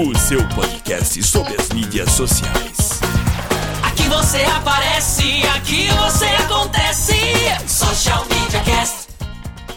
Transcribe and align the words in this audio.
o 0.00 0.16
seu 0.16 0.38
podcast 0.50 1.20
sobre 1.24 1.60
as 1.60 1.70
mídias 1.70 2.12
sociais. 2.12 3.00
Aqui 3.82 4.04
você 4.04 4.44
aparece, 4.44 5.42
aqui 5.56 5.88
você 5.88 6.26
acontece. 6.26 7.14
Social 7.66 8.24
Media 8.26 8.62
Cast. 8.62 9.08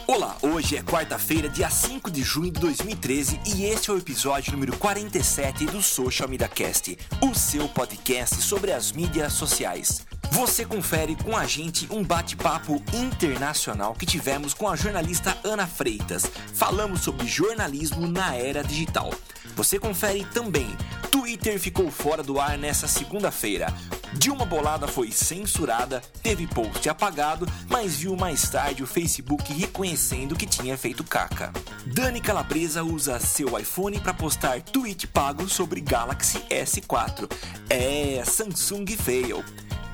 Olá, 0.05 0.38
hoje 0.43 0.77
é 0.77 0.84
quarta-feira, 0.84 1.49
dia 1.49 1.71
5 1.71 2.12
de 2.12 2.21
junho 2.21 2.52
de 2.52 2.59
2013 2.59 3.39
e 3.48 3.65
este 3.65 3.89
é 3.89 3.93
o 3.93 3.98
episódio 3.98 4.52
número 4.52 4.77
47 4.77 5.65
do 5.65 5.81
Social 5.81 6.29
Media 6.29 6.48
Cast, 6.48 6.95
o 7.20 7.34
seu 7.34 7.67
podcast 7.67 8.35
sobre 8.43 8.71
as 8.71 8.91
mídias 8.91 9.34
sociais. 9.34 10.05
Você 10.30 10.66
confere 10.66 11.16
com 11.16 11.35
a 11.35 11.45
gente 11.45 11.88
um 11.91 12.03
bate-papo 12.03 12.81
internacional 12.93 13.93
que 13.93 14.05
tivemos 14.05 14.53
com 14.53 14.67
a 14.70 14.75
jornalista 14.75 15.38
Ana 15.43 15.67
Freitas. 15.67 16.23
Falamos 16.53 17.02
sobre 17.02 17.27
jornalismo 17.27 18.07
na 18.07 18.35
era 18.35 18.63
digital. 18.63 19.12
Você 19.55 19.77
confere 19.79 20.26
também. 20.34 20.67
Twitter 21.12 21.59
ficou 21.59 21.91
fora 21.91 22.23
do 22.23 22.39
ar 22.39 22.57
nessa 22.57 22.88
segunda-feira. 22.88 23.73
Dilma 24.13 24.45
Bolada 24.45 24.87
foi 24.87 25.12
censurada, 25.12 26.01
teve 26.21 26.45
post 26.48 26.88
apagado, 26.90 27.48
mas 27.70 27.98
viu 27.98 28.15
mais 28.15 28.49
tarde 28.49 28.84
o 28.84 28.88
Facebook 28.88 29.54
reconhecendo 29.54 30.35
que 30.35 30.45
tinha 30.45 30.77
feito 30.77 31.04
caca. 31.04 31.51
Dani 31.85 32.20
Calabresa 32.20 32.84
usa 32.84 33.20
seu 33.20 33.57
iPhone 33.57 33.99
para 33.99 34.13
postar 34.13 34.62
tweet 34.62 35.07
pago 35.07 35.48
sobre 35.48 35.82
Galaxy 35.82 36.40
S4. 36.49 37.29
É, 37.70 38.23
Samsung 38.26 38.85
fail. 38.98 39.43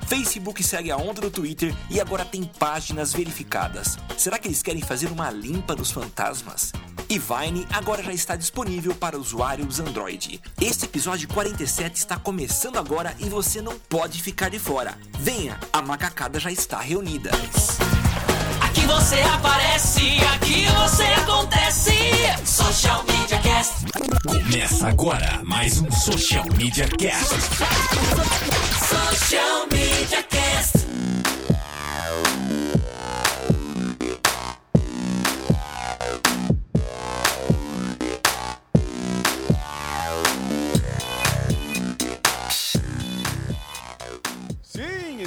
Facebook 0.08 0.64
segue 0.64 0.90
a 0.90 0.96
onda 0.96 1.20
do 1.20 1.30
Twitter 1.30 1.74
e 1.90 2.00
agora 2.00 2.24
tem 2.24 2.42
páginas 2.42 3.12
verificadas. 3.12 3.98
Será 4.16 4.38
que 4.38 4.48
eles 4.48 4.62
querem 4.62 4.80
fazer 4.80 5.08
uma 5.08 5.30
limpa 5.30 5.76
nos 5.76 5.90
fantasmas? 5.90 6.72
E 7.10 7.18
Vine 7.18 7.66
agora 7.70 8.02
já 8.02 8.12
está 8.12 8.34
disponível 8.34 8.94
para 8.94 9.18
usuários 9.18 9.78
Android. 9.80 10.40
Este 10.58 10.86
episódio 10.86 11.28
47 11.28 11.96
está 11.96 12.16
começando 12.16 12.78
agora 12.78 13.14
e 13.18 13.28
você 13.28 13.60
não 13.60 13.78
pode 13.78 14.22
ficar 14.22 14.48
de 14.48 14.58
fora. 14.58 14.96
Venha, 15.18 15.60
a 15.70 15.82
macacada 15.82 16.40
já 16.40 16.50
está 16.50 16.80
reunida. 16.80 17.30
Você 18.88 19.20
aparece, 19.20 20.18
aqui 20.34 20.64
você 20.80 21.04
acontece. 21.04 21.92
Social 22.46 23.04
Media 23.04 23.38
Cast. 23.38 23.74
Começa 24.26 24.88
agora 24.88 25.40
mais 25.44 25.82
um 25.82 25.90
Social 25.90 26.46
Media 26.56 26.88
Cast. 26.88 27.34
Social 28.88 29.66
Media 29.70 30.22
Cast. 30.22 30.47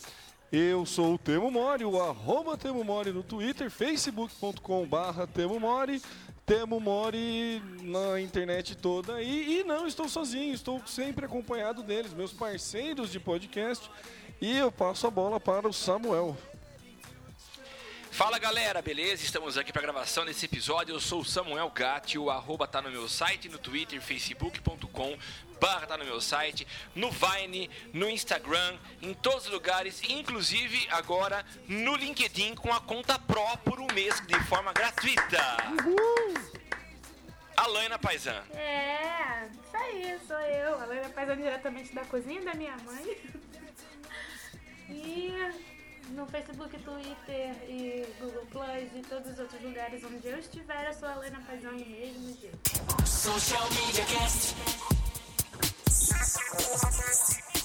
Eu 0.52 0.85
sou 0.85 1.16
o 1.16 1.18
Temo 1.18 1.50
Mori, 1.50 1.85
o 1.85 2.02
arroba 2.02 2.58
Temo 2.58 2.84
Mori 2.84 3.12
no 3.12 3.24
Twitter, 3.24 3.72
facebook.com 3.72 4.85
barra 4.85 5.25
Temo 5.25 5.59
Mori, 5.59 6.02
Temo 6.46 6.80
Mori 6.80 7.62
na 7.81 8.19
internet 8.19 8.75
toda 8.75 9.16
aí. 9.16 9.59
E 9.59 9.63
não 9.63 9.88
estou 9.88 10.08
sozinho, 10.08 10.53
estou 10.53 10.81
sempre 10.85 11.25
acompanhado 11.25 11.84
deles, 11.84 12.13
meus 12.13 12.34
parceiros 12.34 13.12
de 13.12 13.19
podcast. 13.19 13.90
E 14.40 14.58
eu 14.58 14.72
passo 14.72 15.08
a 15.08 15.12
bola 15.12 15.40
para 15.40 15.68
o 15.68 15.74
Samuel. 15.74 16.38
Fala 18.18 18.40
galera, 18.40 18.81
beleza? 18.81 19.24
Estamos 19.24 19.59
aqui 19.59 19.72
para 19.72 19.84
gravação 19.84 20.25
desse 20.25 20.46
episódio. 20.46 20.96
Eu 20.96 21.00
sou 21.00 21.22
o 21.22 21.25
Samuel 21.25 21.69
Gatti, 21.69 22.18
o 22.18 22.31
arroba 22.31 22.68
tá 22.68 22.81
no 22.81 22.90
meu 22.90 23.08
site, 23.08 23.47
no 23.47 23.59
Twitter, 23.59 24.02
facebook.com, 24.02 25.16
barra 25.59 25.88
tá 25.88 25.97
no 25.97 26.06
meu 26.06 26.22
site, 26.22 26.68
no 26.95 27.09
Vine, 27.12 27.69
no 27.94 28.09
Instagram, 28.09 28.78
em 29.01 29.13
todos 29.13 29.45
os 29.45 29.51
lugares, 29.51 30.01
inclusive 30.09 30.88
agora 30.91 31.45
no 31.68 31.95
LinkedIn 31.95 32.56
com 32.56 32.72
a 32.73 32.79
conta 32.79 33.19
Pro 33.19 33.57
por 33.63 33.79
um 33.79 33.88
mês 33.94 34.19
de 34.25 34.40
forma 34.46 34.72
gratuita. 34.73 35.40
Alaina 37.57 37.97
Paisan. 37.97 38.44
É, 38.53 39.47
isso 39.47 39.75
aí, 39.75 40.19
sou 40.28 40.40
eu, 40.40 40.79
a 40.79 40.85
Laila 40.85 41.09
Paisano 41.09 41.41
diretamente 41.41 41.94
da 41.94 42.06
cozinha 42.06 42.41
da 42.44 42.53
minha 42.53 42.78
mãe. 42.85 43.17
E 44.90 45.34
no 46.09 46.25
Facebook, 46.28 46.78
Twitter 46.78 47.56
e 47.67 48.06
Google 48.19 48.46
Plus 48.46 48.96
e 48.96 49.01
todos 49.09 49.31
os 49.31 49.40
outros 49.40 49.62
lugares 49.62 50.03
onde 50.03 50.28
eu 50.28 50.38
estiver, 50.38 50.88
eu 50.88 50.94
sou 50.94 51.09
a 51.09 51.16
Helena 51.16 51.41
Paisano 51.46 51.78
mesmo 51.78 52.38
jeito. 52.40 53.07
Social 53.07 53.67
Media 53.72 54.06
Cast. 54.06 55.06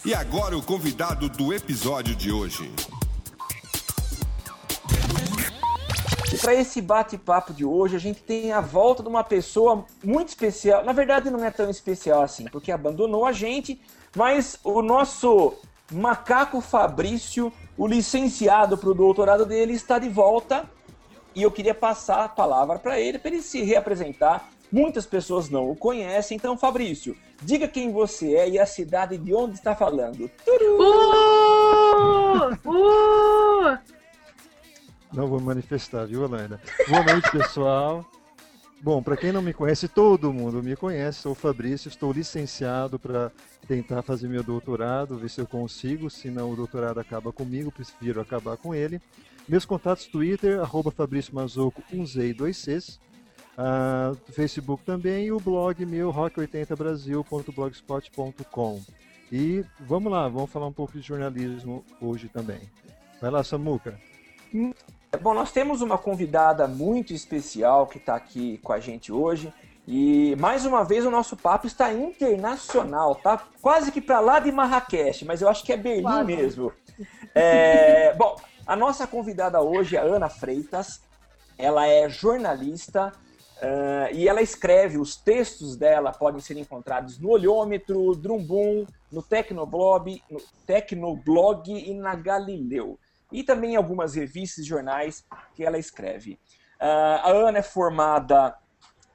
E 0.05 0.15
agora 0.15 0.57
o 0.57 0.63
convidado 0.63 1.29
do 1.29 1.53
episódio 1.53 2.15
de 2.15 2.33
hoje. 2.33 2.73
Para 6.41 6.55
esse 6.55 6.81
bate-papo 6.81 7.55
de 7.55 7.65
hoje, 7.65 7.95
a 7.95 8.01
gente 8.01 8.21
tem 8.21 8.51
a 8.51 8.61
volta 8.61 9.01
de 9.01 9.09
uma 9.09 9.23
pessoa 9.23 9.85
muito 10.03 10.31
especial. 10.31 10.85
Na 10.85 10.93
verdade, 10.93 11.31
não 11.31 11.45
é 11.45 11.53
tão 11.53 11.71
especial 11.71 12.21
assim, 12.21 12.47
porque 12.47 12.73
abandonou 12.73 13.25
a 13.25 13.31
gente, 13.31 13.81
mas 14.17 14.59
o 14.65 14.83
nosso 14.83 15.55
macaco 15.93 16.61
Fabrício, 16.61 17.53
o 17.79 17.87
licenciado 17.87 18.77
para 18.77 18.89
o 18.89 18.95
doutorado 18.95 19.47
dele, 19.47 19.75
está 19.75 20.01
de 20.01 20.09
volta. 20.09 20.69
E 21.33 21.43
eu 21.43 21.51
queria 21.51 21.75
passar 21.75 22.25
a 22.25 22.29
palavra 22.29 22.79
para 22.79 22.99
ele, 22.99 23.21
para 23.21 23.31
ele 23.31 23.41
se 23.41 23.63
reapresentar. 23.63 24.51
Muitas 24.73 25.05
pessoas 25.05 25.51
não 25.51 25.71
o 25.71 25.77
conhecem, 25.77 26.39
então, 26.39 26.57
Fabrício, 26.57 27.15
diga 27.43 27.69
quem 27.69 27.93
você 27.93 28.37
é 28.37 28.49
e 28.49 28.59
a 28.59 28.65
cidade 28.65 29.19
de 29.19 29.35
onde 29.35 29.57
está 29.57 29.77
falando. 29.77 30.31
Uh! 30.49 30.55
Uh! 32.67 33.79
Não 35.13 35.29
vou 35.29 35.39
manifestar, 35.39 36.07
viu, 36.07 36.25
Alaina? 36.25 36.59
Boa 36.89 37.05
noite, 37.05 37.31
pessoal. 37.31 38.03
Bom, 38.81 39.03
para 39.03 39.15
quem 39.17 39.31
não 39.31 39.43
me 39.43 39.53
conhece, 39.53 39.87
todo 39.89 40.33
mundo 40.33 40.63
me 40.63 40.75
conhece. 40.75 41.21
Sou 41.21 41.33
o 41.33 41.35
Fabrício, 41.37 41.89
estou 41.89 42.11
licenciado 42.11 42.99
para 42.99 43.31
tentar 43.69 44.01
fazer 44.01 44.27
meu 44.27 44.43
doutorado, 44.43 45.19
ver 45.19 45.29
se 45.29 45.39
eu 45.39 45.47
consigo. 45.47 46.09
Senão 46.09 46.51
o 46.51 46.57
doutorado 46.57 46.99
acaba 46.99 47.31
comigo, 47.31 47.71
prefiro 47.71 48.23
acabar 48.23 48.57
com 48.57 48.75
ele. 48.75 49.03
Meus 49.47 49.67
contatos 49.67 50.07
Twitter, 50.07 50.61
arroba 50.61 50.91
Fabrício 50.91 51.35
Mazoco, 51.35 51.83
1Z 51.93 52.31
e 52.31 52.35
2Cs. 52.35 52.99
Ah, 53.57 54.13
Facebook 54.31 54.85
também 54.85 55.27
e 55.27 55.33
o 55.33 55.41
blog 55.41 55.85
meu, 55.85 56.11
rock80brasil.blogspot.com. 56.13 58.81
E 59.31 59.65
vamos 59.81 60.11
lá, 60.13 60.29
vamos 60.29 60.51
falar 60.51 60.67
um 60.67 60.73
pouco 60.73 60.93
de 60.93 61.01
jornalismo 61.01 61.85
hoje 62.01 62.29
também. 62.29 62.61
Vai 63.21 63.31
lá, 63.31 63.45
Samuca. 63.45 63.99
Bom, 65.21 65.35
nós 65.35 65.53
temos 65.53 65.83
uma 65.83 65.99
convidada 65.99 66.67
muito 66.67 67.13
especial 67.13 67.87
que 67.87 67.99
está 67.99 68.17
aqui 68.17 68.57
com 68.59 68.73
a 68.73 68.81
gente 68.81 69.13
hoje. 69.13 69.53
E 69.87 70.35
mais 70.37 70.65
uma 70.65 70.85
vez 70.85 71.05
o 71.05 71.11
nosso 71.11 71.37
papo 71.37 71.67
está 71.67 71.93
internacional, 71.93 73.17
tá? 73.17 73.43
Quase 73.61 73.91
que 73.91 74.01
para 74.01 74.21
lá 74.21 74.39
de 74.39 74.53
Marrakech, 74.53 75.25
mas 75.25 75.43
eu 75.43 75.49
acho 75.49 75.65
que 75.65 75.73
é 75.73 75.77
Berlim 75.77 76.03
Quase. 76.03 76.25
mesmo. 76.25 76.73
É, 77.35 78.15
bom, 78.15 78.37
a 78.67 78.77
nossa 78.77 79.07
convidada 79.07 79.61
hoje 79.61 79.97
é 79.97 79.99
a 79.99 80.05
Ana 80.05 80.29
Freitas. 80.29 81.01
Ela 81.59 81.87
é 81.87 82.09
jornalista 82.09 83.13
ah, 83.63 84.11
e 84.13 84.29
ela 84.29 84.43
escreve. 84.43 84.99
Os 84.99 85.17
textos 85.17 85.77
dela 85.77 86.13
podem 86.13 86.41
ser 86.41 86.59
encontrados 86.59 87.19
no 87.19 87.31
Olhômetro, 87.31 88.15
Drumbum, 88.17 88.85
no 89.11 89.23
Tecnoblog, 89.23 90.21
no 90.29 90.41
Tecnoblog 90.67 91.71
e 91.71 91.95
na 91.95 92.17
Galileu. 92.17 92.99
E 93.31 93.45
também 93.45 93.77
algumas 93.77 94.15
revistas 94.15 94.65
e 94.65 94.69
jornais 94.69 95.25
que 95.55 95.65
ela 95.65 95.79
escreve. 95.79 96.39
Ah, 96.79 97.23
a 97.25 97.31
Ana 97.31 97.59
é 97.59 97.63
formada 97.63 98.57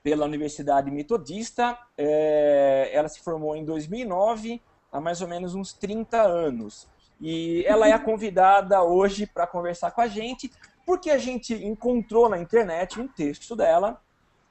pela 0.02 0.26
Universidade 0.26 0.90
Metodista. 0.90 1.78
é, 1.98 2.90
ela 2.94 3.10
se 3.10 3.20
formou 3.20 3.54
em 3.54 3.66
2009, 3.66 4.62
há 4.90 5.02
mais 5.02 5.22
ou 5.22 5.28
menos 5.28 5.54
uns 5.54 5.74
30 5.74 6.22
anos. 6.22 6.88
E 7.20 7.66
ela 7.66 7.90
é 7.90 7.92
a 7.92 8.00
convidada 8.00 8.82
hoje 8.82 9.28
para 9.28 9.46
conversar 9.46 9.92
com 9.92 10.00
a 10.00 10.08
gente, 10.08 10.50
porque 10.86 11.10
a 11.10 11.18
gente 11.18 11.54
encontrou 11.54 12.30
na 12.30 12.40
internet 12.40 13.02
um 13.02 13.08
texto 13.08 13.54
dela 13.54 14.02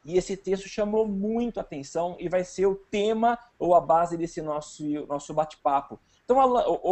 e 0.07 0.17
esse 0.17 0.37
texto 0.37 0.69
chamou 0.69 1.07
muito 1.07 1.59
atenção 1.59 2.17
e 2.21 2.29
vai 2.29 2.45
ser 2.45 2.67
o 2.67 2.77
tema 2.77 3.37
ou 3.59 3.75
a 3.75 3.81
base 3.81 4.17
desse 4.17 4.41
nosso, 4.41 4.85
nosso 5.07 5.35
bate-papo. 5.35 5.99
Então, 6.25 6.41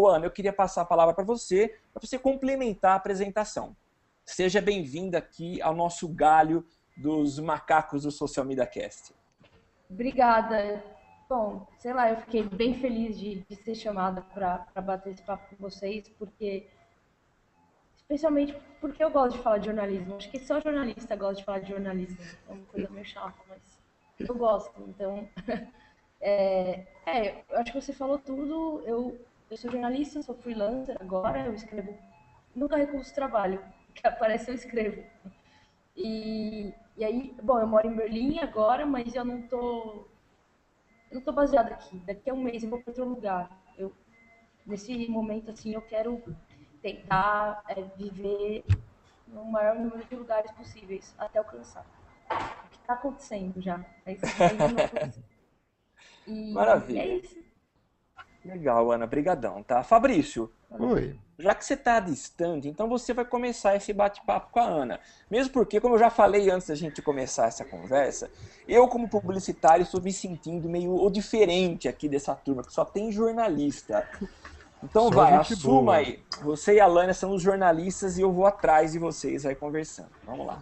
Ana, 0.09 0.27
eu 0.27 0.33
queria 0.33 0.53
passar 0.53 0.83
a 0.83 0.85
palavra 0.85 1.15
para 1.15 1.23
você, 1.23 1.79
para 1.93 2.05
você 2.05 2.19
complementar 2.19 2.93
a 2.93 2.97
apresentação. 2.97 3.77
Seja 4.25 4.61
bem-vinda 4.61 5.19
aqui 5.19 5.63
ao 5.63 5.77
nosso 5.77 6.09
galho 6.09 6.67
dos 6.97 7.39
macacos 7.39 8.03
do 8.03 8.11
Social 8.11 8.45
Media 8.45 8.67
Cast. 8.67 9.15
Obrigada. 9.89 10.83
Bom, 11.29 11.69
sei 11.79 11.93
lá, 11.93 12.11
eu 12.11 12.17
fiquei 12.17 12.43
bem 12.43 12.75
feliz 12.75 13.17
de, 13.17 13.45
de 13.49 13.57
ser 13.57 13.77
chamada 13.77 14.23
para 14.23 14.67
bater 14.83 15.13
esse 15.13 15.23
papo 15.23 15.49
com 15.51 15.63
vocês, 15.63 16.09
porque. 16.19 16.69
Especialmente 18.15 18.55
porque 18.81 19.03
eu 19.03 19.11
gosto 19.11 19.37
de 19.37 19.43
falar 19.43 19.59
de 19.59 19.67
jornalismo. 19.67 20.15
Acho 20.15 20.31
que 20.31 20.39
só 20.39 20.61
jornalista 20.61 21.17
gosta 21.17 21.35
de 21.35 21.45
falar 21.45 21.59
de 21.59 21.71
jornalismo. 21.71 22.17
É 22.49 22.53
uma 22.53 22.65
coisa 22.67 22.89
meio 22.89 23.05
chata, 23.05 23.43
mas 23.49 23.83
eu 24.21 24.35
gosto. 24.37 24.73
Então. 24.89 25.29
É, 26.27 26.87
é, 27.05 27.45
eu 27.51 27.59
acho 27.59 27.71
que 27.71 27.83
você 27.83 27.93
falou 27.93 28.17
tudo. 28.17 28.81
Eu, 28.87 29.21
eu 29.51 29.57
sou 29.59 29.71
jornalista, 29.71 30.23
sou 30.23 30.35
freelancer 30.35 30.97
agora, 30.99 31.45
eu 31.45 31.53
escrevo. 31.53 31.95
Nunca 32.55 32.79
recuso 32.79 33.13
trabalho. 33.13 33.63
Que 33.95 34.07
aparece 34.09 34.51
eu 34.51 34.55
escrevo. 34.55 35.05
E, 35.95 36.73
e 36.97 37.05
aí, 37.05 37.35
bom, 37.43 37.61
eu 37.61 37.67
moro 37.67 37.87
em 37.87 37.95
Berlim 37.95 38.39
agora, 38.39 38.87
mas 38.87 39.15
eu 39.15 39.23
não 39.23 39.43
tô, 39.43 40.07
eu 41.11 41.17
não 41.17 41.21
tô 41.21 41.31
baseada 41.31 41.75
aqui. 41.75 41.99
Daqui 42.07 42.31
a 42.31 42.33
um 42.33 42.43
mês 42.43 42.63
eu 42.63 42.71
vou 42.71 42.81
para 42.81 42.93
outro 42.93 43.07
lugar. 43.07 43.51
Eu, 43.77 43.93
nesse 44.65 45.07
momento, 45.09 45.51
assim, 45.51 45.75
eu 45.75 45.83
quero 45.83 46.23
tentar 46.85 47.63
é, 47.67 47.81
viver 47.97 48.63
no 49.27 49.43
maior 49.47 49.75
número 49.75 50.05
de 50.05 50.15
lugares 50.15 50.51
possíveis 50.53 51.15
até 51.19 51.39
alcançar. 51.39 51.87
O 52.31 52.69
que 52.69 52.77
está 52.77 52.93
acontecendo 52.93 53.61
já. 53.63 53.83
É 54.05 54.13
isso 54.13 54.23
que. 54.27 55.25
E 56.27 56.55
Maravilha. 56.55 57.01
É 57.01 57.07
isso. 57.17 57.37
Legal, 58.43 58.91
Ana, 58.91 59.07
brigadão, 59.07 59.63
tá? 59.63 59.83
Fabrício, 59.83 60.51
Oi. 60.71 61.19
já 61.39 61.55
que 61.55 61.65
você 61.65 61.75
está 61.75 62.01
distante, 62.01 62.67
então 62.67 62.89
você 62.89 63.13
vai 63.13 63.27
começar 63.27 63.77
esse 63.77 63.93
bate-papo 63.93 64.51
com 64.51 64.59
a 64.59 64.65
Ana. 64.65 65.01
Mesmo 65.31 65.53
porque, 65.53 65.81
como 65.81 65.95
eu 65.95 65.99
já 65.99 66.09
falei 66.09 66.51
antes 66.51 66.69
da 66.69 66.75
gente 66.75 67.03
começar 67.03 67.47
essa 67.47 67.65
conversa, 67.65 68.31
eu, 68.67 68.89
como 68.89 69.09
publicitário, 69.09 69.83
estou 69.83 70.01
me 70.01 70.13
sentindo 70.13 70.67
meio 70.67 70.95
o 70.95 71.11
diferente 71.11 71.89
aqui 71.89 72.09
dessa 72.09 72.35
turma, 72.35 72.63
que 72.63 72.73
só 72.73 72.87
tem 72.87 73.13
jornalista. 73.13 74.09
Então 74.85 75.05
Só 75.09 75.11
vai, 75.11 75.35
assuma 75.35 75.81
boa. 75.83 75.97
aí. 75.97 76.19
Você 76.43 76.75
e 76.75 76.81
a 76.81 76.87
Lana 76.87 77.13
são 77.15 77.35
os 77.35 77.43
jornalistas 77.43 78.19
e 78.19 78.23
eu 78.23 78.33
vou 78.33 78.47
atrás 78.47 78.93
de 78.93 78.99
vocês, 78.99 79.43
vai 79.45 79.55
conversando. 79.55 80.09
Vamos 80.27 80.47
lá. 80.47 80.59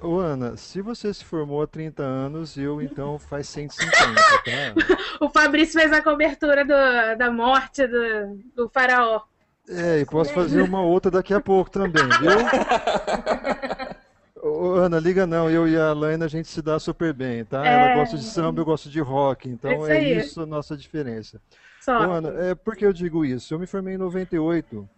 Ô, 0.00 0.18
Ana, 0.18 0.56
se 0.56 0.80
você 0.80 1.12
se 1.14 1.24
formou 1.24 1.62
há 1.62 1.66
30 1.66 2.02
anos, 2.02 2.56
eu 2.56 2.80
então 2.82 3.18
faz 3.18 3.48
150, 3.48 4.14
tá? 4.44 4.74
O 5.24 5.28
Fabrício 5.30 5.78
fez 5.80 5.92
a 5.92 6.02
cobertura 6.02 6.64
do- 6.64 7.16
da 7.18 7.30
morte 7.30 7.86
do, 7.86 8.36
do 8.56 8.68
faraó. 8.68 9.20
É, 9.68 10.00
e 10.00 10.04
posso 10.04 10.32
fazer 10.34 10.60
uma 10.62 10.82
outra 10.82 11.12
daqui 11.12 11.32
a 11.32 11.40
pouco 11.40 11.70
também, 11.70 12.02
viu? 12.02 12.32
Ô, 14.42 14.74
Ana, 14.74 14.98
liga 14.98 15.24
não, 15.26 15.48
eu 15.48 15.68
e 15.68 15.76
a 15.76 15.92
Laina 15.92 16.24
a 16.24 16.28
gente 16.28 16.48
se 16.48 16.60
dá 16.60 16.78
super 16.80 17.12
bem, 17.12 17.44
tá? 17.44 17.64
Ela 17.64 17.90
É. 17.90 17.94
gosta 17.94 18.16
de 18.16 18.24
samba, 18.24 18.60
eu 18.60 18.64
gosto 18.64 18.90
de 18.90 18.98
rock, 19.00 19.48
É 19.48 19.52
então 19.52 19.70
isso 19.72 19.86
é 19.86 19.92
aí. 19.96 20.18
isso 20.18 20.40
a 20.42 20.46
nossa 20.46 20.76
diferença. 20.76 21.40
Só. 21.82 21.98
Ana, 21.98 22.28
é, 22.28 22.54
por 22.54 22.76
que 22.76 22.86
eu 22.86 22.92
digo 22.92 23.24
isso? 23.24 23.52
Eu 23.52 23.58
me 23.58 23.66
formei 23.66 23.94
em 23.94 23.98
98 23.98 24.88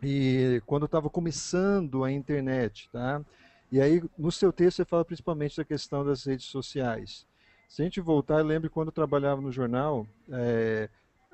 e 0.00 0.62
quando 0.64 0.86
estava 0.86 1.10
começando 1.10 2.04
a 2.04 2.12
internet, 2.12 2.88
tá? 2.92 3.20
E 3.72 3.80
aí 3.80 4.00
no 4.16 4.30
seu 4.30 4.52
texto 4.52 4.76
você 4.76 4.84
fala 4.84 5.04
principalmente 5.04 5.56
da 5.56 5.64
questão 5.64 6.04
das 6.04 6.22
redes 6.24 6.46
sociais. 6.46 7.26
Se 7.68 7.82
a 7.82 7.84
gente 7.84 8.00
voltar, 8.00 8.38
eu 8.38 8.44
lembro 8.44 8.70
quando 8.70 8.88
eu 8.88 8.92
trabalhava 8.92 9.40
no 9.40 9.50
jornal, 9.50 10.06
é, 10.30 10.88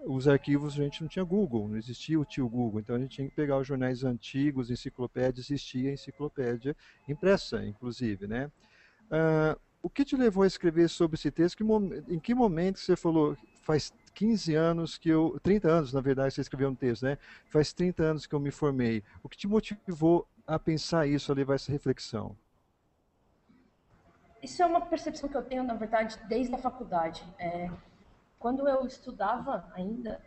os 0.06 0.26
arquivos 0.26 0.72
a 0.72 0.82
gente 0.82 1.02
não 1.02 1.08
tinha 1.08 1.26
Google, 1.26 1.68
não 1.68 1.76
existia 1.76 2.18
o 2.18 2.24
tio 2.24 2.48
Google, 2.48 2.80
então 2.80 2.96
a 2.96 2.98
gente 2.98 3.16
tinha 3.16 3.28
que 3.28 3.34
pegar 3.34 3.58
os 3.58 3.66
jornais 3.66 4.02
antigos, 4.02 4.70
enciclopédias, 4.70 5.50
existia 5.50 5.92
enciclopédia 5.92 6.74
impressa, 7.06 7.62
inclusive, 7.66 8.26
né? 8.26 8.50
Ah, 9.10 9.58
o 9.82 9.90
que 9.90 10.06
te 10.06 10.16
levou 10.16 10.42
a 10.42 10.46
escrever 10.46 10.88
sobre 10.88 11.16
esse 11.16 11.30
texto? 11.30 11.62
Em 12.08 12.18
que 12.18 12.34
momento 12.34 12.78
você 12.78 12.96
falou, 12.96 13.36
faz 13.62 13.92
15 14.14 14.54
anos 14.54 14.98
que 14.98 15.08
eu, 15.08 15.38
30 15.42 15.68
anos, 15.68 15.92
na 15.92 16.00
verdade, 16.00 16.34
você 16.34 16.40
escreveu 16.40 16.68
um 16.70 16.74
texto, 16.74 17.04
né? 17.04 17.18
Faz 17.46 17.72
30 17.72 18.02
anos 18.02 18.26
que 18.26 18.34
eu 18.34 18.40
me 18.40 18.50
formei. 18.50 19.02
O 19.22 19.28
que 19.28 19.36
te 19.36 19.48
motivou 19.48 20.26
a 20.46 20.58
pensar 20.58 21.06
isso, 21.06 21.30
a 21.30 21.34
levar 21.34 21.54
essa 21.54 21.70
reflexão? 21.70 22.36
Isso 24.42 24.62
é 24.62 24.66
uma 24.66 24.80
percepção 24.86 25.28
que 25.28 25.36
eu 25.36 25.42
tenho, 25.42 25.62
na 25.62 25.74
verdade, 25.74 26.18
desde 26.28 26.54
a 26.54 26.58
faculdade. 26.58 27.22
É, 27.38 27.70
quando 28.38 28.66
eu 28.66 28.86
estudava 28.86 29.70
ainda, 29.74 30.20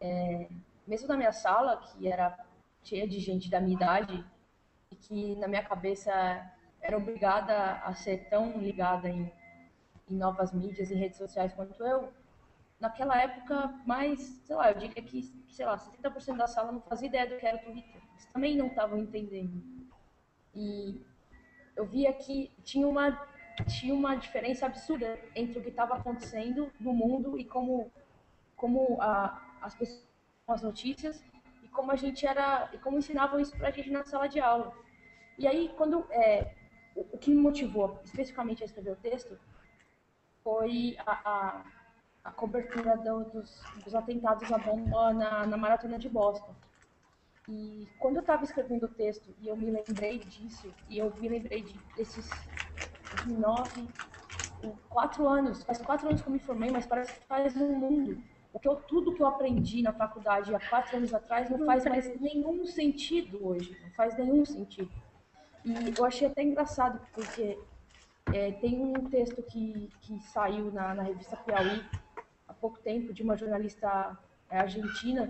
é, 0.00 0.48
mesmo 0.86 1.08
na 1.08 1.16
minha 1.16 1.32
sala, 1.32 1.76
que 1.76 2.08
era 2.08 2.36
cheia 2.82 3.06
de 3.06 3.20
gente 3.20 3.48
da 3.48 3.60
minha 3.60 3.76
idade, 3.76 4.24
e 4.90 4.96
que 4.96 5.36
na 5.36 5.46
minha 5.46 5.62
cabeça 5.62 6.12
era 6.80 6.96
obrigada 6.96 7.74
a 7.84 7.94
ser 7.94 8.28
tão 8.28 8.58
ligada 8.58 9.08
em, 9.08 9.30
em 10.08 10.16
novas 10.16 10.52
mídias 10.52 10.90
e 10.90 10.94
redes 10.94 11.18
sociais 11.18 11.52
quanto 11.52 11.82
eu, 11.84 12.12
naquela 12.80 13.20
época, 13.20 13.68
mais, 13.86 14.20
sei 14.44 14.56
lá, 14.56 14.70
eu 14.70 14.78
diria 14.78 15.02
que, 15.02 15.22
sei 15.48 15.66
lá, 15.66 15.76
70% 15.76 16.36
da 16.36 16.46
sala 16.46 16.72
não 16.72 16.80
fazia 16.80 17.08
ideia 17.08 17.26
do 17.26 17.36
que 17.36 17.46
era 17.46 17.56
o 17.56 17.60
Twitter. 17.60 18.00
Eles 18.12 18.26
também 18.26 18.56
não 18.56 18.68
estavam 18.68 18.98
entendendo. 18.98 19.62
E 20.54 21.00
eu 21.76 21.84
via 21.84 22.12
que 22.12 22.50
tinha 22.62 22.86
uma 22.86 23.26
tinha 23.66 23.92
uma 23.92 24.14
diferença 24.14 24.66
absurda 24.66 25.18
entre 25.34 25.58
o 25.58 25.62
que 25.62 25.68
estava 25.68 25.94
acontecendo 25.96 26.72
no 26.78 26.92
mundo 26.92 27.36
e 27.36 27.44
como 27.44 27.90
como 28.56 28.96
a, 29.00 29.42
as 29.60 29.74
pessoas 29.74 30.06
as 30.46 30.62
notícias 30.62 31.22
e 31.62 31.68
como 31.68 31.90
a 31.90 31.96
gente 31.96 32.26
era 32.26 32.70
e 32.72 32.78
como 32.78 32.98
ensinavam 32.98 33.38
isso 33.40 33.56
pra 33.56 33.70
gente 33.70 33.90
na 33.90 34.04
sala 34.04 34.28
de 34.28 34.40
aula 34.40 34.72
e 35.36 35.46
aí 35.46 35.74
quando 35.76 36.06
é, 36.10 36.54
o, 36.94 37.00
o 37.12 37.18
que 37.18 37.30
me 37.30 37.36
motivou 37.36 38.00
especificamente 38.04 38.62
a 38.62 38.66
escrever 38.66 38.92
o 38.92 38.96
texto 38.96 39.38
foi 40.42 40.96
a, 41.04 41.20
a, 41.24 41.64
a 42.28 42.30
cobertura 42.30 42.96
do- 42.98 43.24
dos, 43.24 43.50
dos 43.84 43.94
atentados 43.94 44.52
à 44.52 44.58
bomba 44.58 45.12
na, 45.14 45.46
na 45.46 45.56
maratona 45.56 45.98
de 45.98 46.08
Boston 46.08 46.54
e 47.48 47.88
quando 47.98 48.16
eu 48.16 48.20
estava 48.20 48.44
escrevendo 48.44 48.84
o 48.84 48.88
texto 48.88 49.34
e 49.40 49.48
eu 49.48 49.56
me 49.56 49.70
lembrei 49.70 50.18
disso, 50.24 50.74
e 50.88 50.98
eu 50.98 51.14
me 51.16 51.28
lembrei 51.28 51.62
de, 51.62 51.78
desses 51.96 52.46
2009, 53.10 53.88
o- 54.62 54.76
quatro 54.90 55.26
anos, 55.26 55.64
faz 55.64 55.80
quatro 55.80 56.06
anos 56.08 56.20
que 56.20 56.28
eu 56.28 56.32
me 56.32 56.38
formei, 56.38 56.70
mas 56.70 56.86
parece 56.86 57.14
que 57.18 57.26
faz 57.26 57.56
um 57.56 57.72
mundo. 57.78 58.22
O 58.52 58.58
que 58.60 58.68
eu, 58.68 58.76
tudo 58.76 59.14
que 59.14 59.22
eu 59.22 59.26
aprendi 59.26 59.80
na 59.82 59.92
faculdade 59.94 60.54
há 60.54 60.60
quatro 60.60 60.98
anos 60.98 61.14
atrás 61.14 61.48
não 61.48 61.64
faz 61.64 61.84
mais 61.86 62.20
nenhum 62.20 62.66
sentido 62.66 63.46
hoje, 63.46 63.78
não 63.82 63.90
faz 63.92 64.14
nenhum 64.18 64.44
sentido. 64.44 64.90
E 65.64 65.94
eu 65.96 66.04
achei 66.04 66.28
até 66.28 66.42
engraçado, 66.42 67.00
porque 67.14 67.58
é, 68.30 68.52
tem 68.52 68.78
um 68.78 69.08
texto 69.08 69.42
que, 69.42 69.90
que 70.02 70.20
saiu 70.20 70.70
na, 70.70 70.94
na 70.94 71.02
revista 71.02 71.34
Piauí 71.36 71.82
pouco 72.60 72.78
tempo, 72.80 73.12
de 73.12 73.22
uma 73.22 73.36
jornalista 73.36 74.18
é, 74.50 74.58
argentina, 74.58 75.28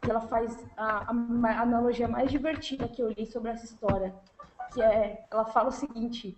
que 0.00 0.10
ela 0.10 0.20
faz 0.20 0.64
a, 0.76 1.10
a 1.10 1.62
analogia 1.62 2.08
mais 2.08 2.30
divertida 2.30 2.88
que 2.88 3.02
eu 3.02 3.10
li 3.10 3.26
sobre 3.26 3.50
essa 3.50 3.64
história, 3.64 4.14
que 4.72 4.82
é, 4.82 5.26
ela 5.30 5.44
fala 5.44 5.68
o 5.68 5.72
seguinte, 5.72 6.36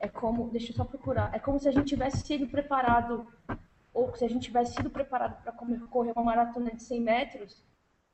é 0.00 0.08
como, 0.08 0.50
deixa 0.50 0.72
eu 0.72 0.76
só 0.76 0.84
procurar, 0.84 1.34
é 1.34 1.38
como 1.38 1.58
se 1.58 1.68
a 1.68 1.72
gente 1.72 1.88
tivesse 1.88 2.26
sido 2.26 2.46
preparado 2.46 3.26
ou 3.92 4.14
se 4.14 4.24
a 4.24 4.28
gente 4.28 4.44
tivesse 4.44 4.74
sido 4.74 4.90
preparado 4.90 5.42
para 5.42 5.52
correr 5.52 6.12
uma 6.12 6.24
maratona 6.24 6.70
de 6.70 6.82
100 6.82 7.00
metros 7.00 7.64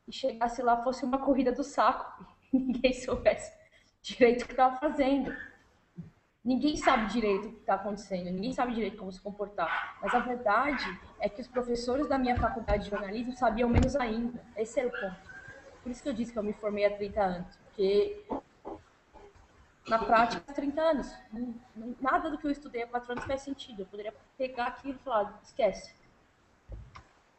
e 0.09 0.13
chegasse 0.13 0.63
lá 0.63 0.83
fosse 0.83 1.05
uma 1.05 1.19
corrida 1.19 1.53
do 1.53 1.63
saco 1.63 2.25
e 2.53 2.59
ninguém 2.59 2.93
soubesse 2.93 3.53
direito 4.03 4.43
o 4.43 4.47
que 4.47 4.53
estava 4.53 4.77
fazendo. 4.77 5.35
Ninguém 6.45 6.77
sabe 6.77 7.11
direito 7.11 7.49
o 7.49 7.53
que 7.53 7.61
está 7.61 7.75
acontecendo, 7.75 8.31
ninguém 8.31 8.53
sabe 8.53 8.75
direito 8.75 8.99
como 8.99 9.11
se 9.11 9.21
comportar. 9.21 9.97
Mas 10.03 10.15
a 10.15 10.19
verdade 10.19 10.85
é 11.19 11.27
que 11.27 11.41
os 11.41 11.49
professores 11.49 12.07
da 12.07 12.19
minha 12.19 12.37
faculdade 12.37 12.85
de 12.85 12.91
jornalismo 12.91 13.33
sabiam 13.33 13.69
menos 13.69 13.97
ainda. 13.97 14.45
Esse 14.55 14.79
era 14.79 14.89
o 14.89 14.93
ponto. 14.93 15.17
Por 15.83 15.91
isso 15.91 16.03
que 16.03 16.09
eu 16.09 16.13
disse 16.13 16.33
que 16.33 16.39
eu 16.39 16.43
me 16.43 16.53
formei 16.53 16.85
há 16.85 16.95
30 16.95 17.23
anos. 17.23 17.57
Porque 17.57 18.23
na 19.89 19.99
prática, 19.99 20.53
30 20.53 20.81
anos. 20.81 21.15
Nada 22.01 22.31
do 22.31 22.39
que 22.39 22.47
eu 22.47 22.51
estudei 22.51 22.83
há 22.83 22.87
4 22.87 23.13
anos 23.13 23.25
faz 23.25 23.43
sentido. 23.43 23.81
Eu 23.81 23.87
poderia 23.87 24.13
pegar 24.37 24.67
aquilo 24.67 24.95
e 24.95 24.99
falar, 24.99 25.41
esquece. 25.43 25.95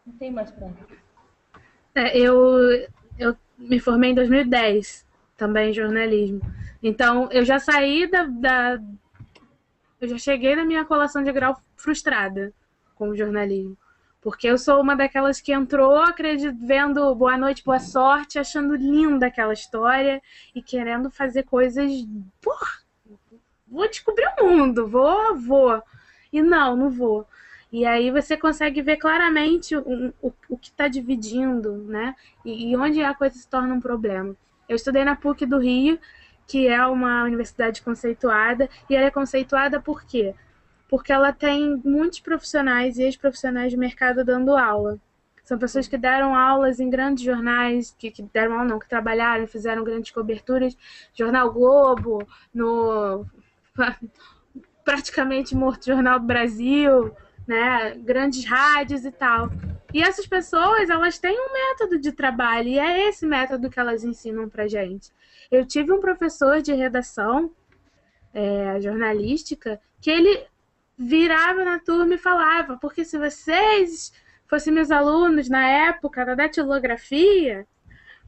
Não 0.05 0.15
tem 0.17 0.31
mais 0.31 0.51
ponto. 0.51 0.83
É, 1.93 2.17
eu, 2.17 2.87
eu 3.17 3.37
me 3.57 3.79
formei 3.79 4.11
em 4.11 4.15
2010, 4.15 5.04
também 5.37 5.73
jornalismo. 5.73 6.41
Então, 6.81 7.29
eu 7.31 7.43
já 7.43 7.59
saí 7.59 8.07
da, 8.07 8.23
da. 8.23 8.79
Eu 9.99 10.07
já 10.09 10.17
cheguei 10.17 10.55
na 10.55 10.65
minha 10.65 10.85
colação 10.85 11.23
de 11.23 11.31
grau 11.31 11.59
frustrada 11.75 12.53
com 12.95 13.09
o 13.09 13.15
jornalismo. 13.15 13.77
Porque 14.21 14.47
eu 14.47 14.57
sou 14.57 14.81
uma 14.81 14.95
daquelas 14.95 15.39
que 15.39 15.53
entrou 15.53 15.97
acredito, 15.97 16.57
vendo 16.59 17.13
Boa 17.13 17.37
Noite, 17.37 17.63
Boa 17.63 17.79
Sorte, 17.79 18.39
achando 18.39 18.75
linda 18.75 19.27
aquela 19.27 19.53
história 19.53 20.21
e 20.53 20.63
querendo 20.63 21.11
fazer 21.11 21.43
coisas. 21.43 21.91
Porra, 22.41 22.71
vou 23.67 23.87
descobrir 23.87 24.27
o 24.39 24.47
mundo, 24.47 24.87
vou, 24.87 25.35
vou. 25.35 25.81
E 26.33 26.41
não, 26.41 26.75
não 26.75 26.89
vou. 26.89 27.27
E 27.71 27.85
aí 27.85 28.09
você 28.09 28.37
consegue 28.37 28.81
ver 28.81 28.97
claramente 28.97 29.75
o, 29.75 30.13
o, 30.21 30.33
o 30.49 30.57
que 30.57 30.69
está 30.69 30.87
dividindo, 30.87 31.73
né? 31.73 32.15
E, 32.43 32.71
e 32.71 32.77
onde 32.77 33.03
a 33.03 33.13
coisa 33.13 33.35
se 33.35 33.47
torna 33.47 33.73
um 33.73 33.81
problema. 33.81 34.35
Eu 34.67 34.75
estudei 34.75 35.05
na 35.05 35.15
PUC 35.15 35.45
do 35.45 35.59
Rio 35.59 35.99
que 36.47 36.67
é 36.67 36.85
uma 36.85 37.23
universidade 37.23 37.81
conceituada, 37.81 38.69
e 38.89 38.95
ela 38.95 39.07
é 39.07 39.11
conceituada 39.11 39.81
por 39.81 40.03
quê? 40.03 40.35
Porque 40.87 41.11
ela 41.11 41.33
tem 41.33 41.81
muitos 41.83 42.19
profissionais 42.19 42.97
e 42.97 43.03
ex-profissionais 43.03 43.71
de 43.71 43.77
mercado 43.77 44.23
dando 44.23 44.55
aula. 44.55 44.99
São 45.43 45.57
pessoas 45.59 45.87
que 45.87 45.97
deram 45.97 46.35
aulas 46.35 46.79
em 46.79 46.89
grandes 46.89 47.23
jornais, 47.23 47.95
que, 47.97 48.09
que 48.11 48.23
deram 48.23 48.53
aula 48.53 48.65
não, 48.65 48.79
que 48.79 48.89
trabalharam, 48.89 49.47
fizeram 49.47 49.83
grandes 49.83 50.11
coberturas, 50.11 50.75
Jornal 51.13 51.51
Globo, 51.51 52.27
no 52.53 53.25
praticamente 54.83 55.55
morto 55.55 55.85
Jornal 55.85 56.19
Brasil, 56.19 57.15
né, 57.47 57.95
grandes 57.95 58.45
rádios 58.45 59.05
e 59.05 59.11
tal. 59.11 59.49
E 59.93 60.01
essas 60.01 60.27
pessoas, 60.27 60.89
elas 60.89 61.17
têm 61.17 61.39
um 61.39 61.53
método 61.53 61.97
de 61.99 62.11
trabalho 62.11 62.67
e 62.67 62.79
é 62.79 63.07
esse 63.07 63.25
método 63.25 63.69
que 63.69 63.79
elas 63.79 64.03
ensinam 64.03 64.49
pra 64.49 64.67
gente. 64.67 65.11
Eu 65.49 65.65
tive 65.65 65.91
um 65.93 66.01
professor 66.01 66.61
de 66.61 66.73
redação 66.73 67.51
é, 68.33 68.81
jornalística 68.81 69.79
que 70.01 70.11
ele 70.11 70.45
virava 70.97 71.63
na 71.63 71.79
turma 71.79 72.15
e 72.15 72.17
falava, 72.17 72.77
porque 72.77 73.05
se 73.05 73.17
vocês 73.17 74.11
fossem 74.47 74.73
meus 74.73 74.91
alunos 74.91 75.49
na 75.49 75.67
época 75.67 76.25
da 76.25 76.35
datilografia, 76.35 77.65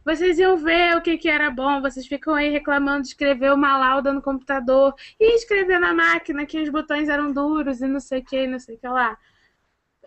vocês 0.07 0.39
iam 0.39 0.55
ver 0.55 0.95
o 0.95 1.01
que, 1.01 1.17
que 1.17 1.27
era 1.27 1.51
bom, 1.51 1.81
vocês 1.81 2.07
ficam 2.07 2.33
aí 2.33 2.49
reclamando 2.49 3.01
de 3.01 3.09
escrever 3.09 3.51
uma 3.51 3.77
lauda 3.77 4.13
no 4.13 4.21
computador 4.21 4.93
e 5.19 5.35
escrever 5.35 5.79
na 5.81 5.93
máquina 5.93 6.45
que 6.45 6.61
os 6.61 6.69
botões 6.69 7.09
eram 7.09 7.33
duros 7.33 7.81
e 7.81 7.87
não 7.87 7.99
sei 7.99 8.19
o 8.19 8.23
que, 8.23 8.47
não 8.47 8.57
sei 8.57 8.75
o 8.75 8.79
que 8.79 8.87
lá. 8.87 9.17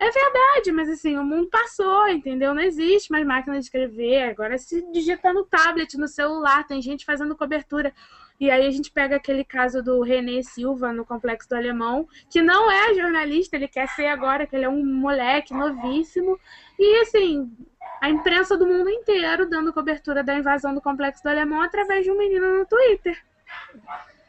É 0.00 0.10
verdade, 0.10 0.72
mas 0.72 0.88
assim, 0.88 1.18
o 1.18 1.22
mundo 1.22 1.48
passou, 1.48 2.08
entendeu? 2.08 2.54
Não 2.54 2.62
existe 2.62 3.12
mais 3.12 3.26
máquina 3.26 3.58
de 3.58 3.66
escrever. 3.66 4.30
Agora 4.30 4.56
se 4.56 4.80
digita 4.90 5.30
no 5.30 5.44
tablet, 5.44 5.98
no 5.98 6.08
celular, 6.08 6.66
tem 6.66 6.80
gente 6.80 7.04
fazendo 7.04 7.36
cobertura. 7.36 7.92
E 8.40 8.50
aí 8.50 8.66
a 8.66 8.70
gente 8.70 8.90
pega 8.90 9.16
aquele 9.16 9.44
caso 9.44 9.82
do 9.82 10.00
René 10.00 10.40
Silva 10.40 10.90
no 10.90 11.04
Complexo 11.04 11.50
do 11.50 11.54
Alemão, 11.54 12.08
que 12.30 12.40
não 12.40 12.70
é 12.72 12.94
jornalista, 12.94 13.56
ele 13.56 13.68
quer 13.68 13.86
ser 13.88 14.06
agora, 14.06 14.46
que 14.46 14.56
ele 14.56 14.64
é 14.64 14.68
um 14.70 14.82
moleque 14.82 15.52
novíssimo. 15.52 16.40
E 16.78 17.02
assim, 17.02 17.54
a 18.00 18.08
imprensa 18.08 18.56
do 18.56 18.66
mundo 18.66 18.88
inteiro 18.88 19.46
dando 19.46 19.70
cobertura 19.70 20.24
da 20.24 20.34
invasão 20.34 20.74
do 20.74 20.80
Complexo 20.80 21.22
do 21.22 21.28
Alemão 21.28 21.60
através 21.60 22.06
de 22.06 22.10
um 22.10 22.16
menino 22.16 22.58
no 22.58 22.64
Twitter. 22.64 23.22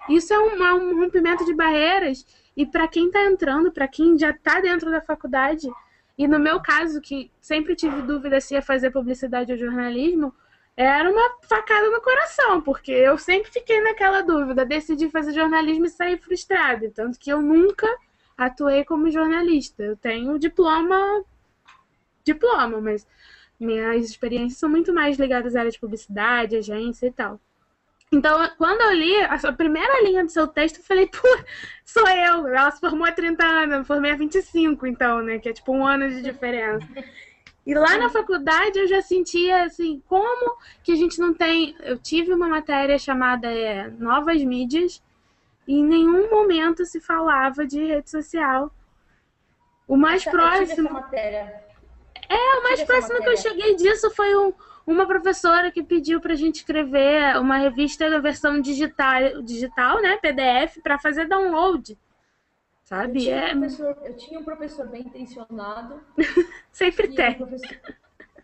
Isso 0.09 0.33
é 0.33 0.39
um, 0.39 0.65
é 0.65 0.73
um 0.73 0.99
rompimento 0.99 1.45
de 1.45 1.53
barreiras 1.53 2.25
e 2.55 2.65
para 2.65 2.87
quem 2.87 3.07
está 3.07 3.25
entrando, 3.25 3.71
para 3.71 3.87
quem 3.87 4.17
já 4.17 4.31
está 4.31 4.59
dentro 4.59 4.91
da 4.91 5.01
faculdade, 5.01 5.69
e 6.17 6.27
no 6.27 6.39
meu 6.39 6.59
caso, 6.61 7.01
que 7.01 7.31
sempre 7.39 7.75
tive 7.75 8.01
dúvida 8.01 8.39
se 8.41 8.53
ia 8.53 8.61
fazer 8.61 8.91
publicidade 8.91 9.51
ou 9.51 9.57
jornalismo, 9.57 10.33
era 10.75 11.09
uma 11.09 11.37
facada 11.47 11.89
no 11.89 12.01
coração, 12.01 12.61
porque 12.61 12.91
eu 12.91 13.17
sempre 13.17 13.51
fiquei 13.51 13.81
naquela 13.81 14.21
dúvida, 14.21 14.65
decidi 14.65 15.09
fazer 15.09 15.33
jornalismo 15.33 15.85
e 15.85 15.89
saí 15.89 16.17
frustrada, 16.17 16.89
tanto 16.93 17.19
que 17.19 17.31
eu 17.31 17.41
nunca 17.41 17.87
atuei 18.37 18.83
como 18.83 19.09
jornalista. 19.11 19.83
Eu 19.83 19.95
tenho 19.95 20.39
diploma, 20.39 21.23
diploma, 22.23 22.79
mas 22.81 23.05
minhas 23.59 24.09
experiências 24.09 24.59
são 24.59 24.69
muito 24.69 24.93
mais 24.93 25.17
ligadas 25.17 25.55
à 25.55 25.59
área 25.59 25.71
de 25.71 25.79
publicidade, 25.79 26.55
agência 26.55 27.07
e 27.07 27.11
tal. 27.11 27.39
Então, 28.11 28.49
quando 28.57 28.81
eu 28.81 28.93
li 28.93 29.15
a 29.23 29.53
primeira 29.53 30.01
linha 30.03 30.25
do 30.25 30.29
seu 30.29 30.45
texto, 30.45 30.77
eu 30.77 30.83
falei, 30.83 31.07
pô, 31.07 31.27
sou 31.85 32.07
eu. 32.09 32.47
Ela 32.47 32.69
se 32.71 32.79
formou 32.79 33.07
há 33.07 33.11
30 33.11 33.43
anos, 33.43 33.77
eu 33.77 33.85
formei 33.85 34.11
há 34.11 34.15
25, 34.15 34.85
então, 34.85 35.21
né? 35.21 35.39
Que 35.39 35.49
é 35.49 35.53
tipo 35.53 35.71
um 35.71 35.87
ano 35.87 36.09
de 36.09 36.21
diferença. 36.21 36.85
E 37.65 37.73
lá 37.73 37.97
na 37.97 38.09
faculdade 38.09 38.79
eu 38.79 38.87
já 38.87 39.01
sentia 39.01 39.63
assim, 39.63 40.01
como 40.09 40.57
que 40.83 40.91
a 40.91 40.95
gente 40.95 41.19
não 41.19 41.33
tem. 41.33 41.75
Eu 41.79 41.97
tive 41.97 42.33
uma 42.33 42.49
matéria 42.49 42.99
chamada 42.99 43.47
é, 43.47 43.89
Novas 43.91 44.43
Mídias, 44.43 45.01
e 45.65 45.75
em 45.75 45.85
nenhum 45.85 46.29
momento 46.29 46.85
se 46.85 46.99
falava 46.99 47.65
de 47.65 47.79
rede 47.85 48.09
social. 48.09 48.73
O 49.87 49.95
mais 49.95 50.25
eu 50.25 50.31
próximo. 50.31 50.89
É, 52.27 52.57
o 52.57 52.63
mais 52.63 52.83
próximo 52.83 53.21
que 53.21 53.29
eu 53.29 53.37
cheguei 53.37 53.75
disso 53.75 54.09
foi 54.11 54.35
um, 54.35 54.53
uma 54.85 55.05
professora 55.05 55.71
que 55.71 55.83
pediu 55.83 56.19
para 56.19 56.33
a 56.33 56.35
gente 56.35 56.55
escrever 56.55 57.37
uma 57.37 57.57
revista 57.57 58.09
na 58.09 58.19
versão 58.19 58.59
digital, 58.59 59.41
digital 59.43 60.01
né, 60.01 60.17
PDF, 60.17 60.81
para 60.81 60.97
fazer 60.97 61.27
download. 61.27 61.97
Sabe? 62.83 63.19
Eu 63.19 63.23
tinha, 63.23 63.35
é... 63.35 63.55
um 63.55 63.59
professor, 63.59 63.97
eu 64.03 64.17
tinha 64.17 64.39
um 64.39 64.43
professor 64.43 64.87
bem 64.89 65.01
intencionado. 65.01 66.01
Sempre 66.71 67.07
que 67.07 67.15
tem. 67.15 67.41
Um 67.41 67.47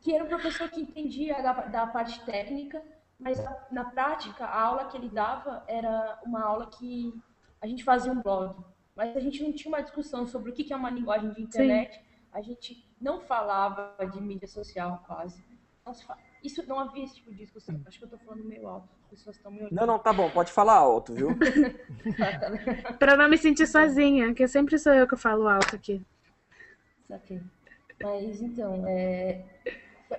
que 0.02 0.16
era 0.16 0.24
um 0.24 0.28
professor 0.28 0.70
que 0.70 0.80
entendia 0.80 1.42
da, 1.42 1.54
da 1.54 1.88
parte 1.88 2.24
técnica, 2.24 2.82
mas 3.20 3.44
na 3.70 3.84
prática, 3.86 4.46
a 4.46 4.62
aula 4.62 4.86
que 4.86 4.96
ele 4.96 5.10
dava 5.10 5.64
era 5.68 6.20
uma 6.26 6.42
aula 6.42 6.68
que 6.68 7.14
a 7.60 7.68
gente 7.68 7.84
fazia 7.84 8.12
um 8.12 8.22
blog. 8.22 8.56
Mas 8.96 9.18
a 9.18 9.20
gente 9.20 9.44
não 9.44 9.52
tinha 9.52 9.70
uma 9.70 9.82
discussão 9.82 10.26
sobre 10.26 10.52
o 10.52 10.54
que 10.54 10.72
é 10.72 10.76
uma 10.76 10.90
linguagem 10.90 11.32
de 11.32 11.42
internet. 11.42 11.96
Sim. 11.96 12.02
A 12.32 12.42
gente 12.42 12.88
não 13.02 13.20
falava 13.20 13.96
de 14.12 14.22
mídia 14.22 14.48
social 14.48 15.04
quase. 15.06 15.44
Isso 16.44 16.66
não 16.68 16.80
havia 16.80 17.04
esse 17.04 17.16
tipo 17.16 17.32
de 17.32 17.38
discussão. 17.38 17.82
Acho 17.86 18.00
que 18.00 18.06
eu 18.06 18.10
tô 18.10 18.18
falando 18.20 18.44
meio 18.44 18.68
alto. 18.68 18.88
As 19.04 19.10
pessoas 19.10 19.36
estão 19.36 19.52
me 19.52 19.60
olhando. 19.60 19.74
Não, 19.74 19.86
não, 19.86 20.00
tá 20.00 20.14
bom, 20.14 20.30
pode 20.30 20.52
falar 20.52 20.76
alto, 20.76 21.14
viu? 21.14 21.30
pra 23.00 23.18
não 23.18 23.28
me 23.28 23.38
sentir 23.38 23.68
sozinha, 23.68 24.34
que 24.34 24.48
sempre 24.48 24.78
sou 24.78 24.94
eu 24.94 25.08
que 25.08 25.18
falo 25.18 25.48
alto 25.48 25.76
aqui. 25.76 26.06
Saquei. 27.08 27.42
Mas 28.02 28.42
então, 28.42 28.86
é... 28.88 29.44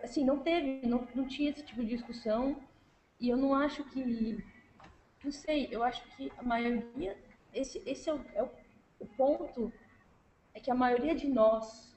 assim, 0.03 0.25
não 0.25 0.41
teve, 0.41 0.87
não, 0.87 1.07
não 1.15 1.27
tinha 1.27 1.51
esse 1.51 1.63
tipo 1.63 1.83
de 1.83 1.97
discussão. 1.97 2.61
E 3.21 3.29
eu 3.29 3.37
não 3.37 3.55
acho 3.55 3.85
que. 3.85 4.45
Não 5.23 5.33
sei, 5.33 5.69
eu 5.71 5.83
acho 5.83 6.03
que 6.17 6.33
a 6.37 6.43
maioria. 6.43 7.17
Esse, 7.55 7.83
esse 7.87 8.09
é, 8.09 8.15
o, 8.15 8.25
é 8.35 8.43
o, 8.43 8.51
o 9.01 9.07
ponto. 9.07 9.73
É 10.55 10.61
que 10.61 10.71
a 10.71 10.75
maioria 10.75 11.15
de 11.15 11.29
nós, 11.29 11.97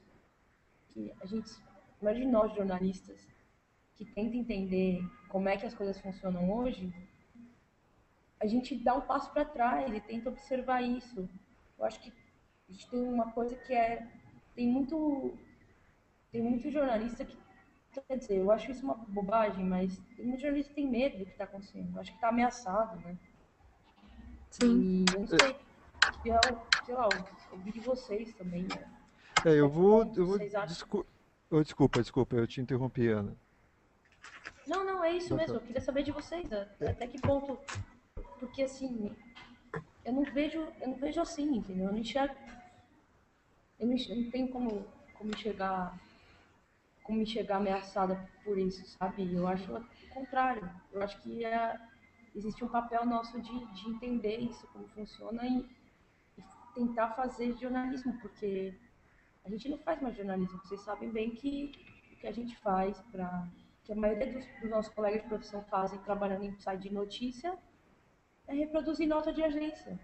que 0.90 1.12
a 1.22 1.26
gente. 1.26 1.52
A 2.00 2.06
maioria 2.06 2.26
de 2.26 2.32
nós 2.32 2.54
jornalistas, 2.56 3.31
que 4.02 4.14
tenta 4.14 4.36
entender 4.36 5.00
como 5.30 5.48
é 5.48 5.56
que 5.56 5.66
as 5.66 5.76
coisas 5.76 6.02
funcionam 6.02 6.52
hoje, 6.52 6.92
a 8.40 8.48
gente 8.48 8.76
dá 8.76 8.96
um 8.96 9.02
passo 9.02 9.32
para 9.32 9.46
trás 9.46 9.94
e 9.94 10.02
tenta 10.02 10.30
observar 10.30 10.82
isso. 10.82 11.30
Eu 11.78 11.86
acho 11.86 12.00
que 12.00 12.12
a 12.68 12.72
gente 12.72 12.90
tem 12.90 13.00
uma 13.00 13.32
coisa 13.32 13.56
que 13.56 13.74
é 13.74 14.08
tem 14.56 14.68
muito 14.68 15.38
tem 16.32 16.42
muito 16.42 16.72
jornalista 16.72 17.24
que 17.24 17.38
quer 18.08 18.18
dizer, 18.18 18.38
eu 18.38 18.50
acho 18.50 18.72
isso 18.72 18.84
uma 18.84 18.96
bobagem, 18.96 19.64
mas 19.66 19.96
tem 20.16 20.26
muito 20.26 20.42
jornalista 20.42 20.70
que 20.70 20.76
tem 20.76 20.90
medo 20.90 21.20
do 21.20 21.26
que 21.26 21.32
está 21.32 21.44
acontecendo. 21.44 21.94
Eu 21.94 22.02
acho 22.02 22.10
que 22.10 22.18
está 22.18 22.30
ameaçado, 22.30 23.00
né? 23.02 23.16
Sim. 24.50 24.82
E 24.82 25.06
eu 25.14 25.20
não 25.20 25.28
sei, 25.28 25.56
eu, 26.26 26.62
sei 26.86 26.96
lá, 26.96 27.08
eu 27.52 27.58
vi 27.60 27.72
de 27.72 27.82
vocês 27.82 28.34
também. 28.34 28.64
Né? 28.64 28.92
É, 29.46 29.60
eu 29.60 29.70
vou, 29.70 30.12
eu 30.16 30.26
vou 30.26 30.40
desculpa, 30.40 31.08
desculpa, 31.52 32.02
desculpa, 32.02 32.36
eu 32.38 32.48
te 32.48 32.62
interrompi, 32.62 33.08
Ana. 33.08 33.38
Não, 34.68 34.84
não, 34.86 35.04
é 35.04 35.12
isso 35.14 35.36
mesmo. 35.36 35.58
Eu 35.58 35.62
queria 35.62 35.82
saber 35.82 36.04
de 36.04 36.12
vocês, 36.12 36.48
né? 36.50 36.68
até 36.82 37.08
que 37.08 37.20
ponto. 37.20 37.60
Porque 38.40 38.64
assim, 38.64 39.16
eu 40.06 40.14
não 40.14 40.24
vejo, 40.24 40.60
eu 40.80 40.88
não 40.90 40.96
vejo 40.96 41.22
assim, 41.22 41.58
entendeu? 41.58 41.86
Eu 41.88 41.92
não 41.92 42.00
enxergo. 42.00 42.36
Eu 43.80 43.88
não, 43.88 43.96
eu 43.96 44.16
não 44.16 44.32
tenho 44.32 44.50
como, 44.50 44.86
como 45.18 45.32
enxergar 45.32 46.00
como 47.04 47.22
enxergar 47.22 47.58
ameaçada 47.58 48.30
por 48.44 48.58
isso, 48.58 48.86
sabe? 48.98 49.34
Eu 49.34 49.48
acho 49.48 49.76
o 49.76 50.10
contrário. 50.14 50.70
Eu 50.92 51.02
acho 51.02 51.20
que 51.22 51.44
é, 51.44 51.78
existe 52.36 52.64
um 52.64 52.68
papel 52.68 53.06
nosso 53.06 53.42
de, 53.42 53.66
de 53.74 53.90
entender 53.90 54.38
isso, 54.38 54.68
como 54.68 54.88
funciona 54.90 55.46
e, 55.46 55.66
e 56.38 56.44
tentar 56.74 57.10
fazer 57.10 57.58
jornalismo, 57.58 58.18
porque 58.20 58.74
a 59.44 59.50
gente 59.50 59.68
não 59.68 59.78
faz 59.80 60.02
mais 60.02 60.16
jornalismo. 60.16 60.60
Vocês 60.64 60.82
sabem 60.82 61.10
bem 61.10 61.32
que 61.32 61.72
o 62.14 62.16
que 62.18 62.28
a 62.28 62.32
gente 62.32 62.56
faz 62.58 63.02
para 63.12 63.48
que 63.84 63.92
a 63.92 63.96
maioria 63.96 64.32
dos, 64.32 64.46
dos, 64.62 64.70
nossos 64.70 64.94
colegas 64.94 65.22
de 65.24 65.28
profissão 65.28 65.64
fazem 65.64 66.00
trabalhando 66.00 66.44
em 66.44 66.60
site 66.60 66.84
de 66.84 66.94
notícia 66.94 67.58
é 68.48 68.54
reproduzir 68.54 69.08
nota 69.08 69.34
de 69.34 69.44
agência. 69.44 70.00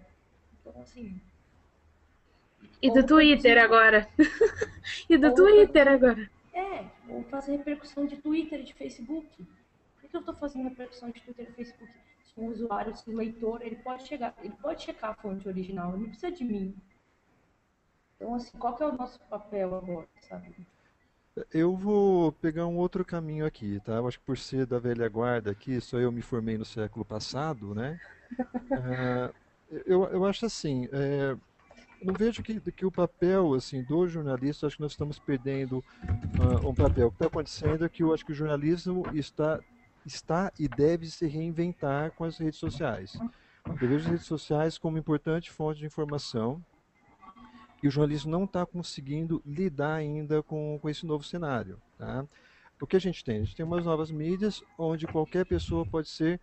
Então, 0.60 0.82
assim. 0.82 1.22
E 2.82 2.92
do 2.92 3.06
Twitter 3.06 3.58
agora. 3.58 4.08
e 5.10 5.18
do 5.18 5.34
Twitter 5.34 5.88
agora. 5.88 6.30
É, 6.54 6.86
ou 7.10 7.24
fazer 7.26 7.58
repercussão 7.58 8.06
de 8.06 8.18
Twitter 8.18 8.62
e 8.62 8.64
de 8.64 8.74
Facebook. 8.74 9.46
Por 10.02 10.10
que 10.10 10.16
eu 10.16 10.22
estou 10.22 10.36
fazendo 10.36 10.70
repercussão 10.70 11.10
de 11.10 11.22
Twitter 11.22 11.48
e 11.50 11.54
Facebook? 11.54 11.92
Se 12.24 12.40
um 12.40 12.48
usuário, 12.48 12.96
se 12.96 13.10
um 13.10 13.16
leitor, 13.16 13.62
ele 13.62 13.76
pode 13.76 14.08
chegar, 14.08 14.34
ele 14.42 14.56
pode 14.62 14.84
checar 14.84 15.12
a 15.12 15.16
fonte 15.16 15.48
original, 15.48 15.92
ele 15.92 16.04
não 16.04 16.10
precisa 16.10 16.32
de 16.32 16.44
mim. 16.44 16.76
Então, 18.16 18.34
assim, 18.34 18.58
qual 18.58 18.76
que 18.76 18.82
é 18.82 18.88
o 18.88 18.98
nosso 18.98 19.20
papel 19.22 19.76
agora, 19.76 20.08
sabe? 20.22 20.56
Eu 21.54 21.76
vou 21.76 22.32
pegar 22.32 22.66
um 22.66 22.78
outro 22.78 23.06
caminho 23.06 23.46
aqui, 23.46 23.80
tá? 23.86 23.94
Eu 23.94 24.08
acho 24.08 24.20
que 24.20 24.26
por 24.26 24.38
ser 24.38 24.66
da 24.66 24.80
velha 24.80 25.08
guarda 25.08 25.52
aqui, 25.52 25.80
só 25.80 25.98
eu 25.98 26.12
me 26.12 26.22
formei 26.22 26.58
no 26.58 26.66
século 26.66 27.06
passado, 27.06 27.76
né? 27.76 28.00
uh, 28.72 29.34
eu, 29.86 30.04
eu 30.06 30.26
acho 30.26 30.46
assim, 30.46 30.88
é, 30.92 31.36
não 32.02 32.14
vejo 32.14 32.42
que, 32.44 32.60
que 32.72 32.86
o 32.86 32.92
papel 32.92 33.54
assim 33.54 33.84
do 33.84 34.08
jornalista, 34.08 34.68
acho 34.68 34.78
que 34.78 34.82
nós 34.82 34.92
estamos 34.92 35.20
perdendo 35.20 35.84
uh, 36.40 36.68
um 36.68 36.74
papel. 36.74 37.08
O 37.08 37.12
que 37.12 37.16
está 37.16 37.28
acontecendo 37.28 37.86
é 37.86 37.90
que 37.90 38.04
eu 38.04 38.14
acho 38.14 38.26
que 38.26 38.32
o 38.32 38.36
jornalismo 38.36 39.04
está, 39.14 39.60
está 40.06 40.52
e 40.58 40.68
deve 40.68 41.08
se 41.08 41.28
reinventar 41.28 42.12
com 42.12 42.24
as 42.24 42.38
redes 42.38 42.60
sociais. 42.60 43.18
Eu 43.66 43.76
vejo 43.76 44.06
as 44.06 44.06
redes 44.06 44.26
sociais 44.26 44.78
como 44.78 44.98
importante 44.98 45.52
fonte 45.52 45.80
de 45.80 45.86
informação 45.86 46.64
e 47.82 47.88
o 47.88 47.92
jornalismo 47.92 48.32
não 48.32 48.46
está 48.46 48.66
conseguindo 48.66 49.42
lidar 49.46 49.96
ainda 49.96 50.42
com, 50.42 50.80
com 50.82 50.90
esse 50.90 51.06
novo 51.06 51.24
cenário. 51.24 51.80
Tá? 51.98 52.26
O 52.82 52.88
que 52.88 52.96
a 52.96 53.00
gente 53.00 53.24
tem? 53.24 53.38
A 53.38 53.44
gente 53.44 53.56
tem 53.56 53.66
umas 53.66 53.86
novas 53.86 54.12
mídias 54.12 54.64
onde 54.78 55.08
qualquer 55.08 55.46
pessoa 55.46 55.86
pode 55.86 56.10
ser 56.10 56.40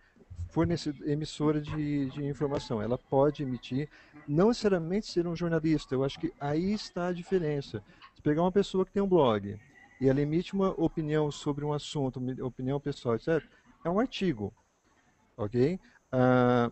emissora 1.05 1.61
de, 1.61 2.09
de 2.09 2.25
informação. 2.25 2.81
Ela 2.81 2.97
pode 2.97 3.43
emitir, 3.43 3.89
não 4.27 4.49
necessariamente 4.49 5.07
ser 5.07 5.27
um 5.27 5.35
jornalista. 5.35 5.95
Eu 5.95 6.03
acho 6.03 6.19
que 6.19 6.33
aí 6.39 6.73
está 6.73 7.07
a 7.07 7.13
diferença. 7.13 7.83
Se 8.13 8.21
pegar 8.21 8.41
uma 8.41 8.51
pessoa 8.51 8.85
que 8.85 8.91
tem 8.91 9.03
um 9.03 9.07
blog 9.07 9.59
e 9.99 10.09
ela 10.09 10.21
emite 10.21 10.53
uma 10.53 10.69
opinião 10.71 11.31
sobre 11.31 11.63
um 11.63 11.73
assunto, 11.73 12.21
opinião 12.43 12.79
pessoal, 12.79 13.15
etc., 13.15 13.43
é 13.83 13.89
um 13.89 13.99
artigo. 13.99 14.53
Ok? 15.37 15.79
Uh, 16.13 16.71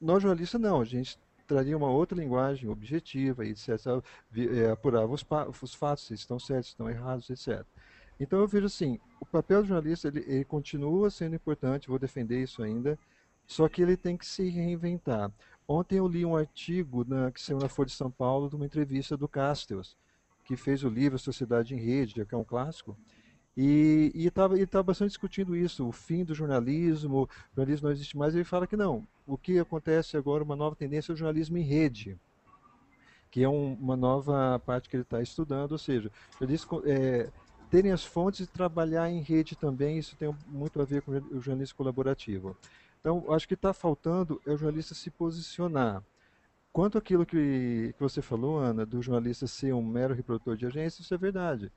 nós 0.00 0.22
jornalistas 0.22 0.60
não, 0.60 0.80
a 0.80 0.84
gente 0.84 1.18
traria 1.46 1.76
uma 1.76 1.90
outra 1.90 2.18
linguagem 2.18 2.68
objetiva, 2.68 3.44
etc., 3.46 3.68
é, 4.36 4.70
apurava 4.70 5.12
os, 5.12 5.24
os 5.62 5.74
fatos, 5.74 6.06
se 6.06 6.14
estão 6.14 6.38
certos, 6.38 6.66
se 6.66 6.72
estão 6.72 6.90
errados, 6.90 7.30
etc. 7.30 7.64
Então 8.18 8.40
eu 8.40 8.48
vejo 8.48 8.66
assim, 8.66 8.98
o 9.20 9.26
papel 9.26 9.62
do 9.62 9.68
jornalista 9.68 10.08
ele, 10.08 10.24
ele, 10.26 10.44
continua 10.44 11.10
sendo 11.10 11.36
importante, 11.36 11.88
vou 11.88 11.98
defender 11.98 12.42
isso 12.42 12.62
ainda, 12.62 12.98
só 13.46 13.68
que 13.68 13.82
ele 13.82 13.96
tem 13.96 14.16
que 14.16 14.26
se 14.26 14.48
reinventar. 14.48 15.30
Ontem 15.68 15.98
eu 15.98 16.08
li 16.08 16.24
um 16.24 16.36
artigo 16.36 17.04
na, 17.06 17.30
que 17.30 17.40
saiu 17.40 17.58
na 17.58 17.68
Folha 17.68 17.86
de 17.86 17.92
São 17.92 18.10
Paulo 18.10 18.48
de 18.48 18.56
uma 18.56 18.66
entrevista 18.66 19.16
do 19.16 19.28
Castells, 19.28 19.96
que 20.44 20.56
fez 20.56 20.84
o 20.84 20.88
livro 20.88 21.18
Sociedade 21.18 21.74
em 21.74 21.78
Rede, 21.78 22.24
que 22.24 22.34
é 22.34 22.38
um 22.38 22.44
clássico, 22.44 22.96
e 23.56 24.12
estava 24.26 24.66
tá 24.66 24.82
bastante 24.82 25.10
discutindo 25.10 25.56
isso, 25.56 25.88
o 25.88 25.92
fim 25.92 26.24
do 26.24 26.34
jornalismo, 26.34 27.22
o 27.22 27.56
jornalismo 27.56 27.88
não 27.88 27.92
existe 27.94 28.16
mais. 28.16 28.34
Ele 28.34 28.44
fala 28.44 28.66
que 28.66 28.76
não, 28.76 29.06
o 29.26 29.38
que 29.38 29.58
acontece 29.58 30.16
agora, 30.16 30.44
uma 30.44 30.56
nova 30.56 30.76
tendência 30.76 31.10
é 31.10 31.14
o 31.14 31.16
jornalismo 31.16 31.56
em 31.56 31.62
rede, 31.62 32.18
que 33.30 33.42
é 33.42 33.48
um, 33.48 33.72
uma 33.74 33.96
nova 33.96 34.60
parte 34.64 34.88
que 34.88 34.96
ele 34.96 35.04
está 35.04 35.22
estudando, 35.22 35.72
ou 35.72 35.78
seja, 35.78 36.10
ele 36.40 36.52
diz, 36.52 36.66
é, 36.84 37.30
terem 37.70 37.92
as 37.92 38.04
fontes 38.04 38.40
e 38.40 38.46
trabalhar 38.46 39.10
em 39.10 39.20
rede 39.20 39.56
também, 39.56 39.98
isso 39.98 40.16
tem 40.16 40.34
muito 40.46 40.80
a 40.80 40.84
ver 40.84 41.00
com 41.00 41.12
o 41.12 41.40
jornalismo 41.40 41.76
colaborativo. 41.76 42.56
Então, 43.00 43.24
acho 43.32 43.48
que 43.48 43.54
está 43.54 43.72
faltando 43.72 44.40
é 44.44 44.50
o 44.50 44.56
jornalista 44.56 44.94
se 44.94 45.10
posicionar. 45.10 46.02
Quanto 46.72 46.98
àquilo 46.98 47.24
que, 47.24 47.94
que 47.96 48.00
você 48.00 48.20
falou, 48.20 48.58
Ana, 48.58 48.84
do 48.84 49.00
jornalista 49.00 49.46
ser 49.46 49.72
um 49.72 49.82
mero 49.82 50.12
reprodutor 50.12 50.56
de 50.56 50.66
agência, 50.66 51.00
isso 51.00 51.14
é 51.14 51.16
verdade. 51.16 51.72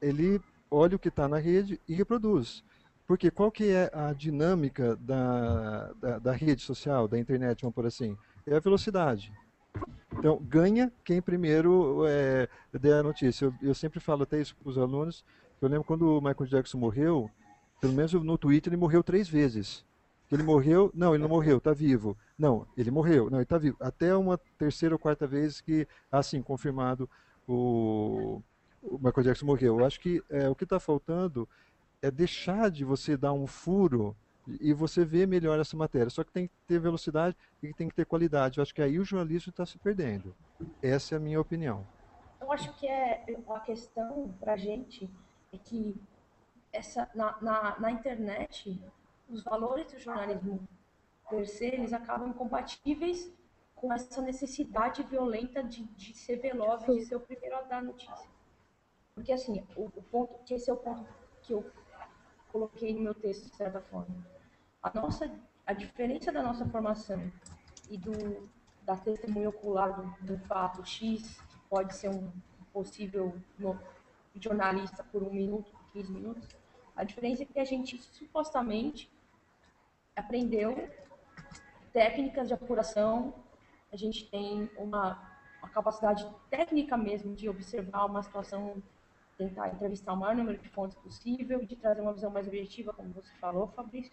Ele 0.00 0.40
olha 0.70 0.96
o 0.96 0.98
que 0.98 1.08
está 1.08 1.28
na 1.28 1.38
rede 1.38 1.80
e 1.88 1.94
reproduz. 1.94 2.62
Porque 3.06 3.30
qual 3.30 3.52
que 3.52 3.70
é 3.70 3.90
a 3.92 4.12
dinâmica 4.12 4.96
da, 4.96 5.92
da, 6.00 6.18
da, 6.18 6.32
rede 6.32 6.62
social, 6.62 7.06
da 7.06 7.18
internet, 7.18 7.62
vamos 7.62 7.74
por 7.74 7.86
assim? 7.86 8.16
É 8.44 8.56
a 8.56 8.60
velocidade. 8.60 9.32
Então, 10.18 10.38
ganha 10.42 10.92
quem 11.04 11.22
primeiro 11.22 12.04
é, 12.06 12.48
der 12.72 12.94
a 12.94 13.02
notícia. 13.02 13.44
Eu, 13.44 13.54
eu 13.62 13.74
sempre 13.74 14.00
falo 14.00 14.24
até 14.24 14.40
isso 14.40 14.56
para 14.56 14.68
os 14.68 14.78
alunos. 14.78 15.24
Eu 15.60 15.68
lembro 15.68 15.84
quando 15.84 16.18
o 16.18 16.20
Michael 16.20 16.50
Jackson 16.50 16.78
morreu, 16.78 17.30
pelo 17.80 17.92
menos 17.92 18.12
no 18.12 18.36
Twitter, 18.36 18.72
ele 18.72 18.80
morreu 18.80 19.04
três 19.04 19.28
vezes. 19.28 19.84
Ele 20.30 20.42
morreu, 20.42 20.90
não, 20.92 21.14
ele 21.14 21.22
não 21.22 21.28
morreu, 21.28 21.58
está 21.58 21.72
vivo. 21.72 22.16
Não, 22.36 22.66
ele 22.76 22.90
morreu, 22.90 23.30
não, 23.30 23.38
ele 23.38 23.44
está 23.44 23.58
vivo. 23.58 23.76
Até 23.78 24.16
uma 24.16 24.36
terceira 24.58 24.94
ou 24.94 24.98
quarta 24.98 25.26
vez 25.26 25.60
que, 25.60 25.86
assim, 26.10 26.42
confirmado 26.42 27.08
o, 27.46 28.42
o 28.86 28.98
Michael 28.98 29.24
Jackson 29.24 29.46
morreu. 29.46 29.78
Eu 29.78 29.84
acho 29.84 30.00
que 30.00 30.22
é, 30.30 30.48
o 30.48 30.54
que 30.54 30.64
está 30.64 30.78
faltando 30.78 31.48
é 32.00 32.10
deixar 32.10 32.70
de 32.70 32.84
você 32.84 33.16
dar 33.16 33.32
um 33.32 33.46
furo 33.46 34.16
e 34.60 34.72
você 34.72 35.04
ver 35.04 35.26
melhor 35.26 35.58
essa 35.58 35.76
matéria. 35.76 36.08
Só 36.08 36.22
que 36.22 36.30
tem 36.30 36.46
que 36.46 36.54
ter 36.66 36.78
velocidade 36.78 37.36
e 37.62 37.72
tem 37.74 37.88
que 37.88 37.94
ter 37.94 38.06
qualidade. 38.06 38.58
Eu 38.58 38.62
acho 38.62 38.74
que 38.74 38.82
aí 38.82 38.98
o 38.98 39.04
jornalismo 39.04 39.50
está 39.50 39.66
se 39.66 39.76
perdendo. 39.78 40.34
Essa 40.82 41.14
é 41.14 41.16
a 41.16 41.20
minha 41.20 41.40
opinião. 41.40 41.86
Eu 42.40 42.52
acho 42.52 42.72
que 42.74 42.86
é 42.86 43.24
a 43.48 43.60
questão 43.60 44.32
para 44.38 44.52
a 44.52 44.56
gente 44.56 45.10
é 45.52 45.58
que 45.58 45.96
essa, 46.72 47.08
na, 47.14 47.36
na, 47.40 47.80
na 47.80 47.90
internet 47.90 48.80
os 49.28 49.42
valores 49.42 49.92
do 49.92 49.98
jornalismo 49.98 50.66
per 51.28 51.46
se, 51.48 51.64
eles 51.64 51.92
acabam 51.92 52.28
incompatíveis 52.28 53.32
com 53.74 53.92
essa 53.92 54.22
necessidade 54.22 55.02
violenta 55.02 55.62
de, 55.62 55.82
de 55.82 56.16
ser 56.16 56.36
veloz, 56.36 56.84
de 56.84 57.04
ser 57.04 57.16
o 57.16 57.20
primeiro 57.20 57.56
a 57.56 57.62
dar 57.62 57.82
notícia. 57.82 58.35
Porque, 59.16 59.32
assim, 59.32 59.66
o, 59.74 59.86
o, 59.86 60.02
ponto, 60.02 60.44
que 60.44 60.52
esse 60.52 60.68
é 60.68 60.72
o 60.74 60.76
ponto 60.76 61.10
que 61.42 61.54
eu 61.54 61.64
coloquei 62.52 62.94
no 62.94 63.00
meu 63.00 63.14
texto, 63.14 63.48
de 63.50 63.56
certa 63.56 63.80
forma. 63.80 64.14
A 64.82 64.92
nossa, 64.94 65.30
a 65.66 65.72
diferença 65.72 66.30
da 66.30 66.42
nossa 66.42 66.66
formação 66.66 67.32
e 67.88 67.96
do, 67.96 68.46
da 68.82 68.94
testemunha 68.94 69.48
ocular 69.48 69.98
do, 69.98 70.34
do 70.34 70.38
fato 70.40 70.84
X, 70.84 71.40
que 71.48 71.58
pode 71.70 71.96
ser 71.96 72.10
um 72.10 72.30
possível 72.74 73.34
no, 73.58 73.80
jornalista 74.34 75.02
por 75.02 75.22
um 75.22 75.32
minuto, 75.32 75.72
15 75.94 76.12
minutos, 76.12 76.46
a 76.94 77.02
diferença 77.02 77.42
é 77.42 77.46
que 77.46 77.58
a 77.58 77.64
gente 77.64 77.96
supostamente 78.02 79.10
aprendeu 80.14 80.90
técnicas 81.90 82.48
de 82.48 82.52
apuração, 82.52 83.32
a 83.90 83.96
gente 83.96 84.28
tem 84.30 84.70
uma, 84.76 85.18
uma 85.62 85.70
capacidade 85.70 86.28
técnica 86.50 86.98
mesmo 86.98 87.34
de 87.34 87.48
observar 87.48 88.04
uma 88.04 88.22
situação 88.22 88.82
tentar 89.36 89.68
entrevistar 89.68 90.12
o 90.12 90.16
maior 90.16 90.34
número 90.34 90.58
de 90.58 90.68
fontes 90.68 90.96
possível 90.98 91.64
de 91.64 91.76
trazer 91.76 92.00
uma 92.00 92.12
visão 92.12 92.30
mais 92.30 92.46
objetiva, 92.46 92.92
como 92.92 93.12
você 93.12 93.32
falou, 93.36 93.68
Fabrício. 93.68 94.12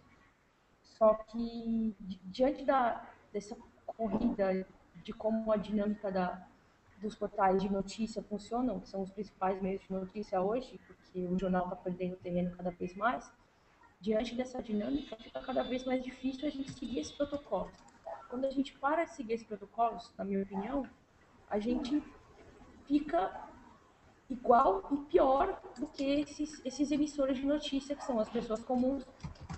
Só 0.82 1.14
que, 1.16 1.96
diante 2.26 2.64
da, 2.66 3.08
dessa 3.32 3.58
corrida 3.86 4.66
de 5.04 5.14
como 5.14 5.52
a 5.52 5.58
dinâmica 5.58 6.12
da, 6.12 6.48
dos 7.02 7.16
portais 7.16 7.62
de 7.62 7.72
notícia 7.72 8.22
funcionam, 8.24 8.80
que 8.80 8.90
são 8.90 9.02
os 9.02 9.12
principais 9.12 9.62
meios 9.62 9.82
de 9.82 9.92
notícia 9.92 10.42
hoje, 10.42 10.80
porque 10.88 11.26
o 11.28 11.38
jornal 11.38 11.66
está 11.66 11.76
perdendo 11.76 12.16
terreno 12.18 12.56
cada 12.56 12.72
vez 12.72 12.96
mais, 12.96 13.32
diante 14.00 14.36
dessa 14.36 14.62
dinâmica, 14.62 15.16
fica 15.16 15.42
cada 15.42 15.64
vez 15.64 15.86
mais 15.86 16.04
difícil 16.04 16.48
a 16.48 16.52
gente 16.52 16.72
seguir 16.72 17.00
esse 17.00 17.14
protocolo. 17.14 17.72
Quando 18.30 18.46
a 18.46 18.50
gente 18.50 18.78
para 18.80 19.06
de 19.06 19.12
seguir 19.12 19.34
esse 19.34 19.46
protocolo, 19.46 19.98
na 20.18 20.26
minha 20.26 20.44
opinião, 20.44 20.86
a 21.50 21.60
gente 21.60 22.04
fica 22.86 23.48
igual 24.30 24.88
e 24.92 24.98
pior 25.12 25.62
do 25.78 25.88
que 25.88 26.22
esses, 26.22 26.62
esses 26.66 26.92
emissores 26.92 27.38
de 27.38 27.46
notícia, 27.46 27.96
que 27.96 28.04
são 28.04 28.20
as 28.20 28.30
pessoas 28.30 28.64
comuns, 28.64 29.06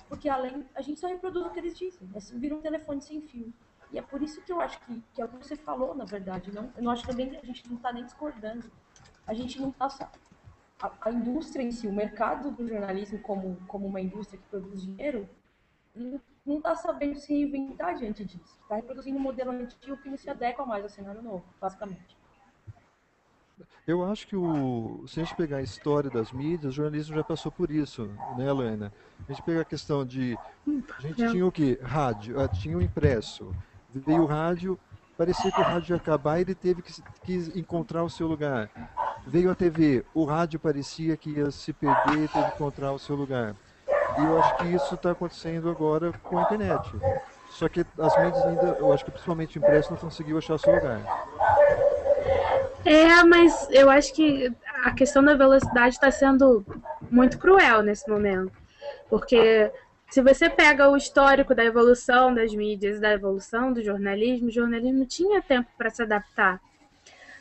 porque 0.08 0.30
além 0.30 0.66
a 0.76 0.82
gente 0.82 1.00
só 1.00 1.08
reproduz 1.08 1.46
o 1.46 1.50
que 1.50 1.60
eles 1.60 1.78
dizem, 1.78 2.10
é 2.14 2.20
vira 2.38 2.56
um 2.56 2.62
telefone 2.62 3.02
sem 3.02 3.22
fio. 3.22 3.54
E 3.92 3.98
é 3.98 4.02
por 4.02 4.22
isso 4.22 4.42
que 4.42 4.52
eu 4.52 4.60
acho 4.60 4.80
que, 4.82 5.02
que 5.14 5.22
é 5.22 5.26
o 5.26 5.30
que 5.30 5.38
você 5.38 5.56
falou, 5.56 5.96
na 5.96 6.06
verdade. 6.06 6.52
Não, 6.52 6.72
eu 6.76 6.84
não 6.84 6.92
acho 6.92 7.06
também 7.06 7.30
que 7.30 7.38
a 7.38 7.46
gente 7.46 7.68
não 7.70 7.78
está 7.78 7.94
nem 7.94 8.04
discordando. 8.04 8.70
A 9.26 9.34
gente 9.34 9.62
não 9.62 9.70
está. 9.70 9.88
A, 10.82 10.92
a, 11.02 11.12
indústria 11.12 11.64
em 11.64 11.72
si, 11.72 11.88
o 11.88 11.94
mercado 11.94 12.52
do 12.52 12.68
jornalismo 12.68 13.20
como, 13.22 13.56
como 13.68 13.88
uma 13.88 14.02
indústria 14.02 14.40
que 14.40 14.50
produz 14.50 14.82
dinheiro, 14.82 15.30
não 16.46 16.58
está 16.58 16.76
sabendo 16.76 17.18
se 17.20 17.34
reinventar 17.34 17.96
diante 17.96 18.26
disso. 18.26 18.58
Está 18.62 18.76
reproduzindo 18.76 19.18
um 19.18 19.22
modelo 19.22 19.52
antigo 19.52 19.98
que 19.98 20.10
não 20.10 20.18
se 20.18 20.30
adequa 20.30 20.66
mais 20.66 20.84
ao 20.84 20.90
cenário 20.90 21.22
novo, 21.22 21.46
basicamente. 21.60 22.18
Eu 23.88 24.04
acho 24.04 24.28
que 24.28 24.36
o, 24.36 25.06
se 25.08 25.20
a 25.20 25.24
gente 25.24 25.36
pegar 25.36 25.58
a 25.58 25.62
história 25.62 26.10
das 26.10 26.32
mídias, 26.32 26.74
o 26.74 26.76
jornalismo 26.76 27.16
já 27.16 27.24
passou 27.24 27.52
por 27.52 27.70
isso, 27.70 28.08
né, 28.36 28.48
Helena? 28.50 28.92
A 29.28 29.32
gente 29.32 29.44
pegar 29.44 29.62
a 29.62 29.66
questão 29.66 30.04
de. 30.06 30.38
A 30.98 31.02
gente 31.02 31.22
É. 31.24 31.30
tinha 31.30 31.46
o 31.46 31.52
quê? 31.52 31.80
Rádio, 31.82 32.40
ah, 32.40 32.48
tinha 32.48 32.78
o 32.78 32.82
impresso. 32.82 33.56
Veio 33.94 34.24
o 34.24 34.26
rádio, 34.26 34.80
parecia 35.16 35.52
que 35.52 35.60
o 35.62 35.64
rádio 35.64 35.94
ia 35.94 35.98
acabar 35.98 36.40
e 36.40 36.42
ele 36.42 36.56
teve 36.56 36.82
que, 36.82 36.92
se- 36.92 37.04
que 37.24 37.36
encontrar 37.60 38.04
o 38.04 38.10
seu 38.10 38.28
lugar. 38.28 38.70
Veio 39.28 39.50
a 39.52 39.56
TV, 39.56 40.04
o 40.14 40.26
rádio 40.26 40.60
parecia 40.60 41.16
que 41.16 41.32
ia 41.32 41.50
se 41.52 41.72
perder 41.74 42.26
e 42.26 42.28
teve 42.28 42.46
que 42.52 42.56
encontrar 42.56 42.92
o 42.92 43.00
seu 43.00 43.16
lugar. 43.16 43.56
E 44.18 44.24
eu 44.24 44.40
acho 44.40 44.56
que 44.58 44.66
isso 44.66 44.96
está 44.96 45.12
acontecendo 45.12 45.70
agora 45.70 46.12
com 46.12 46.38
a 46.38 46.42
internet. 46.42 46.92
Só 47.52 47.70
que 47.70 47.82
as 48.00 48.18
mídias 48.18 48.46
ainda, 48.46 48.78
eu 48.80 48.92
acho 48.92 49.06
que 49.06 49.12
principalmente 49.12 49.58
o 49.58 49.62
impresso 49.62 49.92
não 49.92 49.98
conseguiu 50.00 50.38
achar 50.38 50.56
o 50.56 50.60
seu 50.60 50.74
lugar. 50.74 51.02
É, 52.86 53.24
mas 53.24 53.68
eu 53.72 53.90
acho 53.90 54.14
que 54.14 54.54
a 54.84 54.92
questão 54.92 55.24
da 55.24 55.34
velocidade 55.34 55.96
está 55.96 56.12
sendo 56.12 56.64
muito 57.10 57.40
cruel 57.40 57.82
nesse 57.82 58.08
momento. 58.08 58.52
Porque 59.10 59.72
se 60.10 60.22
você 60.22 60.50
pega 60.50 60.90
o 60.90 60.96
histórico 60.96 61.56
da 61.56 61.66
evolução 61.66 62.34
das 62.34 62.54
mídias, 62.54 63.00
da 63.00 63.12
evolução 63.12 63.74
do 63.74 63.84
jornalismo, 63.84 64.50
o 64.50 64.52
jornalismo 64.52 65.06
tinha 65.06 65.42
tempo 65.42 65.68
para 65.78 65.90
se 65.90 66.04
adaptar. 66.04 66.62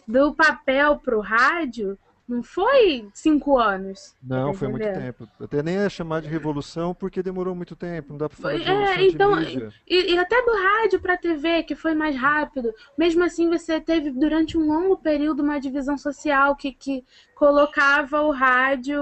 Do 0.09 0.35
papel 0.35 0.98
para 0.98 1.16
o 1.16 1.20
rádio, 1.20 1.98
não 2.26 2.42
foi 2.42 3.08
cinco 3.12 3.58
anos. 3.58 4.16
Não, 4.22 4.52
tá 4.52 4.58
foi 4.58 4.68
muito 4.68 4.82
tempo. 4.82 5.28
Até 5.38 5.62
nem 5.62 5.76
é 5.76 5.88
chamar 5.90 6.22
de 6.22 6.28
revolução 6.28 6.94
porque 6.94 7.22
demorou 7.22 7.54
muito 7.54 7.76
tempo. 7.76 8.12
Não 8.12 8.18
dá 8.18 8.28
para 8.28 8.38
falar 8.38 8.56
de 8.56 8.70
É, 8.70 9.06
então, 9.06 9.38
de 9.38 9.68
e, 9.87 10.14
e 10.14 10.18
até 10.18 10.40
do 10.42 10.52
rádio 10.52 11.00
para 11.00 11.18
TV, 11.18 11.62
que 11.64 11.74
foi 11.74 11.94
mais 11.94 12.16
rápido. 12.16 12.72
Mesmo 12.96 13.22
assim, 13.22 13.50
você 13.50 13.78
teve 13.80 14.10
durante 14.10 14.56
um 14.56 14.66
longo 14.66 14.96
período 14.96 15.42
uma 15.42 15.60
divisão 15.60 15.98
social 15.98 16.56
que, 16.56 16.72
que 16.72 17.04
colocava 17.34 18.22
o 18.22 18.30
rádio 18.30 18.98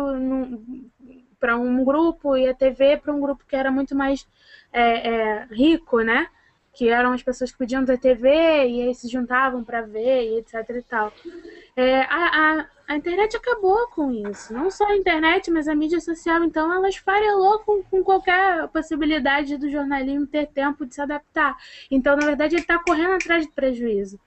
para 1.39 1.57
um 1.57 1.85
grupo 1.85 2.37
e 2.37 2.49
a 2.49 2.55
TV 2.55 2.97
para 2.97 3.15
um 3.15 3.21
grupo 3.21 3.45
que 3.47 3.57
era 3.57 3.71
muito 3.71 3.95
mais 3.95 4.27
é, 4.73 5.09
é, 5.09 5.47
rico, 5.51 6.01
né? 6.01 6.27
Que 6.73 6.89
eram 6.89 7.13
as 7.13 7.23
pessoas 7.23 7.53
que 7.53 7.59
podiam 7.59 7.85
ter 7.85 7.99
TV 7.99 8.29
e 8.29 8.83
aí 8.83 8.95
se 8.95 9.09
juntavam 9.09 9.63
para 9.63 9.83
ver 9.83 10.25
e 10.25 10.39
etc 10.39 10.55
e 10.71 10.83
tal. 10.83 11.13
É, 11.77 12.01
a, 12.03 12.61
a, 12.61 12.67
a 12.89 12.97
internet 12.97 13.37
acabou 13.37 13.89
com 13.89 14.11
isso. 14.13 14.53
Não 14.53 14.71
só 14.71 14.87
a 14.87 14.97
internet, 14.97 15.51
mas 15.51 15.69
a 15.69 15.75
mídia 15.75 16.01
social, 16.01 16.45
então, 16.45 16.73
ela 16.73 16.89
esfarelou 16.89 17.61
com, 17.61 17.83
com 17.83 18.03
qualquer 18.03 18.69
possibilidade 18.69 19.57
do 19.57 19.71
jornalismo 19.71 20.27
ter 20.27 20.47
tempo 20.47 20.85
de 20.85 20.95
se 20.95 21.01
adaptar. 21.01 21.57
Então, 21.91 22.17
na 22.17 22.27
verdade, 22.27 22.55
ele 22.55 22.63
está 22.63 22.79
correndo 22.79 23.15
atrás 23.15 23.47
de 23.47 23.53
prejuízo. 23.53 24.21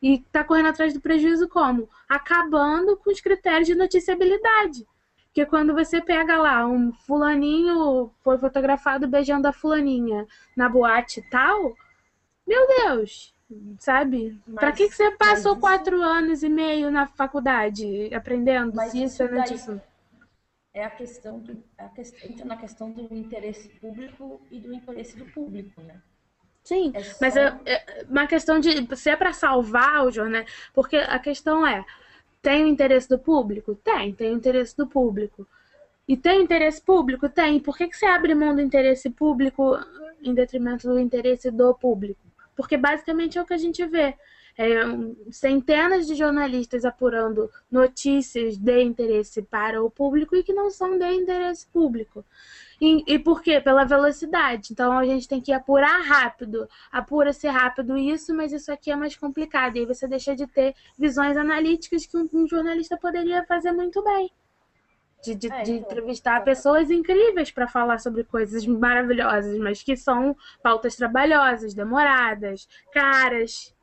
E 0.00 0.14
está 0.14 0.44
correndo 0.44 0.68
atrás 0.68 0.94
do 0.94 1.00
prejuízo 1.00 1.48
como? 1.48 1.88
Acabando 2.08 2.96
com 2.96 3.10
os 3.10 3.20
critérios 3.20 3.66
de 3.66 3.74
noticiabilidade. 3.74 4.86
Porque 5.26 5.44
quando 5.44 5.74
você 5.74 6.00
pega 6.00 6.36
lá 6.36 6.66
um 6.66 6.92
fulaninho 6.92 8.10
foi 8.24 8.38
fotografado 8.38 9.06
beijando 9.06 9.46
a 9.46 9.52
fulaninha 9.52 10.26
na 10.56 10.68
boate 10.68 11.20
e 11.20 11.30
tal, 11.30 11.74
meu 12.46 12.66
Deus, 12.66 13.34
sabe? 13.78 14.38
Pra 14.54 14.72
que, 14.72 14.88
que 14.88 14.94
você 14.94 15.10
passou 15.12 15.52
isso- 15.52 15.60
quatro 15.60 16.02
anos 16.02 16.42
e 16.42 16.48
meio 16.48 16.90
na 16.90 17.06
faculdade 17.06 18.12
aprendendo 18.14 18.74
Mas 18.74 18.92
se 18.92 19.02
isso 19.04 19.22
é 19.22 19.26
isso 19.26 19.34
notícia? 19.34 19.82
É 20.74 20.84
a 20.84 20.90
questão 20.90 21.38
do. 21.40 21.52
é 21.76 21.84
a 21.84 21.88
ques- 21.88 22.14
entra 22.24 22.44
na 22.44 22.56
questão 22.56 22.90
do 22.90 23.12
interesse 23.14 23.68
público 23.80 24.40
e 24.50 24.60
do 24.60 24.72
interesse 24.72 25.16
do 25.16 25.24
público, 25.26 25.80
né? 25.82 26.00
Sim, 26.62 26.92
É 26.94 27.00
mas 27.20 27.34
só- 27.34 27.40
é, 27.40 27.60
é 27.66 28.04
uma 28.08 28.26
questão 28.26 28.60
de 28.60 28.70
se 28.96 29.10
é 29.10 29.16
para 29.16 29.32
salvar 29.32 30.04
o 30.04 30.10
jornal, 30.10 30.44
porque 30.74 30.96
a 30.96 31.18
questão 31.18 31.66
é, 31.66 31.84
tem 32.42 32.64
o 32.64 32.66
interesse 32.68 33.08
do 33.08 33.18
público? 33.18 33.74
Tem, 33.76 34.14
tem 34.14 34.32
o 34.32 34.36
interesse 34.36 34.76
do 34.76 34.86
público. 34.86 35.46
E 36.06 36.16
tem 36.16 36.42
interesse 36.42 36.80
público? 36.82 37.28
Tem. 37.28 37.58
Por 37.60 37.76
que, 37.76 37.88
que 37.88 37.96
você 37.96 38.06
abre 38.06 38.34
mão 38.34 38.54
do 38.54 38.60
interesse 38.62 39.10
público 39.10 39.78
em 40.22 40.34
detrimento 40.34 40.86
do 40.88 40.98
interesse 40.98 41.50
do 41.50 41.74
público? 41.74 42.20
Porque 42.58 42.76
basicamente 42.76 43.38
é 43.38 43.40
o 43.42 43.46
que 43.46 43.54
a 43.54 43.58
gente 43.58 43.86
vê. 43.86 44.16
É, 44.60 44.82
centenas 45.30 46.04
de 46.08 46.16
jornalistas 46.16 46.84
apurando 46.84 47.48
notícias 47.70 48.56
de 48.56 48.82
interesse 48.82 49.40
para 49.40 49.80
o 49.80 49.88
público 49.88 50.34
e 50.34 50.42
que 50.42 50.52
não 50.52 50.68
são 50.68 50.98
de 50.98 51.08
interesse 51.12 51.68
público. 51.68 52.24
E, 52.80 53.04
e 53.06 53.16
por 53.16 53.40
quê? 53.42 53.60
Pela 53.60 53.84
velocidade. 53.84 54.72
Então 54.72 54.98
a 54.98 55.04
gente 55.04 55.28
tem 55.28 55.40
que 55.40 55.52
apurar 55.52 56.00
rápido. 56.02 56.68
Apura-se 56.90 57.46
rápido 57.46 57.96
isso, 57.96 58.34
mas 58.34 58.52
isso 58.52 58.72
aqui 58.72 58.90
é 58.90 58.96
mais 58.96 59.14
complicado. 59.16 59.76
E 59.76 59.80
aí 59.80 59.86
você 59.86 60.08
deixa 60.08 60.34
de 60.34 60.48
ter 60.48 60.74
visões 60.98 61.36
analíticas 61.36 62.06
que 62.06 62.16
um, 62.16 62.28
um 62.34 62.48
jornalista 62.48 62.96
poderia 62.96 63.44
fazer 63.44 63.70
muito 63.70 64.02
bem. 64.02 64.32
De, 65.22 65.34
de, 65.34 65.52
É, 65.52 65.62
de 65.62 65.72
então, 65.72 65.90
entrevistar 65.90 66.44
pessoas 66.44 66.90
incríveis 66.90 67.50
para 67.50 67.66
falar 67.66 67.98
sobre 67.98 68.22
coisas 68.22 68.64
maravilhosas, 68.66 69.58
mas 69.58 69.82
que 69.82 69.96
são 69.96 70.36
pautas 70.62 70.94
trabalhosas, 70.94 71.74
demoradas, 71.74 72.68
caras. 72.92 73.74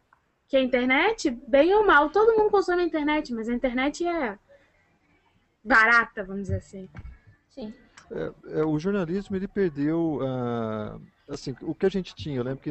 Que 0.48 0.58
a 0.58 0.62
internet, 0.62 1.32
bem 1.48 1.74
ou 1.74 1.86
mal, 1.86 2.10
todo 2.10 2.38
mundo 2.38 2.52
consome 2.52 2.84
a 2.84 2.86
internet, 2.86 3.34
mas 3.34 3.50
a 3.50 3.54
internet 3.54 4.08
é 4.08 4.38
barata, 5.63 6.24
vamos 6.24 6.43
dizer 6.43 6.58
assim. 6.58 6.88
Sim. 7.50 7.74
É, 8.12 8.60
é, 8.60 8.63
o 8.63 8.78
jornalismo 8.78 9.36
ele 9.36 9.48
perdeu 9.48 10.19
ah, 10.21 11.00
assim 11.28 11.56
o 11.62 11.74
que 11.74 11.86
a 11.86 11.90
gente 11.90 12.14
tinha 12.14 12.38
eu 12.38 12.44
lembro 12.44 12.60
que 12.60 12.70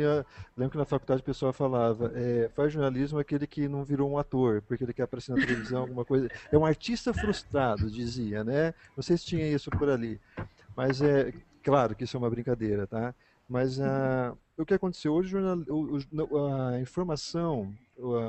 lembro 0.56 0.70
que 0.70 0.78
na 0.78 0.84
faculdade 0.84 1.20
o 1.20 1.24
pessoal 1.24 1.52
falava 1.52 2.12
é, 2.14 2.48
faz 2.54 2.72
jornalismo 2.72 3.18
aquele 3.18 3.46
que 3.46 3.68
não 3.68 3.84
virou 3.84 4.10
um 4.10 4.18
ator 4.18 4.62
porque 4.62 4.84
ele 4.84 4.92
quer 4.92 5.02
aparecer 5.02 5.34
na 5.34 5.44
televisão 5.44 5.82
alguma 5.82 6.04
coisa. 6.04 6.28
É 6.50 6.56
um 6.56 6.64
artista 6.64 7.12
frustrado 7.12 7.90
dizia 7.90 8.44
né? 8.44 8.74
Não 8.96 9.02
sei 9.02 9.16
se 9.16 9.26
tinha 9.26 9.46
isso 9.48 9.70
por 9.70 9.88
ali. 9.88 10.20
Mas 10.76 11.02
é 11.02 11.32
claro 11.62 11.94
que 11.94 12.04
isso 12.04 12.16
é 12.16 12.18
uma 12.18 12.30
brincadeira 12.30 12.86
tá? 12.86 13.14
Mas 13.48 13.80
ah, 13.80 14.34
o 14.56 14.64
que 14.64 14.74
aconteceu? 14.74 15.12
Hoje 15.12 15.36
a 15.36 16.80
informação 16.80 17.74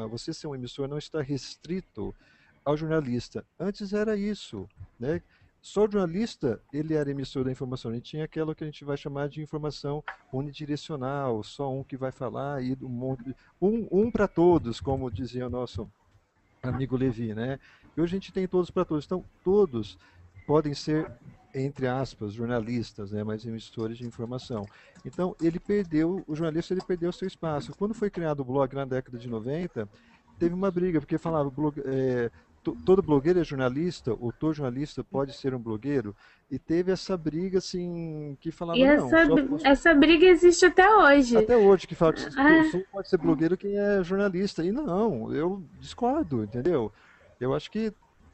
você 0.10 0.34
ser 0.34 0.48
um 0.48 0.56
emissor 0.56 0.88
não 0.88 0.98
está 0.98 1.22
restrito 1.22 2.14
ao 2.64 2.76
jornalista. 2.76 3.46
Antes 3.60 3.94
era 3.94 4.18
isso 4.18 4.68
né 5.00 5.22
só 5.66 5.90
jornalista, 5.90 6.62
ele 6.72 6.94
era 6.94 7.10
emissor 7.10 7.44
da 7.44 7.52
informação. 7.52 7.90
Ele 7.90 8.00
tinha 8.00 8.24
aquela 8.24 8.54
que 8.54 8.64
a 8.64 8.68
gente 8.68 8.86
vai 8.86 8.96
chamar 8.96 9.28
de 9.28 9.42
informação 9.42 10.04
unidirecional, 10.32 11.42
só 11.42 11.74
um 11.74 11.84
que 11.84 11.98
vai 11.98 12.12
falar 12.12 12.64
e 12.64 12.78
um 12.84 12.88
monte 12.88 13.36
um, 13.60 13.88
um 13.92 14.12
para 14.12 14.28
todos, 14.28 14.80
como 14.80 15.10
dizia 15.10 15.48
o 15.48 15.50
nosso 15.50 15.90
amigo 16.62 16.96
Levi, 16.96 17.34
né? 17.34 17.60
E 17.98 18.00
hoje 18.00 18.16
a 18.16 18.20
gente 18.20 18.32
tem 18.32 18.48
todos 18.48 18.70
para 18.70 18.86
todos. 18.86 19.06
Então, 19.06 19.26
todos 19.44 19.98
podem 20.46 20.76
ser 20.76 21.12
entre 21.56 21.88
aspas, 21.88 22.34
jornalistas, 22.34 23.12
né, 23.14 23.24
mas 23.24 23.46
emissores 23.46 23.98
de 23.98 24.06
informação. 24.06 24.68
Então, 25.06 25.36
ele 25.42 25.58
perdeu, 25.58 26.22
o 26.28 26.36
jornalista 26.36 26.74
ele 26.74 26.82
perdeu 26.82 27.12
seu 27.14 27.28
espaço. 27.28 27.74
Quando 27.76 27.94
foi 27.94 28.10
criado 28.10 28.42
o 28.42 28.46
blog 28.46 28.76
na 28.76 28.84
década 28.84 29.18
de 29.18 29.30
90, 29.30 29.88
teve 30.38 30.54
uma 30.54 30.70
briga, 30.70 31.00
porque 31.00 31.18
falava, 31.18 31.50
blog, 31.50 31.82
é, 31.86 32.30
todo 32.74 33.02
blogueiro 33.02 33.40
é 33.40 33.44
jornalista, 33.44 34.14
ou 34.14 34.32
todo 34.32 34.54
jornalista 34.54 35.04
pode 35.04 35.34
ser 35.34 35.54
um 35.54 35.60
blogueiro, 35.60 36.16
e 36.50 36.58
teve 36.58 36.92
essa 36.92 37.16
briga, 37.18 37.58
assim, 37.58 38.38
que 38.40 38.52
falava, 38.52 38.78
E 38.80 38.86
não, 38.86 39.08
essa, 39.08 39.26
só, 39.28 39.68
essa 39.70 39.94
briga 39.94 40.26
existe 40.26 40.66
até 40.66 40.90
hoje. 40.96 41.36
até 41.38 41.58
hoje, 41.58 41.86
que 41.88 41.96
fala 41.96 42.14
que 42.14 42.24
Ah. 42.38 42.64
só 42.72 42.80
pode 42.92 43.10
ser 43.10 43.18
blogueiro 43.18 43.58
quem 43.58 43.78
é 43.78 44.04
jornalista. 44.04 44.64
E 44.64 44.72
não, 44.72 45.34
eu 45.34 45.64
discordo, 45.80 46.44
entendeu? 46.44 46.92
Eu 47.40 47.54
acho 47.54 47.70
que 47.70 47.92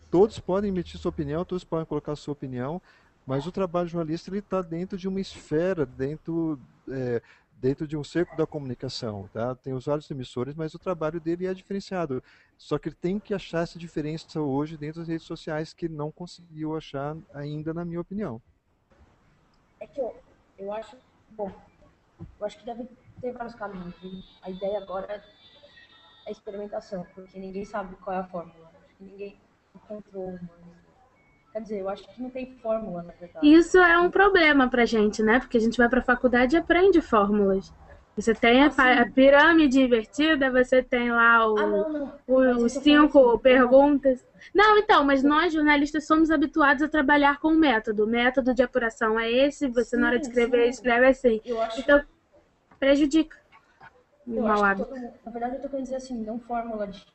todos 0.09 0.39
podem 0.39 0.69
emitir 0.69 0.99
sua 0.99 1.09
opinião, 1.09 1.43
todos 1.45 1.63
podem 1.63 1.85
colocar 1.85 2.15
sua 2.15 2.33
opinião, 2.33 2.81
mas 3.25 3.47
o 3.47 3.51
trabalho 3.51 3.87
jornalista 3.87 4.29
ele 4.29 4.39
está 4.39 4.61
dentro 4.61 4.97
de 4.97 5.07
uma 5.07 5.19
esfera, 5.21 5.85
dentro, 5.85 6.59
é, 6.89 7.21
dentro 7.61 7.87
de 7.87 7.95
um 7.95 8.03
cerco 8.03 8.35
da 8.35 8.47
comunicação, 8.47 9.29
tá? 9.31 9.53
Tem 9.53 9.71
os 9.71 9.85
vários 9.85 10.09
emissores, 10.09 10.55
mas 10.55 10.73
o 10.73 10.79
trabalho 10.79 11.21
dele 11.21 11.45
é 11.45 11.53
diferenciado. 11.53 12.23
Só 12.57 12.79
que 12.79 12.89
ele 12.89 12.95
tem 12.95 13.19
que 13.19 13.35
achar 13.35 13.61
essa 13.61 13.77
diferença 13.77 14.41
hoje 14.41 14.77
dentro 14.77 15.01
das 15.01 15.07
redes 15.07 15.27
sociais 15.27 15.71
que 15.71 15.87
não 15.87 16.11
conseguiu 16.11 16.75
achar 16.75 17.15
ainda, 17.31 17.71
na 17.71 17.85
minha 17.85 18.01
opinião. 18.01 18.41
É 19.79 19.85
que 19.85 20.01
eu, 20.01 20.19
eu 20.57 20.73
acho, 20.73 20.97
bom, 21.29 21.51
eu 22.39 22.45
acho 22.45 22.57
que 22.57 22.65
deve 22.65 22.89
ter 23.21 23.31
vários 23.31 23.53
caminhos. 23.53 23.93
A 24.41 24.49
ideia 24.49 24.79
agora 24.79 25.13
é 25.13 26.29
a 26.29 26.31
experimentação, 26.31 27.05
porque 27.13 27.37
ninguém 27.37 27.63
sabe 27.63 27.95
qual 27.97 28.15
é 28.15 28.19
a 28.21 28.27
fórmula. 28.27 28.71
Ninguém 28.99 29.39
encontrou 29.75 30.29
uma. 30.29 30.80
Quer 31.53 31.61
dizer, 31.61 31.79
eu 31.79 31.89
acho 31.89 32.03
que 32.07 32.21
não 32.21 32.29
tem 32.29 32.55
fórmula, 32.61 33.03
na 33.03 33.13
verdade. 33.13 33.45
Isso 33.45 33.77
é 33.77 33.97
um 33.99 34.09
problema 34.09 34.69
pra 34.69 34.85
gente, 34.85 35.21
né? 35.21 35.39
Porque 35.39 35.57
a 35.57 35.61
gente 35.61 35.77
vai 35.77 35.89
pra 35.89 36.01
faculdade 36.01 36.55
e 36.55 36.59
aprende 36.59 37.01
fórmulas. 37.01 37.73
Você 38.15 38.33
tem 38.33 38.63
a, 38.63 38.69
fa- 38.69 39.01
a 39.01 39.09
pirâmide 39.09 39.81
invertida, 39.81 40.51
você 40.51 40.83
tem 40.83 41.11
lá 41.11 41.47
o, 41.49 41.57
Ah, 41.57 41.65
não, 41.65 41.89
não. 41.89 42.13
o- 42.27 42.69
cinco 42.69 43.31
assim, 43.31 43.39
perguntas. 43.41 44.25
Não, 44.53 44.77
então, 44.77 45.03
mas 45.03 45.23
nós 45.23 45.51
jornalistas 45.53 46.05
somos 46.05 46.29
habituados 46.29 46.83
a 46.83 46.89
trabalhar 46.89 47.39
com 47.39 47.49
o 47.49 47.57
método. 47.57 48.03
O 48.03 48.07
método 48.07 48.53
de 48.53 48.61
apuração 48.63 49.19
é 49.19 49.29
esse, 49.31 49.67
você 49.69 49.95
na 49.97 50.07
hora 50.07 50.19
de 50.19 50.25
Sim, 50.25 50.31
escrever, 50.31 50.63
sim. 50.65 50.69
escreve 50.69 51.05
assim. 51.07 51.41
Acho, 51.61 51.79
Então, 51.81 52.03
prejudica. 52.79 53.37
eu 54.27 54.45
acho 54.47 54.85
todo 54.85 54.95
na 55.25 55.31
verdade, 55.31 55.55
eu 55.55 55.61
tô 55.61 55.69
querendo 55.69 55.83
dizer 55.85 55.95
assim, 55.97 56.21
não 56.23 56.39
fórmula 56.39 56.87
de, 56.87 57.05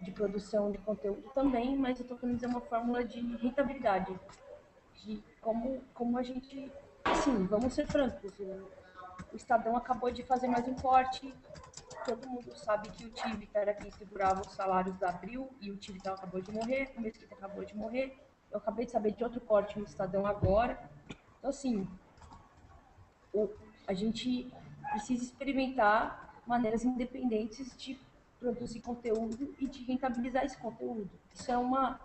de 0.00 0.10
produção 0.10 0.70
de 0.70 0.78
conteúdo 0.78 1.30
também, 1.34 1.76
mas 1.76 1.98
eu 1.98 2.02
estou 2.02 2.16
querendo 2.16 2.36
dizer 2.36 2.46
uma 2.46 2.60
fórmula 2.60 3.04
de 3.04 3.20
rentabilidade, 3.36 4.18
de 4.94 5.22
como, 5.40 5.82
como 5.92 6.18
a 6.18 6.22
gente, 6.22 6.72
assim, 7.04 7.46
vamos 7.46 7.74
ser 7.74 7.86
francos, 7.86 8.32
o, 8.38 8.80
Estadão 9.34 9.76
acabou 9.76 10.10
de 10.10 10.24
fazer 10.24 10.48
mais 10.48 10.66
um 10.66 10.74
corte, 10.74 11.32
todo 12.04 12.28
mundo 12.28 12.52
sabe 12.56 12.88
que 12.90 13.04
o 13.04 13.10
Tivita 13.10 13.60
era 13.60 13.74
quem 13.74 13.90
segurava 13.90 14.40
os 14.40 14.52
salários 14.54 14.96
da 14.98 15.10
Abril 15.10 15.48
e 15.60 15.70
o 15.70 15.76
Tivita 15.76 16.12
acabou 16.12 16.40
de 16.40 16.50
morrer, 16.50 16.92
o 16.96 17.00
Mesquita 17.00 17.34
acabou 17.34 17.64
de 17.64 17.76
morrer, 17.76 18.18
eu 18.50 18.58
acabei 18.58 18.86
de 18.86 18.92
saber 18.92 19.12
de 19.12 19.22
outro 19.22 19.40
corte 19.40 19.78
no 19.78 19.84
Estadão 19.84 20.26
agora, 20.26 20.90
então 21.38 21.50
assim, 21.50 21.86
o, 23.32 23.48
a 23.86 23.92
gente 23.92 24.52
precisa 24.90 25.22
experimentar 25.22 26.42
maneiras 26.46 26.84
independentes 26.84 27.76
de 27.76 28.00
produzir 28.40 28.80
conteúdo 28.80 29.54
e 29.60 29.68
de 29.68 29.84
rentabilizar 29.84 30.44
esse 30.44 30.56
conteúdo. 30.56 31.10
Isso 31.32 31.52
é 31.52 31.58
uma 31.58 32.00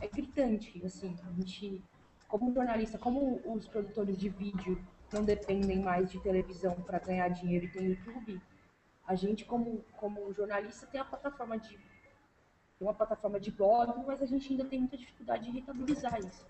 é 0.00 0.08
gritante, 0.08 0.84
assim, 0.84 1.16
a 1.26 1.32
gente 1.32 1.82
como 2.28 2.52
jornalista, 2.52 2.98
como 2.98 3.40
os 3.46 3.66
produtores 3.68 4.18
de 4.18 4.28
vídeo 4.28 4.84
não 5.12 5.24
dependem 5.24 5.80
mais 5.80 6.10
de 6.10 6.20
televisão 6.20 6.74
para 6.74 6.98
ganhar 6.98 7.28
dinheiro 7.28 7.66
e 7.66 7.70
tem 7.70 7.86
YouTube, 7.86 8.42
a 9.06 9.14
gente 9.14 9.44
como 9.44 9.84
como 9.92 10.32
jornalista 10.34 10.86
tem 10.86 11.00
a 11.00 11.04
plataforma 11.04 11.56
de 11.58 11.78
tem 12.78 12.86
uma 12.86 12.92
plataforma 12.92 13.40
de 13.40 13.50
blog, 13.50 14.04
mas 14.06 14.20
a 14.20 14.26
gente 14.26 14.50
ainda 14.50 14.64
tem 14.66 14.80
muita 14.80 14.98
dificuldade 14.98 15.44
de 15.44 15.50
rentabilizar 15.50 16.18
isso. 16.18 16.44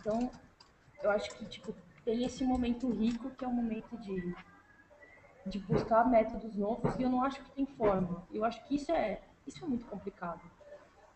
Então, 0.00 0.30
eu 1.02 1.10
acho 1.10 1.32
que 1.36 1.44
tipo 1.44 1.72
tem 2.04 2.24
esse 2.24 2.42
momento 2.42 2.90
rico 2.90 3.30
que 3.30 3.44
é 3.44 3.48
um 3.48 3.52
momento 3.52 3.96
de 3.98 4.34
de 5.46 5.58
buscar 5.58 6.08
métodos 6.08 6.56
novos 6.56 6.96
e 6.98 7.02
eu 7.02 7.10
não 7.10 7.22
acho 7.22 7.42
que 7.42 7.50
tem 7.50 7.66
forma. 7.66 8.26
Eu 8.32 8.44
acho 8.44 8.64
que 8.64 8.76
isso 8.76 8.90
é, 8.92 9.20
isso 9.46 9.64
é 9.64 9.68
muito 9.68 9.86
complicado 9.86 10.40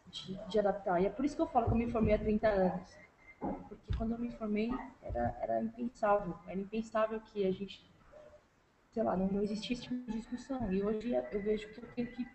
de, 0.06 0.34
de 0.48 0.58
adaptar. 0.58 1.00
E 1.00 1.06
é 1.06 1.10
por 1.10 1.24
isso 1.24 1.36
que 1.36 1.42
eu 1.42 1.46
falo 1.46 1.66
que 1.66 1.72
eu 1.72 1.76
me 1.76 1.90
formei 1.90 2.14
há 2.14 2.18
30 2.18 2.48
anos. 2.48 2.96
Porque 3.38 3.96
quando 3.96 4.12
eu 4.12 4.18
me 4.18 4.30
formei 4.32 4.70
era, 5.02 5.36
era 5.40 5.62
impensável. 5.62 6.38
Era 6.46 6.58
impensável 6.58 7.20
que 7.20 7.46
a 7.46 7.52
gente, 7.52 7.90
sei 8.90 9.02
lá, 9.02 9.16
não, 9.16 9.28
não 9.28 9.42
existisse 9.42 9.82
tipo 9.82 9.94
de 9.94 10.18
discussão. 10.18 10.70
E 10.72 10.82
hoje 10.82 11.12
eu 11.32 11.42
vejo 11.42 11.68
que 11.68 11.80
eu 11.80 11.88
tenho 11.94 12.08
que, 12.08 12.28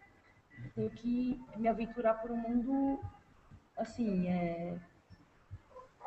tenho 0.76 0.90
que 0.92 1.44
me 1.58 1.68
aventurar 1.68 2.16
por 2.16 2.32
um 2.32 2.38
mundo, 2.38 3.00
assim, 3.78 4.28
é, 4.28 4.80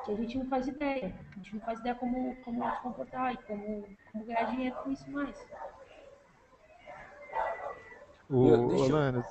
que 0.05 0.13
a 0.13 0.17
gente 0.17 0.39
não 0.39 0.47
faz 0.47 0.67
ideia. 0.67 1.15
A 1.33 1.35
gente 1.37 1.55
não 1.55 1.61
faz 1.61 1.81
ideia 1.81 1.95
como, 1.95 2.37
como 2.37 2.71
se 2.71 2.81
comportar 2.81 3.35
e 3.35 3.37
como, 3.39 3.85
como 4.13 4.25
ganhar 4.25 4.45
dinheiro 4.45 4.77
com 4.77 4.91
isso 4.91 5.11
mais. 5.11 5.47
O, 8.29 8.49
eu- 8.49 8.83
Alaina, 8.85 9.25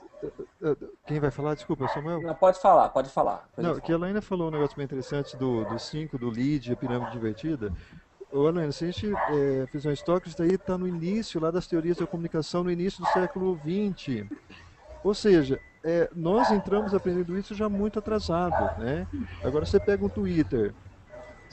quem 1.06 1.20
vai 1.20 1.30
falar? 1.32 1.56
Desculpa, 1.56 1.88
Samuel. 1.94 2.22
Não, 2.22 2.36
pode 2.36 2.60
falar, 2.60 2.90
pode 2.90 3.10
falar. 3.10 3.48
Não, 3.58 3.64
falar. 3.70 3.82
que 3.82 3.92
a 3.92 3.96
Alaina 3.96 4.22
falou 4.22 4.48
um 4.48 4.52
negócio 4.52 4.76
bem 4.76 4.86
interessante 4.86 5.36
do 5.38 5.78
5, 5.78 6.18
do 6.18 6.30
lead, 6.30 6.72
a 6.72 6.78
pirâmide 6.78 7.12
divertida. 7.12 7.74
Ô, 8.32 8.48
Alaina, 8.48 8.72
se 8.72 8.86
a 8.86 8.92
gente 8.92 9.08
é, 9.28 9.68
fizer 9.68 9.90
um 9.90 9.94
estoque, 9.94 10.28
isso 10.30 10.38
daí 10.38 10.54
está 10.54 10.78
no 10.78 10.88
início 10.88 11.40
lá 11.40 11.52
das 11.52 11.68
teorias 11.68 11.98
da 11.98 12.08
comunicação, 12.08 12.64
no 12.64 12.72
início 12.72 13.02
do 13.04 13.06
século 13.06 13.56
XX. 13.58 14.28
Ou 15.04 15.14
seja, 15.14 15.62
é, 15.84 16.10
nós 16.16 16.50
entramos 16.52 16.94
aprendendo 16.94 17.38
isso 17.38 17.54
já 17.54 17.70
muito 17.70 18.00
atrasado, 18.00 18.72
né? 18.76 19.08
Agora 19.44 19.66
você 19.66 19.80
pega 19.80 20.04
um 20.04 20.10
Twitter, 20.10 20.76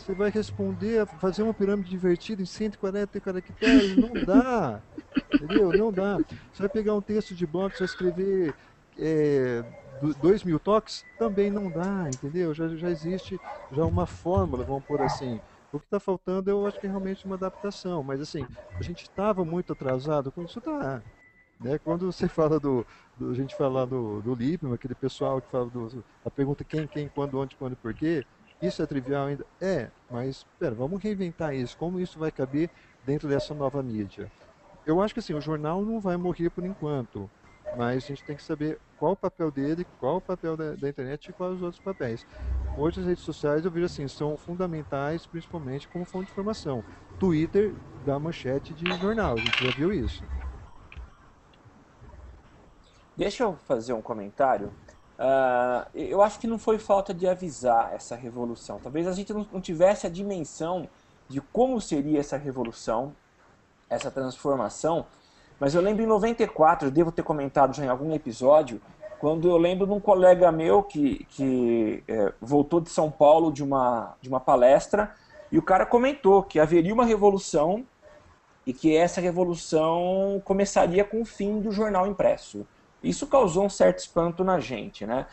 você 0.04 0.14
vai 0.14 0.30
responder, 0.30 1.06
fazer 1.06 1.42
uma 1.42 1.54
pirâmide 1.54 1.88
divertida 1.90 2.42
em 2.42 2.46
140 2.46 3.20
caracteres, 3.20 3.96
não 3.96 4.20
dá, 4.20 4.82
entendeu? 5.34 5.72
Não 5.72 5.92
dá. 5.92 6.22
Você 6.52 6.62
vai 6.62 6.68
pegar 6.70 6.94
um 6.94 7.02
texto 7.02 7.34
de 7.34 7.46
blog, 7.46 7.72
você 7.74 7.80
vai 7.84 7.86
escrever 7.86 8.56
é, 8.98 9.62
do- 9.84 10.14
dois 10.14 10.44
mil 10.44 10.60
toques, 10.60 11.04
também 11.16 11.50
não 11.50 11.70
dá, 11.70 12.10
entendeu? 12.10 12.52
Já, 12.54 12.68
já 12.76 12.90
existe 12.90 13.40
já 13.70 13.86
uma 13.86 14.06
fórmula, 14.06 14.64
vamos 14.64 14.84
por 14.84 15.02
assim. 15.02 15.42
O 15.70 15.80
que 15.80 15.86
está 15.86 15.98
faltando, 16.00 16.50
eu 16.50 16.66
acho 16.66 16.78
que 16.78 16.86
é 16.86 16.88
realmente 16.88 17.24
uma 17.24 17.34
adaptação, 17.36 18.02
mas 18.02 18.20
assim, 18.20 18.46
a 18.78 18.82
gente 18.82 19.02
estava 19.04 19.44
muito 19.44 19.72
atrasado 19.72 20.30
com 20.32 20.44
isso, 20.44 20.60
tá. 20.60 21.02
Né? 21.58 21.78
Quando 21.78 22.06
você 22.06 22.28
fala 22.28 22.58
do, 22.60 22.86
do- 23.16 23.30
a 23.30 23.34
gente 23.34 23.54
fala 23.54 23.86
do, 23.86 24.20
do 24.22 24.36
aquele 24.74 24.94
pessoal 24.94 25.40
que 25.40 25.48
fala 25.48 25.70
do, 25.70 26.04
a 26.24 26.30
pergunta 26.30 26.64
quem, 26.64 26.88
quem, 26.88 27.08
quando, 27.08 27.38
onde, 27.38 27.56
quando 27.56 27.74
e 27.74 27.76
por 27.76 27.94
quê, 27.94 28.26
isso 28.62 28.83
é 28.83 28.87
trivial 28.87 29.27
ainda? 29.27 29.46
É, 29.61 29.92
mas 30.09 30.44
pera, 30.59 30.75
vamos 30.75 31.03
reinventar 31.03 31.55
isso, 31.55 31.77
como 31.77 32.01
isso 32.01 32.18
vai 32.18 32.33
caber 32.33 32.72
dentro 33.03 33.29
dessa 33.29 33.55
nova 33.55 33.83
mídia? 33.83 34.33
Eu 34.85 35.01
acho 35.03 35.14
que 35.14 35.20
assim, 35.20 35.35
o 35.35 35.40
jornal 35.40 35.85
não 35.85 36.01
vai 36.01 36.16
morrer 36.16 36.51
por 36.51 36.64
enquanto, 36.64 37.33
mas 37.72 38.05
a 38.05 38.09
gente 38.09 38.25
tem 38.25 38.37
que 38.37 38.42
saber 38.44 38.81
qual 38.96 39.12
o 39.12 39.16
papel 39.16 39.51
dele, 39.53 39.87
qual 39.96 40.16
o 40.16 40.22
papel 40.22 40.57
da, 40.57 40.77
da 40.77 40.88
internet 40.88 41.29
e 41.31 41.35
quais 41.35 41.55
os 41.57 41.62
outros 41.62 41.81
papéis. 41.83 42.27
Hoje 42.75 43.01
as 43.01 43.07
redes 43.07 43.25
sociais 43.25 43.64
eu 43.64 43.70
vejo 43.70 43.87
assim, 43.87 44.09
são 44.09 44.37
fundamentais 44.37 45.27
principalmente 45.27 45.88
como 45.88 46.07
fonte 46.07 46.27
de 46.29 46.33
informação. 46.33 46.85
Twitter 47.18 47.81
dá 47.96 48.18
manchete 48.18 48.75
de 48.75 48.94
jornal, 48.94 49.37
a 49.38 49.40
gente 49.40 49.62
já 49.62 49.70
viu 49.72 49.92
isso. 49.92 50.31
Deixa 53.16 53.44
eu 53.44 53.57
fazer 53.57 53.92
um 53.94 54.03
comentário. 54.03 54.77
Ah, 55.24 55.87
eu 55.94 56.20
acho 56.20 56.40
que 56.40 56.48
não 56.48 56.58
foi 56.58 56.80
falta 56.80 57.14
de 57.14 57.28
avisar 57.28 57.92
essa 57.94 58.16
revolução. 58.16 58.80
Talvez 58.82 59.06
a 59.06 59.12
gente 59.12 59.32
não, 59.32 59.61
tivesse 59.61 60.04
a 60.04 60.11
dimensão 60.11 60.88
de 61.28 61.40
como 61.40 61.80
seria 61.80 62.18
essa 62.18 62.37
revolução, 62.37 63.14
essa 63.88 64.11
transformação. 64.11 65.06
Mas 65.61 65.76
eu 65.76 65.80
lembro 65.80 66.02
em 66.02 66.06
94, 66.08 66.88
eu 66.88 66.90
devo 66.90 67.12
ter 67.12 67.22
comentado 67.22 67.72
já 67.72 67.85
em 67.85 67.88
algum 67.88 68.12
episódio, 68.12 68.80
quando 69.20 69.48
eu 69.48 69.56
lembro 69.56 69.87
de 69.87 69.92
um 69.92 70.00
colega 70.00 70.50
meu 70.50 70.82
que, 70.82 71.24
que 71.30 72.02
é, 72.08 72.32
voltou 72.40 72.80
de 72.80 72.90
São 72.90 73.08
Paulo 73.08 73.52
de 73.52 73.62
uma, 73.62 74.16
de 74.20 74.28
uma 74.28 74.40
palestra 74.40 75.14
e 75.52 75.56
o 75.56 75.62
cara 75.62 75.87
comentou 75.87 76.42
que 76.42 76.58
haveria 76.58 76.92
uma 76.92 77.04
revolução 77.04 77.87
e 78.66 78.72
que 78.72 78.96
essa 78.96 79.20
revolução 79.20 80.42
começaria 80.44 81.04
com 81.04 81.22
o 81.22 81.24
fim 81.24 81.61
do 81.61 81.70
jornal 81.70 82.08
impresso. 82.08 82.66
Isso 83.02 83.26
causou 83.26 83.64
um 83.64 83.70
certo 83.70 83.98
espanto 83.98 84.44
na 84.44 84.60
gente, 84.60 85.06
né? 85.06 85.26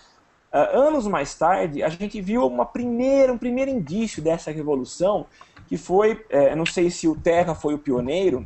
Ah, 0.51 0.77
anos 0.77 1.08
mais 1.08 1.36
tarde, 1.36 1.84
a 1.84 1.89
gente 1.89 2.19
viu 2.21 2.45
uma 2.47 2.65
primeira, 2.65 3.32
um 3.32 3.38
primeiro 3.38 3.69
indício 3.69 4.21
dessa 4.21 4.51
revolução, 4.51 5.27
que 5.67 5.77
foi, 5.77 6.25
eh, 6.29 6.55
não 6.55 6.65
sei 6.65 6.89
se 6.89 7.08
o 7.08 7.15
Terra 7.15 7.53
foi 7.53 7.75
o 7.75 7.79
pioneiro, 7.79 8.43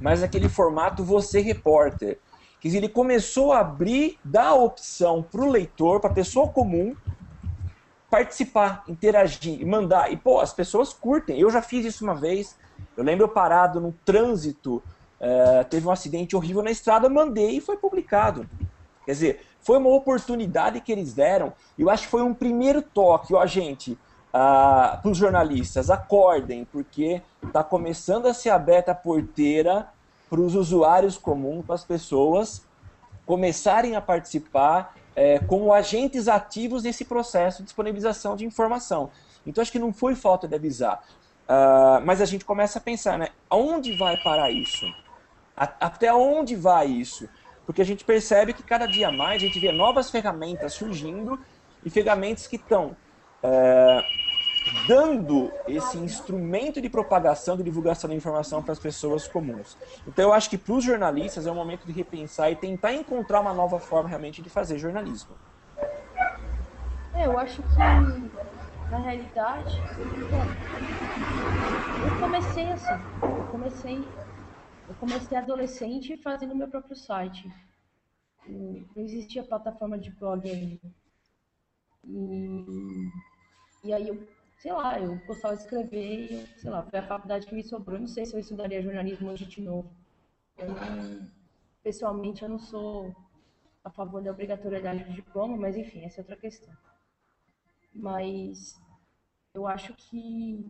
mas 0.00 0.22
aquele 0.22 0.48
formato 0.48 1.04
Você 1.04 1.40
Repórter. 1.40 2.18
Dizer, 2.60 2.78
ele 2.78 2.88
começou 2.88 3.52
a 3.52 3.60
abrir, 3.60 4.18
dar 4.24 4.48
a 4.48 4.54
opção 4.54 5.22
para 5.22 5.40
o 5.40 5.48
leitor, 5.48 6.00
para 6.00 6.10
a 6.10 6.14
pessoa 6.14 6.48
comum, 6.48 6.96
participar, 8.10 8.82
interagir, 8.88 9.64
mandar. 9.64 10.12
E, 10.12 10.16
pô, 10.16 10.40
as 10.40 10.52
pessoas 10.52 10.92
curtem. 10.92 11.38
Eu 11.38 11.48
já 11.50 11.62
fiz 11.62 11.86
isso 11.86 12.02
uma 12.02 12.14
vez. 12.14 12.56
Eu 12.96 13.04
lembro 13.04 13.24
eu 13.24 13.28
parado 13.28 13.80
no 13.80 13.92
trânsito, 14.04 14.82
eh, 15.20 15.64
teve 15.70 15.86
um 15.86 15.92
acidente 15.92 16.34
horrível 16.34 16.62
na 16.62 16.72
estrada, 16.72 17.08
mandei 17.08 17.58
e 17.58 17.60
foi 17.60 17.76
publicado. 17.76 18.48
Quer 19.06 19.12
dizer, 19.12 19.46
foi 19.62 19.78
uma 19.78 19.90
oportunidade 19.90 20.82
que 20.82 20.92
eles 20.92 21.14
deram. 21.14 21.54
Eu 21.78 21.90
acho 21.90 22.04
que 22.04 22.10
foi 22.10 22.22
um 22.22 22.34
primeiro 22.34 22.82
toque. 22.82 23.34
Ó, 23.34 23.46
gente, 23.46 23.98
para 24.32 25.00
os 25.04 25.16
jornalistas, 25.16 25.90
acordem, 25.90 26.64
porque 26.66 27.22
está 27.46 27.64
começando 27.64 28.26
a 28.26 28.34
ser 28.34 28.50
aberta 28.50 28.92
a 28.92 28.96
porteira 28.96 29.88
para 30.28 30.40
os 30.40 30.54
usuários 30.56 31.18
comuns, 31.18 31.64
para 31.64 31.76
as 31.76 31.84
pessoas 31.84 32.66
começarem 33.24 33.96
a 33.96 34.00
participar 34.02 34.94
é, 35.14 35.38
como 35.40 35.72
agentes 35.72 36.28
ativos 36.28 36.82
nesse 36.84 37.04
processo 37.04 37.58
de 37.58 37.64
disponibilização 37.66 38.36
de 38.36 38.44
informação. 38.44 39.12
Então 39.44 39.62
acho 39.62 39.72
que 39.72 39.78
não 39.78 39.92
foi 39.92 40.14
falta 40.14 40.46
de 40.48 40.54
avisar, 40.54 41.00
Ah, 41.48 42.00
mas 42.04 42.20
a 42.20 42.24
gente 42.26 42.44
começa 42.44 42.78
a 42.78 42.82
pensar, 42.82 43.18
né? 43.18 43.28
Aonde 43.48 43.92
vai 43.96 44.16
parar 44.16 44.50
isso? 44.50 44.84
A- 45.56 45.86
até 45.86 46.12
onde 46.12 46.56
vai 46.56 46.86
isso? 46.88 47.28
Porque 47.66 47.82
a 47.82 47.84
gente 47.84 48.04
percebe 48.04 48.52
que 48.52 48.62
cada 48.62 48.86
dia 48.86 49.10
mais 49.10 49.42
a 49.42 49.46
gente 49.46 49.58
vê 49.58 49.72
novas 49.72 50.10
ferramentas 50.10 50.72
surgindo 50.72 51.38
e 51.84 51.90
ferramentas 51.90 52.46
que 52.46 52.56
estão 52.56 52.96
é, 53.42 54.04
dando 54.88 55.50
esse 55.68 55.98
instrumento 55.98 56.80
de 56.80 56.88
propagação, 56.88 57.56
de 57.56 57.62
divulgação 57.62 58.08
da 58.08 58.16
informação 58.16 58.62
para 58.62 58.72
as 58.72 58.78
pessoas 58.78 59.28
comuns. 59.28 59.76
Então 60.06 60.24
eu 60.24 60.32
acho 60.32 60.48
que 60.48 60.58
para 60.58 60.74
os 60.74 60.84
jornalistas 60.84 61.46
é 61.46 61.50
um 61.50 61.54
momento 61.54 61.86
de 61.86 61.92
repensar 61.92 62.50
e 62.50 62.56
tentar 62.56 62.92
encontrar 62.92 63.40
uma 63.40 63.52
nova 63.52 63.78
forma 63.78 64.08
realmente 64.08 64.42
de 64.42 64.48
fazer 64.48 64.78
jornalismo. 64.78 65.36
É, 67.14 67.26
eu 67.26 67.38
acho 67.38 67.62
que, 67.62 67.78
na 68.90 68.98
realidade, 68.98 69.82
eu 72.02 72.20
comecei 72.20 72.70
assim. 72.72 72.94
Eu 73.22 73.44
comecei, 73.50 74.04
eu 74.88 74.94
comecei 74.96 75.36
adolescente 75.36 76.16
fazendo 76.16 76.54
meu 76.54 76.68
próprio 76.68 76.96
site. 76.96 77.50
Não 78.48 79.02
existia 79.02 79.42
plataforma 79.42 79.98
de 79.98 80.10
blog 80.10 80.48
ainda. 80.48 80.94
E, 82.04 83.10
e 83.84 83.92
aí 83.92 84.08
eu, 84.08 84.26
sei 84.58 84.72
lá, 84.72 85.00
eu 85.00 85.16
gostava 85.26 85.56
de 85.56 85.62
escrever 85.62 86.32
e, 86.32 86.46
sei 86.58 86.70
lá, 86.70 86.82
foi 86.84 86.98
a 86.98 87.06
faculdade 87.06 87.46
que 87.46 87.54
me 87.54 87.62
sobrou. 87.64 87.98
Não 87.98 88.06
sei 88.06 88.24
se 88.24 88.34
eu 88.34 88.40
estudaria 88.40 88.82
jornalismo 88.82 89.30
hoje 89.30 89.46
de 89.46 89.60
novo. 89.60 89.90
Eu 90.56 90.68
pessoalmente, 91.82 92.42
eu 92.42 92.48
não 92.48 92.58
sou 92.58 93.14
a 93.84 93.90
favor 93.90 94.20
da 94.20 94.32
obrigatoriedade 94.32 95.04
do 95.04 95.12
diploma, 95.12 95.56
mas 95.56 95.76
enfim, 95.76 96.04
essa 96.04 96.20
é 96.20 96.22
outra 96.22 96.36
questão. 96.36 96.74
Mas 97.94 98.80
eu 99.54 99.66
acho 99.66 99.94
que 99.94 100.68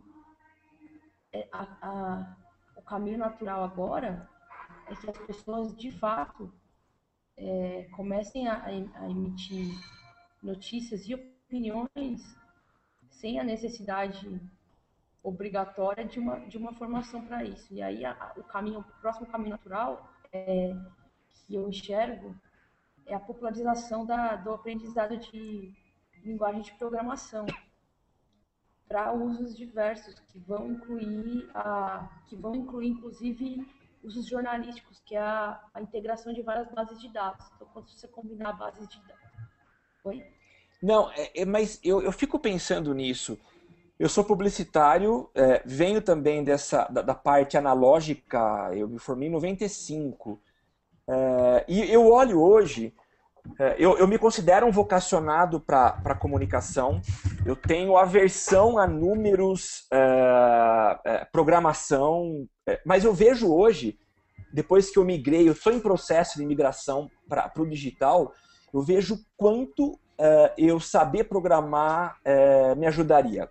é, 1.33 1.47
a, 1.51 1.63
a, 1.81 2.37
caminho 2.87 3.17
natural 3.17 3.63
agora 3.63 4.27
é 4.87 4.95
que 4.95 5.09
as 5.09 5.17
pessoas, 5.17 5.75
de 5.75 5.91
fato, 5.91 6.51
é, 7.35 7.83
comecem 7.95 8.47
a, 8.47 8.63
a 8.63 9.09
emitir 9.09 9.67
notícias 10.41 11.07
e 11.07 11.13
opiniões 11.13 12.21
sem 13.09 13.39
a 13.39 13.43
necessidade 13.43 14.41
obrigatória 15.21 16.05
de 16.05 16.19
uma, 16.19 16.39
de 16.47 16.57
uma 16.57 16.73
formação 16.73 17.25
para 17.25 17.43
isso. 17.43 17.73
E 17.73 17.81
aí 17.81 18.05
a, 18.05 18.33
o 18.37 18.43
caminho, 18.43 18.79
o 18.79 19.01
próximo 19.01 19.27
caminho 19.27 19.51
natural 19.51 20.09
é, 20.31 20.73
que 21.45 21.55
eu 21.55 21.67
enxergo 21.67 22.35
é 23.05 23.13
a 23.13 23.19
popularização 23.19 24.05
da, 24.05 24.35
do 24.35 24.53
aprendizado 24.53 25.17
de 25.17 25.73
linguagem 26.23 26.61
de 26.61 26.73
programação 26.73 27.45
para 28.87 29.11
usos 29.13 29.55
diversos 29.55 30.15
que 30.31 30.39
vão 30.39 30.71
incluir 30.71 31.49
a 31.53 32.09
que 32.27 32.35
vão 32.35 32.55
incluir 32.55 32.87
inclusive 32.89 33.65
usos 34.03 34.25
jornalísticos 34.25 35.01
que 35.05 35.15
é 35.15 35.19
a, 35.19 35.61
a 35.73 35.81
integração 35.81 36.33
de 36.33 36.41
várias 36.41 36.71
bases 36.71 36.99
de 36.99 37.09
dados. 37.09 37.45
Então 37.55 37.67
quando 37.73 37.89
você 37.89 38.07
combinar 38.07 38.53
bases 38.53 38.87
de 38.87 38.99
dados. 38.99 39.17
Oi? 40.05 40.23
não 40.81 41.09
é, 41.11 41.31
é, 41.35 41.45
mas 41.45 41.79
eu, 41.83 42.01
eu 42.01 42.11
fico 42.11 42.39
pensando 42.39 42.93
nisso. 42.93 43.37
Eu 43.99 44.07
sou 44.07 44.23
publicitário 44.23 45.29
é, 45.33 45.61
venho 45.65 46.01
também 46.01 46.43
dessa 46.43 46.85
da, 46.85 47.01
da, 47.01 47.15
parte 47.15 47.57
analógica. 47.57 48.69
Eu 48.73 48.87
me 48.87 48.99
formei 48.99 49.27
em 49.27 49.31
95 49.31 50.39
é, 51.07 51.65
e 51.67 51.91
eu 51.91 52.07
olho 52.07 52.39
hoje 52.39 52.93
eu, 53.77 53.97
eu, 53.97 54.07
me 54.07 54.17
considero 54.17 54.65
um 54.65 54.71
vocacionado 54.71 55.59
para 55.59 56.15
comunicação. 56.15 57.01
Eu 57.45 57.55
tenho 57.55 57.97
aversão 57.97 58.77
a 58.77 58.85
números, 58.85 59.87
é, 59.91 60.99
é, 61.05 61.25
programação, 61.25 62.47
é, 62.67 62.79
mas 62.85 63.03
eu 63.03 63.13
vejo 63.13 63.51
hoje, 63.53 63.97
depois 64.53 64.89
que 64.89 64.99
eu 64.99 65.05
migrei, 65.05 65.47
eu 65.47 65.53
estou 65.53 65.73
em 65.73 65.79
processo 65.79 66.37
de 66.37 66.45
migração 66.45 67.09
para 67.27 67.51
o 67.57 67.67
digital, 67.67 68.33
eu 68.73 68.81
vejo 68.81 69.19
quanto 69.35 69.99
é, 70.19 70.53
eu 70.57 70.79
saber 70.79 71.25
programar 71.25 72.17
é, 72.23 72.75
me 72.75 72.85
ajudaria. 72.87 73.49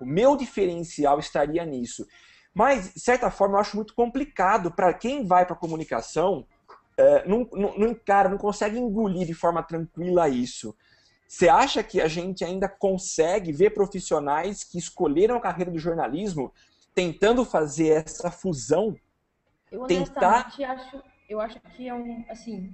O 0.00 0.04
meu 0.04 0.36
diferencial 0.36 1.18
estaria 1.18 1.64
nisso. 1.64 2.06
Mas, 2.54 2.92
de 2.92 3.00
certa 3.00 3.30
forma, 3.30 3.56
eu 3.56 3.60
acho 3.60 3.76
muito 3.76 3.94
complicado 3.94 4.70
para 4.70 4.92
quem 4.92 5.24
vai 5.24 5.46
para 5.46 5.56
comunicação 5.56 6.46
é, 7.02 7.26
não, 7.26 7.48
não, 7.52 7.76
não 7.76 7.88
encara, 7.88 8.28
não 8.28 8.38
consegue 8.38 8.78
engolir 8.78 9.26
de 9.26 9.34
forma 9.34 9.60
tranquila 9.60 10.28
isso. 10.28 10.74
Você 11.26 11.48
acha 11.48 11.82
que 11.82 12.00
a 12.00 12.06
gente 12.06 12.44
ainda 12.44 12.68
consegue 12.68 13.50
ver 13.50 13.70
profissionais 13.70 14.62
que 14.62 14.78
escolheram 14.78 15.36
a 15.36 15.40
carreira 15.40 15.70
do 15.70 15.78
jornalismo 15.80 16.52
tentando 16.94 17.44
fazer 17.44 17.88
essa 17.88 18.30
fusão? 18.30 18.94
Eu 19.70 19.84
tentar... 19.86 20.46
acho, 20.46 21.02
eu 21.28 21.40
acho 21.40 21.58
que 21.74 21.88
é 21.88 21.94
um, 21.94 22.24
assim, 22.28 22.72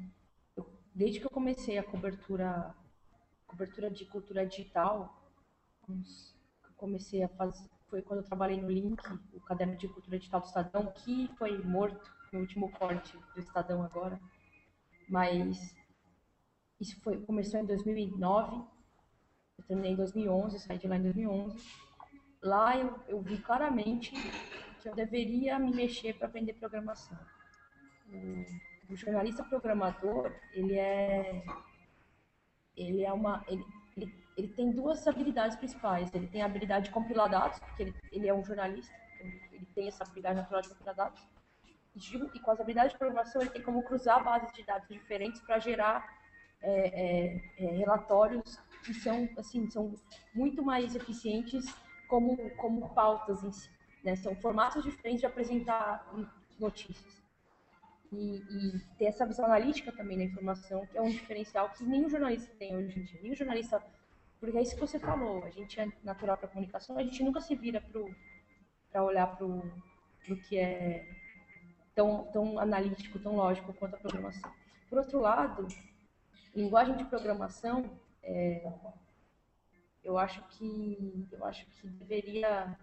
desde 0.94 1.20
que 1.20 1.26
eu 1.26 1.30
comecei 1.30 1.78
a 1.78 1.82
cobertura, 1.82 2.74
cobertura 3.46 3.90
de 3.90 4.04
cultura 4.04 4.44
digital, 4.44 5.22
comecei 6.76 7.22
a 7.22 7.28
fazer, 7.28 7.64
foi 7.88 8.02
quando 8.02 8.20
eu 8.20 8.26
trabalhei 8.26 8.60
no 8.60 8.70
Link, 8.70 9.00
o 9.32 9.40
caderno 9.40 9.76
de 9.76 9.88
cultura 9.88 10.18
digital 10.18 10.40
do 10.40 10.46
Estadão, 10.48 10.92
que 10.92 11.30
foi 11.38 11.56
morto 11.62 12.17
no 12.32 12.40
último 12.40 12.70
corte 12.72 13.16
do 13.34 13.40
Estadão 13.40 13.82
agora, 13.82 14.20
mas 15.08 15.74
isso 16.80 17.00
foi 17.00 17.20
começou 17.22 17.60
em 17.60 17.64
2009, 17.64 18.64
eu 19.58 19.64
terminei 19.64 19.92
em 19.92 19.96
2011, 19.96 20.60
saí 20.60 20.78
de 20.78 20.86
lá 20.86 20.96
em 20.96 21.02
2011. 21.02 21.56
Lá 22.40 22.76
eu, 22.76 23.00
eu 23.08 23.20
vi 23.20 23.38
claramente 23.38 24.12
que 24.80 24.88
eu 24.88 24.94
deveria 24.94 25.58
me 25.58 25.74
mexer 25.74 26.14
para 26.14 26.28
aprender 26.28 26.52
programação. 26.54 27.18
O, 28.08 28.92
o, 28.92 28.96
jornalista 28.96 29.42
programador, 29.44 30.32
ele 30.52 30.78
é 30.78 31.42
ele 32.76 33.02
é 33.04 33.12
uma 33.12 33.44
ele, 33.48 33.64
ele, 33.96 34.24
ele, 34.36 34.48
tem 34.48 34.70
duas 34.70 35.06
habilidades 35.08 35.56
principais. 35.56 36.14
Ele 36.14 36.28
tem 36.28 36.42
a 36.42 36.46
habilidade 36.46 36.86
de 36.86 36.90
compilar 36.92 37.28
dados, 37.28 37.58
porque 37.58 37.82
ele, 37.82 37.94
ele 38.12 38.28
é 38.28 38.34
um 38.34 38.44
jornalista, 38.44 38.94
ele 39.20 39.66
tem 39.74 39.88
essa 39.88 40.04
habilidade 40.04 40.36
natural 40.36 40.62
de 40.62 40.68
compilar 40.68 40.94
dados 40.94 41.28
e 42.34 42.40
com 42.40 42.50
as 42.50 42.60
habilidades 42.60 42.92
de 42.92 42.98
programação 42.98 43.42
ele 43.42 43.50
tem 43.50 43.62
como 43.62 43.82
cruzar 43.82 44.22
bases 44.22 44.52
de 44.52 44.62
dados 44.62 44.88
diferentes 44.88 45.40
para 45.40 45.58
gerar 45.58 46.06
é, 46.60 46.70
é, 46.70 47.64
é, 47.64 47.70
relatórios 47.76 48.58
que 48.84 48.94
são 48.94 49.28
assim 49.36 49.68
são 49.70 49.94
muito 50.34 50.62
mais 50.62 50.94
eficientes 50.94 51.66
como 52.08 52.50
como 52.56 52.88
pautas 52.94 53.42
em 53.42 53.52
si 53.52 53.70
né? 54.04 54.16
são 54.16 54.34
formatos 54.36 54.84
diferentes 54.84 55.20
de 55.20 55.26
apresentar 55.26 56.12
notícias 56.58 57.22
e, 58.12 58.36
e 58.36 58.78
ter 58.96 59.06
essa 59.06 59.26
visão 59.26 59.44
analítica 59.44 59.92
também 59.92 60.18
da 60.18 60.24
informação 60.24 60.86
que 60.86 60.98
é 60.98 61.02
um 61.02 61.10
diferencial 61.10 61.70
que 61.70 61.84
nenhum 61.84 62.08
jornalista 62.08 62.52
tem 62.58 62.76
hoje 62.76 62.98
em 62.98 63.02
dia 63.04 63.20
nenhum 63.22 63.34
jornalista 63.34 63.82
porque 64.40 64.56
é 64.56 64.62
isso 64.62 64.74
que 64.74 64.80
você 64.80 64.98
falou 64.98 65.44
a 65.44 65.50
gente 65.50 65.80
é 65.80 65.88
natural 66.04 66.36
para 66.36 66.48
comunicação 66.48 66.98
a 66.98 67.02
gente 67.02 67.22
nunca 67.22 67.40
se 67.40 67.54
vira 67.54 67.82
para 68.90 69.04
olhar 69.04 69.26
para 69.36 69.46
o 69.46 69.62
que 70.48 70.58
é 70.58 71.27
tão, 71.98 72.26
tão 72.26 72.60
analítico, 72.60 73.18
tão 73.18 73.34
lógico 73.34 73.74
quanto 73.74 73.96
a 73.96 73.98
programação. 73.98 74.52
Por 74.88 74.98
outro 74.98 75.18
lado, 75.18 75.66
linguagem 76.54 76.96
de 76.96 77.04
programação, 77.04 77.90
é, 78.22 78.72
eu 80.04 80.16
acho 80.16 80.40
que 80.50 81.26
eu 81.32 81.44
acho 81.44 81.66
que 81.66 81.88
deveria 81.88 82.78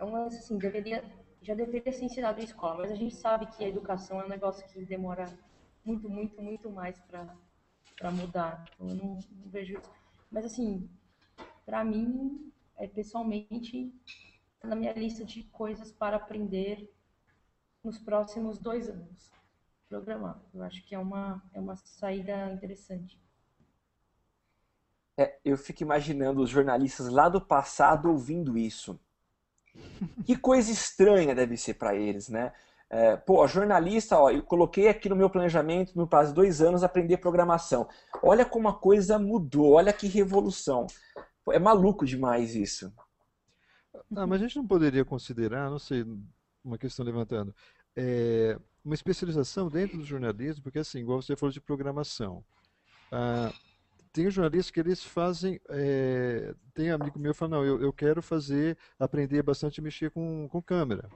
é 0.00 0.04
um 0.04 0.16
assim 0.16 0.58
deveria 0.58 1.04
já 1.40 1.54
deveria 1.54 1.92
ser 1.92 2.06
ensinado 2.06 2.40
em 2.40 2.44
escola, 2.44 2.78
mas 2.78 2.90
a 2.90 2.96
gente 2.96 3.14
sabe 3.14 3.46
que 3.46 3.64
a 3.64 3.68
educação 3.68 4.20
é 4.20 4.24
um 4.24 4.28
negócio 4.28 4.66
que 4.70 4.84
demora 4.84 5.26
muito, 5.84 6.10
muito, 6.10 6.42
muito 6.42 6.68
mais 6.68 6.98
para 7.02 7.36
para 7.96 8.10
mudar. 8.10 8.64
Então, 8.74 8.88
eu 8.88 8.94
não, 8.96 9.14
não, 9.14 9.50
vejo 9.50 9.78
isso. 9.78 9.90
Mas 10.28 10.44
assim, 10.44 10.90
para 11.64 11.84
mim, 11.84 12.52
é, 12.76 12.88
pessoalmente, 12.88 13.92
tá 14.60 14.66
na 14.66 14.74
minha 14.74 14.92
lista 14.92 15.24
de 15.24 15.44
coisas 15.44 15.92
para 15.92 16.16
aprender 16.16 16.97
nos 17.88 17.98
próximos 17.98 18.58
dois 18.58 18.86
anos. 18.90 19.32
Programar. 19.88 20.38
Eu 20.52 20.62
acho 20.62 20.84
que 20.84 20.94
é 20.94 20.98
uma, 20.98 21.42
é 21.54 21.58
uma 21.58 21.74
saída 21.74 22.52
interessante. 22.52 23.18
É, 25.16 25.38
eu 25.42 25.56
fico 25.56 25.82
imaginando 25.82 26.42
os 26.42 26.50
jornalistas 26.50 27.08
lá 27.08 27.30
do 27.30 27.40
passado 27.40 28.10
ouvindo 28.10 28.58
isso. 28.58 29.00
Que 30.26 30.36
coisa 30.36 30.70
estranha 30.70 31.34
deve 31.34 31.56
ser 31.56 31.74
para 31.74 31.94
eles, 31.94 32.28
né? 32.28 32.52
É, 32.90 33.16
pô, 33.16 33.46
jornalista, 33.48 34.18
ó, 34.18 34.30
eu 34.30 34.42
coloquei 34.42 34.88
aqui 34.88 35.08
no 35.08 35.16
meu 35.16 35.30
planejamento, 35.30 35.96
no 35.96 36.06
prazo 36.06 36.30
de 36.30 36.34
dois 36.34 36.60
anos, 36.60 36.84
aprender 36.84 37.16
programação. 37.16 37.88
Olha 38.22 38.44
como 38.44 38.68
a 38.68 38.78
coisa 38.78 39.18
mudou, 39.18 39.72
olha 39.72 39.92
que 39.92 40.06
revolução. 40.06 40.86
É 41.50 41.58
maluco 41.58 42.04
demais 42.04 42.54
isso. 42.54 42.92
Ah, 44.14 44.26
mas 44.26 44.40
a 44.40 44.44
gente 44.44 44.56
não 44.56 44.66
poderia 44.66 45.04
considerar, 45.04 45.70
não 45.70 45.78
sei, 45.78 46.04
uma 46.64 46.78
questão 46.78 47.04
levantando, 47.04 47.54
é, 47.98 48.56
uma 48.84 48.94
especialização 48.94 49.68
dentro 49.68 49.98
do 49.98 50.04
jornalismo, 50.04 50.62
porque 50.62 50.78
assim, 50.78 51.00
igual 51.00 51.20
você 51.20 51.34
falou 51.34 51.52
de 51.52 51.60
programação, 51.60 52.44
ah, 53.10 53.52
tem 54.12 54.30
jornalistas 54.30 54.70
que 54.70 54.78
eles 54.78 55.02
fazem, 55.02 55.60
é, 55.68 56.54
tem 56.72 56.90
amigo 56.90 57.18
meu 57.18 57.32
que 57.32 57.38
fala, 57.38 57.56
não, 57.56 57.64
eu, 57.64 57.82
eu 57.82 57.92
quero 57.92 58.22
fazer, 58.22 58.78
aprender 59.00 59.42
bastante 59.42 59.80
a 59.80 59.82
mexer 59.82 60.10
com, 60.12 60.48
com 60.48 60.62
câmera, 60.62 61.08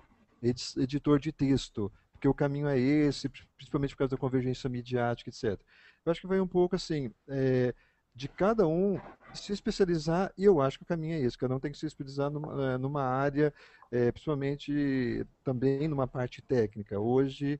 editor 0.42 1.20
de 1.20 1.30
texto, 1.30 1.90
porque 2.12 2.26
o 2.26 2.34
caminho 2.34 2.66
é 2.66 2.78
esse, 2.78 3.28
principalmente 3.28 3.90
por 3.94 3.98
causa 3.98 4.16
da 4.16 4.20
convergência 4.20 4.68
midiática, 4.68 5.30
etc. 5.30 5.60
Eu 6.04 6.10
acho 6.10 6.20
que 6.20 6.26
vai 6.26 6.40
um 6.40 6.48
pouco 6.48 6.74
assim, 6.74 7.12
é, 7.28 7.72
de 8.14 8.28
cada 8.28 8.66
um 8.66 9.00
se 9.34 9.52
especializar, 9.52 10.32
e 10.36 10.44
eu 10.44 10.60
acho 10.60 10.78
que 10.78 10.84
o 10.84 10.86
caminho 10.86 11.14
é 11.14 11.20
esse, 11.20 11.38
cada 11.38 11.54
um 11.54 11.60
tem 11.60 11.72
que 11.72 11.78
se 11.78 11.86
especializar 11.86 12.30
numa, 12.30 12.74
eh, 12.74 12.78
numa 12.78 13.02
área, 13.02 13.52
é, 13.90 14.12
principalmente 14.12 15.26
também 15.42 15.88
numa 15.88 16.06
parte 16.06 16.42
técnica. 16.42 17.00
Hoje, 17.00 17.58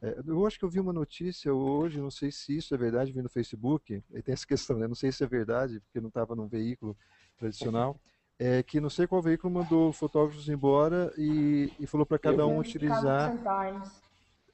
é, 0.00 0.18
eu 0.26 0.46
acho 0.46 0.58
que 0.58 0.64
eu 0.64 0.70
vi 0.70 0.80
uma 0.80 0.92
notícia 0.92 1.52
hoje, 1.52 2.00
não 2.00 2.10
sei 2.10 2.32
se 2.32 2.56
isso 2.56 2.74
é 2.74 2.78
verdade, 2.78 3.12
vi 3.12 3.20
no 3.20 3.28
Facebook, 3.28 4.02
e 4.10 4.22
tem 4.22 4.32
essa 4.32 4.46
questão, 4.46 4.78
né? 4.78 4.88
não 4.88 4.94
sei 4.94 5.12
se 5.12 5.22
é 5.22 5.26
verdade, 5.26 5.80
porque 5.80 6.00
não 6.00 6.08
estava 6.08 6.34
num 6.34 6.48
veículo 6.48 6.96
tradicional, 7.36 8.00
é 8.38 8.62
que 8.62 8.80
não 8.80 8.88
sei 8.88 9.06
qual 9.06 9.20
veículo 9.20 9.52
mandou 9.52 9.92
fotógrafos 9.92 10.48
embora 10.48 11.12
e, 11.18 11.70
e 11.78 11.86
falou 11.86 12.06
para 12.06 12.18
cada 12.18 12.46
um 12.46 12.58
utilizar... 12.58 13.36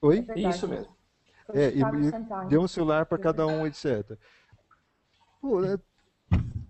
Oi? 0.02 0.26
É 0.28 0.40
isso 0.40 0.66
mesmo. 0.66 0.96
É, 1.54 1.70
e, 1.70 1.80
e 1.80 2.48
deu 2.48 2.60
um 2.60 2.66
celular 2.66 3.06
para 3.06 3.18
cada 3.18 3.46
um, 3.46 3.64
etc. 3.64 4.18
Pô, 5.46 5.60
né? 5.60 5.78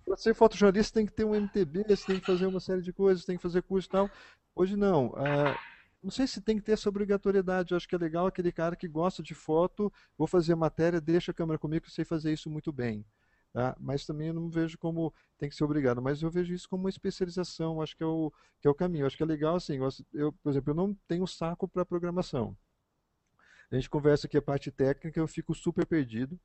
Para 0.04 0.18
ser 0.18 0.34
fotojornalista 0.34 0.92
tem 0.92 1.06
que 1.06 1.12
ter 1.12 1.24
um 1.24 1.34
MTB, 1.34 1.84
você 1.88 2.04
tem 2.04 2.20
que 2.20 2.26
fazer 2.26 2.46
uma 2.46 2.60
série 2.60 2.82
de 2.82 2.92
coisas, 2.92 3.24
tem 3.24 3.38
que 3.38 3.42
fazer 3.42 3.62
curso 3.62 3.88
e 3.88 3.90
tal. 3.90 4.10
Hoje 4.54 4.76
não. 4.76 5.14
Ah, 5.16 5.56
não 6.02 6.10
sei 6.10 6.26
se 6.26 6.42
tem 6.42 6.58
que 6.58 6.62
ter 6.62 6.72
essa 6.72 6.90
obrigatoriedade. 6.90 7.72
Eu 7.72 7.78
acho 7.78 7.88
que 7.88 7.94
é 7.94 7.98
legal 7.98 8.26
aquele 8.26 8.52
cara 8.52 8.76
que 8.76 8.86
gosta 8.86 9.22
de 9.22 9.34
foto, 9.34 9.90
vou 10.18 10.26
fazer 10.26 10.54
matéria, 10.54 11.00
deixa 11.00 11.30
a 11.30 11.34
câmera 11.34 11.58
comigo, 11.58 11.86
eu 11.86 11.90
sei 11.90 12.04
fazer 12.04 12.34
isso 12.34 12.50
muito 12.50 12.70
bem. 12.70 13.02
Tá? 13.50 13.74
Mas 13.80 14.04
também 14.04 14.28
eu 14.28 14.34
não 14.34 14.50
vejo 14.50 14.76
como 14.76 15.10
tem 15.38 15.48
que 15.48 15.56
ser 15.56 15.64
obrigado. 15.64 16.02
Mas 16.02 16.20
eu 16.20 16.30
vejo 16.30 16.52
isso 16.52 16.68
como 16.68 16.82
uma 16.82 16.90
especialização, 16.90 17.80
acho 17.80 17.96
que 17.96 18.02
é 18.02 18.06
o, 18.06 18.30
que 18.60 18.68
é 18.68 18.70
o 18.70 18.74
caminho. 18.74 19.06
Acho 19.06 19.16
que 19.16 19.22
é 19.22 19.26
legal 19.26 19.56
assim. 19.56 19.78
Eu, 20.12 20.34
por 20.34 20.50
exemplo, 20.50 20.72
eu 20.72 20.74
não 20.74 20.94
tenho 21.08 21.26
saco 21.26 21.66
para 21.66 21.82
programação. 21.82 22.54
A 23.70 23.74
gente 23.74 23.88
conversa 23.88 24.26
aqui 24.26 24.36
a 24.36 24.42
parte 24.42 24.70
técnica, 24.70 25.18
eu 25.18 25.26
fico 25.26 25.54
super 25.54 25.86
perdido. 25.86 26.38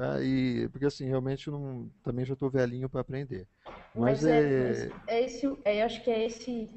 Tá? 0.00 0.18
E, 0.22 0.66
porque 0.70 0.86
assim, 0.86 1.04
realmente 1.06 1.50
não, 1.50 1.90
também 2.02 2.24
já 2.24 2.32
estou 2.32 2.48
velhinho 2.48 2.88
para 2.88 3.02
aprender. 3.02 3.46
Mas, 3.94 4.22
mas 4.22 4.24
é, 4.24 4.86
é... 4.86 4.90
É 5.06 5.24
esse, 5.26 5.46
é, 5.62 5.82
eu 5.82 5.84
acho 5.84 6.02
que 6.02 6.10
é 6.10 6.24
esse, 6.24 6.70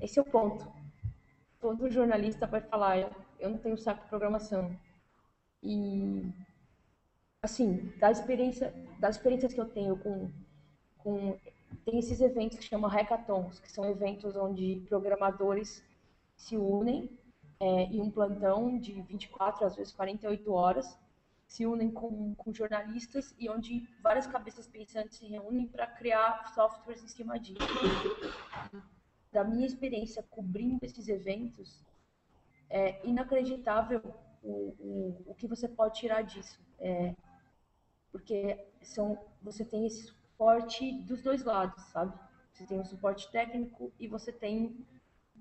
esse 0.00 0.18
é 0.18 0.22
o 0.22 0.24
ponto. 0.24 0.66
Todo 1.60 1.90
jornalista 1.90 2.46
vai 2.46 2.62
falar, 2.62 2.96
eu, 2.98 3.10
eu 3.38 3.50
não 3.50 3.58
tenho 3.58 3.76
saco 3.76 4.04
de 4.04 4.08
programação. 4.08 4.74
E 5.62 6.32
assim, 7.42 7.92
da 7.98 8.10
experiência, 8.10 8.72
das 8.98 9.16
experiências 9.16 9.52
que 9.52 9.60
eu 9.60 9.68
tenho 9.68 9.98
com, 9.98 10.32
com 10.96 11.38
tem 11.84 11.98
esses 11.98 12.22
eventos 12.22 12.56
que 12.56 12.64
chamam 12.64 12.88
hackathons, 12.88 13.60
que 13.60 13.70
são 13.70 13.84
eventos 13.84 14.34
onde 14.34 14.82
programadores 14.88 15.84
se 16.38 16.56
unem 16.56 17.10
é, 17.60 17.82
em 17.82 18.00
um 18.00 18.10
plantão 18.10 18.78
de 18.78 19.02
24, 19.02 19.66
às 19.66 19.76
vezes 19.76 19.92
48 19.92 20.50
horas, 20.50 20.98
se 21.48 21.66
unem 21.66 21.90
com, 21.90 22.34
com 22.34 22.52
jornalistas 22.52 23.34
e 23.38 23.48
onde 23.48 23.88
várias 24.02 24.26
cabeças 24.26 24.68
pensantes 24.68 25.16
se 25.16 25.26
reúnem 25.26 25.66
para 25.66 25.86
criar 25.86 26.46
softwares 26.54 27.02
em 27.02 27.08
cima 27.08 27.40
disso. 27.40 27.58
Da 29.32 29.42
minha 29.42 29.66
experiência 29.66 30.22
cobrindo 30.22 30.78
esses 30.82 31.08
eventos, 31.08 31.82
é 32.68 33.04
inacreditável 33.06 34.02
o, 34.42 34.74
o, 34.78 35.22
o 35.26 35.34
que 35.34 35.48
você 35.48 35.66
pode 35.66 35.98
tirar 35.98 36.22
disso. 36.22 36.60
É, 36.78 37.14
porque 38.12 38.66
são, 38.82 39.18
você 39.42 39.64
tem 39.64 39.86
esse 39.86 40.02
suporte 40.02 40.92
dos 41.02 41.22
dois 41.22 41.44
lados, 41.44 41.82
sabe? 41.86 42.12
Você 42.52 42.66
tem 42.66 42.78
o 42.78 42.84
suporte 42.84 43.30
técnico 43.30 43.90
e 43.98 44.06
você 44.06 44.32
tem 44.32 44.86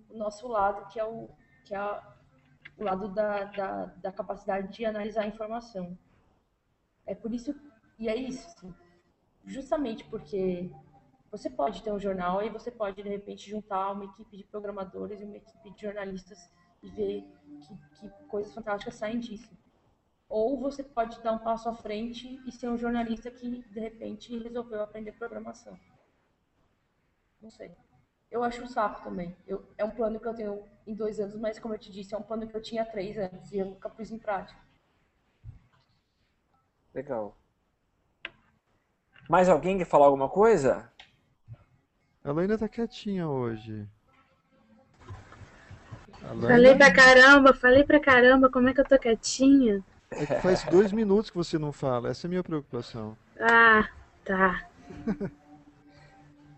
o 0.10 0.18
nosso 0.18 0.48
lado, 0.48 0.88
que 0.88 1.00
é 1.00 1.06
o, 1.06 1.30
que 1.66 1.76
é 1.76 2.02
o 2.78 2.84
lado 2.84 3.08
da, 3.10 3.46
da, 3.46 3.86
da 3.86 4.12
capacidade 4.12 4.76
de 4.76 4.86
analisar 4.86 5.24
a 5.24 5.28
informação. 5.28 5.98
É 7.06 7.16
por 7.16 7.34
isso, 7.34 7.56
e 7.98 8.08
é 8.08 8.16
isso, 8.16 8.48
assim, 8.48 8.74
justamente 9.46 10.04
porque 10.06 10.70
você 11.32 11.50
pode 11.50 11.82
ter 11.84 11.92
um 11.92 12.00
jornal 12.00 12.44
e 12.44 12.50
você 12.50 12.72
pode, 12.72 13.02
de 13.02 13.10
repente, 13.10 13.50
juntar 13.50 13.92
uma 13.92 14.06
equipe 14.06 14.38
de 14.38 14.44
programadores 14.44 15.22
e 15.22 15.26
uma 15.26 15.38
equipe 15.38 15.72
de 15.72 15.82
jornalistas 15.82 16.50
e 16.84 16.90
ver 16.90 17.26
que, 17.62 18.00
que 18.00 18.10
coisas 18.28 18.54
fantásticas 18.54 18.96
saem 18.96 19.20
disso. 19.20 19.58
Ou 20.30 20.60
você 20.60 20.84
pode 20.84 21.22
dar 21.22 21.34
um 21.34 21.40
passo 21.40 21.70
à 21.70 21.74
frente 21.74 22.42
e 22.46 22.52
ser 22.52 22.70
um 22.70 22.78
jornalista 22.78 23.32
que, 23.32 23.64
de 23.64 23.80
repente, 23.80 24.38
resolveu 24.38 24.82
aprender 24.82 25.14
programação. 25.14 25.78
Não 27.42 27.50
sei. 27.50 27.72
Eu 28.30 28.44
acho 28.44 28.62
um 28.62 28.68
saco 28.68 29.04
também. 29.04 29.36
Eu, 29.48 29.66
é 29.78 29.86
um 29.86 29.92
plano 29.92 30.20
que 30.20 30.28
eu 30.28 30.34
tenho 30.34 30.64
em 30.86 30.94
dois 30.94 31.20
anos, 31.20 31.36
mas, 31.36 31.60
como 31.60 31.74
eu 31.74 31.80
te 31.80 31.92
disse, 31.92 32.14
é 32.14 32.18
um 32.18 32.22
plano 32.22 32.48
que 32.48 32.56
eu 32.56 32.62
tinha 32.62 32.84
há 32.84 32.86
três 32.86 33.18
anos 33.18 33.52
e 33.52 33.58
eu 33.58 33.66
nunca 33.66 33.90
pus 33.90 34.12
em 34.12 34.20
prática. 34.20 34.60
Legal. 36.94 37.38
Mais 39.30 39.50
alguém 39.50 39.78
quer 39.78 39.86
falar 39.86 40.06
alguma 40.06 40.30
coisa? 40.30 40.92
Ela 42.24 42.42
ainda 42.42 42.58
tá 42.58 42.68
quietinha 42.68 43.28
hoje. 43.28 43.88
Falei 46.42 46.76
pra 46.76 46.92
caramba, 46.92 47.54
falei 47.54 47.84
pra 47.84 48.00
caramba, 48.00 48.50
como 48.50 48.68
é 48.68 48.74
que 48.74 48.82
eu 48.82 48.86
tô 48.86 48.98
quietinha? 49.00 49.84
É 50.12 50.26
que 50.26 50.42
faz 50.42 50.64
dois 50.66 50.92
minutos 50.92 51.30
que 51.30 51.38
você 51.38 51.58
não 51.58 51.72
fala, 51.72 52.10
essa 52.10 52.26
é 52.26 52.28
a 52.28 52.30
minha 52.30 52.44
preocupação. 52.44 53.18
Ah, 53.40 53.88
tá. 54.26 54.68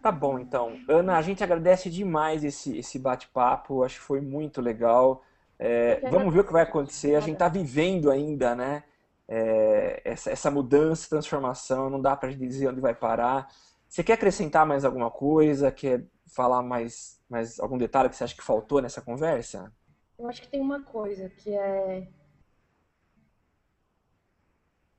tá 0.02 0.12
bom, 0.12 0.40
então. 0.40 0.78
Ana, 0.88 1.18
a 1.18 1.22
gente 1.22 1.44
agradece 1.44 1.90
demais 1.90 2.44
esse, 2.44 2.78
esse 2.78 2.98
bate-papo, 3.00 3.84
acho 3.84 3.96
que 3.96 4.06
foi 4.06 4.22
muito 4.22 4.62
legal. 4.62 5.24
É, 5.58 6.10
vamos 6.10 6.34
ver 6.34 6.42
o 6.42 6.44
que 6.44 6.54
vai 6.54 6.64
acontecer. 6.64 7.16
A 7.16 7.20
gente 7.20 7.34
está 7.34 7.50
vivendo 7.50 8.10
ainda, 8.10 8.56
né? 8.56 8.84
É, 9.28 10.02
essa, 10.06 10.32
essa 10.32 10.50
mudança, 10.50 11.10
transformação, 11.10 11.90
não 11.90 12.02
dá 12.02 12.16
para 12.16 12.32
dizer 12.32 12.70
onde 12.70 12.82
vai 12.82 12.96
parar. 12.96 13.48
Você 13.88 14.04
quer 14.04 14.14
acrescentar 14.14 14.66
mais 14.66 14.86
alguma 14.86 15.12
coisa? 15.12 15.72
Quer 15.72 16.06
falar 16.28 16.62
mais, 16.62 17.20
mais 17.30 17.60
algum 17.60 17.78
detalhe 17.78 18.10
que 18.10 18.16
você 18.16 18.24
acha 18.24 18.36
que 18.36 18.44
faltou 18.44 18.82
nessa 18.82 19.02
conversa? 19.02 19.72
Eu 20.18 20.28
acho 20.28 20.42
que 20.42 20.50
tem 20.50 20.62
uma 20.62 20.82
coisa 20.82 21.30
que 21.30 21.54
é 21.54 22.08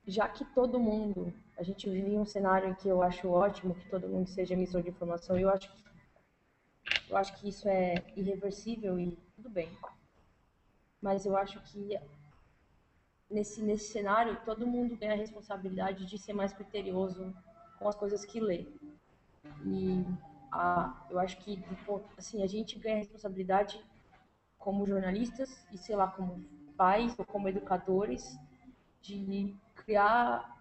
já 0.05 0.27
que 0.27 0.43
todo 0.45 0.79
mundo, 0.79 1.33
a 1.61 1.63
gente 1.63 1.87
vive 1.87 2.17
um 2.17 2.25
cenário 2.25 2.75
que 2.75 2.87
eu 2.87 3.03
acho 3.03 3.29
ótimo 3.29 3.75
que 3.75 3.87
todo 3.87 4.07
mundo 4.07 4.27
seja 4.27 4.55
emissor 4.55 4.81
de 4.81 4.89
informação, 4.89 5.37
eu 5.37 5.47
acho 5.47 5.71
eu 7.07 7.15
acho 7.15 7.35
que 7.37 7.49
isso 7.49 7.67
é 7.67 8.03
irreversível 8.15 8.99
e 8.99 9.15
tudo 9.35 9.47
bem. 9.47 9.69
Mas 10.99 11.23
eu 11.23 11.37
acho 11.37 11.61
que 11.61 11.99
nesse, 13.29 13.61
nesse 13.61 13.91
cenário 13.91 14.41
todo 14.43 14.65
mundo 14.65 14.97
tem 14.97 15.11
a 15.11 15.15
responsabilidade 15.15 16.07
de 16.07 16.17
ser 16.17 16.33
mais 16.33 16.51
criterioso 16.51 17.31
com 17.77 17.87
as 17.87 17.95
coisas 17.95 18.25
que 18.25 18.39
lê. 18.39 18.65
E 19.63 20.03
a, 20.51 21.05
eu 21.11 21.19
acho 21.19 21.37
que 21.37 21.63
assim, 22.17 22.41
a 22.41 22.47
gente 22.47 22.79
ganha 22.79 22.97
responsabilidade 22.97 23.79
como 24.57 24.87
jornalistas 24.87 25.63
e 25.71 25.77
sei 25.77 25.95
lá, 25.95 26.07
como 26.07 26.43
pais 26.75 27.13
ou 27.19 27.25
como 27.25 27.47
educadores 27.47 28.35
de 28.99 29.55
criar 29.75 30.60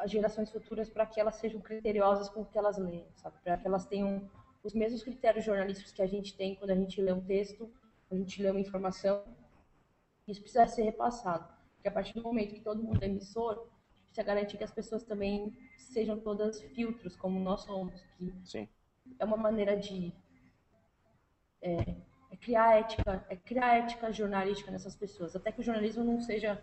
as 0.00 0.10
gerações 0.10 0.50
futuras 0.50 0.88
para 0.88 1.06
que 1.06 1.20
elas 1.20 1.36
sejam 1.36 1.60
criteriosas 1.60 2.28
com 2.28 2.40
o 2.40 2.44
que 2.44 2.58
elas 2.58 2.78
leem, 2.78 3.06
sabe? 3.16 3.36
Para 3.42 3.56
que 3.56 3.66
elas 3.66 3.86
tenham 3.86 4.28
os 4.62 4.74
mesmos 4.74 5.02
critérios 5.02 5.44
jornalísticos 5.44 5.92
que 5.92 6.02
a 6.02 6.06
gente 6.06 6.36
tem 6.36 6.54
quando 6.54 6.70
a 6.70 6.74
gente 6.74 7.00
lê 7.00 7.12
um 7.12 7.20
texto, 7.20 7.70
quando 8.08 8.20
a 8.20 8.24
gente 8.24 8.42
lê 8.42 8.50
uma 8.50 8.60
informação. 8.60 9.22
Isso 10.26 10.40
precisa 10.40 10.66
ser 10.66 10.82
repassado, 10.82 11.48
porque 11.74 11.88
a 11.88 11.92
partir 11.92 12.14
do 12.14 12.22
momento 12.22 12.54
que 12.54 12.60
todo 12.60 12.82
mundo 12.82 13.02
é 13.02 13.06
emissor, 13.06 13.66
precisa 14.06 14.26
garantir 14.26 14.58
que 14.58 14.64
as 14.64 14.72
pessoas 14.72 15.02
também 15.02 15.56
sejam 15.78 16.18
todas 16.18 16.60
filtros, 16.60 17.16
como 17.16 17.40
nós 17.40 17.62
somos. 17.62 18.00
Que 18.16 18.32
Sim. 18.44 18.68
É 19.18 19.24
uma 19.24 19.36
maneira 19.36 19.76
de 19.76 20.12
é, 21.62 21.96
é 22.30 22.36
criar 22.36 22.78
ética, 22.78 23.24
é 23.28 23.36
criar 23.36 23.76
ética 23.76 24.12
jornalística 24.12 24.70
nessas 24.70 24.94
pessoas, 24.94 25.34
até 25.34 25.50
que 25.52 25.60
o 25.60 25.64
jornalismo 25.64 26.04
não 26.04 26.20
seja 26.20 26.62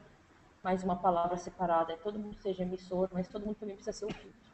mais 0.68 0.84
uma 0.84 0.97
palavra 0.97 1.38
separada. 1.38 1.93
É 1.93 1.95
todo 1.95 2.20
mundo 2.20 2.36
seja 2.36 2.63
emissor, 2.63 3.07
mas 3.13 3.30
todo 3.30 3.45
mundo 3.45 3.55
também 3.55 3.76
precisa 3.76 3.97
ser 3.97 4.03
o 4.03 4.13
filtro. 4.13 4.51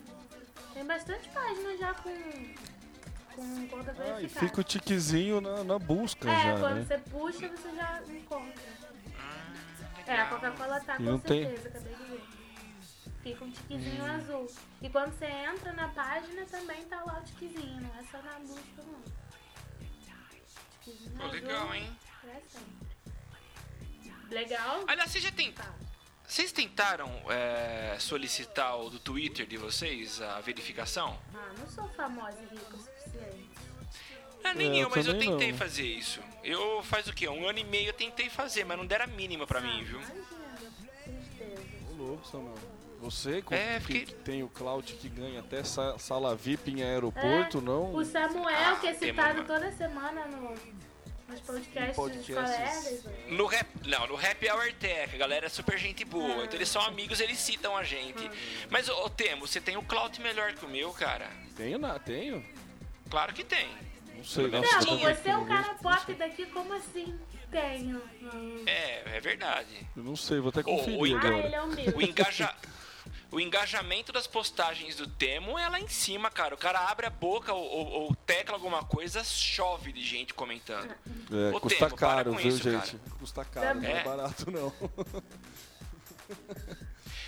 Tem 0.74 0.84
bastante 0.86 1.28
página 1.30 1.76
já 1.76 1.92
com, 1.94 2.14
com 3.34 3.66
conta 3.68 3.94
Ah, 3.98 4.22
e 4.22 4.28
fica 4.28 4.60
o 4.60 4.64
tiquezinho 4.64 5.40
na, 5.40 5.64
na 5.64 5.78
busca 5.78 6.30
É, 6.30 6.42
já, 6.42 6.58
quando 6.60 6.74
né? 6.76 6.84
você 6.84 6.98
puxa, 6.98 7.48
você 7.48 7.74
já 7.74 8.02
encontra. 8.08 8.62
Ah, 9.18 9.52
É, 10.06 10.20
a 10.20 10.26
Coca-Cola 10.26 10.80
tá 10.80 10.94
E 10.94 10.96
com 10.98 11.02
não 11.02 11.18
tem- 11.18 11.46
certeza, 11.46 11.68
acabei 11.68 11.94
de 11.94 12.04
ver. 12.04 12.22
Fica 13.22 13.44
um 13.44 13.50
tiquezinho 13.50 14.04
azul. 14.06 14.46
E 14.80 14.88
quando 14.88 15.12
você 15.18 15.26
entra 15.26 15.72
na 15.72 15.88
página, 15.88 16.46
também 16.46 16.84
tá 16.86 17.02
lá 17.04 17.18
o 17.18 17.22
tiquezinho, 17.24 17.80
não 17.82 18.00
é 18.00 18.04
só 18.04 18.22
na 18.22 18.38
busca, 18.38 18.82
não. 18.86 19.02
Tiquezinho 20.84 21.16
Pô, 21.16 21.24
azul 21.24 21.34
legal, 21.34 21.74
hein? 21.74 21.98
sempre. 22.52 22.89
Legal? 24.30 24.84
Aliás, 24.86 25.10
vocês 25.10 25.24
já 25.24 25.32
tem... 25.32 25.52
Tá. 25.52 25.68
Vocês 26.26 26.52
tentaram 26.52 27.10
é, 27.28 27.96
solicitar 27.98 28.78
o 28.78 28.88
do 28.88 29.00
Twitter 29.00 29.44
de 29.46 29.56
vocês, 29.56 30.22
a 30.22 30.40
verificação? 30.40 31.18
Ah, 31.34 31.52
não 31.58 31.66
sou 31.68 31.88
famosa 31.90 32.38
e 32.40 32.54
rica 32.54 32.76
o 32.76 32.78
suficiente. 32.78 33.50
Ah, 34.44 34.54
nem 34.54 34.68
É, 34.70 34.74
eu, 34.76 34.78
eu 34.82 34.90
mas 34.90 35.06
eu 35.08 35.18
tentei 35.18 35.50
não. 35.50 35.58
fazer 35.58 35.82
isso. 35.86 36.20
Eu 36.44 36.82
faz 36.84 37.08
o 37.08 37.12
quê? 37.12 37.28
Um 37.28 37.48
ano 37.48 37.58
e 37.58 37.64
meio 37.64 37.88
eu 37.88 37.92
tentei 37.92 38.30
fazer, 38.30 38.64
mas 38.64 38.78
não 38.78 38.86
deram 38.86 39.06
a 39.06 39.08
mínima 39.08 39.44
pra 39.44 39.60
mim, 39.60 39.82
viu? 39.82 40.00
Ô, 41.90 41.94
louco, 42.02 42.26
Samuel. 42.28 42.54
Você 43.00 43.42
com- 43.42 43.54
É, 43.54 43.78
que, 43.80 43.86
fiquei- 43.86 44.04
que 44.06 44.14
tem 44.14 44.42
o 44.44 44.48
cloud 44.48 44.92
que 44.94 45.08
ganha 45.08 45.40
até 45.40 45.64
sa- 45.64 45.98
sala 45.98 46.36
VIP 46.36 46.70
em 46.70 46.82
aeroporto, 46.82 47.58
É, 47.58 47.60
não? 47.60 47.92
O 47.94 48.04
Samuel, 48.04 48.76
que 48.78 48.86
é 48.86 48.90
Ah, 48.90 48.94
citado 48.94 49.44
toda 49.44 49.72
semana 49.72 50.26
no, 50.26 50.54
nos 51.30 51.40
podcasts, 51.40 51.96
Podcasts. 51.96 52.26
dos 52.26 53.02
colegas. 53.02 53.04
né? 53.04 53.12
No 53.28 53.46
rap, 53.46 53.66
não, 53.86 54.06
no 54.06 54.16
Happy 54.16 54.48
Hour 54.50 54.72
Tech, 54.74 55.14
a 55.14 55.18
galera 55.18 55.46
é 55.46 55.48
super 55.48 55.78
gente 55.78 56.04
boa. 56.04 56.44
Então 56.44 56.54
eles 56.56 56.68
são 56.68 56.82
amigos, 56.82 57.20
eles 57.20 57.38
citam 57.38 57.76
a 57.76 57.82
gente. 57.84 58.30
Mas, 58.68 58.88
ô, 58.88 59.08
Temo, 59.08 59.46
você 59.46 59.60
tem 59.60 59.76
o 59.76 59.82
clout 59.82 60.20
melhor 60.20 60.52
que 60.52 60.64
o 60.64 60.68
meu, 60.68 60.92
cara? 60.92 61.28
Tenho, 61.56 61.78
na, 61.78 61.98
tenho. 61.98 62.44
Claro 63.08 63.32
que 63.32 63.44
tem. 63.44 63.68
Não 64.16 64.24
sei, 64.24 64.48
Não, 64.48 64.60
Não, 64.60 64.98
você 64.98 65.28
é 65.30 65.36
um 65.36 65.40
não 65.40 65.46
cara 65.46 65.74
pop 65.74 66.12
daqui, 66.14 66.46
como 66.46 66.74
assim? 66.74 67.18
Tenho. 67.50 68.00
Hum. 68.22 68.62
É, 68.66 69.16
é 69.16 69.20
verdade. 69.20 69.86
Eu 69.96 70.02
não 70.04 70.14
sei, 70.14 70.38
vou 70.38 70.50
até 70.50 70.62
conferir 70.62 70.98
o 71.00 71.06
enga- 71.06 71.18
Ah, 71.26 71.28
agora. 71.30 71.46
ele 71.46 71.54
é 71.54 71.62
humilde. 71.62 71.94
O, 71.96 72.02
engaja... 72.02 72.54
o 73.32 73.38
engajamento 73.40 74.12
das 74.12 74.26
postagens 74.26 74.96
do 74.96 75.06
Temo 75.06 75.58
é 75.58 75.68
lá 75.68 75.78
em 75.80 75.88
cima, 75.88 76.30
cara. 76.30 76.54
O 76.54 76.58
cara 76.58 76.80
abre 76.80 77.06
a 77.06 77.10
boca 77.10 77.52
ou, 77.52 77.62
ou- 77.64 77.86
ou 78.02 78.14
tecla 78.14 78.56
alguma 78.56 78.84
coisa, 78.84 79.22
chove 79.22 79.92
de 79.92 80.02
gente 80.04 80.34
comentando. 80.34 80.90
É, 81.30 81.54
Ô, 81.54 81.60
custa 81.60 81.86
Temo, 81.86 81.96
caro, 81.96 82.32
viu, 82.34 82.48
isso, 82.48 82.62
gente? 82.70 82.96
cara. 82.96 83.14
Custa 83.18 83.44
caro, 83.44 83.80
não 83.80 83.88
é 83.88 83.92
É. 84.00 84.02
barato, 84.04 84.50
não. 84.50 84.72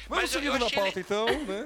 Mas 0.09 0.30
Vamos 0.30 0.34
eu- 0.34 0.40
seguindo 0.40 0.59
na 0.59 0.70
pauta, 0.70 0.94
le- 0.94 1.00
então, 1.00 1.26
né? 1.46 1.64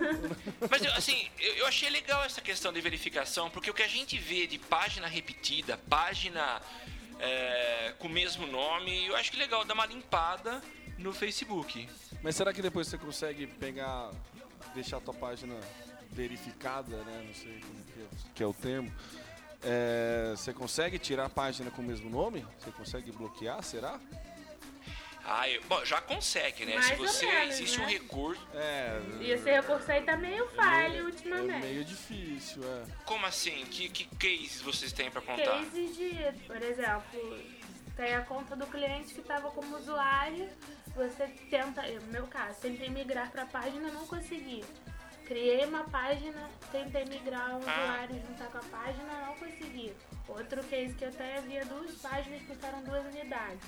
Mas 0.70 0.84
eu, 0.84 0.92
assim, 0.92 1.28
eu, 1.38 1.54
eu 1.56 1.66
achei 1.66 1.88
legal 1.90 2.22
essa 2.24 2.40
questão 2.40 2.72
de 2.72 2.80
verificação, 2.80 3.50
porque 3.50 3.70
o 3.70 3.74
que 3.74 3.82
a 3.82 3.88
gente 3.88 4.18
vê 4.18 4.46
de 4.46 4.58
página 4.58 5.06
repetida, 5.08 5.78
página 5.88 6.60
é, 7.18 7.94
com 7.98 8.06
o 8.06 8.10
mesmo 8.10 8.46
nome, 8.46 9.06
eu 9.06 9.16
acho 9.16 9.30
que 9.32 9.36
legal 9.38 9.64
dar 9.64 9.74
uma 9.74 9.86
limpada 9.86 10.62
no 10.98 11.12
Facebook. 11.12 11.88
Mas 12.22 12.36
será 12.36 12.52
que 12.52 12.62
depois 12.62 12.88
você 12.88 12.98
consegue 12.98 13.46
pegar, 13.46 14.10
deixar 14.74 14.98
a 14.98 15.00
tua 15.00 15.14
página 15.14 15.54
verificada, 16.10 16.96
né? 17.04 17.24
Não 17.26 17.34
sei 17.34 17.60
como 17.60 17.84
que 17.84 18.00
é, 18.00 18.06
que 18.34 18.42
é 18.42 18.46
o 18.46 18.54
termo. 18.54 18.92
É, 19.62 20.32
você 20.36 20.52
consegue 20.52 20.98
tirar 20.98 21.26
a 21.26 21.30
página 21.30 21.70
com 21.70 21.82
o 21.82 21.84
mesmo 21.84 22.08
nome? 22.08 22.46
Você 22.58 22.70
consegue 22.70 23.10
bloquear, 23.12 23.62
será? 23.62 23.98
Ah, 25.28 25.48
eu- 25.50 25.60
bom, 25.64 25.84
já 25.84 26.00
consegue, 26.00 26.64
né? 26.64 26.74
Mais 26.74 26.86
Se 26.86 26.92
ou 26.92 26.98
você 26.98 27.26
menos, 27.26 27.54
existe 27.56 27.80
um 27.80 27.84
né? 27.86 27.92
recurso. 27.94 28.46
É. 28.54 29.00
E 29.20 29.30
esse 29.32 29.50
recurso 29.50 29.90
aí 29.90 30.02
tá 30.02 30.16
meio 30.16 30.48
falho 30.50 30.98
É 31.00 31.02
ultimamente. 31.02 31.62
meio 31.66 31.84
difícil, 31.84 32.62
é. 32.62 32.84
Como 33.04 33.26
assim? 33.26 33.64
Que, 33.66 33.88
que 33.88 34.04
cases 34.16 34.60
vocês 34.62 34.92
têm 34.92 35.10
pra 35.10 35.20
contar? 35.20 35.42
Cases 35.44 35.96
de, 35.96 36.14
por 36.46 36.62
exemplo, 36.62 37.38
tem 37.96 38.14
a 38.14 38.20
conta 38.20 38.54
do 38.54 38.68
cliente 38.68 39.14
que 39.14 39.20
estava 39.20 39.50
como 39.50 39.76
usuário, 39.76 40.48
você 40.96 41.26
tenta, 41.50 41.82
no 41.82 42.06
meu 42.12 42.26
caso, 42.26 42.58
tentei 42.60 42.88
migrar 42.88 43.30
para 43.30 43.44
página, 43.46 43.90
não 43.90 44.06
consegui. 44.06 44.64
Criei 45.26 45.64
uma 45.66 45.84
página, 45.84 46.48
tentei 46.72 47.04
migrar 47.04 47.54
o 47.56 47.58
usuário 47.58 48.16
e 48.16 48.20
juntar 48.26 48.46
com 48.46 48.58
a 48.58 48.62
página, 48.62 49.26
não 49.26 49.34
consegui. 49.36 49.92
Outro 50.28 50.62
case 50.64 50.94
que 50.94 51.04
eu 51.04 51.08
até 51.08 51.38
havia 51.38 51.64
duas 51.66 51.92
páginas 51.96 52.40
que 52.42 52.46
ficaram 52.54 52.82
duas 52.84 53.04
unidades. 53.06 53.60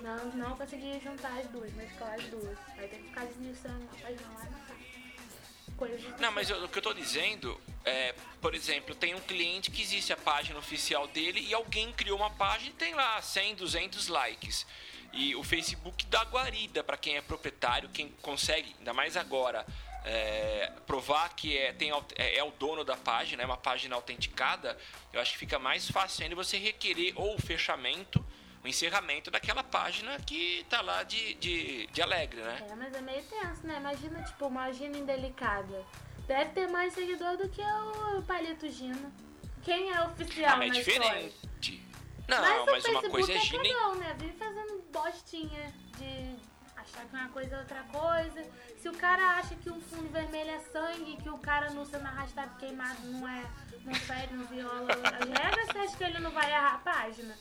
Não, 0.00 0.26
não 0.32 0.56
consegui 0.56 1.00
juntar 1.00 1.38
as 1.38 1.46
duas, 1.46 1.72
mesclar 1.74 2.14
as 2.14 2.24
duas. 2.24 2.58
Aí 2.76 2.88
tem 2.88 3.00
que 3.00 3.08
ficar 3.08 3.22
administrando 3.22 3.78
uma 3.80 3.94
página 3.94 4.28
lá 4.34 4.44
do 4.44 4.62
Não, 6.20 6.30
mas 6.32 6.50
eu- 6.50 6.64
o 6.64 6.68
que 6.68 6.78
eu 6.78 6.82
tô 6.82 6.92
dizendo 6.92 7.60
é, 7.84 8.12
por 8.40 8.54
exemplo, 8.54 8.94
tem 8.94 9.14
um 9.14 9.20
cliente 9.20 9.70
que 9.70 9.80
existe 9.82 10.12
a 10.12 10.16
página 10.16 10.58
oficial 10.58 11.06
dele 11.08 11.40
e 11.40 11.54
alguém 11.54 11.92
criou 11.92 12.18
uma 12.18 12.30
página 12.30 12.70
e 12.70 12.74
tem 12.74 12.94
lá 12.94 13.20
100, 13.22 13.54
200 13.56 14.08
likes. 14.08 14.66
E 15.12 15.34
o 15.34 15.42
Facebook 15.42 16.06
dá 16.06 16.24
guarida 16.24 16.82
para 16.82 16.96
quem 16.96 17.16
é 17.16 17.20
proprietário, 17.20 17.88
quem 17.90 18.08
consegue, 18.22 18.74
ainda 18.78 18.94
mais 18.94 19.16
agora, 19.16 19.66
é, 20.04 20.72
provar 20.86 21.28
que 21.34 21.56
é, 21.56 21.72
tem, 21.72 21.90
é, 22.16 22.38
é 22.38 22.44
o 22.44 22.50
dono 22.52 22.82
da 22.82 22.96
página, 22.96 23.42
é 23.42 23.46
uma 23.46 23.56
página 23.56 23.94
autenticada. 23.94 24.76
Eu 25.12 25.20
acho 25.20 25.32
que 25.32 25.38
fica 25.38 25.58
mais 25.58 25.90
fácil 25.90 26.24
ainda 26.24 26.34
você 26.34 26.56
requerer 26.56 27.12
ou 27.14 27.34
o 27.34 27.40
fechamento, 27.40 28.24
o 28.64 28.68
encerramento 28.68 29.30
daquela 29.30 29.62
página 29.62 30.18
que 30.20 30.64
tá 30.70 30.80
lá 30.80 31.02
de, 31.02 31.34
de, 31.34 31.86
de 31.88 32.02
alegre, 32.02 32.40
né? 32.40 32.66
É, 32.70 32.74
mas 32.74 32.94
é 32.94 33.00
meio 33.00 33.22
tenso, 33.24 33.66
né? 33.66 33.76
Imagina, 33.76 34.22
tipo, 34.22 34.46
uma 34.46 34.72
Gina 34.72 34.96
indelicada. 34.96 35.84
Deve 36.26 36.50
ter 36.52 36.68
mais 36.68 36.94
seguidor 36.94 37.36
do 37.36 37.48
que 37.48 37.60
o 37.60 38.22
Palito 38.22 38.68
Gino. 38.70 39.12
Quem 39.62 39.90
é 39.90 40.02
oficial 40.04 40.54
Ah, 40.54 40.56
mas 40.56 40.76
é 40.76 40.80
história? 40.80 41.32
Não, 42.40 42.66
mas, 42.66 42.84
mas, 42.84 42.84
uma 42.86 43.10
coisa 43.10 43.32
é 43.32 43.36
é 43.36 43.40
Gina. 43.40 43.62
cagão, 43.62 43.94
né? 43.96 44.16
Vive 44.18 44.32
fazendo 44.38 44.84
bostinha 44.92 45.72
de 45.98 46.36
achar 46.76 47.04
que 47.06 47.16
uma 47.16 47.28
coisa 47.28 47.56
é 47.56 47.58
outra 47.58 47.82
coisa. 47.84 48.44
Se 48.80 48.88
o 48.88 48.92
cara 48.92 49.38
acha 49.38 49.54
que 49.54 49.70
um 49.70 49.80
fundo 49.80 50.08
vermelho 50.10 50.50
é 50.50 50.58
sangue, 50.60 51.16
que 51.16 51.28
o 51.28 51.38
cara 51.38 51.70
no 51.70 51.86
sendo 51.86 52.06
arrastado 52.06 52.56
queimado 52.58 53.00
não 53.04 53.28
é, 53.28 53.44
não 53.84 53.94
fere, 53.94 54.34
não 54.34 54.44
viola 54.46 54.88
as 54.92 55.28
regras, 55.28 55.66
você 55.68 55.78
acha 55.78 55.96
que 55.96 56.04
ele 56.04 56.18
não 56.18 56.30
vai 56.30 56.50
errar 56.50 56.74
a 56.74 56.78
página? 56.78 57.36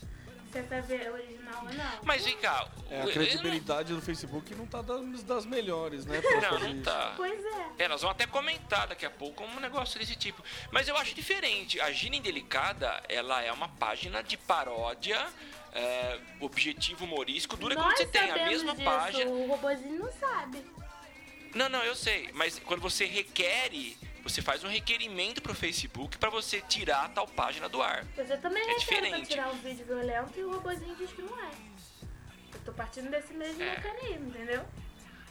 Se 0.52 0.60
essa 0.60 0.94
é 0.94 1.12
original 1.12 1.64
ou 1.66 1.74
não? 1.74 2.00
Mas 2.04 2.26
vem 2.26 2.38
cá. 2.38 2.68
É, 2.90 3.02
a 3.02 3.08
credibilidade 3.08 3.94
do 3.94 4.02
Facebook 4.02 4.54
não 4.56 4.66
tá 4.66 4.82
das, 4.82 5.24
das 5.24 5.46
melhores, 5.46 6.06
né? 6.06 6.22
Não, 6.42 6.60
não 6.60 6.72
isso. 6.74 6.84
tá. 6.84 7.14
Pois 7.16 7.46
é. 7.46 7.84
É, 7.84 7.88
nós 7.88 8.02
vamos 8.02 8.16
até 8.16 8.28
comentar 8.28 8.88
daqui 8.88 9.06
a 9.06 9.10
pouco 9.10 9.44
um 9.44 9.60
negócio 9.60 10.00
desse 10.00 10.16
tipo. 10.16 10.44
Mas 10.72 10.88
eu 10.88 10.98
acho 10.98 11.16
diferente. 11.16 11.80
A 11.80 11.92
Gina 11.92 12.18
Indelicada, 12.18 13.02
ela 13.08 13.42
é 13.42 13.52
uma 13.52 13.70
página 13.70 14.22
de 14.22 14.36
paródia, 14.38 15.26
é, 15.74 16.20
objetivo 16.40 17.06
humorístico. 17.06 17.56
Dura 17.56 17.76
quando 17.76 17.86
Nós 17.86 17.98
você 17.98 18.06
tem 18.08 18.30
a 18.30 18.46
mesma 18.46 18.74
disso, 18.74 18.84
página. 18.84 19.30
o 19.32 19.48
robozinho 19.48 20.00
não 20.00 20.12
sabe. 20.12 20.64
Não, 21.56 21.70
não, 21.70 21.84
eu 21.84 21.96
sei. 21.96 22.30
Mas 22.34 22.60
quando 22.60 22.82
você 22.82 23.06
requer, 23.06 23.70
você 24.24 24.42
faz 24.42 24.64
um 24.64 24.68
requerimento 24.68 25.42
pro 25.42 25.54
Facebook 25.54 26.18
pra 26.18 26.30
você 26.30 26.62
tirar 26.62 27.10
tal 27.10 27.28
página 27.28 27.68
do 27.68 27.82
ar. 27.82 28.06
Você 28.16 28.38
também 28.38 28.62
É 28.64 28.66
pra 28.68 28.78
diferente. 28.78 29.30
tirar 29.30 29.50
um 29.50 29.58
vídeo 29.58 29.86
violento 29.86 30.40
e 30.40 30.44
o 30.44 30.52
robozinho 30.54 30.96
diz 30.96 31.12
que 31.12 31.22
não 31.22 31.38
é. 31.40 31.50
Eu 32.54 32.60
tô 32.66 32.72
partindo 32.74 33.10
desse 33.10 33.34
mesmo 33.34 33.62
É. 33.62 33.72
mecanismo, 33.78 34.28
entendeu? 34.30 34.66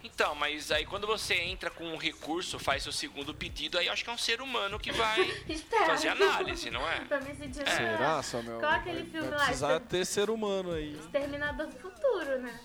Então, 0.03 0.35
mas 0.35 0.73
aí 0.73 0.87
quando 0.87 1.07
você 1.07 1.35
entra 1.35 1.71
com 1.71 1.85
um 1.85 1.97
recurso, 1.99 2.59
faz 2.59 2.83
seu 2.83 2.91
segundo 2.93 3.35
pedido, 3.35 3.77
aí 3.79 3.87
eu 3.87 3.93
acho 3.93 4.03
que 4.03 4.09
é 4.09 4.13
um 4.13 4.19
ser 4.19 4.41
humano 4.41 4.79
que 4.81 4.91
vai 4.93 5.19
fazer 5.87 6.09
análise, 6.09 6.71
não 6.71 6.81
é? 6.89 7.01
Me 7.21 7.35
sentindo... 7.37 7.69
Será, 7.71 8.23
Samuel? 8.23 8.61
Qual 8.61 8.73
aquele 8.73 9.03
Vai- 9.03 9.11
filme 9.11 9.29
vai 9.29 9.39
lá? 9.39 9.45
precisar 9.45 9.81
ter 9.81 10.07
ser 10.07 10.31
humano 10.31 10.73
aí. 10.73 10.95
Exterminador 10.99 11.67
do 11.67 11.77
Futuro, 11.79 12.39
né? 12.39 12.59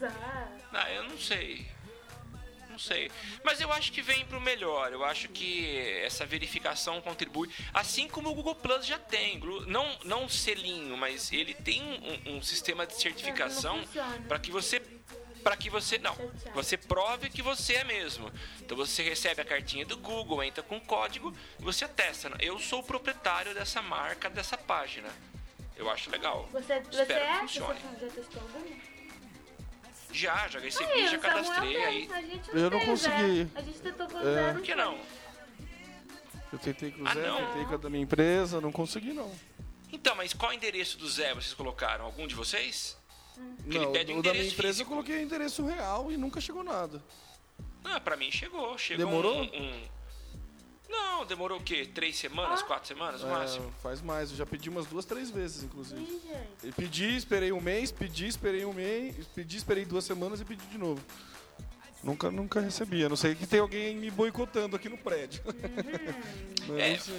Ah, 0.00 0.48
Ah, 0.72 0.90
eu 0.92 1.02
não 1.04 1.18
sei. 1.18 1.66
Não 2.78 2.84
sei. 2.84 3.10
Mas 3.42 3.60
eu 3.60 3.72
acho 3.72 3.90
que 3.90 4.00
vem 4.00 4.24
pro 4.26 4.40
melhor. 4.40 4.92
Eu 4.92 5.04
acho 5.04 5.28
que 5.30 5.76
essa 6.04 6.24
verificação 6.24 7.00
contribui. 7.00 7.50
Assim 7.74 8.06
como 8.06 8.30
o 8.30 8.34
Google 8.34 8.54
Plus 8.54 8.86
já 8.86 9.00
tem. 9.00 9.40
Não, 9.66 9.98
não 10.04 10.24
um 10.24 10.28
selinho, 10.28 10.96
mas 10.96 11.32
ele 11.32 11.54
tem 11.54 11.82
um, 11.82 12.36
um 12.36 12.42
sistema 12.42 12.86
de 12.86 12.94
certificação 12.94 13.84
funciona. 13.84 14.24
para 14.28 14.38
que 14.38 14.52
você. 14.52 14.80
Para 15.42 15.56
que 15.56 15.68
você. 15.68 15.98
Não. 15.98 16.14
Você 16.54 16.76
prove 16.76 17.28
que 17.30 17.42
você 17.42 17.74
é 17.74 17.84
mesmo. 17.84 18.30
Então 18.60 18.76
você 18.76 19.02
recebe 19.02 19.42
a 19.42 19.44
cartinha 19.44 19.84
do 19.84 19.96
Google, 19.96 20.44
entra 20.44 20.62
com 20.62 20.80
código 20.80 21.34
e 21.58 21.62
você 21.64 21.84
atesta. 21.84 22.30
Eu 22.38 22.60
sou 22.60 22.78
o 22.78 22.84
proprietário 22.84 23.52
dessa 23.54 23.82
marca, 23.82 24.30
dessa 24.30 24.56
página. 24.56 25.08
Eu 25.76 25.90
acho 25.90 26.10
legal. 26.10 26.48
Você, 26.52 26.80
você 26.80 27.02
Espero 27.02 27.06
que 27.06 27.30
é? 27.30 27.38
funcione. 27.40 27.80
Você 27.80 28.06
já 28.06 28.12
testou 28.12 28.42
algum? 28.42 28.87
Já, 30.18 30.48
já 30.48 30.58
recebi, 30.58 30.90
Aí, 30.90 31.08
já 31.08 31.16
o 31.16 31.20
cadastrei 31.20 31.76
aí. 31.84 32.08
Eu 32.52 32.68
não 32.70 32.80
consegui. 32.80 33.46
A 33.54 33.62
gente 33.62 33.78
tentou 33.78 34.08
com 34.08 34.18
É. 34.18 34.52
Por 34.52 34.62
que 34.62 34.74
não? 34.74 34.98
Eu 36.52 36.58
tentei 36.58 36.90
com 36.90 37.02
o 37.02 37.06
Ah, 37.08 37.14
Zé, 37.14 37.28
não? 37.28 37.36
tentei 37.46 37.64
com 37.66 37.74
a 37.74 37.76
da 37.76 37.88
minha 37.88 38.02
empresa, 38.02 38.60
não 38.60 38.72
consegui 38.72 39.12
não. 39.12 39.30
Então, 39.92 40.16
mas 40.16 40.32
qual 40.34 40.52
endereço 40.52 40.98
do 40.98 41.08
Zé 41.08 41.32
vocês 41.34 41.54
colocaram? 41.54 42.04
Algum 42.04 42.26
de 42.26 42.34
vocês? 42.34 42.98
Ele 43.64 43.78
Não, 43.78 43.92
pede 43.92 44.12
um 44.12 44.18
o 44.18 44.22
da 44.22 44.32
minha 44.32 44.42
empresa 44.44 44.58
eu 44.82 44.86
físico. 44.86 44.90
coloquei 44.90 45.22
endereço 45.22 45.64
real 45.64 46.10
e 46.10 46.16
nunca 46.16 46.40
chegou 46.40 46.64
nada. 46.64 47.00
Ah, 47.84 48.00
pra 48.00 48.16
mim 48.16 48.32
chegou. 48.32 48.76
Chegou 48.76 49.06
Demorou? 49.06 49.36
Um, 49.42 49.44
um- 49.44 49.88
Não, 50.88 51.24
demorou 51.26 51.58
o 51.58 51.62
quê? 51.62 51.84
Três 51.92 52.16
semanas? 52.16 52.62
quatro 52.62 52.88
semanas 52.88 53.20
no 53.22 53.28
É, 53.28 53.32
máximo? 53.32 53.72
faz 53.82 54.00
mais, 54.00 54.30
eu 54.30 54.36
já 54.36 54.46
pedi 54.46 54.68
umas 54.70 54.86
duas, 54.86 55.04
três 55.04 55.30
vezes, 55.30 55.62
inclusive. 55.62 56.00
Ih, 56.00 56.20
gente. 56.26 56.68
E 56.68 56.72
pedi, 56.72 57.16
esperei 57.16 57.52
um 57.52 57.60
mês, 57.60 57.92
pedi, 57.92 58.26
esperei 58.26 58.64
um 58.64 58.72
mês, 58.72 59.26
pedi, 59.34 59.56
esperei 59.58 59.84
duas 59.84 60.04
semanas 60.04 60.40
e 60.40 60.44
pedi 60.44 60.64
de 60.66 60.78
novo. 60.78 61.00
Nunca, 62.02 62.30
nunca 62.30 62.60
recebi. 62.60 63.04
A 63.04 63.08
não 63.08 63.16
sei 63.16 63.34
que 63.34 63.46
tem 63.46 63.58
alguém 63.58 63.96
me 63.96 64.08
boicotando 64.10 64.76
aqui 64.76 64.88
no 64.88 64.96
prédio. 64.96 65.42
Mas 66.68 67.08
É, 67.08 67.12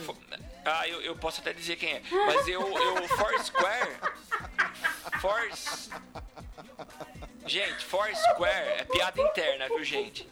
ah, 0.65 0.87
eu, 0.87 1.01
eu 1.01 1.15
posso 1.17 1.41
até 1.41 1.51
dizer 1.53 1.75
quem 1.75 1.91
é. 1.91 2.01
Mas 2.11 2.47
eu, 2.47 2.61
eu 2.61 3.07
Foursquare. 3.09 3.97
Force. 5.19 5.89
Gente, 7.45 7.83
Foursquare 7.85 8.67
é 8.79 8.83
piada 8.85 9.21
interna, 9.21 9.67
viu, 9.67 9.83
gente? 9.83 10.27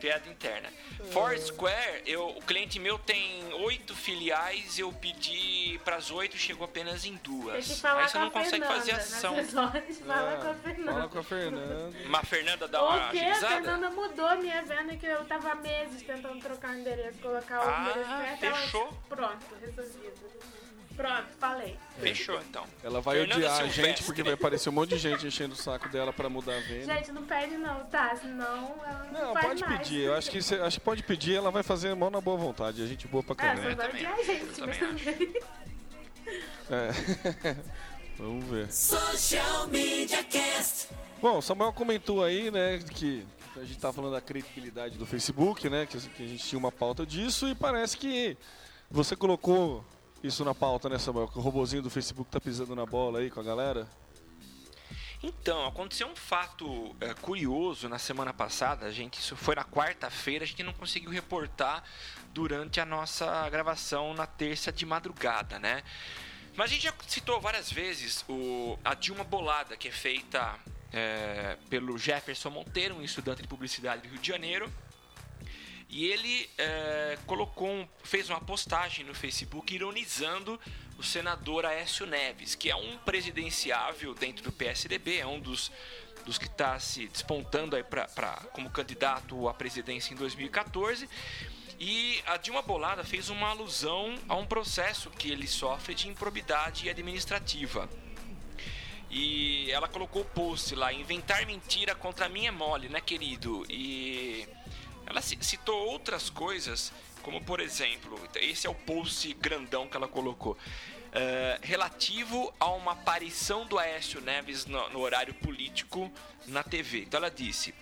Piada 0.00 0.28
interna. 0.30 0.68
Foursquare, 1.12 2.02
eu, 2.06 2.28
o 2.28 2.40
cliente 2.42 2.78
meu 2.78 2.98
tem 2.98 3.52
oito 3.52 3.94
filiais, 3.94 4.78
eu 4.78 4.90
pedi 4.92 5.78
pras 5.84 6.10
oito, 6.10 6.38
chegou 6.38 6.64
apenas 6.64 7.04
em 7.04 7.16
duas. 7.16 7.66
Tem 7.66 7.74
que 7.74 7.80
falar 7.82 8.02
Aí 8.02 8.08
você 8.08 8.12
com 8.14 8.18
não 8.20 8.28
a 8.28 8.30
consegue 8.30 8.50
Fernanda. 8.64 8.74
fazer 8.80 8.92
ação. 8.92 9.34
Nessas 9.36 9.54
horas, 9.56 9.98
fala 9.98 10.32
É, 10.32 10.36
com 10.36 10.48
a 10.48 10.54
Fernanda. 10.54 10.92
Fala 10.92 11.08
com 11.08 11.18
a 11.18 11.22
Fernanda. 11.24 11.90
Mas 12.06 12.20
a 12.20 12.24
Fernanda 12.24 12.68
dá 12.68 12.82
uma 12.82 12.96
O 12.96 13.10
quê? 13.10 13.18
A 13.18 13.20
agilizada? 13.22 13.54
Fernanda 13.56 13.90
mudou 13.90 14.26
a 14.26 14.36
minha 14.36 14.62
venda 14.62 14.96
que 14.96 15.06
eu 15.06 15.24
tava 15.26 15.52
há 15.52 15.54
meses 15.56 16.02
tentando 16.02 16.40
trocar 16.40 16.70
o 16.70 16.78
endereço, 16.78 17.18
colocar 17.18 17.58
o 17.58 17.68
Ah, 17.68 17.80
endereço 17.90 18.10
certo. 18.10 18.44
ela- 18.44 18.56
fechou. 18.56 18.98
Pronto, 19.08 19.46
resolvido. 19.60 20.59
Pronto, 21.00 21.26
falei. 21.38 21.78
Fechou, 21.98 22.38
então. 22.42 22.64
Ela 22.84 23.00
vai 23.00 23.16
Fernanda 23.16 23.36
odiar 23.36 23.52
a 23.52 23.56
Silvestre. 23.56 23.82
gente 23.86 24.02
porque 24.04 24.22
vai 24.22 24.34
aparecer 24.34 24.68
um 24.68 24.72
monte 24.72 24.90
de 24.90 24.98
gente 24.98 25.26
enchendo 25.26 25.54
o 25.54 25.56
saco 25.56 25.88
dela 25.88 26.12
pra 26.12 26.28
mudar 26.28 26.56
a 26.56 26.60
venda. 26.60 26.94
Gente, 26.94 27.12
não 27.12 27.24
pede 27.24 27.56
não, 27.56 27.84
tá? 27.86 28.14
Senão 28.16 28.74
ela 28.84 29.08
não, 29.10 29.20
Não, 29.28 29.32
faz 29.32 29.46
pode 29.46 29.60
mais. 29.62 29.78
pedir. 29.78 30.00
Eu 30.02 30.14
acho 30.14 30.30
que, 30.30 30.42
você, 30.42 30.56
acho 30.56 30.78
que 30.78 30.84
pode 30.84 31.02
pedir, 31.02 31.36
ela 31.36 31.50
vai 31.50 31.62
fazer 31.62 31.94
mão 31.94 32.10
na 32.10 32.20
boa 32.20 32.36
vontade. 32.36 32.82
A 32.82 32.86
gente 32.86 33.08
boa 33.08 33.22
pra 33.22 33.32
É, 33.32 33.36
caramba. 33.36 33.62
você 33.62 33.74
vai 33.74 33.86
também 33.86 33.96
odiar 34.06 34.12
a 34.12 34.16
acho, 34.16 34.24
gente, 34.26 34.60
eu 34.60 34.66
mas 34.66 34.78
também. 34.78 35.34
É. 36.70 37.56
Vamos 38.18 38.44
ver. 38.44 38.70
Social 38.70 39.66
Media 39.68 40.22
Cast. 40.24 40.88
Bom, 41.22 41.38
o 41.38 41.42
Samuel 41.42 41.72
comentou 41.72 42.22
aí, 42.22 42.50
né, 42.50 42.78
que 42.78 43.26
a 43.56 43.64
gente 43.64 43.78
tá 43.78 43.92
falando 43.92 44.12
da 44.12 44.20
credibilidade 44.20 44.96
do 44.98 45.06
Facebook, 45.06 45.68
né, 45.68 45.86
que, 45.86 45.98
que 45.98 46.22
a 46.22 46.26
gente 46.26 46.44
tinha 46.46 46.58
uma 46.58 46.70
pauta 46.70 47.04
disso 47.06 47.48
e 47.48 47.54
parece 47.54 47.96
que 47.96 48.36
você 48.90 49.16
colocou 49.16 49.84
isso 50.22 50.44
na 50.44 50.54
pauta, 50.54 50.88
né, 50.88 50.98
Samuel? 50.98 51.28
Que 51.28 51.38
o 51.38 51.42
robozinho 51.42 51.82
do 51.82 51.90
Facebook 51.90 52.30
tá 52.30 52.40
pisando 52.40 52.74
na 52.74 52.86
bola 52.86 53.20
aí 53.20 53.30
com 53.30 53.40
a 53.40 53.42
galera. 53.42 53.88
Então, 55.22 55.66
aconteceu 55.66 56.06
um 56.06 56.16
fato 56.16 56.96
é, 56.98 57.12
curioso 57.12 57.88
na 57.90 57.98
semana 57.98 58.32
passada, 58.32 58.86
a 58.86 58.90
gente, 58.90 59.20
isso 59.20 59.36
foi 59.36 59.54
na 59.54 59.64
quarta-feira, 59.64 60.44
a 60.44 60.46
gente 60.46 60.62
não 60.62 60.72
conseguiu 60.72 61.10
reportar 61.10 61.84
durante 62.32 62.80
a 62.80 62.86
nossa 62.86 63.48
gravação 63.50 64.14
na 64.14 64.26
terça 64.26 64.72
de 64.72 64.86
madrugada, 64.86 65.58
né? 65.58 65.82
Mas 66.56 66.70
a 66.70 66.74
gente 66.74 66.84
já 66.84 66.94
citou 67.06 67.38
várias 67.38 67.70
vezes 67.70 68.24
o, 68.28 68.78
a 68.82 68.94
Dilma 68.94 69.22
Bolada, 69.22 69.76
que 69.76 69.88
é 69.88 69.92
feita 69.92 70.58
é, 70.90 71.56
pelo 71.68 71.98
Jefferson 71.98 72.50
Monteiro, 72.50 72.96
um 72.96 73.02
estudante 73.02 73.42
de 73.42 73.48
publicidade 73.48 74.02
do 74.02 74.08
Rio 74.08 74.18
de 74.18 74.28
Janeiro. 74.28 74.72
E 75.90 76.06
ele 76.06 76.48
é, 76.56 77.18
colocou, 77.26 77.68
um- 77.68 77.88
fez 78.04 78.30
uma 78.30 78.40
postagem 78.40 79.04
no 79.04 79.14
Facebook 79.14 79.74
ironizando 79.74 80.58
o 80.96 81.02
senador 81.02 81.66
Aécio 81.66 82.06
Neves, 82.06 82.54
que 82.54 82.70
é 82.70 82.76
um 82.76 82.96
presidenciável 82.98 84.14
dentro 84.14 84.44
do 84.44 84.52
PSDB, 84.52 85.18
é 85.18 85.26
um 85.26 85.40
dos, 85.40 85.72
dos 86.24 86.38
que 86.38 86.46
está 86.46 86.78
se 86.78 87.08
despontando 87.08 87.74
aí 87.74 87.82
pra, 87.82 88.06
pra- 88.06 88.36
como 88.52 88.70
candidato 88.70 89.48
à 89.48 89.54
presidência 89.54 90.14
em 90.14 90.16
2014. 90.16 91.08
E 91.80 92.22
a 92.26 92.36
Dilma 92.36 92.62
Bolada 92.62 93.02
fez 93.02 93.28
uma 93.30 93.48
alusão 93.48 94.14
a 94.28 94.36
um 94.36 94.46
processo 94.46 95.10
que 95.10 95.30
ele 95.30 95.48
sofre 95.48 95.94
de 95.94 96.06
improbidade 96.08 96.88
administrativa. 96.88 97.88
E 99.10 99.70
ela 99.72 99.88
colocou 99.88 100.22
o 100.22 100.24
post 100.26 100.72
lá, 100.74 100.92
inventar 100.92 101.44
mentira 101.46 101.94
contra 101.96 102.28
mim 102.28 102.46
é 102.46 102.50
mole, 102.50 102.88
né, 102.88 103.00
querido? 103.00 103.64
E 103.68 104.46
ela 105.10 105.20
ci- 105.20 105.36
citou 105.42 105.76
outras 105.88 106.30
coisas, 106.30 106.92
como 107.22 107.42
por 107.42 107.60
exemplo, 107.60 108.18
esse 108.36 108.66
é 108.66 108.70
o 108.70 108.74
post 108.74 109.30
grandão 109.34 109.86
que 109.88 109.96
ela 109.96 110.08
colocou. 110.08 110.56
eh, 111.12 111.58
relativo 111.62 112.54
a 112.60 112.70
uma 112.70 112.92
aparição 112.92 113.66
do 113.66 113.76
Aécio 113.76 114.20
Neves 114.20 114.64
no, 114.66 114.88
no 114.90 115.00
horário 115.00 115.34
político 115.34 116.08
na 116.46 116.62
TV. 116.62 117.00
Então 117.00 117.18
ela 117.18 117.28
disse: 117.28 117.74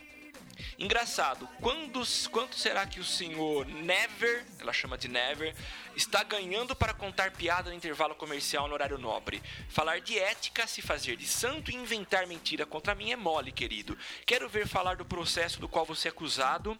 Engraçado, 0.78 1.46
quando, 1.60 2.02
quanto 2.30 2.56
será 2.56 2.86
que 2.86 2.98
o 2.98 3.04
senhor 3.04 3.66
Never, 3.66 4.44
ela 4.58 4.72
chama 4.72 4.96
de 4.96 5.08
Never, 5.08 5.54
está 5.94 6.22
ganhando 6.22 6.74
para 6.74 6.94
contar 6.94 7.30
piada 7.32 7.68
no 7.68 7.76
intervalo 7.76 8.14
comercial 8.14 8.66
no 8.66 8.72
horário 8.72 8.96
nobre? 8.96 9.42
Falar 9.68 10.00
de 10.00 10.18
ética, 10.18 10.66
se 10.66 10.80
fazer 10.80 11.16
de 11.16 11.26
santo 11.26 11.70
e 11.70 11.74
inventar 11.76 12.26
mentira 12.26 12.64
contra 12.64 12.94
mim 12.94 13.12
é 13.12 13.16
mole, 13.16 13.52
querido. 13.52 13.96
Quero 14.24 14.48
ver 14.48 14.66
falar 14.66 14.96
do 14.96 15.04
processo 15.04 15.60
do 15.60 15.68
qual 15.68 15.84
você 15.84 16.08
é 16.08 16.10
acusado 16.10 16.78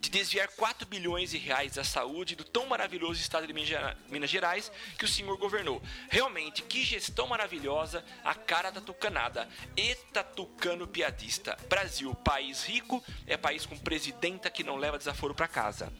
de 0.00 0.10
desviar 0.10 0.48
4 0.48 0.86
bilhões 0.86 1.30
de 1.30 1.38
reais 1.38 1.74
da 1.74 1.84
saúde 1.84 2.34
do 2.36 2.44
tão 2.44 2.66
maravilhoso 2.66 3.20
estado 3.20 3.46
de 3.46 3.52
Minas 3.52 3.68
Gera- 3.68 3.96
Minas 4.08 4.30
Gerais 4.30 4.70
que 4.98 5.04
o 5.04 5.08
senhor 5.08 5.36
governou. 5.38 5.82
Realmente, 6.10 6.62
que 6.62 6.84
gestão 6.84 7.26
maravilhosa, 7.26 8.04
a 8.24 8.34
cara 8.34 8.70
da 8.70 8.80
tucanada. 8.80 9.48
Eta 9.76 10.22
tucano 10.24 10.86
piadista. 10.86 11.56
Brasil, 11.68 12.14
país 12.14 12.64
rico, 12.64 13.02
é 13.26 13.36
país 13.36 13.64
com 13.66 13.76
presidenta 13.78 14.50
que 14.50 14.64
não 14.64 14.76
leva 14.76 14.98
desaforo 14.98 15.34
para 15.34 15.48
casa. 15.48 15.92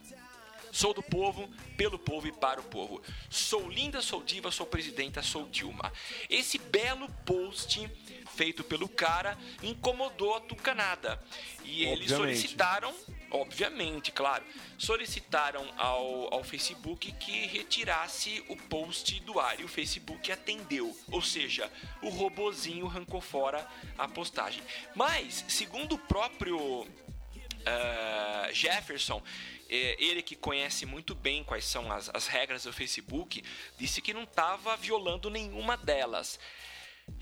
Sou 0.70 0.94
do 0.94 1.02
povo, 1.02 1.50
pelo 1.76 1.98
povo 1.98 2.26
e 2.26 2.32
para 2.32 2.58
o 2.58 2.64
povo. 2.64 3.02
Sou 3.28 3.68
linda, 3.68 4.00
sou 4.00 4.22
diva, 4.22 4.50
sou 4.50 4.64
presidenta, 4.66 5.22
sou 5.22 5.46
Dilma. 5.46 5.92
Esse 6.30 6.56
belo 6.56 7.10
post 7.26 7.86
feito 8.34 8.64
pelo 8.64 8.88
cara 8.88 9.36
incomodou 9.62 10.34
a 10.34 10.40
tucanada. 10.40 11.22
E 11.62 11.84
eles 11.84 12.10
Obviamente. 12.12 12.38
solicitaram, 12.38 12.94
obviamente, 13.33 14.12
claro, 14.12 14.45
solicitaram 14.78 15.66
ao, 15.76 16.35
ao 16.35 16.45
Facebook 16.45 17.11
que 17.12 17.47
retirasse 17.47 18.45
o 18.49 18.57
post 18.57 19.20
do 19.20 19.41
ar. 19.41 19.59
E 19.61 19.64
o 19.64 19.68
Facebook 19.68 20.30
atendeu. 20.30 20.97
Ou 21.11 21.22
seja, 21.22 21.70
o 22.03 22.09
robozinho 22.09 22.87
arrancou 22.87 23.20
fora 23.20 23.66
a 23.99 24.07
postagem. 24.07 24.62
Mas, 24.95 25.45
segundo 25.49 25.95
o 25.95 25.99
próprio 25.99 26.87
ah, 27.64 28.49
Jefferson, 28.53 29.22
eh, 29.68 29.97
ele 29.99 30.22
que 30.22 30.37
conhece 30.37 30.85
muito 30.85 31.14
bem 31.14 31.43
quais 31.43 31.64
são 31.64 31.91
as, 31.91 32.11
as 32.12 32.26
regras 32.26 32.64
do 32.64 32.72
Facebook, 32.72 33.43
disse 33.78 34.03
que 34.03 34.12
não 34.12 34.24
estava 34.24 34.76
violando 34.76 35.30
nenhuma 35.30 35.76
delas. 35.76 36.39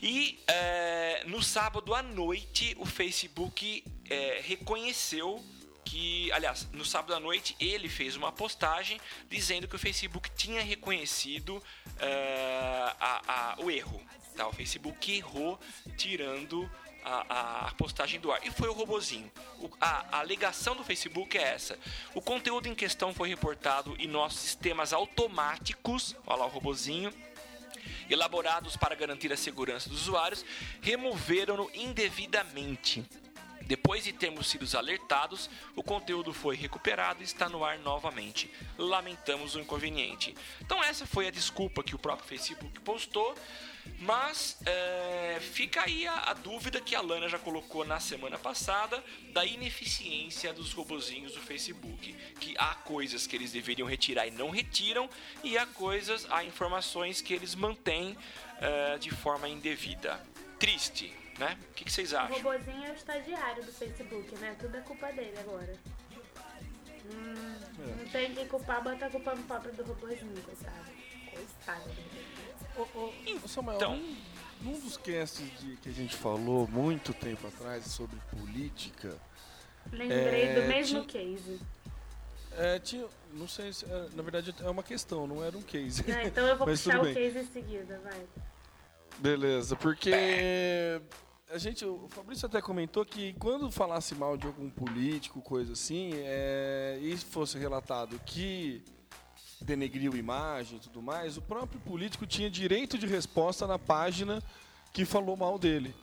E 0.01 0.43
eh, 0.49 1.23
no 1.27 1.43
sábado 1.43 1.95
à 1.95 2.03
noite, 2.03 2.75
o 2.79 2.87
Facebook 2.87 3.85
eh, 4.09 4.41
reconheceu 4.45 5.45
que, 5.91 6.31
aliás, 6.31 6.69
no 6.73 6.85
sábado 6.85 7.13
à 7.15 7.19
noite 7.19 7.57
ele 7.59 7.89
fez 7.89 8.15
uma 8.15 8.31
postagem 8.31 9.01
dizendo 9.29 9.67
que 9.67 9.75
o 9.75 9.79
Facebook 9.79 10.31
tinha 10.37 10.63
reconhecido 10.63 11.61
eh, 11.99 12.95
a- 13.01 13.23
a- 13.27 13.57
o 13.61 13.69
erro. 13.71 14.01
Tá? 14.37 14.47
O 14.47 14.53
Facebook 14.53 15.13
errou 15.13 15.59
tirando 15.97 16.71
a, 17.05 17.67
a 17.67 17.75
postagem 17.75 18.21
do 18.21 18.31
ar. 18.31 18.39
E 18.47 18.51
foi 18.53 18.69
o 18.69 18.73
robozinho. 18.73 19.31
O- 19.59 19.69
a, 19.81 20.07
a 20.17 20.21
alegação 20.21 20.77
do 20.77 20.85
Facebook 20.85 21.37
é 21.37 21.43
essa. 21.43 21.77
O 22.15 22.21
conteúdo 22.23 22.69
em 22.69 22.75
questão 22.75 23.13
foi 23.13 23.29
reportado 23.29 23.97
em 23.99 24.07
nossos 24.07 24.39
sistemas 24.41 24.93
automáticos. 24.93 26.15
Olha 26.25 26.39
lá 26.41 26.47
o 26.47 26.51
robozinho 26.51 27.13
elaborados 28.09 28.77
para 28.77 28.95
garantir 28.95 29.33
a 29.33 29.37
segurança 29.37 29.89
dos 29.89 30.03
usuários, 30.03 30.45
removeram-no 30.83 31.71
indevidamente. 31.75 33.05
Depois 33.71 34.03
de 34.03 34.13
termos 34.13 34.49
sido 34.49 34.67
alertados, 34.77 35.49
o 35.77 35.83
conteúdo 35.85 36.33
foi 36.33 36.57
recuperado 36.57 37.21
e 37.21 37.25
está 37.25 37.49
no 37.49 37.65
ar 37.65 37.79
novamente. 37.79 38.51
Lamentamos 38.77 39.55
o 39.55 39.61
inconveniente. 39.61 40.35
Então 40.61 40.83
essa 40.83 41.07
foi 41.07 41.29
a 41.29 41.31
desculpa 41.31 41.85
que 41.85 41.95
o 41.95 41.99
próprio 41.99 42.27
Facebook 42.27 42.81
postou. 42.81 43.33
Mas 44.01 44.59
é, 44.67 45.39
fica 45.41 45.83
aí 45.83 46.05
a, 46.05 46.31
a, 46.31 46.35
dúvida 46.35 46.81
que 46.81 46.97
a 46.97 47.01
Lana 47.01 47.29
já 47.29 47.39
colocou 47.39 47.85
na 47.85 48.01
semana 48.01 48.37
passada 48.37 49.03
da 49.33 49.45
ineficiência 49.45 50.53
dos 50.53 50.73
robozinhos 50.73 51.35
do 51.35 51.41
Facebook. 51.41 52.13
Que 52.41 52.57
há 52.59 52.75
coisas 52.75 53.25
que 53.25 53.37
eles 53.37 53.53
deveriam 53.53 53.87
retirar 53.87 54.27
e 54.27 54.33
não 54.33 54.51
retiram, 54.51 55.09
e 55.45 55.57
há 55.57 55.65
coisas, 55.65 56.27
há 56.29 56.43
informações 56.43 57.23
que 57.23 57.33
eles 57.33 57.55
mantêm 57.55 58.17
é, 58.61 58.99
de 58.99 59.13
forma 59.13 59.49
indevida. 59.49 60.21
Triste, 60.59 61.20
né? 61.41 61.59
O 61.71 61.75
que, 61.75 61.85
que 61.85 61.93
vocês 61.93 62.13
acham? 62.15 62.37
O 62.37 62.43
robozinho 62.43 62.85
é 62.85 62.91
o 62.91 62.95
estagiário 62.95 63.65
do 63.65 63.73
Facebook, 63.73 64.37
né? 64.37 64.55
Tudo 64.61 64.77
é 64.77 64.81
culpa 64.83 65.11
dele 65.13 65.35
agora. 65.41 65.75
Hum, 67.07 67.57
é. 67.81 68.05
Não 68.05 68.11
tem 68.11 68.35
que 68.35 68.45
culpar, 68.45 68.85
bota 68.85 69.07
a 69.07 69.11
culpa 69.11 69.35
no 69.35 69.43
pobre 69.45 69.73
do 69.73 69.83
robozinho, 69.83 70.43
coitado. 70.43 70.91
Coitado 71.33 71.91
do 73.41 73.49
Samuel, 73.49 73.77
então, 73.77 73.95
um, 73.95 74.17
num 74.61 74.81
dos 74.81 74.97
casts 74.97 75.51
de, 75.59 75.77
que 75.77 75.89
a 75.89 75.93
gente 75.93 76.17
falou 76.17 76.69
muito 76.69 77.13
tempo 77.13 77.47
atrás 77.47 77.85
sobre 77.87 78.19
política. 78.31 79.17
Lembrei 79.93 80.45
é, 80.45 80.55
do 80.55 80.69
mesmo 80.69 81.05
tinha, 81.05 81.25
case. 81.25 81.61
É, 82.53 82.79
tinha. 82.79 83.07
Não 83.33 83.49
sei 83.49 83.73
se. 83.73 83.85
É, 83.87 84.09
na 84.15 84.23
verdade 84.23 84.55
é 84.61 84.71
uma 84.71 84.83
questão, 84.83 85.27
não 85.27 85.43
era 85.43 85.57
um 85.57 85.63
case. 85.63 86.05
É, 86.11 86.27
então 86.27 86.47
eu 86.47 86.57
vou 86.57 86.67
puxar 86.69 87.01
o 87.01 87.15
case 87.15 87.39
em 87.39 87.47
seguida, 87.47 88.01
vai. 88.05 88.27
Beleza, 89.19 89.77
porque 89.77 90.13
a 91.53 91.59
gente, 91.59 91.85
o 91.85 92.07
Fabrício 92.09 92.47
até 92.47 92.63
comentou 92.63 93.05
que 93.05 93.33
quando 93.35 93.71
falasse 93.73 94.15
mal 94.15 94.37
de 94.37 94.47
algum 94.47 94.71
político, 94.71 95.43
coisa 95.43 95.73
assim, 95.73 96.13
é, 96.15 96.97
e 97.03 97.17
fosse 97.17 97.59
relatado 97.59 98.21
que 98.25 98.85
denegriu 99.61 100.17
imagem 100.17 100.79
e 100.79 100.81
tudo 100.81 101.03
mais, 101.03 101.37
o 101.37 101.43
próprio 101.43 101.81
político 101.81 102.25
tinha 102.25 102.49
direito 102.49 102.97
de 102.97 103.07
resposta 103.07 103.67
na 103.67 103.79
página 103.79 104.41
que 104.93 105.05
falou 105.05 105.37
mal 105.37 105.59
dele. 105.59 105.95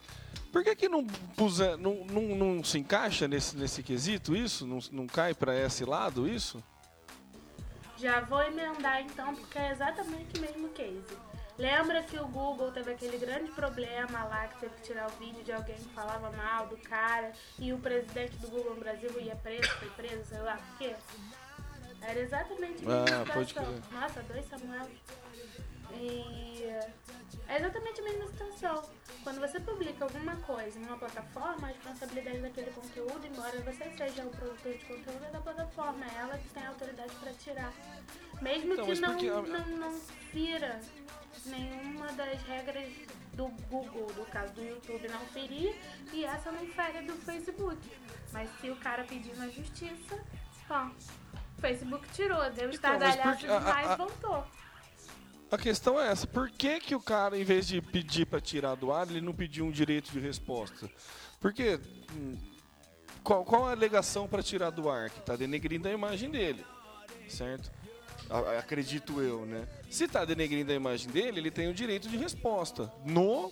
Por 0.51 0.63
que, 0.63 0.75
que 0.75 0.89
não, 0.89 1.05
puser, 1.35 1.77
não, 1.77 2.05
não, 2.05 2.35
não 2.35 2.63
se 2.63 2.77
encaixa 2.77 3.27
nesse, 3.27 3.55
nesse 3.55 3.81
quesito 3.81 4.35
isso? 4.35 4.67
Não, 4.67 4.79
não 4.91 5.07
cai 5.07 5.33
para 5.33 5.57
esse 5.57 5.85
lado 5.85 6.27
isso? 6.27 6.61
Já 7.97 8.21
vou 8.21 8.43
emendar 8.43 9.01
então, 9.01 9.33
porque 9.33 9.57
é 9.57 9.71
exatamente 9.71 10.37
o 10.37 10.41
mesmo 10.41 10.69
case. 10.69 11.26
Lembra 11.57 12.03
que 12.03 12.19
o 12.19 12.27
Google 12.27 12.71
teve 12.71 12.91
aquele 12.91 13.17
grande 13.17 13.51
problema 13.51 14.25
lá 14.25 14.47
que 14.47 14.59
teve 14.59 14.75
que 14.75 14.81
tirar 14.83 15.07
o 15.07 15.11
vídeo 15.17 15.43
de 15.43 15.51
alguém 15.51 15.75
que 15.75 15.89
falava 15.89 16.29
mal 16.31 16.67
do 16.67 16.77
cara 16.77 17.31
e 17.57 17.73
o 17.73 17.79
presidente 17.79 18.37
do 18.37 18.47
Google 18.47 18.75
no 18.75 18.79
Brasil 18.79 19.09
ia 19.19 19.35
preso, 19.35 19.67
foi 19.79 19.89
preso, 19.91 20.23
sei 20.25 20.39
lá 20.39 20.57
por 20.57 20.77
quê? 20.77 20.95
Era 22.01 22.19
exatamente 22.19 22.85
a 22.85 22.87
mesma 22.87 23.03
ah, 23.03 23.45
situação. 23.45 23.83
Nossa, 23.91 24.21
dois 24.21 24.47
Samuel. 24.47 24.87
E 25.93 26.63
é 27.47 27.57
exatamente 27.57 28.01
a 28.01 28.03
mesma 28.03 28.27
situação. 28.27 28.83
Quando 29.23 29.39
você 29.39 29.59
publica 29.59 30.05
alguma 30.05 30.35
coisa 30.37 30.77
em 30.77 30.83
uma 30.83 30.97
plataforma, 30.97 31.67
a 31.67 31.71
responsabilidade 31.71 32.39
daquele 32.39 32.71
conteúdo, 32.71 33.25
embora 33.25 33.59
você 33.61 33.89
seja 33.97 34.23
o 34.23 34.29
produtor 34.29 34.73
de 34.73 34.85
conteúdo, 34.85 35.25
é 35.25 35.31
da 35.31 35.39
plataforma. 35.39 36.05
É 36.05 36.19
ela 36.19 36.37
que 36.37 36.49
tem 36.49 36.63
a 36.63 36.69
autoridade 36.69 37.15
para 37.15 37.33
tirar. 37.33 37.73
Mesmo 38.41 38.73
então, 38.73 38.85
que 38.85 38.99
não, 38.99 39.13
porque... 39.13 39.49
não, 39.49 39.67
não 39.77 39.99
fira 40.31 40.79
nenhuma 41.47 42.11
das 42.13 42.41
regras 42.43 42.89
do 43.33 43.47
Google, 43.69 44.07
do 44.13 44.25
caso 44.25 44.53
do 44.53 44.63
YouTube, 44.63 45.07
não 45.09 45.19
ferir, 45.27 45.75
e 46.11 46.25
essa 46.25 46.51
não 46.51 46.65
fere 46.67 47.05
do 47.05 47.13
Facebook. 47.13 47.77
Mas 48.31 48.49
se 48.59 48.69
o 48.69 48.75
cara 48.77 49.03
pedir 49.03 49.35
na 49.37 49.47
justiça, 49.49 50.15
o 50.69 51.61
Facebook 51.61 52.07
tirou, 52.09 52.43
deu 52.51 52.69
então, 52.69 52.69
estardalhaço 52.69 53.41
demais 53.41 53.91
e 53.91 53.95
voltou. 53.95 54.43
A 55.49 55.57
questão 55.57 55.99
é 55.99 56.11
essa, 56.11 56.27
por 56.27 56.49
que, 56.49 56.79
que 56.79 56.93
o 56.93 56.99
cara, 56.99 57.37
em 57.37 57.43
vez 57.43 57.67
de 57.67 57.81
pedir 57.81 58.25
para 58.25 58.41
tirar 58.41 58.75
do 58.75 58.91
ar, 58.91 59.09
ele 59.09 59.21
não 59.21 59.33
pediu 59.33 59.65
um 59.65 59.71
direito 59.71 60.11
de 60.11 60.19
resposta? 60.19 60.89
Porque 61.39 61.79
hum, 62.13 62.37
qual, 63.23 63.45
qual 63.45 63.67
a 63.67 63.71
alegação 63.71 64.27
para 64.27 64.43
tirar 64.43 64.71
do 64.71 64.89
ar? 64.89 65.09
Que 65.09 65.19
está 65.19 65.35
denegrindo 65.35 65.87
a 65.87 65.91
imagem 65.91 66.29
dele, 66.29 66.65
certo? 67.29 67.71
Acredito 68.59 69.21
eu, 69.21 69.45
né? 69.45 69.67
Se 69.89 70.05
está 70.05 70.25
denegrindo 70.25 70.71
a 70.71 70.75
imagem 70.75 71.09
dele, 71.09 71.39
ele 71.39 71.51
tem 71.51 71.69
o 71.69 71.73
direito 71.73 72.09
de 72.09 72.17
resposta 72.17 72.91
no, 73.05 73.51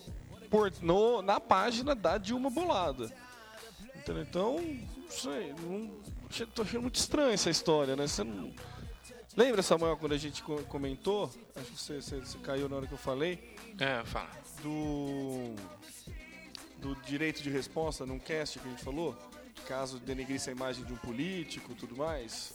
por, 0.50 0.72
no 0.82 1.22
na 1.22 1.40
página 1.40 1.94
da 1.94 2.18
Dilma 2.18 2.50
Bolada. 2.50 3.10
Entendeu? 3.96 4.22
Então, 4.22 4.60
não 4.60 5.10
sei, 5.10 5.54
não, 5.60 5.90
tô 6.54 6.62
achando 6.62 6.82
muito 6.82 6.96
estranha 6.96 7.34
essa 7.34 7.50
história, 7.50 7.96
né? 7.96 8.06
Você 8.06 8.22
não, 8.22 8.52
lembra, 9.36 9.62
Samuel, 9.62 9.96
quando 9.96 10.12
a 10.12 10.18
gente 10.18 10.42
comentou? 10.42 11.30
Acho 11.56 11.72
que 11.72 11.80
você, 11.80 12.00
você, 12.00 12.18
você 12.20 12.38
caiu 12.38 12.68
na 12.68 12.76
hora 12.76 12.86
que 12.86 12.92
eu 12.92 12.98
falei. 12.98 13.56
É, 13.78 14.04
fala. 14.04 14.30
Do, 14.62 15.54
do 16.78 16.94
direito 17.02 17.42
de 17.42 17.50
resposta 17.50 18.06
num 18.06 18.18
cast 18.18 18.58
que 18.58 18.66
a 18.66 18.70
gente 18.70 18.84
falou? 18.84 19.16
Caso 19.66 19.98
denegrisse 19.98 20.50
a 20.50 20.52
imagem 20.52 20.84
de 20.84 20.92
um 20.92 20.96
político 20.96 21.72
e 21.72 21.74
tudo 21.74 21.96
mais. 21.96 22.54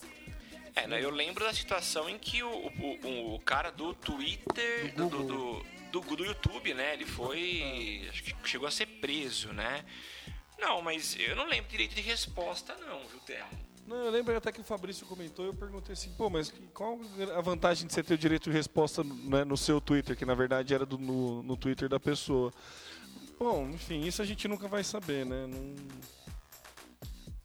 É, 0.75 0.87
né, 0.87 1.03
eu 1.03 1.09
lembro 1.09 1.43
da 1.43 1.53
situação 1.53 2.09
em 2.09 2.17
que 2.17 2.41
o, 2.43 2.49
o, 2.49 3.35
o 3.35 3.39
cara 3.39 3.71
do 3.71 3.93
Twitter, 3.93 4.95
do, 4.95 5.09
do, 5.09 5.23
do, 5.23 5.65
do, 5.91 6.15
do 6.15 6.25
YouTube, 6.25 6.73
né? 6.73 6.93
Ele 6.93 7.05
foi. 7.05 8.07
Acho 8.09 8.23
que 8.23 8.35
chegou 8.45 8.67
a 8.67 8.71
ser 8.71 8.85
preso, 8.85 9.51
né? 9.51 9.83
Não, 10.57 10.81
mas 10.81 11.17
eu 11.19 11.35
não 11.35 11.47
lembro 11.47 11.69
direito 11.69 11.95
de 11.95 12.01
resposta, 12.01 12.75
não, 12.75 12.99
viu, 13.07 13.19
Terra? 13.25 13.49
Não, 13.87 13.97
eu 13.97 14.11
lembro 14.11 14.37
até 14.37 14.51
que 14.51 14.61
o 14.61 14.63
Fabrício 14.63 15.07
comentou, 15.07 15.45
eu 15.45 15.53
perguntei 15.53 15.93
assim, 15.93 16.11
pô, 16.11 16.29
mas 16.29 16.53
qual 16.73 16.99
a 17.35 17.41
vantagem 17.41 17.87
de 17.87 17.93
você 17.93 18.03
ter 18.03 18.13
o 18.13 18.17
direito 18.17 18.49
de 18.49 18.55
resposta 18.55 19.03
né, 19.03 19.43
no 19.43 19.57
seu 19.57 19.81
Twitter, 19.81 20.15
que 20.15 20.23
na 20.23 20.35
verdade 20.35 20.73
era 20.73 20.85
do, 20.85 20.97
no, 20.97 21.41
no 21.41 21.57
Twitter 21.57 21.89
da 21.89 21.99
pessoa? 21.99 22.53
Bom, 23.39 23.69
enfim, 23.71 24.01
isso 24.05 24.21
a 24.21 24.25
gente 24.25 24.47
nunca 24.47 24.67
vai 24.67 24.83
saber, 24.83 25.25
né? 25.25 25.47
Não, 25.47 25.75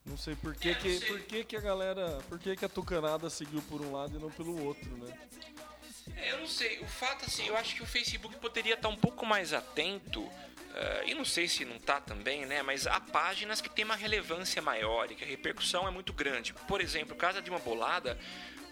não 0.06 0.16
sei 0.16 0.36
por 0.36 0.54
que, 0.54 0.74
que, 0.76 1.00
por 1.00 1.20
que, 1.20 1.44
que 1.44 1.56
a 1.56 1.60
galera. 1.60 2.18
Por 2.28 2.38
que, 2.38 2.54
que 2.54 2.64
a 2.64 2.68
tucanada 2.68 3.28
seguiu 3.28 3.60
por 3.62 3.80
um 3.80 3.92
lado 3.92 4.16
e 4.16 4.20
não 4.20 4.30
pelo 4.30 4.64
outro, 4.64 4.88
né? 4.98 5.12
É, 6.16 6.32
eu 6.32 6.38
não 6.38 6.46
sei. 6.46 6.78
O 6.78 6.86
fato, 6.86 7.24
assim, 7.24 7.46
eu 7.46 7.56
acho 7.56 7.74
que 7.74 7.82
o 7.82 7.86
Facebook 7.86 8.36
poderia 8.36 8.74
estar 8.74 8.88
um 8.88 8.96
pouco 8.96 9.26
mais 9.26 9.52
atento. 9.52 10.22
Uh, 10.22 11.06
e 11.06 11.14
não 11.14 11.24
sei 11.24 11.48
se 11.48 11.64
não 11.64 11.76
está 11.76 12.00
também, 12.00 12.44
né? 12.44 12.62
Mas 12.62 12.86
há 12.86 13.00
páginas 13.00 13.62
que 13.62 13.70
têm 13.70 13.84
uma 13.84 13.96
relevância 13.96 14.60
maior 14.60 15.10
e 15.10 15.14
que 15.14 15.24
a 15.24 15.26
repercussão 15.26 15.88
é 15.88 15.90
muito 15.90 16.12
grande. 16.12 16.52
Por 16.52 16.82
exemplo, 16.82 17.14
o 17.14 17.16
caso 17.16 17.40
de 17.40 17.48
uma 17.48 17.58
bolada, 17.58 18.18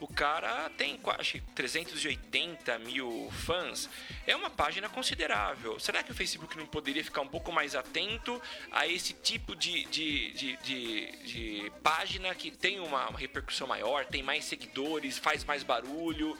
o 0.04 0.08
cara 0.08 0.70
tem 0.76 0.98
quase 0.98 1.40
380 1.54 2.78
mil 2.80 3.30
fãs. 3.30 3.88
É 4.26 4.36
uma 4.36 4.50
página 4.50 4.86
considerável. 4.86 5.80
Será 5.80 6.02
que 6.02 6.12
o 6.12 6.14
Facebook 6.14 6.58
não 6.58 6.66
poderia 6.66 7.02
ficar 7.02 7.22
um 7.22 7.26
pouco 7.26 7.50
mais 7.50 7.74
atento 7.74 8.40
a 8.70 8.86
esse 8.86 9.14
tipo 9.14 9.56
de, 9.56 9.84
de, 9.86 10.32
de, 10.32 10.56
de, 10.58 11.16
de 11.24 11.72
página 11.82 12.34
que 12.34 12.50
tem 12.50 12.80
uma, 12.80 13.08
uma, 13.08 13.18
repercussão 13.18 13.66
maior, 13.66 14.04
tem 14.04 14.22
mais 14.22 14.44
seguidores, 14.44 15.16
faz 15.16 15.42
mais 15.42 15.62
barulho? 15.62 16.36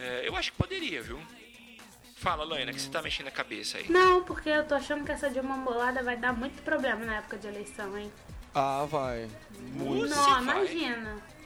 É, 0.00 0.26
eu 0.26 0.34
acho 0.34 0.50
que 0.50 0.58
poderia, 0.58 1.00
viu? 1.00 1.20
Fala, 2.16 2.42
Laina, 2.42 2.72
que 2.72 2.80
você 2.80 2.90
tá 2.90 3.00
mexendo 3.00 3.28
a 3.28 3.30
cabeça 3.30 3.78
aí. 3.78 3.88
Não, 3.88 4.24
porque 4.24 4.48
eu 4.48 4.66
tô 4.66 4.74
achando 4.74 5.04
que 5.04 5.12
essa 5.12 5.30
de 5.30 5.38
uma 5.38 5.58
bolada 5.58 6.02
vai 6.02 6.16
dar 6.16 6.32
muito 6.32 6.60
problema 6.62 7.04
na 7.04 7.18
época 7.18 7.38
de 7.38 7.46
eleição, 7.46 7.96
hein? 7.96 8.12
Ah, 8.52 8.84
vai. 8.90 9.28
Muito. 9.72 10.08
Não, 10.08 10.42
imagina. 10.42 11.37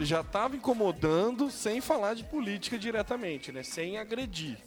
Já 0.00 0.20
estava 0.20 0.56
incomodando 0.56 1.50
sem 1.50 1.80
falar 1.80 2.14
de 2.14 2.24
política 2.24 2.78
diretamente, 2.78 3.52
né? 3.52 3.62
Sem 3.62 3.98
agredir. 3.98 4.58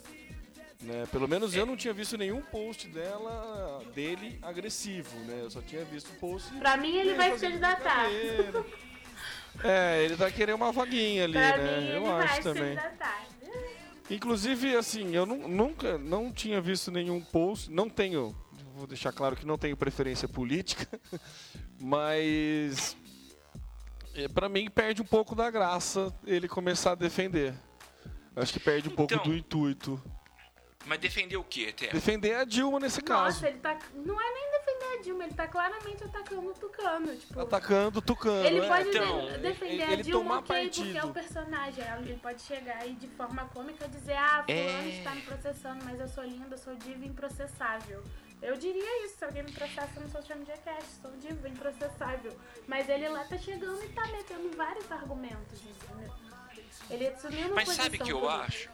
Né? 0.80 1.06
Pelo 1.10 1.26
menos 1.26 1.54
eu 1.54 1.64
não 1.64 1.76
tinha 1.76 1.94
visto 1.94 2.16
nenhum 2.18 2.42
post 2.42 2.88
dela, 2.88 3.82
dele 3.94 4.38
agressivo, 4.42 5.16
né? 5.20 5.40
Eu 5.42 5.50
só 5.50 5.62
tinha 5.62 5.84
visto 5.84 6.10
post. 6.20 6.52
Pra 6.54 6.76
mim 6.76 6.96
ele 6.96 7.14
vai 7.14 7.36
se 7.38 7.46
candidatar. 7.46 8.06
É, 9.62 10.02
ele 10.04 10.16
vai 10.16 10.32
querer 10.32 10.52
uma 10.52 10.72
vaguinha 10.72 11.24
ali, 11.24 11.34
pra 11.34 11.56
né? 11.56 11.80
Mim, 11.80 11.88
eu 11.90 12.16
acho 12.16 12.42
também. 12.42 12.76
Inclusive, 14.10 14.76
assim, 14.76 15.14
eu 15.14 15.24
nunca 15.24 15.96
não 15.96 16.32
tinha 16.32 16.60
visto 16.60 16.90
nenhum 16.90 17.20
post, 17.20 17.70
não 17.70 17.88
tenho, 17.88 18.34
vou 18.74 18.86
deixar 18.86 19.12
claro 19.12 19.36
que 19.36 19.46
não 19.46 19.56
tenho 19.56 19.76
preferência 19.76 20.28
política, 20.28 21.00
mas 21.80 22.96
para 24.32 24.48
mim 24.48 24.70
perde 24.70 25.02
um 25.02 25.04
pouco 25.06 25.34
da 25.34 25.50
graça 25.50 26.14
ele 26.26 26.48
começar 26.48 26.92
a 26.92 26.94
defender. 26.94 27.54
Acho 28.36 28.52
que 28.52 28.60
perde 28.60 28.88
um 28.88 28.92
então, 28.92 29.06
pouco 29.06 29.28
do 29.28 29.34
intuito. 29.36 30.02
Mas 30.86 30.98
defender 31.00 31.36
o 31.38 31.44
quê, 31.44 31.72
Té? 31.72 31.86
Defender 31.88 32.34
a 32.34 32.44
Dilma 32.44 32.78
nesse 32.78 33.00
Nossa, 33.00 33.06
caso. 33.14 33.36
Nossa, 33.36 33.48
ele 33.48 33.58
tá. 33.58 33.78
Não 33.94 34.20
é 34.20 34.32
nem 34.34 34.50
defender 34.50 34.98
a 34.98 35.02
Dilma, 35.02 35.24
ele 35.24 35.32
tá 35.34 35.48
claramente 35.48 36.04
atacando 36.04 36.50
o 36.50 36.52
Tucano. 36.52 37.16
Tipo, 37.16 37.40
Atacando 37.40 37.98
o 38.00 38.02
Tucano. 38.02 38.44
ele 38.44 38.58
é. 38.60 38.68
pode 38.68 38.88
então, 38.90 39.26
de- 39.26 39.38
defender 39.38 39.72
ele- 39.72 39.82
a 39.82 39.92
ele 39.92 40.02
Dilma, 40.02 40.20
tomar 40.24 40.38
ok, 40.40 40.70
porque 40.70 40.98
é 40.98 41.04
o 41.04 41.08
personagem. 41.12 41.84
Ele 42.00 42.18
pode 42.22 42.42
chegar 42.42 42.86
e 42.86 42.92
de 42.96 43.06
forma 43.08 43.46
cômica 43.46 43.88
dizer, 43.88 44.12
ah, 44.12 44.44
fulano 44.44 44.88
É. 44.88 44.88
está 44.98 45.14
me 45.14 45.22
processando, 45.22 45.84
mas 45.86 45.98
eu 45.98 46.08
sou 46.08 46.22
linda, 46.24 46.56
sou 46.58 46.74
diva 46.76 47.04
improcessável. 47.06 48.02
Eu 48.44 48.58
diria 48.58 49.06
isso 49.06 49.16
se 49.16 49.24
alguém 49.24 49.42
me 49.42 49.52
processa 49.52 49.98
no 49.98 50.10
Social 50.10 50.38
Media 50.38 50.58
Cast, 50.58 51.00
sou 51.00 51.10
diva 51.16 51.48
improcessável. 51.48 52.38
Mas 52.68 52.86
ele 52.90 53.08
lá 53.08 53.24
tá 53.24 53.38
chegando 53.38 53.82
e 53.82 53.88
tá 53.88 54.06
metendo 54.08 54.54
vários 54.54 54.92
argumentos, 54.92 55.62
entendeu? 55.62 56.14
Ele 56.90 57.08
assumiu 57.08 57.46
uma 57.46 57.54
Mas 57.54 57.70
sabe 57.70 57.96
o 57.96 58.04
que 58.04 58.12
eu 58.12 58.20
política. 58.20 58.44
acho? 58.44 58.68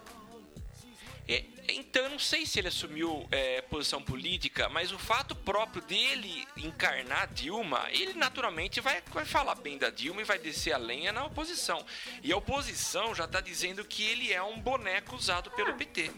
É, 1.28 1.44
então, 1.68 2.02
eu 2.02 2.10
não 2.10 2.18
sei 2.18 2.44
se 2.44 2.58
ele 2.58 2.66
assumiu 2.66 3.24
é, 3.30 3.62
posição 3.62 4.02
política, 4.02 4.68
mas 4.68 4.90
o 4.90 4.98
fato 4.98 5.36
próprio 5.36 5.80
dele 5.82 6.44
encarnar 6.56 7.32
Dilma, 7.32 7.86
ele 7.92 8.14
naturalmente 8.14 8.80
vai, 8.80 9.00
vai 9.12 9.24
falar 9.24 9.54
bem 9.54 9.78
da 9.78 9.88
Dilma 9.88 10.22
e 10.22 10.24
vai 10.24 10.40
descer 10.40 10.72
a 10.72 10.78
lenha 10.78 11.12
na 11.12 11.24
oposição. 11.24 11.86
E 12.24 12.32
a 12.32 12.36
oposição 12.36 13.14
já 13.14 13.26
está 13.26 13.40
dizendo 13.40 13.84
que 13.84 14.02
ele 14.02 14.32
é 14.32 14.42
um 14.42 14.58
boneco 14.58 15.14
usado 15.14 15.48
pelo 15.52 15.74
PT. 15.74 16.10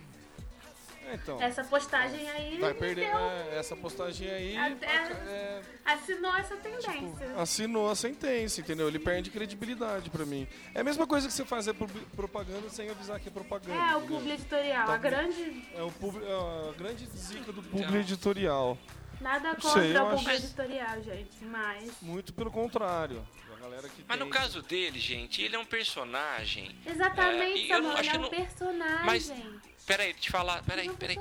É, 1.06 1.14
então. 1.14 1.40
Essa 1.42 1.64
postagem 1.64 2.28
aí 2.30 2.58
Vai 2.58 2.74
perder. 2.74 3.10
deu- 3.10 3.18
é, 3.18 3.58
essa 3.58 3.76
postagem 3.76 4.28
aí 4.30 4.56
Até- 4.56 4.86
é, 4.86 5.62
assinou 5.84 6.34
essa 6.36 6.56
tendência. 6.56 7.34
assinou 7.36 7.90
a 7.90 7.94
sentença, 7.96 8.60
entendeu? 8.60 8.88
Ele 8.88 8.98
perde 8.98 9.30
credibilidade 9.30 10.10
pra 10.10 10.24
mim. 10.24 10.46
É 10.74 10.80
a 10.80 10.84
mesma 10.84 11.06
coisa 11.06 11.26
que 11.26 11.32
você 11.34 11.44
fazer 11.44 11.74
pro- 11.74 11.88
propaganda 12.16 12.68
sem 12.70 12.88
avisar 12.88 13.18
que 13.20 13.28
é 13.28 13.32
propaganda. 13.32 13.74
É, 13.74 13.94
o 13.94 13.98
entendeu? 13.98 14.16
publi 14.18 14.32
editorial. 14.32 14.86
Tá 14.86 14.94
a 14.94 14.96
grande. 14.98 15.64
É 15.74 15.82
o 15.82 15.90
publi- 15.92 16.24
é 16.24 16.32
a 16.70 16.72
grande 16.78 17.06
zica 17.06 17.52
do 17.52 17.62
publi 17.62 17.98
editorial. 17.98 18.78
Nada 19.20 19.50
sei, 19.60 19.70
contra 19.70 19.82
eu 19.98 20.04
o 20.04 20.08
acho- 20.14 20.30
editorial, 20.30 21.02
gente. 21.02 21.44
Mas. 21.44 21.92
Muito 22.02 22.32
pelo 22.32 22.50
contrário. 22.50 23.24
Mas 24.08 24.18
no 24.18 24.24
tem- 24.24 24.34
caso 24.34 24.60
dele, 24.62 24.98
gente, 24.98 25.40
ele 25.40 25.54
é 25.54 25.58
um 25.58 25.64
personagem. 25.64 26.74
Exatamente, 26.84 27.70
É, 27.70 27.74
Samuel, 27.76 27.92
acho 27.92 28.00
ele 28.02 28.08
é 28.08 28.18
um 28.18 28.22
não- 28.22 28.30
personagem. 28.30 29.04
Mas, 29.06 29.32
peraí, 29.92 30.14
te 30.14 30.30
falar, 30.30 30.62
peraí, 30.62 30.88
é 30.88 30.92
peraí. 30.92 31.18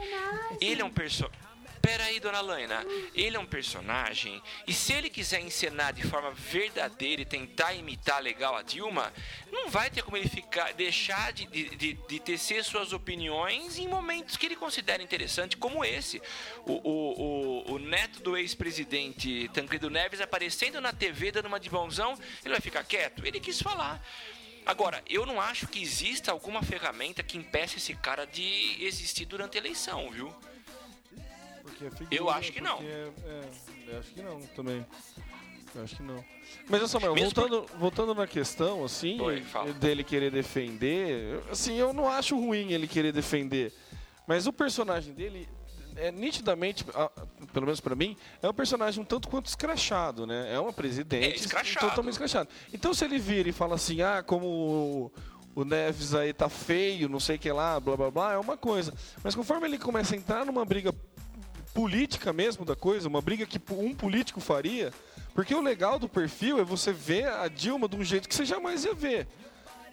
Ele 0.62 0.82
é 0.82 0.86
um 0.86 0.92
personagem. 0.92 1.52
Peraí, 1.82 2.20
dona 2.20 2.42
Laina. 2.42 2.86
Ele 3.16 3.36
é 3.36 3.40
um 3.40 3.46
personagem. 3.46 4.42
E 4.68 4.74
se 4.74 4.94
ele 4.94 5.10
quiser 5.10 5.42
encenar 5.42 5.92
de 5.94 6.04
forma 6.04 6.30
verdadeira 6.32 7.24
e 7.24 7.26
tentar 7.26 7.74
imitar 7.74 8.22
legal 8.22 8.56
a 8.56 8.62
Dilma, 8.62 9.12
não 9.52 9.68
vai 9.68 9.90
ter 9.90 10.04
como 10.04 10.16
ele 10.16 10.30
ficar, 10.30 10.74
deixar 10.74 11.34
de, 11.34 11.48
de, 11.48 11.76
de, 11.76 11.94
de 11.94 12.20
tecer 12.20 12.64
suas 12.64 12.94
opiniões 12.94 13.80
em 13.80 13.88
momentos 13.88 14.38
que 14.38 14.46
ele 14.46 14.56
considera 14.56 15.02
interessante, 15.02 15.58
como 15.58 15.84
esse. 15.84 16.22
O, 16.68 16.74
o, 16.74 17.72
o, 17.72 17.74
o 17.74 17.80
neto 17.80 18.22
do 18.22 18.38
ex-presidente 18.38 19.50
Tancredo 19.52 19.90
Neves 19.90 20.22
aparecendo 20.22 20.80
na 20.80 20.94
TV 20.94 21.32
dando 21.32 21.48
uma 21.48 21.60
de 21.60 21.70
bonzão, 21.70 22.14
ele 22.46 22.54
vai 22.54 22.62
ficar 22.62 22.84
quieto? 22.84 23.26
Ele 23.26 23.40
quis 23.40 23.60
falar. 23.60 24.00
Agora, 24.66 25.04
eu 25.08 25.26
não 25.26 25.42
acho 25.42 25.68
que 25.68 25.82
exista 25.82 26.32
alguma 26.32 26.62
ferramenta 26.62 27.24
que 27.24 27.38
impeça 27.38 27.78
esse 27.78 27.94
cara 27.96 28.26
de 28.26 28.78
existir 28.84 29.26
durante 29.26 29.58
a 29.58 29.62
eleição, 29.62 30.10
viu? 30.12 30.34
Porque 31.62 31.86
é 31.86 31.92
Eu 32.12 32.30
acho 32.30 32.52
que 32.52 32.62
não. 32.62 32.80
É, 32.80 33.12
é, 33.26 33.50
eu 33.88 34.00
acho 34.00 34.12
que 34.12 34.22
não 34.22 34.42
também. 34.48 34.86
Eu 35.74 35.84
acho 35.84 35.96
que 35.96 36.04
não. 36.04 36.24
Mas, 36.68 36.92
Samuel, 36.92 37.16
Mesmo 37.16 37.32
voltando, 37.32 37.66
voltando 37.78 38.14
na 38.14 38.28
questão, 38.28 38.84
assim, 38.84 39.20
Oi, 39.22 39.44
dele 39.80 40.04
querer 40.04 40.30
defender, 40.30 41.42
assim, 41.50 41.78
eu 41.78 41.94
não 41.94 42.10
acho 42.10 42.36
ruim 42.36 42.72
ele 42.74 42.88
querer 42.88 43.12
defender. 43.12 43.74
Mas 44.28 44.48
o 44.48 44.54
personagem 44.54 45.14
dele 45.14 45.48
é 45.96 46.12
nitidamente, 46.12 46.84
pelo 47.54 47.66
menos 47.66 47.80
pra 47.80 47.96
mim, 47.96 48.16
é 48.42 48.50
um 48.50 48.54
personagem 48.54 49.02
um 49.02 49.06
tanto 49.06 49.28
quanto 49.28 49.48
escrachado, 49.48 50.26
né? 50.26 50.54
É 50.54 50.60
uma 50.60 50.70
É, 50.70 50.74
presidente 50.74 51.42
escrachado. 51.42 51.90
totalmente 51.90 52.14
escrachado. 52.14 52.50
Então 52.74 52.94
se 52.94 53.04
ele 53.06 53.18
vira 53.20 53.50
e 53.50 53.52
fala 53.52 53.76
assim, 53.76 54.02
ah, 54.02 54.24
como 54.26 54.46
o, 54.48 55.12
o 55.56 55.64
Neves 55.66 56.14
aí 56.14 56.34
tá 56.34 56.50
feio, 56.50 57.08
não 57.10 57.20
sei 57.20 57.36
o 57.36 57.40
que 57.40 57.52
lá, 57.52 57.80
blá 57.80 57.96
blá 57.98 58.12
blá, 58.12 58.34
é 58.34 58.38
uma 58.38 58.58
coisa. 58.58 58.94
Mas 59.24 59.36
conforme 59.36 59.68
ele 59.68 59.78
começa 59.78 60.16
a 60.16 60.18
entrar 60.18 60.46
numa 60.46 60.64
briga 60.66 60.94
política 61.74 62.34
mesmo 62.34 62.66
da 62.66 62.76
coisa, 62.76 63.08
uma 63.08 63.22
briga 63.22 63.46
que 63.46 63.60
um 63.72 63.94
político 63.94 64.42
faria, 64.42 64.92
porque 65.34 65.56
o 65.56 65.62
legal 65.62 65.98
do 65.98 66.10
perfil 66.10 66.60
é 66.60 66.64
você 66.64 66.92
ver 66.92 67.28
a 67.28 67.48
Dilma 67.48 67.88
de 67.88 67.96
um 67.96 68.04
jeito 68.04 68.28
que 68.28 68.36
você 68.36 68.44
jamais 68.46 68.84
ia 68.84 68.94
ver. 68.94 69.28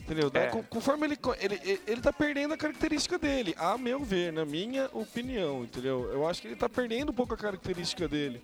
Entendeu? 0.09 0.31
É. 0.33 0.47
co- 0.47 0.63
Conforme 0.63 1.07
ele, 1.07 1.17
co- 1.17 1.35
ele, 1.39 1.61
ele, 1.63 1.81
ele 1.87 2.01
tá 2.01 2.11
perdendo 2.13 2.55
a 2.55 2.57
característica 2.57 3.19
dele, 3.19 3.55
a 3.59 3.77
meu 3.77 4.03
ver, 4.03 4.33
na 4.33 4.45
minha 4.47 4.89
opinião, 4.95 5.65
entendeu? 5.65 6.11
Eu 6.11 6.27
acho 6.27 6.41
que 6.41 6.49
ele 6.49 6.57
tá 6.57 6.67
perdendo 6.69 7.11
um 7.11 7.15
pouco 7.15 7.35
a 7.35 7.37
característica 7.37 8.09
dele. 8.09 8.43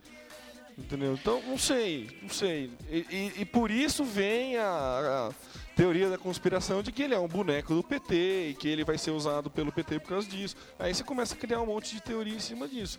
Entendeu? 0.77 1.15
Então, 1.15 1.41
não 1.47 1.57
sei, 1.57 2.19
não 2.21 2.29
sei. 2.29 2.71
E, 2.91 2.99
e- 3.11 3.33
e 3.43 3.45
por 3.45 3.71
isso 3.71 4.05
vem 4.05 4.59
a, 4.59 5.31
a 5.31 5.33
teoria 5.77 6.11
da 6.11 6.19
conspiração 6.19 6.83
de 6.83 6.93
que 6.93 7.03
ele 7.03 7.15
é 7.15 7.19
um 7.19 7.29
boneco 7.29 7.75
do 7.75 7.83
PT 7.83 8.49
e 8.51 8.55
que 8.55 8.69
ele 8.69 8.85
vai 8.85 8.99
ser 8.99 9.13
usado 9.13 9.49
pelo 9.49 9.73
PT 9.73 10.01
por 10.01 10.09
causa 10.11 10.29
disso. 10.29 10.57
Aí 10.79 10.93
você 10.95 11.03
começa 11.05 11.35
a 11.35 11.39
criar 11.39 11.61
um 11.63 11.67
monte 11.67 11.95
de 11.95 12.03
teoria 12.03 12.35
em 12.35 12.41
cima 12.41 12.67
disso. 12.69 12.99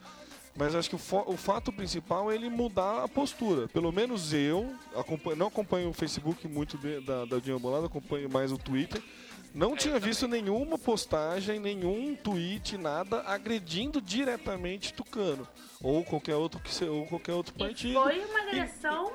Mas 0.58 0.74
acho 0.74 0.90
que 0.90 0.96
o, 0.96 1.00
fo- 1.00 1.26
o 1.28 1.36
fato 1.36 1.72
principal 1.72 2.32
é 2.32 2.36
ele 2.36 2.50
mudar 2.50 3.04
a 3.04 3.08
postura. 3.08 3.68
Pelo 3.68 3.92
menos 3.92 4.32
eu, 4.34 4.74
acompanho- 4.96 5.36
não 5.36 5.48
acompanho 5.48 5.90
o 5.90 5.94
Facebook 5.94 6.48
muito 6.48 6.78
de- 6.78 7.02
da, 7.02 7.26
da 7.26 7.40
Bolada, 7.60 7.88
acompanho 7.88 8.30
mais 8.30 8.52
o 8.52 8.58
Twitter. 8.58 9.02
Não 9.54 9.76
tinha 9.76 9.98
visto 10.00 10.28
nenhuma 10.28 10.78
postagem, 10.78 11.60
nenhum 11.60 12.14
tweet, 12.16 12.78
nada 12.78 13.22
agredindo 13.22 14.02
diretamente 14.02 14.94
Tucano. 14.94 15.48
Ou 15.82 16.04
qualquer 16.04 16.36
outro, 16.36 16.60
que 16.60 16.86
ou 16.86 17.06
qualquer 17.06 17.34
outro 17.34 17.54
E 17.56 17.60
partido. 17.60 18.02
foi 18.02 18.20
uma 18.20 18.40
agressão 18.42 19.14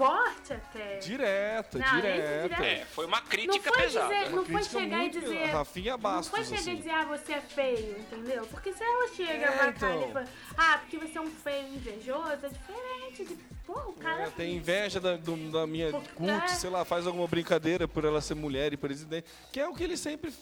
forte 0.00 0.52
até. 0.54 0.96
Direta, 0.98 1.78
Não, 1.78 1.96
direto- 1.96 2.62
É, 2.62 2.84
foi 2.86 3.06
uma 3.06 3.20
Não 3.20 3.26
crítica 3.26 3.70
foi 3.72 3.82
pesada. 3.82 4.14
dizer, 4.14 4.30
não 4.30 4.44
foi 4.46 4.62
chegar 4.64 5.04
e 5.04 5.10
dizer. 5.10 5.44
Rafinha 5.46 5.96
Bastos, 5.98 6.26
Não 6.26 6.36
foi 6.38 6.44
chegar 6.44 6.60
assim. 6.60 6.72
e 6.72 6.76
dizer, 6.76 6.90
ah, 6.90 7.04
você 7.04 7.32
é 7.34 7.40
feio, 7.40 7.98
entendeu? 7.98 8.46
Porque 8.46 8.72
se 8.72 8.82
ela 8.82 9.08
chega 9.14 9.32
É, 9.46 9.50
pra 9.52 9.72
cá 9.72 9.90
então. 9.94 10.08
e 10.08 10.12
fala, 10.12 10.28
ah, 10.56 10.78
porque 10.78 10.96
você 10.98 11.18
é 11.18 11.20
um 11.20 11.30
feio 11.30 11.68
invejoso, 11.74 12.32
é 12.32 12.48
diferente. 12.48 13.24
De, 13.24 13.34
porra, 13.66 13.88
o 13.88 13.92
cara. 13.92 14.22
É, 14.22 14.30
tem 14.30 14.56
inveja 14.56 14.98
da, 15.00 15.16
do- 15.16 15.50
da 15.50 15.66
minha 15.66 15.90
Porque- 15.90 16.08
cult, 16.14 16.30
é. 16.30 16.48
sei 16.48 16.70
lá, 16.70 16.84
faz 16.84 17.06
alguma 17.06 17.26
brincadeira 17.26 17.86
por 17.86 18.04
ela 18.04 18.20
ser 18.22 18.34
mulher 18.34 18.72
e 18.72 18.76
presidente. 18.78 19.26
Que 19.52 19.60
é 19.60 19.68
o 19.68 19.74
que 19.74 19.84
ele 19.84 19.96
sempre. 19.96 20.32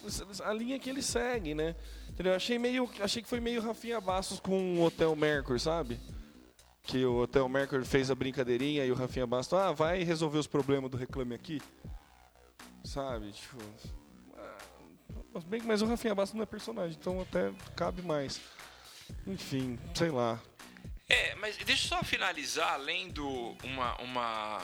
a 0.45 0.53
linha 0.53 0.79
que 0.79 0.89
ele 0.89 1.03
segue, 1.03 1.55
né? 1.55 1.75
Entendeu? 2.09 2.35
Achei, 2.35 2.59
meio, 2.59 2.89
achei 3.01 3.23
que 3.23 3.29
foi 3.29 3.41
meio 3.41 3.61
Rafinha 3.61 4.01
Bastos 4.01 4.39
com 4.41 4.77
o 4.79 4.85
Hotel 4.85 5.15
Mercury, 5.17 5.59
sabe? 5.61 5.99
Que 6.89 7.05
o 7.05 7.21
Hotel 7.21 7.47
Mercury 7.51 7.85
fez 7.85 8.11
a 8.11 8.15
brincadeirinha 8.15 8.83
e 8.83 8.91
o 8.91 8.95
Rafinha 8.95 9.27
Bastos, 9.27 9.59
ah, 9.59 9.73
vai 9.73 10.03
resolver 10.03 10.39
os 10.39 10.47
problemas 10.47 10.91
do 10.91 10.97
Reclame 10.97 11.35
Aqui. 11.35 11.61
Sabe? 12.83 13.31
Tipo. 13.31 13.59
ah, 14.35 14.59
mas 15.35 15.45
bem 15.45 15.61
Mas 15.63 15.83
o 15.83 15.87
Rafinha 15.87 16.15
Bastos 16.15 16.35
não 16.35 16.43
é 16.43 16.47
personagem, 16.47 16.97
então 16.99 17.21
até 17.21 17.53
cabe 17.77 18.01
mais. 18.01 18.41
Enfim, 19.27 19.79
sei 19.95 20.11
lá. 20.11 20.41
É, 21.07 21.35
mas 21.35 21.59
deixa 21.59 21.85
eu 21.85 21.99
só 21.99 22.03
finalizar 22.03 22.81
lendo 22.81 23.55
uma, 23.63 23.95
uma, 24.01 24.63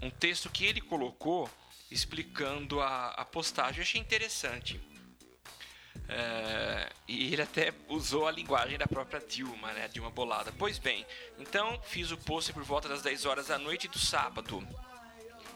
um 0.00 0.10
texto 0.10 0.48
que 0.48 0.64
ele 0.64 0.80
colocou 0.80 1.50
explicando 1.90 2.80
a, 2.80 3.08
a 3.08 3.24
postagem. 3.24 3.78
Eu 3.78 3.82
achei 3.82 4.00
interessante. 4.00 4.80
É, 6.08 6.90
e 7.08 7.32
ele 7.32 7.42
até 7.42 7.72
usou 7.88 8.28
a 8.28 8.30
linguagem 8.30 8.76
da 8.76 8.86
própria 8.86 9.20
Dilma, 9.20 9.72
né? 9.72 9.88
Dilma 9.88 10.10
Bolada. 10.10 10.52
Pois 10.58 10.78
bem, 10.78 11.04
então 11.38 11.80
fiz 11.84 12.10
o 12.10 12.18
post 12.18 12.52
por 12.52 12.62
volta 12.62 12.88
das 12.88 13.02
10 13.02 13.24
horas 13.24 13.46
da 13.46 13.58
noite 13.58 13.88
do 13.88 13.98
sábado. 13.98 14.66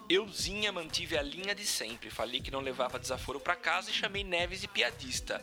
Euzinha 0.09 0.73
mantive 0.73 1.19
a 1.19 1.23
linha 1.23 1.55
de 1.55 1.67
sempre. 1.67 2.11
Falei 2.11 2.41
que 2.41 2.51
não 2.51 2.61
levava 2.61 2.99
desaforo 2.99 3.39
para 3.39 3.55
casa 3.55 3.91
e 3.91 3.95
chamei 3.95 4.25
Neves 4.25 4.61
de 4.63 4.69
piadista. 4.69 5.43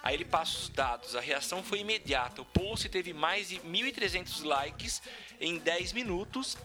Aí 0.00 0.14
ele 0.14 0.24
passa 0.24 0.58
os 0.58 0.68
dados. 0.68 1.16
A 1.16 1.20
reação 1.20 1.62
foi 1.62 1.80
imediata. 1.80 2.42
O 2.42 2.44
post 2.44 2.88
teve 2.88 3.12
mais 3.12 3.48
de 3.48 3.56
1.300 3.60 4.44
likes 4.44 5.02
em 5.40 5.58
10 5.58 5.92
minutos 5.92 6.56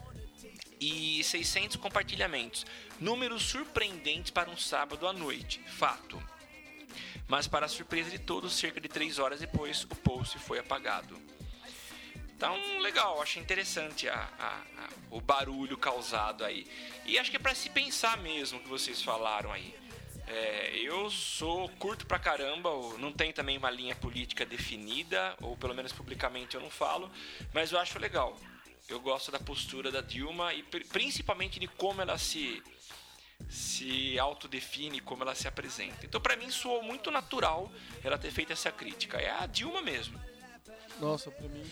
e 0.79 1.23
600 1.23 1.77
compartilhamentos. 1.77 2.65
Números 2.99 3.43
surpreendentes 3.43 4.29
para 4.29 4.49
um 4.49 4.57
sábado 4.57 5.07
à 5.07 5.13
noite. 5.13 5.59
Fato. 5.67 6.21
Mas, 7.29 7.47
para 7.47 7.67
surpresa 7.69 8.09
de 8.09 8.19
todos, 8.19 8.51
cerca 8.53 8.81
de 8.81 8.89
3 8.89 9.19
horas 9.19 9.39
depois, 9.39 9.83
o 9.83 9.95
post 9.95 10.37
foi 10.39 10.59
apagado. 10.59 11.15
Então, 12.35 12.57
legal, 12.81 13.21
achei 13.21 13.41
interessante 13.41 14.07
a, 14.09 14.15
a- 14.39 14.63
a- 14.83 14.89
o 15.11 15.21
barulho 15.21 15.77
causado 15.77 16.43
aí. 16.43 16.65
E 17.05 17.19
acho 17.19 17.29
que 17.29 17.37
é 17.37 17.39
para 17.39 17.53
se 17.53 17.69
pensar 17.69 18.17
mesmo 18.17 18.59
que 18.59 18.67
vocês 18.67 19.01
falaram 19.01 19.51
aí. 19.51 19.75
É, 20.25 20.75
eu 20.77 21.09
sou 21.09 21.67
curto 21.69 22.05
pra 22.05 22.17
caramba, 22.19 22.69
não 22.97 23.11
tenho 23.11 23.33
também 23.33 23.57
uma 23.57 23.69
linha 23.69 23.95
política 23.95 24.45
definida, 24.45 25.35
ou 25.41 25.57
pelo 25.57 25.73
menos 25.75 25.91
publicamente 25.91 26.55
eu 26.55 26.61
não 26.61 26.69
falo, 26.69 27.11
mas 27.53 27.71
eu 27.71 27.79
acho 27.79 27.97
legal. 27.99 28.37
Eu 28.87 28.99
gosto 28.99 29.31
da 29.31 29.39
postura 29.39 29.91
da 29.91 30.01
Dilma 30.01 30.53
e 30.53 30.63
pri- 30.63 30.85
principalmente 30.85 31.59
de 31.59 31.67
como 31.67 32.01
ela 32.01 32.17
se 32.17 32.63
se 33.49 34.17
autodefine, 34.19 35.01
como 35.01 35.23
ela 35.23 35.33
se 35.33 35.47
apresenta. 35.47 36.05
Então, 36.05 36.21
pra 36.21 36.35
mim, 36.35 36.49
soou 36.51 36.83
muito 36.83 37.09
natural 37.09 37.71
ela 38.03 38.17
ter 38.17 38.31
feito 38.31 38.53
essa 38.53 38.71
crítica. 38.71 39.17
É 39.17 39.31
a 39.31 39.47
Dilma 39.47 39.81
mesmo. 39.81 40.19
Nossa, 40.99 41.31
pra 41.31 41.47
mim, 41.47 41.63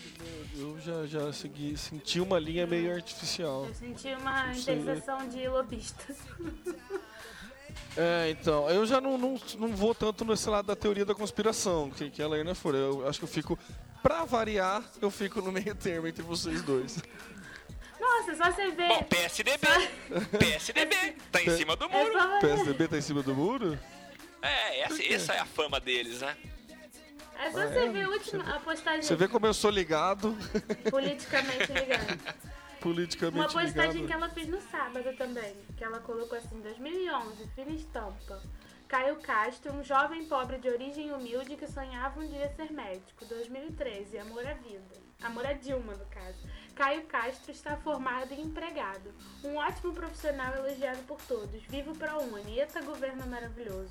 eu 0.56 0.80
já, 0.80 1.06
já 1.06 1.32
segui, 1.32 1.76
senti 1.76 2.18
uma 2.18 2.38
linha 2.38 2.66
meio 2.66 2.92
artificial. 2.92 3.66
Eu 3.66 3.74
senti 3.74 4.08
uma 4.14 4.52
interseção 4.52 5.28
de 5.28 5.46
lobistas. 5.46 6.16
É, 7.96 8.30
então, 8.30 8.68
eu 8.70 8.86
já 8.86 9.00
não, 9.00 9.18
não, 9.18 9.40
não 9.58 9.68
vou 9.68 9.94
tanto 9.94 10.24
nesse 10.24 10.48
lado 10.48 10.66
da 10.66 10.76
teoria 10.76 11.04
da 11.04 11.14
conspiração, 11.14 11.90
que, 11.90 12.10
que 12.10 12.22
a 12.22 12.24
Helena 12.24 12.54
for. 12.54 12.74
Eu 12.74 13.06
acho 13.06 13.18
que 13.18 13.24
eu 13.24 13.28
fico, 13.28 13.58
pra 14.02 14.24
variar, 14.24 14.82
eu 15.00 15.10
fico 15.10 15.42
no 15.42 15.52
meio 15.52 15.74
termo 15.74 16.06
entre 16.06 16.22
vocês 16.22 16.62
dois. 16.62 17.02
Nossa, 18.00 18.34
só 18.36 18.50
você 18.50 18.70
ver. 18.70 18.88
Bom, 18.88 19.02
PSDB. 19.04 19.66
PSDB. 20.38 20.96
Tá 21.32 21.42
em 21.42 21.50
cima 21.50 21.76
do 21.76 21.84
É 21.86 21.88
muro. 21.88 22.12
só, 22.18 22.38
PSDB 22.40 22.88
tá 22.88 22.96
em 22.96 23.02
cima 23.02 23.22
do 23.22 23.34
muro? 23.34 23.78
É, 24.40 24.80
essa, 24.80 25.02
essa 25.02 25.32
é 25.34 25.38
a 25.40 25.44
fama 25.44 25.80
deles, 25.80 26.20
né? 26.20 26.36
é 27.40 27.50
só 27.50 27.66
você 27.66 27.88
ver 27.88 28.02
a 28.02 28.08
última 28.08 28.56
a 28.56 28.60
postagem 28.60 29.02
Você 29.02 29.14
vê 29.16 29.28
como 29.28 29.46
eu 29.46 29.54
sou 29.54 29.70
ligado, 29.70 30.36
politicamente 30.90 31.72
ligada. 31.72 32.18
politicamente 32.80 33.36
Uma 33.38 33.44
postagem 33.62 34.02
ligado. 34.02 34.06
que 34.06 34.12
ela 34.12 34.28
fez 34.30 34.48
no 34.48 34.60
sábado 34.60 35.12
também, 35.16 35.54
que 35.76 35.84
ela 35.84 36.00
colocou 36.00 36.36
assim, 36.38 36.60
2011, 36.60 37.48
fina 37.54 37.70
estampa. 37.72 38.42
Caio 38.88 39.16
Castro, 39.16 39.72
um 39.74 39.84
jovem 39.84 40.24
pobre 40.24 40.56
de 40.58 40.68
origem 40.68 41.12
humilde 41.12 41.56
que 41.56 41.66
sonhava 41.66 42.18
um 42.20 42.26
dia 42.26 42.50
ser 42.56 42.72
médico. 42.72 43.24
2013, 43.26 44.18
amor 44.18 44.46
à 44.46 44.54
vida. 44.54 44.96
Amor 45.22 45.44
a 45.44 45.52
Dilma, 45.52 45.92
no 45.92 46.06
caso. 46.06 46.38
Caio 46.78 47.02
Castro 47.06 47.50
está 47.50 47.76
formado 47.76 48.32
e 48.32 48.40
empregado. 48.40 49.12
Um 49.42 49.56
ótimo 49.56 49.92
profissional 49.92 50.54
elogiado 50.54 50.98
por 51.08 51.20
todos. 51.22 51.60
Vivo 51.64 51.92
para 51.96 52.16
Uni. 52.18 52.60
Eita, 52.60 52.80
governo 52.82 53.26
maravilhoso. 53.26 53.90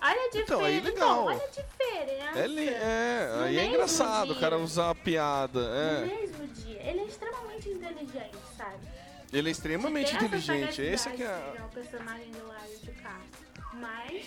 Olha 0.00 0.12
a 0.20 0.24
diferença. 0.30 0.42
Então, 0.54 0.64
aí 0.64 0.80
legal. 0.80 1.24
olha 1.26 1.36
a 1.44 1.48
diferença. 1.48 2.38
É, 2.38 2.46
li- 2.46 2.68
é, 2.70 3.32
No 3.36 3.44
aí 3.44 3.58
é 3.58 3.66
engraçado 3.66 4.30
o 4.30 4.32
dia. 4.32 4.40
cara 4.40 4.56
usar 4.58 4.88
a 4.90 4.94
piada. 4.94 5.60
No 5.60 5.76
É. 5.76 6.06
mesmo 6.16 6.46
dia. 6.48 6.82
Ele 6.82 7.00
é 7.00 7.04
extremamente 7.04 7.68
inteligente, 7.68 8.36
sabe? 8.56 8.88
Ele 9.30 9.48
é 9.48 9.52
extremamente 9.52 10.14
inteligente. 10.14 10.80
Esse 10.80 11.08
é 11.10 11.12
que 11.12 11.22
é. 11.22 11.26
é 11.58 11.62
o 11.62 11.68
personagem 11.68 12.30
do 12.32 12.46
Laio 12.48 12.78
de 12.78 12.90
Castro. 12.92 13.46
Mas. 13.74 14.24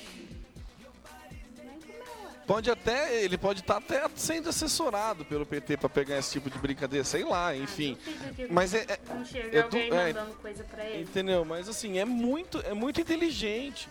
Pode 2.48 2.70
até, 2.70 3.24
ele 3.24 3.40
pode 3.40 3.62
estar 3.62 3.78
até 3.78 4.08
sendo 4.16 4.50
assessorado 4.50 5.26
pelo 5.26 5.48
PT 5.48 5.78
pra 5.78 5.90
pegar 5.90 6.20
esse 6.20 6.34
tipo 6.34 6.48
de 6.48 6.60
brincadeira, 6.60 7.04
sei 7.04 7.24
lá, 7.24 7.56
enfim. 7.56 7.98
Duvido 8.06 8.34
que 8.36 8.48
Mas 8.54 8.74
é, 8.76 8.86
é- 8.88 9.00
é 9.58 9.62
do- 9.62 9.64
alguém 9.64 9.88
é, 9.88 10.14
mandando 10.14 10.36
coisa 10.36 10.64
pra 10.64 10.86
ele. 10.86 11.04
entendeu? 11.04 11.44
Mas 11.44 11.68
assim, 11.68 11.98
é 11.98 12.06
muito, 12.06 12.60
é 12.60 12.72
muito 12.74 13.02
inteligente. 13.02 13.90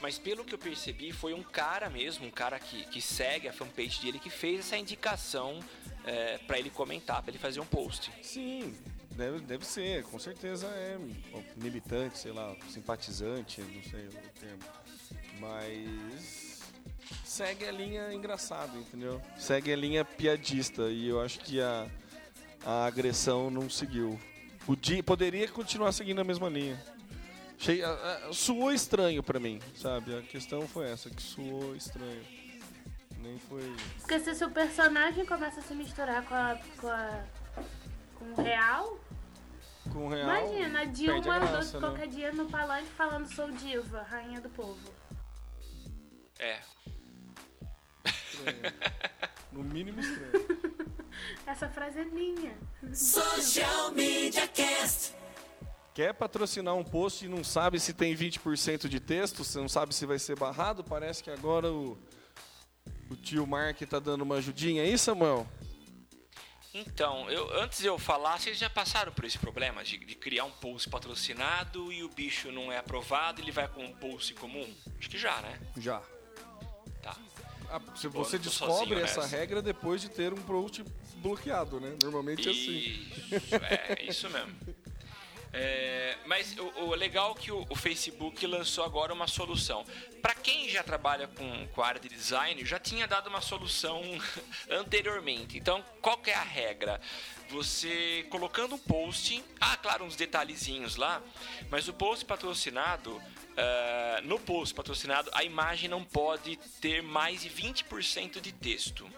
Mas 0.00 0.18
pelo 0.18 0.44
que 0.44 0.54
eu 0.54 0.58
percebi, 0.58 1.10
foi 1.12 1.32
um 1.34 1.42
cara 1.42 1.88
mesmo, 1.90 2.26
um 2.26 2.30
cara 2.30 2.58
que, 2.58 2.84
que 2.84 3.00
segue 3.00 3.48
a 3.48 3.52
fanpage 3.52 4.00
dele, 4.02 4.18
que 4.18 4.30
fez 4.30 4.60
essa 4.60 4.76
indicação 4.76 5.58
é, 6.04 6.38
para 6.46 6.58
ele 6.58 6.68
comentar, 6.70 7.22
pra 7.22 7.30
ele 7.30 7.38
fazer 7.38 7.60
um 7.60 7.66
post. 7.66 8.10
Sim, 8.22 8.74
deve, 9.12 9.40
deve 9.40 9.66
ser, 9.66 10.02
com 10.04 10.18
certeza 10.18 10.66
é 10.68 10.98
militante, 11.56 12.18
sei 12.18 12.32
lá, 12.32 12.54
simpatizante, 12.70 13.60
não 13.60 13.82
sei 13.82 14.06
o 14.06 14.10
termo. 14.40 14.58
Mas 15.40 16.60
segue 17.24 17.64
a 17.66 17.72
linha 17.72 18.12
engraçada, 18.12 18.76
entendeu? 18.76 19.20
Segue 19.38 19.72
a 19.72 19.76
linha 19.76 20.04
piadista 20.04 20.82
e 20.90 21.08
eu 21.08 21.20
acho 21.20 21.40
que 21.40 21.60
a, 21.60 21.86
a 22.64 22.84
agressão 22.86 23.50
não 23.50 23.68
seguiu. 23.70 24.20
Poderia 25.04 25.48
continuar 25.48 25.92
seguindo 25.92 26.20
a 26.20 26.24
mesma 26.24 26.48
linha. 26.48 26.78
Achei, 27.58 27.82
a- 27.82 27.90
a- 28.28 28.32
suou 28.32 28.72
estranho 28.72 29.22
pra 29.22 29.40
mim, 29.40 29.60
sabe? 29.74 30.16
A 30.16 30.22
questão 30.22 30.66
foi 30.68 30.88
essa, 30.90 31.10
que 31.10 31.22
suou 31.22 31.74
estranho. 31.74 32.22
Nem 33.18 33.38
foi. 33.38 33.74
Porque 33.98 34.18
se 34.20 34.34
seu 34.34 34.50
personagem 34.50 35.26
começa 35.26 35.60
a 35.60 35.62
se 35.62 35.74
misturar 35.74 36.22
com 36.24 36.34
a. 36.34 36.58
com, 36.78 36.88
a, 36.88 37.24
com 38.14 38.24
o 38.32 38.42
real. 38.42 38.98
Com 39.92 40.06
o 40.06 40.08
real. 40.08 40.22
imagina, 40.46 40.80
a 40.80 40.84
Dilma 40.84 41.38
graça, 41.38 41.78
do- 41.78 41.80
né? 41.80 41.88
qualquer 41.88 42.08
dia 42.08 42.32
no 42.32 42.46
palanque 42.46 42.88
falando 42.96 43.26
sou 43.34 43.50
diva, 43.50 44.02
rainha 44.02 44.40
do 44.40 44.48
povo. 44.50 44.78
É. 46.40 46.60
No 49.52 49.62
mínimo 49.62 50.00
estranho. 50.00 50.32
Essa 51.46 51.68
frase 51.68 52.00
é 52.00 52.04
minha. 52.04 52.56
Social 52.94 53.92
Media 53.92 54.48
Cast. 54.48 55.14
Quer 55.92 56.14
patrocinar 56.14 56.74
um 56.74 56.84
post 56.84 57.26
e 57.26 57.28
não 57.28 57.44
sabe 57.44 57.78
se 57.78 57.92
tem 57.92 58.14
20% 58.14 58.88
de 58.88 58.98
texto, 58.98 59.44
você 59.44 59.58
não 59.58 59.68
sabe 59.68 59.94
se 59.94 60.06
vai 60.06 60.18
ser 60.18 60.38
barrado, 60.38 60.82
parece 60.82 61.22
que 61.22 61.30
agora 61.30 61.70
o, 61.70 61.98
o 63.10 63.16
tio 63.16 63.46
Mark 63.46 63.78
tá 63.82 63.98
dando 63.98 64.22
uma 64.22 64.36
ajudinha 64.36 64.82
aí, 64.82 64.96
Samuel? 64.96 65.46
Então, 66.72 67.28
eu, 67.28 67.52
antes 67.60 67.80
de 67.80 67.86
eu 67.86 67.98
falar, 67.98 68.38
vocês 68.38 68.56
já 68.56 68.70
passaram 68.70 69.12
por 69.12 69.24
esse 69.24 69.38
problema 69.38 69.82
de, 69.82 69.98
de 69.98 70.14
criar 70.14 70.44
um 70.44 70.52
post 70.52 70.88
patrocinado 70.88 71.92
e 71.92 72.04
o 72.04 72.08
bicho 72.08 72.52
não 72.52 72.70
é 72.70 72.78
aprovado, 72.78 73.40
ele 73.42 73.50
vai 73.50 73.66
com 73.66 73.84
um 73.84 73.92
post 73.92 74.32
comum? 74.34 74.72
Acho 74.96 75.10
que 75.10 75.18
já, 75.18 75.40
né? 75.42 75.58
Já. 75.76 76.00
Tá. 77.70 77.76
Ah, 77.76 77.96
se 77.96 78.08
você 78.08 78.38
descobre 78.38 78.74
sozinho 78.74 78.98
essa 78.98 79.26
regra 79.26 79.62
depois 79.62 80.00
de 80.00 80.08
ter 80.08 80.32
um 80.32 80.42
post 80.42 80.84
bloqueado, 81.16 81.78
né? 81.78 81.96
Normalmente 82.02 82.48
é 82.48 82.50
assim. 82.50 82.78
Isso, 83.36 83.54
é 83.54 84.02
isso 84.02 84.30
mesmo. 84.30 84.56
É, 85.52 86.16
mas 86.26 86.56
o, 86.56 86.84
o 86.84 86.94
legal 86.94 87.34
é 87.36 87.40
que 87.40 87.50
o, 87.50 87.66
o 87.68 87.74
Facebook 87.74 88.46
lançou 88.46 88.84
agora 88.84 89.12
uma 89.12 89.26
solução. 89.26 89.84
Para 90.22 90.34
quem 90.34 90.68
já 90.68 90.82
trabalha 90.82 91.26
com, 91.26 91.66
com 91.68 91.82
a 91.82 91.86
área 91.86 92.00
de 92.00 92.08
design, 92.08 92.64
já 92.64 92.78
tinha 92.78 93.06
dado 93.06 93.28
uma 93.28 93.40
solução 93.40 94.02
anteriormente. 94.70 95.58
Então, 95.58 95.84
qual 96.00 96.18
que 96.18 96.30
é 96.30 96.34
a 96.34 96.42
regra? 96.42 97.00
Você 97.48 98.26
colocando 98.30 98.76
um 98.76 98.78
post, 98.78 99.44
ah, 99.60 99.76
claro, 99.76 100.04
uns 100.04 100.14
detalhezinhos 100.14 100.94
lá, 100.94 101.20
mas 101.68 101.88
o 101.88 101.92
post 101.92 102.24
patrocinado, 102.24 103.20
ah, 103.60 104.20
no 104.24 104.38
post 104.38 104.74
patrocinado, 104.74 105.30
a 105.34 105.44
imagem 105.44 105.88
não 105.88 106.02
pode 106.04 106.56
ter 106.80 107.02
mais 107.02 107.42
de 107.42 107.50
20% 107.50 108.40
de 108.40 108.52
texto. 108.52 109.08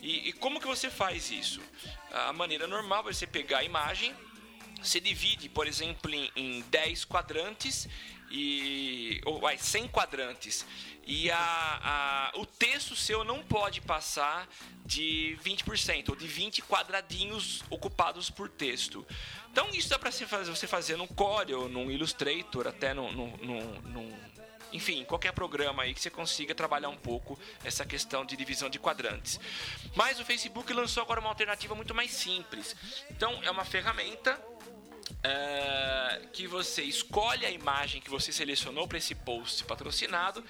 E, 0.00 0.28
e 0.28 0.32
como 0.32 0.60
que 0.60 0.66
você 0.66 0.90
faz 0.90 1.30
isso? 1.30 1.60
A 2.10 2.32
maneira 2.32 2.66
normal 2.66 3.08
é 3.08 3.12
você 3.12 3.26
pegar 3.26 3.58
a 3.58 3.64
imagem, 3.64 4.14
você 4.82 5.00
divide, 5.00 5.48
por 5.48 5.66
exemplo, 5.66 6.10
em, 6.12 6.30
em 6.36 6.60
10 6.62 7.04
quadrantes 7.04 7.88
e 8.30 9.20
ou 9.24 9.38
vai 9.38 9.58
100 9.58 9.88
quadrantes 9.88 10.66
e 11.06 11.30
a, 11.30 11.38
a- 12.34 12.38
o 12.38 12.46
texto 12.46 12.94
seu 12.96 13.24
não 13.24 13.42
pode 13.42 13.80
passar 13.80 14.48
de 14.84 15.38
20% 15.44 16.10
ou 16.10 16.16
de 16.16 16.26
20 16.26 16.62
quadradinhos 16.62 17.62
ocupados 17.70 18.30
por 18.30 18.48
texto. 18.48 19.06
Então 19.50 19.68
isso 19.70 19.88
dá 19.88 19.98
para 19.98 20.10
você 20.10 20.66
fazer, 20.66 20.96
no 20.96 21.06
Corel, 21.06 21.68
no 21.68 21.90
Illustrator, 21.90 22.66
até 22.66 22.92
no, 22.94 23.10
no- 23.12 23.36
no- 23.82 24.34
enfim, 24.72 25.04
qualquer 25.04 25.32
programa 25.32 25.84
aí 25.84 25.94
que 25.94 26.00
você 26.00 26.10
consiga 26.10 26.52
trabalhar 26.52 26.88
um 26.88 26.96
pouco 26.96 27.38
essa 27.62 27.84
questão 27.86 28.24
de 28.26 28.36
divisão 28.36 28.68
de 28.68 28.78
quadrantes. 28.80 29.38
Mas 29.94 30.18
o 30.18 30.24
Facebook 30.24 30.72
lançou 30.72 31.00
agora 31.02 31.20
uma 31.20 31.28
alternativa 31.28 31.76
muito 31.76 31.94
mais 31.94 32.10
simples. 32.10 32.74
Então 33.08 33.40
é 33.44 33.50
uma 33.52 33.64
ferramenta 33.64 34.36
é, 35.24 36.20
que 36.34 36.46
você 36.46 36.82
escolhe 36.82 37.46
a 37.46 37.50
imagem 37.50 38.00
que 38.00 38.10
você 38.10 38.30
selecionou 38.30 38.86
para 38.86 38.98
esse 38.98 39.14
post 39.14 39.64
patrocinado 39.64 40.44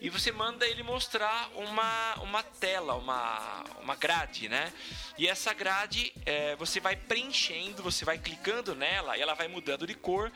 e 0.00 0.08
você 0.08 0.30
manda 0.30 0.64
ele 0.66 0.84
mostrar 0.84 1.50
uma, 1.56 2.14
uma 2.22 2.42
tela, 2.42 2.94
uma, 2.94 3.64
uma 3.82 3.96
grade, 3.96 4.48
né? 4.48 4.72
E 5.18 5.26
essa 5.26 5.52
grade 5.52 6.12
é, 6.24 6.54
você 6.54 6.78
vai 6.78 6.94
preenchendo, 6.94 7.82
você 7.82 8.04
vai 8.04 8.18
clicando 8.18 8.74
nela 8.74 9.18
e 9.18 9.20
ela 9.20 9.34
vai 9.34 9.48
mudando 9.48 9.84
de 9.84 9.94
cor. 9.94 10.30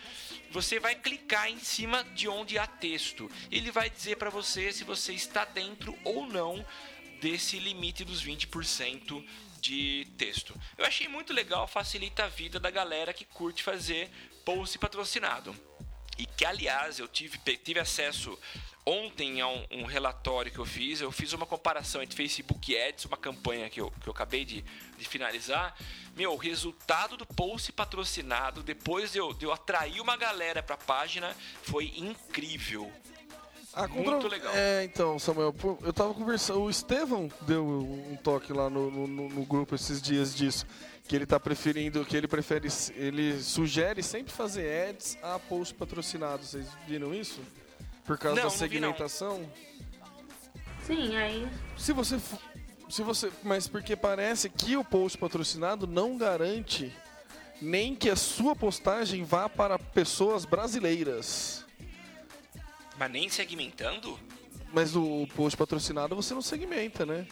Você 0.51 0.81
vai 0.81 0.97
clicar 0.97 1.49
em 1.49 1.61
cima 1.61 2.03
de 2.15 2.29
onde 2.29 2.59
há 2.59 2.67
texto. 2.67 3.31
Ele 3.51 3.71
vai 3.71 3.89
dizer 3.89 4.17
para 4.17 4.29
você 4.29 4.73
se 4.73 4.83
você 4.83 5.13
está 5.13 5.45
dentro 5.45 5.97
ou 6.05 6.27
não 6.27 6.65
desse 7.21 7.59
limite 7.59 8.05
dos 8.05 8.25
20% 8.25 9.25
de 9.65 10.07
texto. 10.19 10.55
Eu 10.77 10.85
achei 10.85 11.09
muito 11.09 11.33
legal, 11.33 11.67
facilita 11.67 12.25
a 12.25 12.29
vida 12.29 12.61
da 12.61 12.71
galera 12.71 13.15
que 13.15 13.25
curte 13.25 13.63
fazer 13.63 14.11
post 14.45 14.79
patrocinado. 14.79 15.57
E 16.19 16.27
que, 16.27 16.45
aliás, 16.45 16.99
eu 16.99 17.09
tive, 17.09 17.39
tive 17.39 17.81
acesso 17.81 18.39
ontem 18.85 19.41
a 19.41 19.49
um, 19.49 19.67
um 19.71 19.85
relatório 19.85 20.53
que 20.53 20.59
eu 20.59 20.67
fiz. 20.67 21.01
Eu 21.01 21.11
fiz 21.11 21.33
uma 21.33 21.47
comparação 21.47 22.03
entre 22.03 22.15
Facebook 22.15 22.77
Ads, 22.77 23.07
uma 23.07 23.17
campanha 23.17 23.71
que 23.71 23.81
eu, 23.81 23.91
que 23.91 24.07
eu 24.07 24.13
acabei 24.13 24.45
de, 24.45 24.63
de 24.99 25.09
finalizar. 25.09 25.75
Meu, 26.15 26.35
o 26.35 26.37
resultado 26.37 27.17
do 27.17 27.25
post 27.27 27.73
patrocinado, 27.73 28.63
depois 28.63 29.13
de 29.13 29.19
eu, 29.19 29.33
de 29.33 29.47
eu 29.47 29.53
atrair 29.53 29.99
uma 30.01 30.17
galera 30.17 30.63
para 30.63 30.75
a 30.75 30.79
página, 30.79 31.35
foi 31.63 31.87
incrível. 31.97 32.93
Ah, 33.77 33.89
Muito 33.89 34.11
contra- 34.11 34.29
legal. 34.29 34.53
É, 34.55 34.85
então, 34.85 35.19
Samuel, 35.19 35.55
eu 35.83 35.93
tava 35.93 36.15
conversando. 36.15 36.61
O 36.61 36.71
Estevão 36.71 37.29
deu 37.43 37.67
um 37.67 38.17
toque 38.23 38.53
lá 38.53 38.71
no, 38.71 38.91
no- 38.91 39.29
no- 39.29 39.45
grupo 39.45 39.75
esses 39.75 40.01
dias 40.01 40.35
disso. 40.35 40.65
Que 41.09 41.17
ele 41.17 41.27
tá 41.27 41.39
preferindo, 41.41 42.05
que 42.05 42.17
ele 42.17 42.29
prefere. 42.29 42.69
Ele 42.95 43.43
sugere 43.43 44.03
sempre 44.03 44.33
fazer 44.33 44.89
ads 44.91 45.19
a 45.23 45.39
post 45.39 45.75
patrocinado. 45.75 46.45
Vocês 46.45 46.67
viram 46.87 47.13
isso? 47.13 47.41
Por 48.07 48.17
causa 48.17 48.37
Não, 48.41 48.49
da 48.49 48.51
não 48.51 48.51
vi, 48.51 48.61
não. 48.81 48.91
segmentação. 48.93 49.51
Sim, 50.87 51.17
aí. 51.17 51.49
Se 51.77 51.93
você. 51.93 52.19
Se 52.89 53.03
você, 53.03 53.31
mas 53.43 53.67
porque 53.67 53.97
parece 53.97 54.49
que 54.49 54.77
o 54.77 54.85
post 54.85 55.17
patrocinado 55.19 55.87
não 55.87 56.17
garante 56.19 56.95
nem 57.61 57.95
que 57.95 58.11
a 58.11 58.17
sua 58.17 58.55
postagem 58.55 59.25
vá 59.25 59.49
para 59.49 59.79
pessoas 59.79 60.45
brasileiras. 60.45 61.64
Mas 62.97 63.11
nem 63.11 63.29
segmentando? 63.29 64.19
Mas 64.73 64.97
o 64.97 65.27
post 65.35 65.57
patrocinado 65.57 66.17
você 66.17 66.35
não 66.35 66.43
segmenta, 66.43 67.05
né? 67.07 67.27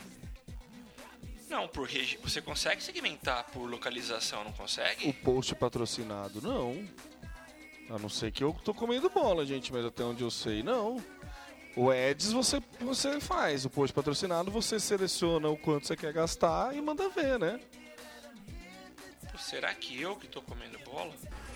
Não, 1.49 1.69
por 1.69 1.87
regi... 1.87 2.19
você 2.23 2.41
consegue 2.41 2.83
segmentar 2.83 3.45
por 3.51 3.69
localização, 3.69 4.43
não 4.43 4.53
consegue? 4.53 5.09
O 5.09 5.13
post 5.13 5.55
patrocinado, 5.55 6.41
não. 6.41 6.83
A 7.91 7.99
não 7.99 8.09
ser 8.09 8.33
que 8.33 8.43
eu 8.43 8.57
tô 8.65 8.73
comendo 8.73 9.11
bola, 9.11 9.45
gente, 9.45 9.73
mas 9.73 9.85
até 9.85 10.03
onde 10.03 10.23
eu 10.23 10.31
sei, 10.31 10.63
não. 10.63 11.03
O 11.77 11.91
Ads 11.91 12.33
você, 12.33 12.63
você 12.81 13.21
faz, 13.21 13.65
o 13.65 13.71
post 13.71 13.95
patrocinado 13.95 14.51
você 14.51 14.79
seleciona 14.79 15.49
o 15.49 15.57
quanto 15.57 15.87
você 15.87 15.97
quer 15.97 16.13
gastar 16.13 16.75
e 16.75 16.81
manda 16.81 17.09
ver, 17.09 17.39
né? 17.39 17.61
Será 19.39 19.75
que 19.75 20.01
eu 20.01 20.17
que 20.17 20.29
tô 20.29 20.41
comendo 20.43 20.79
bola? 20.81 21.13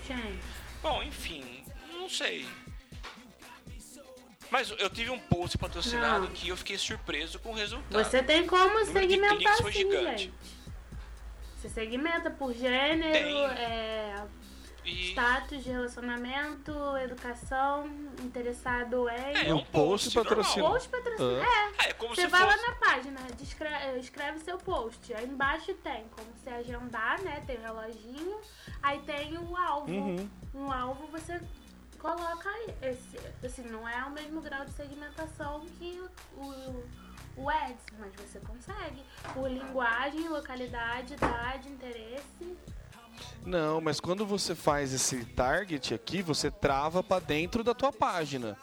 Gente. 0.07 0.41
Bom, 0.83 1.03
enfim, 1.03 1.65
não 1.93 2.09
sei. 2.09 2.47
Mas 4.51 4.71
eu 4.79 4.89
tive 4.91 5.11
um 5.11 5.19
post 5.19 5.59
patrocinado 5.59 6.27
Não. 6.27 6.33
que 6.33 6.49
eu 6.49 6.57
fiquei 6.57 6.79
surpreso 6.79 7.39
com 7.41 7.51
o 7.51 7.55
resultado. 7.55 8.05
Você 8.05 8.23
tem 8.23 8.47
como 8.47 8.85
segmentar 8.87 9.37
cliques 9.37 9.61
foi 9.61 9.73
sim, 9.73 9.79
gigante. 9.79 10.23
gente. 10.25 10.33
Você 11.57 11.69
segmenta 11.69 12.31
por 12.31 12.53
gênero, 12.53 13.37
é, 13.59 14.23
E 14.85 15.11
status 15.11 15.65
de 15.65 15.71
relacionamento, 15.71 16.73
educação, 16.99 17.89
interessado 18.23 19.09
em. 19.09 19.49
é 19.49 19.53
um 19.55 19.59
Um 19.59 19.65
post 19.65 20.11
patrocinado. 20.13 20.73
Post 20.73 20.89
patrocinado. 20.89 21.41
Ah. 21.41 21.85
É. 21.85 21.89
É 21.89 21.93
como 21.95 22.15
Você 22.15 22.23
se 22.23 22.27
vai 22.29 22.43
fosse... 22.43 22.57
lá 22.57 22.69
na 22.69 22.75
página, 22.77 23.21
descreve, 23.37 23.99
escreve 23.99 24.39
seu 24.41 24.59
post. 24.59 25.13
Aí 25.15 25.25
embaixo 25.27 25.75
tem 25.83 26.05
como 26.15 26.29
você 26.37 26.51
agendar, 26.51 27.21
né? 27.23 27.43
Tem 27.47 27.57
o 27.57 27.63
reloginho. 27.63 28.41
Aí 28.83 29.01
tem 29.01 29.37
o 29.39 29.57
alvo. 29.57 29.91
Uhum. 29.93 30.31
No 30.55 30.73
alvo 30.73 31.07
você 31.09 31.41
coloca 32.07 32.49
esse. 32.83 33.19
Assim, 33.45 33.63
não 33.63 33.89
é 33.89 34.05
o 34.05 34.11
mesmo 34.11 34.41
grau 34.41 34.65
de 34.65 34.73
segmentação 34.73 35.67
que 35.79 36.01
o, 36.37 36.85
o 37.37 37.51
Ads, 37.51 37.85
mas 37.99 38.13
você 38.15 38.39
consegue. 38.41 39.03
Por 39.35 39.51
linguagem, 39.51 40.29
localidade, 40.29 41.15
idade, 41.15 41.69
interesse. 41.69 42.57
Não, 43.45 43.81
mas 43.81 43.99
quando 43.99 44.25
você 44.25 44.55
faz 44.55 44.93
esse 44.93 45.25
target 45.25 45.95
aqui, 45.95 46.23
você 46.23 46.51
trava 46.51 47.03
para 47.03 47.25
dentro 47.25 47.65
da 47.65 47.75
tua 47.75 47.93
página. 47.93 48.57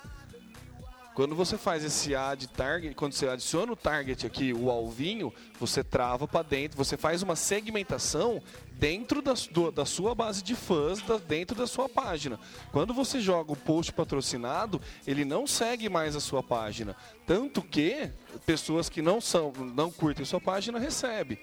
Quando 1.16 1.36
você 1.36 1.60
faz 1.60 1.84
esse 1.84 2.16
ad 2.16 2.48
target, 2.48 2.96
quando 2.96 3.14
você 3.14 3.28
adiciona 3.28 3.72
o 3.72 3.76
target 3.76 4.26
aqui, 4.26 4.52
o 4.52 4.72
alvinho, 4.72 5.32
você 5.60 5.84
trava 5.84 6.28
para 6.28 6.42
dentro, 6.42 6.76
você 6.76 6.98
faz 6.98 7.22
uma 7.22 7.36
segmentação 7.36 8.42
dentro 8.72 9.22
da, 9.22 9.34
do- 9.52 9.72
da 9.72 9.86
sua 9.86 10.16
base 10.16 10.42
de 10.42 10.56
fãs, 10.56 11.02
da- 11.04 11.18
dentro 11.18 11.56
da 11.56 11.68
sua 11.68 11.88
página. 11.88 12.40
Quando 12.72 12.96
você 12.96 13.22
joga 13.22 13.52
o 13.52 13.56
post 13.56 13.94
patrocinado, 13.94 14.82
ele 15.06 15.24
não 15.24 15.46
segue 15.46 15.88
mais 15.88 16.16
a 16.16 16.20
sua 16.20 16.42
página, 16.42 16.96
tanto 17.28 17.62
que 17.62 18.10
pessoas 18.44 18.90
que 18.90 19.02
não 19.02 19.22
são, 19.22 19.54
não 19.76 19.92
curtem 19.92 20.26
sua 20.26 20.42
página 20.42 20.80
recebem. 20.80 21.38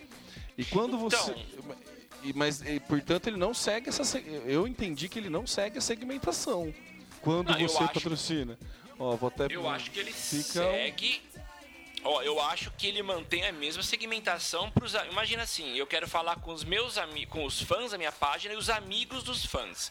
E 0.58 0.64
quando 0.64 0.98
você 0.98 1.16
Então. 1.16 1.76
mas, 2.34 2.60
e, 2.60 2.80
portanto, 2.80 3.28
ele 3.28 3.36
não 3.36 3.54
segue 3.54 3.88
essa. 3.88 4.18
Eu 4.44 4.66
entendi 4.66 5.08
que 5.08 5.16
ele 5.18 5.30
não 5.30 5.46
segue 5.46 5.78
a 5.78 5.80
segmentação 5.80 6.74
quando 7.22 7.52
eu 7.52 7.68
você 7.68 7.84
acho- 7.84 7.94
patrocina. 7.94 8.58
Ó, 9.00 9.16
vou 9.16 9.28
até. 9.28 9.46
Eu 9.50 9.66
acho 9.66 9.90
que 9.90 9.98
ele 9.98 10.12
fica. 10.12 10.62
segue. 10.62 11.22
Ó, 12.04 12.22
eu 12.22 12.40
acho 12.40 12.70
que 12.72 12.86
ele 12.86 13.02
mantém 13.02 13.46
a 13.46 13.52
mesma 13.52 13.82
segmentação 13.82 14.70
pros. 14.70 14.94
Imagina 15.10 15.42
assim, 15.42 15.74
eu 15.74 15.86
quero 15.86 16.06
falar 16.06 16.36
com 16.36 16.52
os 16.52 16.62
meus 16.62 16.98
amigos, 16.98 17.32
com 17.32 17.44
os 17.44 17.62
fãs 17.62 17.92
da 17.92 17.98
minha 17.98 18.12
página 18.12 18.54
e 18.54 18.56
os 18.56 18.68
amigos 18.68 19.22
dos 19.22 19.44
fãs. 19.44 19.90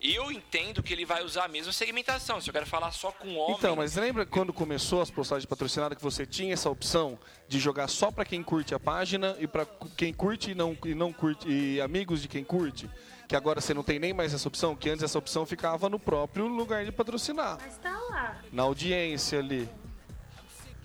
Eu 0.00 0.30
entendo 0.30 0.82
que 0.82 0.92
ele 0.92 1.04
vai 1.04 1.24
usar 1.24 1.44
a 1.44 1.48
mesma 1.48 1.72
segmentação. 1.72 2.40
Se 2.40 2.48
eu 2.48 2.52
quero 2.52 2.66
falar 2.66 2.92
só 2.92 3.10
com 3.10 3.36
homem. 3.36 3.56
Então, 3.58 3.74
mas 3.74 3.96
lembra 3.96 4.24
quando 4.24 4.52
começou 4.52 5.02
as 5.02 5.10
postagens 5.10 5.44
patrocinadas 5.44 5.98
que 5.98 6.04
você 6.04 6.24
tinha 6.24 6.52
essa 6.54 6.70
opção 6.70 7.18
de 7.48 7.58
jogar 7.58 7.88
só 7.88 8.10
pra 8.10 8.24
quem 8.24 8.42
curte 8.42 8.74
a 8.74 8.78
página 8.78 9.36
e 9.40 9.46
pra 9.46 9.66
quem 9.96 10.12
curte 10.12 10.52
e 10.52 10.54
não, 10.54 10.76
e 10.84 10.94
não 10.94 11.12
curte 11.12 11.48
e 11.48 11.80
amigos 11.80 12.22
de 12.22 12.28
quem 12.28 12.44
curte? 12.44 12.88
Que 13.28 13.36
agora 13.36 13.60
você 13.60 13.74
não 13.74 13.82
tem 13.82 13.98
nem 13.98 14.14
mais 14.14 14.32
essa 14.32 14.48
opção, 14.48 14.74
que 14.74 14.88
antes 14.88 15.04
essa 15.04 15.18
opção 15.18 15.44
ficava 15.44 15.88
no 15.90 15.98
próprio 15.98 16.46
lugar 16.46 16.84
de 16.86 16.90
patrocinar, 16.90 17.58
Mas 17.60 17.76
tá 17.76 17.90
lá. 18.10 18.36
na 18.50 18.62
audiência 18.62 19.38
ali. 19.38 19.68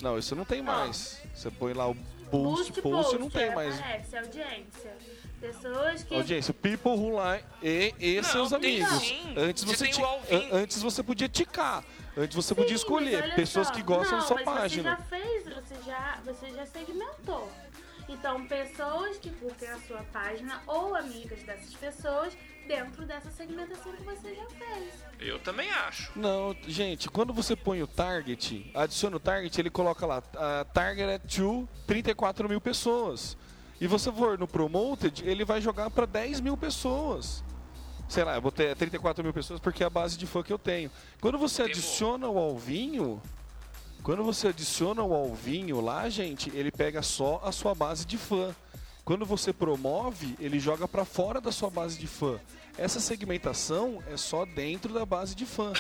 Não, 0.02 0.20
isso 0.20 0.36
não 0.36 0.44
tem 0.44 0.62
mais. 0.62 1.22
Você 1.34 1.50
põe 1.50 1.74
lá 1.74 1.90
o 1.90 1.94
boost, 2.30 2.82
post, 2.82 3.18
não 3.18 3.30
tem 3.30 3.56
mais. 3.56 3.80
Aparece 3.80 4.18
audiência. 4.18 4.94
Pessoas 5.40 6.04
que. 6.04 6.14
Audiência, 6.16 6.54
people 6.54 6.92
who 6.92 7.16
like 7.16 7.46
e, 7.62 7.94
e 7.98 8.16
Não, 8.18 8.24
seus 8.24 8.52
amigos. 8.52 8.90
sim. 9.00 9.34
Antes 9.38 9.64
Você 9.64 9.88
você, 9.88 9.88
ti- 9.90 10.02
antes 10.52 10.82
você 10.82 11.02
podia 11.02 11.30
ticar. 11.30 11.84
Antes 12.16 12.36
você 12.36 12.50
Sim, 12.50 12.56
podia 12.56 12.76
escolher 12.76 13.34
pessoas 13.36 13.68
só. 13.68 13.74
que 13.74 13.82
gostam 13.82 14.12
não, 14.18 14.20
da 14.20 14.28
sua 14.28 14.36
mas 14.36 14.46
página. 14.46 14.96
Você 14.96 15.18
já 15.18 15.24
fez, 15.26 15.44
você 15.56 15.76
já, 15.86 16.20
você 16.26 16.50
já 16.52 16.66
segmentou. 16.66 17.50
Então, 18.14 18.46
pessoas 18.46 19.18
que 19.18 19.30
curtem 19.32 19.70
a 19.70 19.80
sua 19.80 20.04
página 20.14 20.62
ou 20.68 20.96
amigas 20.96 21.42
dessas 21.44 21.74
pessoas 21.74 22.38
dentro 22.68 23.06
dessa 23.06 23.30
segmentação 23.32 23.92
que 23.92 24.04
você 24.04 24.36
já 24.36 24.46
fez. 24.50 24.94
Eu 25.20 25.40
também 25.40 25.70
acho. 25.72 26.12
Não, 26.18 26.56
gente, 26.68 27.10
quando 27.10 27.34
você 27.34 27.56
põe 27.56 27.82
o 27.82 27.88
target, 27.88 28.72
adiciona 28.74 29.18
o 29.18 29.20
target, 29.20 29.60
ele 29.60 29.70
coloca 29.70 30.06
lá, 30.06 30.24
a 30.36 30.64
target 30.66 31.10
é 31.10 31.18
to 31.18 31.68
34 31.88 32.48
mil 32.48 32.62
pessoas. 32.62 33.36
E 33.82 33.88
você 33.88 34.12
for 34.12 34.38
no 34.38 34.48
promoted, 34.48 35.28
ele 35.28 35.44
vai 35.44 35.60
jogar 35.60 35.90
para 35.90 36.06
10 36.06 36.40
mil 36.40 36.56
pessoas. 36.56 37.44
Sei 38.08 38.24
lá, 38.24 38.36
eu 38.36 38.42
botei 38.42 38.74
34 38.76 39.24
mil 39.24 39.34
pessoas 39.34 39.60
porque 39.60 39.84
é 39.84 39.88
a 39.88 39.90
base 39.90 40.18
de 40.18 40.28
fã 40.28 40.44
que 40.44 40.54
eu 40.54 40.60
tenho. 40.60 40.92
Quando 41.20 41.38
você 41.38 41.64
adiciona 41.64 42.30
o 42.30 42.38
alvinho, 42.38 43.22
quando 44.04 44.22
você 44.22 44.50
adiciona 44.50 45.02
o 45.02 45.14
alvinho 45.14 45.80
lá, 45.80 46.10
gente, 46.10 46.52
ele 46.54 46.72
pega 46.72 47.02
só 47.02 47.42
a 47.44 47.54
sua 47.54 47.74
base 47.74 48.06
de 48.06 48.18
fã. 48.18 48.54
Quando 49.06 49.26
você 49.26 49.54
promove, 49.54 50.36
ele 50.40 50.60
joga 50.60 50.88
para 50.88 51.06
fora 51.06 51.40
da 51.40 51.52
sua 51.52 51.70
base 51.70 51.98
de 51.98 52.06
fã. 52.06 52.38
Essa 52.78 53.00
segmentação 53.00 54.04
é 54.12 54.18
só 54.18 54.46
dentro 54.46 54.94
da 54.94 55.06
base 55.06 55.34
de 55.34 55.46
fã. 55.46 55.72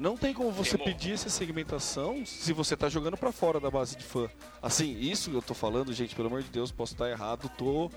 Não 0.00 0.16
tem 0.16 0.34
como 0.34 0.50
você 0.50 0.78
pedir 0.78 1.12
essa 1.12 1.28
segmentação 1.28 2.24
se 2.26 2.52
você 2.52 2.76
tá 2.76 2.88
jogando 2.88 3.16
para 3.16 3.30
fora 3.30 3.60
da 3.60 3.70
base 3.70 3.96
de 3.96 4.02
fã. 4.02 4.28
Assim, 4.62 4.98
isso 4.98 5.30
eu 5.30 5.42
tô 5.42 5.54
falando, 5.54 5.92
gente, 5.92 6.16
pelo 6.16 6.28
amor 6.28 6.42
de 6.42 6.48
Deus, 6.48 6.72
posso 6.72 6.94
estar 6.94 7.08
errado, 7.08 7.50
tô 7.56 7.90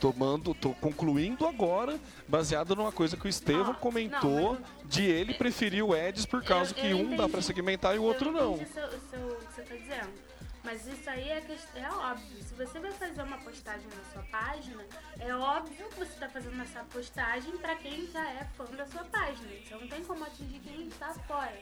tomando, 0.00 0.54
tô 0.54 0.70
concluindo 0.74 1.46
agora, 1.46 2.00
baseado 2.26 2.74
numa 2.74 2.90
coisa 2.90 3.16
que 3.16 3.26
o 3.26 3.28
Estevão 3.28 3.72
Ah, 3.72 3.74
comentou 3.74 4.54
não, 4.54 4.62
de 4.86 5.04
ele 5.04 5.34
preferir 5.34 5.84
o 5.84 5.94
Eds 5.94 6.24
por 6.26 6.42
causa 6.42 6.70
Eu- 6.72 6.74
que 6.74 6.86
eu 6.90 6.96
um 6.98 7.08
dá 7.10 7.14
entendi. 7.16 7.32
para 7.32 7.42
segmentar 7.42 7.94
e 7.94 7.98
o 7.98 8.02
outro 8.02 8.30
eu 8.30 8.32
não. 8.32 8.54
entendi 8.54 8.70
seu- 8.70 8.90
seu- 9.10 9.28
o 9.28 9.36
que 9.36 9.54
você 9.54 9.62
tá 9.62 9.74
dizendo. 9.76 10.30
Mas 10.62 10.86
isso 10.86 11.08
aí 11.08 11.26
é, 11.30 11.42
é 11.76 11.88
óbvio. 11.90 12.42
Se 12.42 12.54
você 12.54 12.78
vai 12.80 12.90
fazer 12.92 13.22
uma 13.22 13.38
postagem 13.38 13.86
na 13.96 14.12
sua 14.12 14.22
página, 14.30 14.84
é 15.18 15.34
óbvio 15.34 15.88
que 15.88 15.98
você 15.98 16.12
tá 16.18 16.28
fazendo 16.28 16.60
essa 16.60 16.84
postagem 16.84 17.56
para 17.56 17.76
quem 17.76 18.06
já 18.08 18.28
é 18.30 18.46
fã 18.56 18.64
da 18.66 18.86
sua 18.86 19.04
página. 19.04 19.48
Você 19.66 19.74
não 19.74 19.88
tem 19.88 20.04
como 20.04 20.22
atingir 20.22 20.58
quem 20.60 20.86
está 20.88 21.14
fora. 21.26 21.58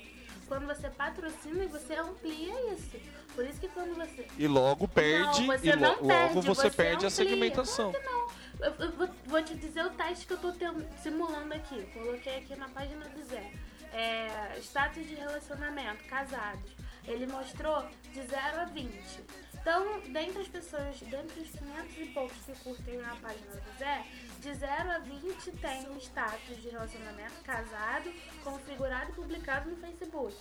Quando 0.49 0.67
você 0.67 0.89
patrocina, 0.89 1.67
você 1.69 1.95
amplia 1.95 2.73
isso. 2.73 2.97
Por 3.35 3.45
isso 3.47 3.61
que 3.61 3.69
quando 3.69 3.95
você 3.95 4.27
E 4.37 4.49
logo 4.49 4.89
perde, 4.89 5.41
não, 5.47 5.47
você 5.59 5.69
e 5.69 5.73
lo- 5.73 5.81
não 5.81 5.91
logo 5.93 6.07
perde, 6.09 6.41
você, 6.47 6.71
perde 6.71 7.05
a 7.05 7.09
amplia. 7.09 7.11
segmentação. 7.11 7.93
Claro 7.93 8.05
que 8.07 8.11
não. 8.13 8.67
Eu, 8.67 8.75
eu 8.87 8.93
vou, 9.27 9.43
te 9.43 9.55
dizer 9.55 9.85
o 9.87 9.91
teste 9.91 10.27
que 10.27 10.33
eu 10.33 10.39
tendo- 10.53 10.85
simulando 11.03 11.55
aqui. 11.55 11.83
Coloquei 11.93 12.39
aqui 12.39 12.57
na 12.57 12.69
página 12.69 13.05
do 13.09 13.23
Zé. 13.29 13.53
É, 13.93 14.59
status 14.61 15.07
de 15.07 15.15
relacionamento, 15.15 16.03
casados. 16.05 16.71
Ele 17.07 17.27
mostrou 17.27 17.87
de 18.13 18.23
0 18.23 18.61
a 18.61 18.65
20. 18.65 18.91
Então, 19.69 20.01
dentre 20.09 20.41
as 20.41 20.49
pessoas, 20.49 20.99
dentre 20.99 21.43
os 21.43 21.51
500 21.51 21.99
e 21.99 22.07
poucos 22.07 22.39
que 22.39 22.53
curtem 22.65 23.05
a 23.05 23.15
página 23.17 23.51
do 23.53 23.79
Zé, 23.79 24.03
de 24.41 24.55
0 24.55 24.91
a 24.93 24.99
20 25.01 25.53
tem 25.61 25.91
um 25.91 25.99
status 25.99 26.57
de 26.63 26.71
relacionamento 26.71 27.35
casado, 27.45 28.11
configurado 28.43 29.11
e 29.11 29.15
publicado 29.15 29.69
no 29.69 29.77
Facebook. 29.77 30.35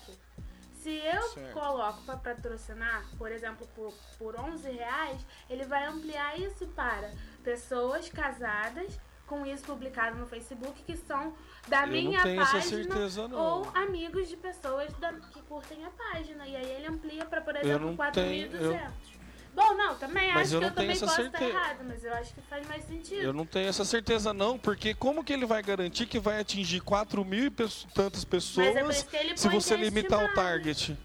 Se 0.81 0.91
eu 0.91 1.21
Certo. 1.23 1.51
coloco 1.53 2.03
para 2.03 2.15
patrocinar, 2.19 3.03
por 3.17 3.29
exemplo, 3.29 3.67
por, 3.75 3.93
por 4.17 4.39
11 4.39 4.71
reais, 4.71 5.19
ele 5.49 5.65
vai 5.65 5.85
ampliar 5.85 6.39
isso 6.39 6.65
para 6.67 7.11
pessoas 7.43 8.07
casadas, 8.07 8.97
com 9.25 9.45
isso 9.45 9.65
publicado 9.65 10.15
no 10.17 10.25
Facebook, 10.25 10.81
que 10.83 10.95
são 10.95 11.35
da 11.67 11.81
Eu 11.83 11.87
minha 11.89 12.19
página 12.21 12.61
certeza, 12.61 13.23
ou 13.35 13.67
amigos 13.75 14.29
de 14.29 14.37
pessoas 14.37 14.93
da- 14.93 15.11
que 15.11 15.41
curtem 15.41 15.83
a 15.83 15.89
página. 15.89 16.47
E 16.47 16.55
aí 16.55 16.71
ele 16.77 16.87
amplia 16.87 17.25
para, 17.25 17.41
por 17.41 17.53
exemplo, 17.57 17.87
não 17.87 17.97
4.200. 17.97 19.16
Bom, 19.57 19.73
não, 19.73 19.95
também 19.95 20.31
Mas 20.35 20.49
acho 20.49 20.55
eu 20.55 20.59
que 20.59 20.65
não 20.65 20.69
eu 20.71 20.75
tenho 20.75 20.75
também 20.75 20.91
essa 20.91 21.05
posso 21.07 21.21
estar 21.21 21.39
certeza. 21.39 21.59
errado, 21.59 21.79
mas 21.87 22.03
eu 22.03 22.13
acho 22.13 22.33
que 22.35 22.41
faz 22.41 22.67
mais 22.67 22.85
sentido. 22.85 23.21
Eu 23.23 23.33
não 23.33 23.43
tenho 23.43 23.67
essa 23.67 23.83
certeza 23.83 24.31
não, 24.31 24.55
porque 24.59 24.93
como 24.93 25.23
que 25.23 25.33
ele 25.33 25.47
vai 25.47 25.63
garantir 25.63 26.05
que 26.05 26.19
vai 26.19 26.39
atingir 26.39 26.79
4 26.81 27.25
mil 27.25 27.45
e 27.45 27.49
tantas 27.49 28.23
pessoas 28.23 28.67
é 28.67 29.03
que 29.03 29.15
ele 29.17 29.35
se 29.35 29.49
você 29.49 29.73
é 29.73 29.77
limitar 29.77 30.19
o 30.19 30.25
estimado. 30.25 30.35
target? 30.47 30.95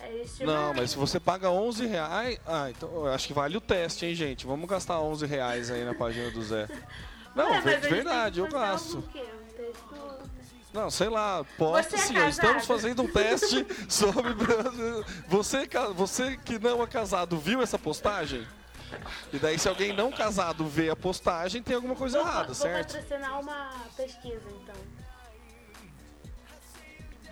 É 0.00 0.22
é. 0.40 0.46
Não, 0.46 0.72
mas 0.72 0.92
se 0.92 0.96
você 0.96 1.20
paga 1.20 1.50
11 1.50 1.84
reais... 1.84 2.40
Ah, 2.46 2.70
então 2.70 2.88
eu 2.90 3.08
acho 3.12 3.26
que 3.26 3.34
vale 3.34 3.54
o 3.58 3.60
teste, 3.60 4.06
hein, 4.06 4.14
gente? 4.14 4.46
Vamos 4.46 4.66
gastar 4.66 4.98
11 5.00 5.26
reais 5.26 5.70
aí 5.70 5.84
na 5.84 5.92
página 5.92 6.30
do 6.30 6.42
Zé. 6.42 6.66
Não, 7.36 7.60
têm 7.60 7.78
verdade, 7.80 8.40
eu 8.40 8.48
gasto. 8.48 8.96
Um 8.96 9.02
texto- 9.02 10.27
Não, 10.72 10.90
sei 10.90 11.08
lá, 11.08 11.44
posta 11.56 11.96
Você 11.96 12.04
é 12.18 12.22
sim. 12.22 12.28
Estamos 12.28 12.66
fazendo 12.66 13.02
um 13.02 13.08
teste 13.10 13.66
sobre. 13.88 14.34
Você, 15.28 15.68
você 15.94 16.36
que 16.36 16.58
não 16.58 16.82
é 16.82 16.86
casado 16.86 17.38
viu 17.38 17.62
essa 17.62 17.78
postagem? 17.78 18.46
E 19.32 19.38
daí, 19.38 19.58
se 19.58 19.68
alguém 19.68 19.92
não 19.94 20.10
casado 20.10 20.66
vê 20.66 20.88
a 20.90 20.96
postagem, 20.96 21.62
tem 21.62 21.74
alguma 21.76 21.94
coisa 21.94 22.18
Vou- 22.18 22.26
errada, 22.26 22.46
vou 22.46 22.54
certo? 22.54 22.94
patrocinar 22.94 23.40
uma 23.40 23.70
pesquisa, 23.96 24.42
então. 24.62 24.74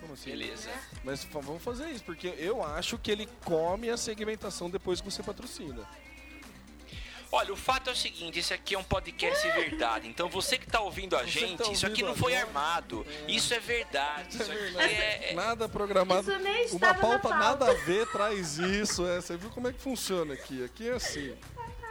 Como 0.00 0.12
assim? 0.12 0.30
Beleza. 0.30 0.70
Mas 1.02 1.24
vamos 1.24 1.62
fazer 1.62 1.88
isso, 1.90 2.04
porque 2.04 2.28
eu 2.38 2.62
acho 2.62 2.98
que 2.98 3.10
ele 3.10 3.26
come 3.44 3.88
a 3.90 3.96
segmentação 3.96 4.68
depois 4.68 5.00
que 5.00 5.10
você 5.10 5.22
patrocina. 5.22 5.82
Olha, 7.32 7.52
o 7.52 7.56
fato 7.56 7.90
é 7.90 7.92
o 7.92 7.96
seguinte, 7.96 8.38
esse 8.38 8.54
aqui 8.54 8.74
é 8.74 8.78
um 8.78 8.84
podcast 8.84 9.46
verdade. 9.52 10.08
Então 10.08 10.28
você 10.28 10.56
que 10.56 10.66
tá 10.66 10.80
ouvindo 10.80 11.16
a 11.16 11.20
Você 11.24 11.24
que 11.32 11.38
gente, 11.40 11.62
tá 11.62 11.70
isso 11.72 11.86
aqui 11.86 12.02
não 12.02 12.14
foi 12.14 12.34
agora, 12.36 12.46
armado. 12.46 13.06
Isso 13.28 13.52
é 13.52 13.58
verdade. 13.60 14.36
Isso 14.36 14.50
aqui 14.50 14.76
é, 14.78 15.30
é- 15.32 15.34
Nada 15.34 15.68
programado. 15.68 16.30
Isso 16.30 16.38
nem 16.40 16.66
Uma 16.70 16.94
pauta 16.94 17.18
pauta. 17.28 17.36
nada 17.36 17.70
a 17.70 17.74
ver 17.74 18.06
traz 18.12 18.58
isso. 18.58 19.06
É. 19.06 19.20
Você 19.20 19.36
viu 19.36 19.50
como 19.50 19.68
é 19.68 19.72
que 19.72 19.80
funciona 19.80 20.34
aqui? 20.34 20.64
Aqui 20.64 20.88
é 20.88 20.92
assim. 20.92 21.36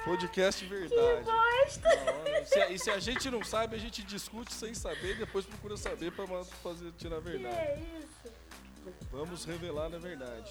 Podcast 0.06 0.64
verdade. 0.66 1.24
Bosta! 1.26 1.90
Olha, 2.24 2.45
se 2.45 2.60
a- 2.62 2.70
e 2.70 2.78
se 2.80 2.90
a 2.91 2.99
gente 2.99 3.30
não 3.30 3.44
sabe, 3.44 3.76
a 3.76 3.80
gente 3.80 4.03
discute 4.03 4.53
sem 4.53 4.74
saber 4.74 5.14
e 5.14 5.16
depois 5.16 5.45
procura 5.45 5.76
saber 5.78 6.12
pra 6.12 6.26
ma- 6.28 6.45
fazer 6.64 6.91
tirar 6.98 7.18
a 7.18 7.22
Que 7.22 7.30
verdade. 7.30 7.56
é 7.56 7.80
isso? 7.99 8.34
Vamos 9.12 9.45
revelar 9.45 9.90
na 9.90 9.98
verdade. 9.98 10.49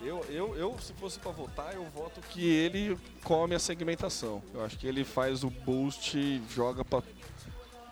Eu, 0.00 0.24
eu, 0.28 0.54
eu, 0.56 0.78
se 0.78 0.92
fosse 0.94 1.18
pra 1.18 1.32
votar, 1.32 1.74
eu 1.74 1.84
voto 1.86 2.20
que 2.30 2.46
ele 2.46 2.98
come 3.24 3.54
a 3.54 3.58
segmentação. 3.58 4.42
Eu 4.52 4.62
acho 4.64 4.76
que 4.78 4.86
ele 4.86 5.04
faz 5.04 5.42
o 5.42 5.48
boost 5.50 6.18
e 6.18 6.42
joga 6.50 6.84
pra. 6.84 7.02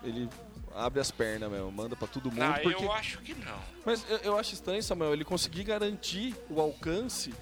Ele 0.03 0.29
abre 0.75 0.99
as 0.99 1.09
pernas 1.09 1.49
mesmo, 1.51 1.71
manda 1.71 1.95
pra 1.95 2.07
todo 2.07 2.29
mundo. 2.29 2.43
Ah, 2.43 2.59
porque... 2.61 2.83
eu 2.83 2.91
acho 2.91 3.17
que 3.19 3.33
não. 3.33 3.57
Mas 3.83 4.05
eu, 4.07 4.17
eu 4.19 4.37
acho 4.37 4.53
estranho, 4.53 4.83
Samuel, 4.83 5.13
ele 5.13 5.25
conseguir 5.25 5.63
garantir 5.63 6.35
o 6.49 6.61
alcance 6.61 7.33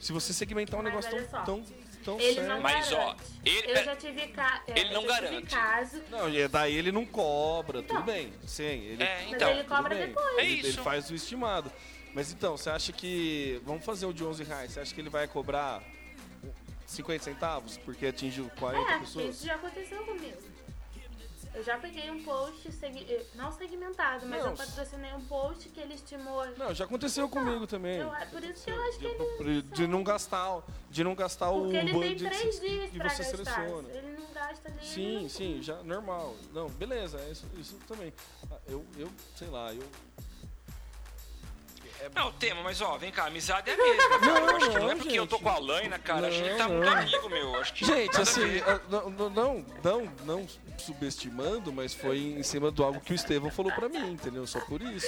se 0.00 0.10
você 0.12 0.32
segmentar 0.32 0.80
um 0.80 0.82
Mas 0.82 0.92
negócio 0.94 1.28
tão, 1.28 1.44
tão, 1.44 1.64
tão 2.02 2.18
Ele 2.20 2.34
sério. 2.34 2.48
não 2.48 2.60
Mas, 2.62 2.90
ó, 2.92 2.96
garante. 2.96 3.22
ele- 3.44 3.72
Eu 3.78 3.84
já 3.84 3.96
tive, 3.96 4.26
ca... 4.28 4.62
é, 4.68 4.80
ele 4.80 4.94
não 4.94 5.02
eu 5.02 5.08
já 5.08 5.14
tive 5.16 5.28
garante. 5.28 5.54
caso. 5.54 6.02
Não, 6.10 6.28
e 6.30 6.48
daí 6.48 6.74
ele 6.74 6.90
não 6.90 7.04
cobra, 7.04 7.80
Então. 7.80 7.96
tudo 7.98 8.06
bem. 8.06 8.32
Sim, 8.46 8.62
ele, 8.64 9.02
É, 9.02 9.22
Mas 9.24 9.32
então. 9.34 9.50
ele 9.50 9.64
cobra 9.64 9.94
depois. 9.94 10.38
É 10.38 10.44
Ele, 10.46 10.58
ele 10.60 10.72
faz 10.72 11.10
o 11.10 11.14
estimado. 11.14 11.70
Mas 12.14 12.32
então, 12.32 12.56
você 12.56 12.70
acha 12.70 12.92
que. 12.92 13.60
Vamos 13.64 13.84
fazer 13.84 14.06
o 14.06 14.12
de 14.12 14.24
11 14.24 14.42
reais. 14.44 14.72
Você 14.72 14.80
acha 14.80 14.94
que 14.94 15.00
ele 15.00 15.08
vai 15.10 15.26
cobrar 15.26 15.82
50 16.86 17.24
centavos 17.24 17.78
porque 17.78 18.06
atingiu 18.06 18.50
40 18.58 18.90
É, 18.90 18.98
pessoas? 18.98 19.36
isso 19.36 19.46
já 19.46 19.54
aconteceu 19.54 20.04
comigo. 20.04 20.52
Eu 21.54 21.62
já 21.62 21.76
peguei 21.76 22.10
um 22.10 22.22
post, 22.24 22.72
segui- 22.72 23.04
eh, 23.10 23.26
não 23.34 23.52
segmentado, 23.52 24.24
mas 24.26 24.42
Não, 24.42 24.52
eu 24.52 24.56
patrocinei 24.56 25.12
um 25.12 25.20
post 25.26 25.68
que 25.68 25.78
ele 25.80 25.92
estimou. 25.92 26.46
Não, 26.56 26.72
já 26.74 26.86
aconteceu 26.86 27.28
comigo 27.28 27.66
também. 27.66 27.98
Eu, 27.98 28.14
é 28.14 28.24
por 28.24 28.42
isso 28.42 28.64
que 28.64 28.70
eu 28.70 28.82
acho 28.84 28.98
que 28.98 29.06
De, 29.06 29.50
ele. 29.50 29.62
de 29.62 29.86
não 29.86 30.02
gastar, 30.02 30.62
de 30.90 31.04
não 31.04 31.14
gastar 31.14 31.50
o 31.50 31.64
Porque 31.64 31.76
ele 31.76 31.92
tem 31.92 32.16
três 32.16 32.58
dias 32.58 32.90
que 32.90 32.98
pra 32.98 33.10
você 33.10 33.22
gastar. 33.22 33.44
seleciona. 33.54 33.88
Ele 33.90 34.16
não 34.18 34.32
gasta 34.32 34.70
nem. 34.70 34.82
Sim, 34.82 35.28
sim, 35.28 35.62
já 35.62 35.82
normal. 35.82 36.34
Não, 36.54 36.70
beleza, 36.70 37.18
é 37.20 37.30
isso, 37.30 37.44
isso 37.58 37.76
também. 37.86 38.14
Ah, 38.50 38.56
Eu, 38.66 38.86
eu, 38.96 39.10
sei 39.36 39.48
lá, 39.48 39.74
eu. 39.74 39.86
É- 42.04 42.10
Não, 42.14 42.32
tema, 42.32 42.62
mas 42.62 42.80
ó, 42.80 42.96
vem 42.98 43.12
cá, 43.12 43.26
amizade 43.26 43.70
é 43.70 43.74
a 43.74 43.76
mesma, 43.76 44.18
cara. 44.18 44.40
eu 44.40 44.56
acho 44.56 44.70
que 44.70 44.78
não 44.78 44.90
é 44.90 44.94
não, 44.94 44.98
porque 44.98 45.18
eu 45.20 45.26
tô 45.26 45.38
com 45.38 45.48
a 45.48 45.58
Laina, 45.58 45.98
cara. 45.98 46.26
a 46.26 46.30
gente 46.30 46.50
Não, 46.50 46.58
tá 46.58 46.68
muito 46.68 46.84
não. 46.90 46.96
amigo, 46.98 47.28
meu. 47.30 47.54
Acho 47.60 47.72
que 47.74 47.84
Gente, 47.84 48.20
assim, 48.20 48.60
ah, 48.66 48.80
não, 48.88 49.10
não, 49.10 49.30
não, 49.30 49.66
não, 49.84 50.12
não 50.24 50.46
subestimando, 50.78 51.72
mas 51.72 51.94
foi 51.94 52.18
em 52.18 52.42
cima 52.42 52.70
do 52.70 52.82
algo 52.82 53.00
que 53.00 53.12
o 53.12 53.14
Estevão 53.14 53.50
falou 53.50 53.70
pra 53.72 53.88
mim, 53.88 54.12
entendeu? 54.12 54.46
Só 54.46 54.58
por 54.60 54.82
isso. 54.82 55.06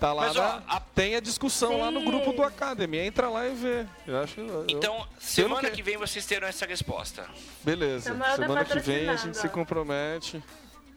Tá 0.00 0.12
lá, 0.12 0.26
Mas, 0.26 0.36
ó, 0.36 0.40
na- 0.40 0.62
a- 0.68 0.80
tem 0.80 1.14
a 1.14 1.20
discussão 1.20 1.78
lá 1.78 1.90
no 1.90 2.00
Sim. 2.00 2.06
grupo 2.06 2.32
do 2.32 2.42
Academy. 2.42 2.98
Entra 2.98 3.28
lá 3.28 3.46
e 3.46 3.54
vê. 3.54 3.86
Eu 4.04 4.18
acho. 4.20 4.40
eu- 4.40 4.64
Então, 4.68 5.06
semana 5.20 5.70
que- 5.70 5.76
que 5.76 5.82
vem 5.82 5.96
vocês 5.96 6.26
terão 6.26 6.48
essa 6.48 6.66
resposta. 6.66 7.24
Beleza. 7.62 8.10
Samuel 8.10 8.30
tá 8.30 8.36
Semana 8.36 8.64
que 8.64 8.78
vem 8.80 9.08
a 9.08 9.14
gente 9.16 9.36
se 9.36 9.48
compromete. 9.48 10.42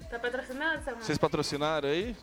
Tá 0.09 0.17
patrocinando, 0.17 0.83
Samuel? 0.83 1.03
Vocês 1.03 1.17
patrocinaram 1.19 1.87
aí? 1.89 2.15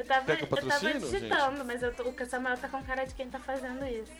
Eu 0.00 0.06
tava, 0.06 0.32
eu 0.32 0.46
tava 0.46 0.98
digitando, 0.98 1.62
mas 1.62 1.82
eu 1.82 1.92
tô, 1.94 2.04
o 2.08 2.26
Samuel 2.26 2.56
tá 2.56 2.68
com 2.68 2.82
cara 2.82 3.04
de 3.04 3.12
quem 3.12 3.28
tá 3.28 3.38
fazendo 3.38 3.84
isso. 3.84 4.10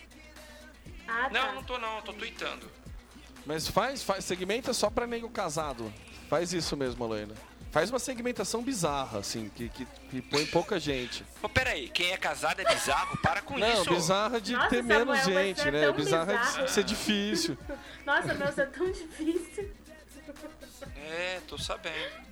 Ah, 1.08 1.22
tá. 1.22 1.30
Não, 1.30 1.54
não 1.54 1.62
tô 1.62 1.78
não, 1.78 1.96
eu 1.96 2.02
tô 2.02 2.12
tweetando. 2.12 2.70
Mas 3.46 3.66
faz, 3.66 4.02
faz, 4.02 4.26
segmenta 4.26 4.74
só 4.74 4.90
pra 4.90 5.06
nego 5.06 5.30
casado. 5.30 5.90
Faz 6.28 6.52
isso 6.52 6.76
mesmo, 6.76 7.02
Helena. 7.02 7.34
Faz 7.72 7.88
uma 7.88 7.98
segmentação 7.98 8.62
bizarra, 8.62 9.20
assim, 9.20 9.48
que, 9.48 9.70
que, 9.70 9.86
que 10.10 10.20
põe 10.20 10.44
pouca 10.44 10.78
gente. 10.78 11.24
Ô, 11.42 11.48
peraí, 11.48 11.88
quem 11.88 12.12
é 12.12 12.18
casado 12.18 12.60
é 12.60 12.74
bizarro? 12.74 13.16
Para 13.22 13.40
com 13.40 13.56
Não, 13.58 13.72
isso. 13.72 13.88
bizarra 13.88 14.38
de 14.38 14.52
Nossa, 14.52 14.68
ter 14.68 14.82
Samuel, 14.82 15.06
menos 15.06 15.20
você 15.20 15.32
gente, 15.32 15.68
é 15.68 15.70
né? 15.70 15.92
Bizarra 15.92 16.36
bizarro. 16.36 16.64
de 16.66 16.70
ser 16.72 16.84
difícil. 16.84 17.56
Nossa, 18.04 18.34
meu, 18.34 18.48
isso 18.50 18.60
é 18.60 18.66
tão 18.66 18.90
difícil. 18.90 19.72
É, 20.96 21.40
tô 21.48 21.56
sabendo. 21.56 22.29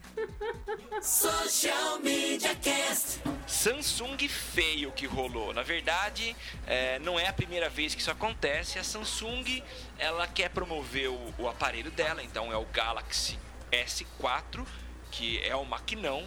Social 1.01 1.99
Media 2.01 2.55
Cast. 2.57 3.20
Samsung 3.47 4.28
feio 4.28 4.93
que 4.93 5.07
rolou. 5.07 5.53
Na 5.53 5.62
verdade, 5.62 6.36
é, 6.66 6.99
não 7.01 7.19
é 7.19 7.28
a 7.28 7.32
primeira 7.32 7.69
vez 7.69 7.95
que 7.95 8.01
isso 8.01 8.11
acontece. 8.11 8.78
A 8.78 8.85
Samsung 8.85 9.62
ela 9.99 10.27
quer 10.27 10.51
promover 10.51 11.09
o, 11.09 11.35
o 11.39 11.49
aparelho 11.49 11.90
dela, 11.90 12.23
então 12.23 12.53
é 12.53 12.57
o 12.57 12.65
Galaxy 12.66 13.39
S4, 13.73 14.66
que 15.11 15.43
é 15.43 15.57
o 15.57 15.65
maquinão, 15.65 16.27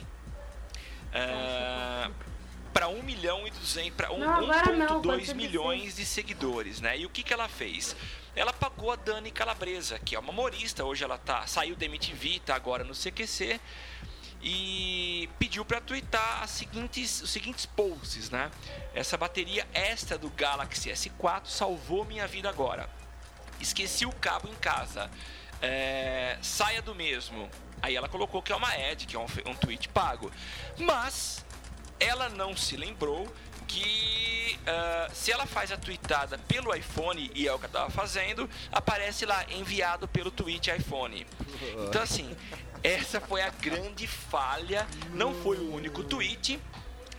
para 2.74 2.88
1 2.88 3.04
milhão 3.04 3.48
e 3.48 3.52
200 3.52 3.92
para 3.96 4.10
Não, 4.10 4.34
agora 4.34 4.72
não, 4.76 5.02
pode 5.02 5.24
1.2 5.24 5.26
ser 5.26 5.36
milhões 5.36 5.96
de 5.96 6.06
seguidores, 6.06 6.82
né? 6.82 6.98
E 6.98 7.06
o 7.06 7.10
que 7.10 7.24
que 7.24 7.34
ela 7.34 7.48
fez? 7.48 7.96
Ela 8.36 8.54
pagou 8.54 8.92
a 8.92 8.96
Dani 8.96 9.32
Calabresa, 9.32 10.00
que 10.00 10.16
é 10.16 10.20
uma 10.20 10.32
humorista, 10.32 10.84
hoje 10.86 11.04
ela 11.04 11.18
tá 11.18 11.46
saiu 11.48 11.76
da 11.76 11.86
MTV, 11.86 12.42
tá 12.46 12.56
agora 12.56 12.84
no 12.84 12.94
CQC 12.94 13.60
e 14.44 15.30
pediu 15.38 15.64
para 15.64 15.80
twittar 15.80 16.42
as 16.42 16.50
seguintes, 16.52 17.22
os 17.22 17.30
seguintes 17.30 17.66
posts, 17.66 18.30
né? 18.30 18.50
Essa 18.94 19.18
bateria 19.18 19.68
extra 19.74 20.18
do 20.18 20.30
Galaxy 20.30 20.90
S4 20.90 21.46
salvou 21.46 22.04
minha 22.06 22.28
vida 22.28 22.50
agora. 22.50 22.90
Esqueci 23.60 24.06
o 24.06 24.12
cabo 24.14 24.48
em 24.48 24.56
casa. 24.56 25.12
É, 25.62 26.38
saia 26.42 26.82
do 26.82 26.96
mesmo. 26.96 27.50
Aí 27.82 27.96
ela 27.96 28.10
colocou 28.10 28.42
que 28.42 28.52
é 28.52 28.56
uma 28.56 28.70
ad, 28.70 29.06
que 29.06 29.16
é 29.16 29.20
um, 29.20 29.28
um 29.46 29.56
tweet 29.56 29.90
pago. 29.90 30.32
Mas 30.78 31.46
ela 32.02 32.28
não 32.28 32.58
se 32.58 32.76
lembrou 32.76 33.32
que 33.68 34.60
ah, 34.68 35.10
se 35.14 35.32
ela 35.32 35.46
faz 35.46 35.72
a 35.72 35.78
tweetada 35.78 36.38
pelo 36.38 36.74
iPhone, 36.76 37.32
e 37.34 37.48
é 37.48 37.54
o 37.54 37.58
que 37.58 37.66
ela 37.66 37.88
estava 37.88 37.90
fazendo, 37.90 38.50
aparece 38.72 39.26
lá 39.26 39.46
enviado 39.50 40.08
pelo 40.08 40.30
tweet 40.30 40.70
iPhone. 40.72 41.26
Então 41.88 42.02
assim, 42.02 42.36
essa 42.84 43.22
foi 43.22 43.42
a 43.42 43.50
grande 43.50 44.08
falha, 44.08 44.88
não 45.14 45.34
foi 45.42 45.58
o 45.58 45.74
único 45.74 46.04
tweet. 46.04 46.60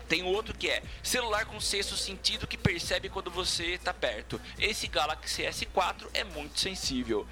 Tem 0.09 0.22
outro 0.24 0.54
que 0.54 0.68
é 0.68 0.82
celular 1.02 1.46
com 1.46 1.59
sexto 1.59 1.96
sentido 1.96 2.46
que 2.46 2.59
percebe 2.59 3.09
quando 3.09 3.30
você 3.30 3.68
está 3.68 3.94
perto. 3.94 4.38
Esse 4.59 4.86
Galaxy 4.86 5.42
S4 5.42 6.06
é 6.12 6.22
muito 6.22 6.60
sensível. 6.60 7.26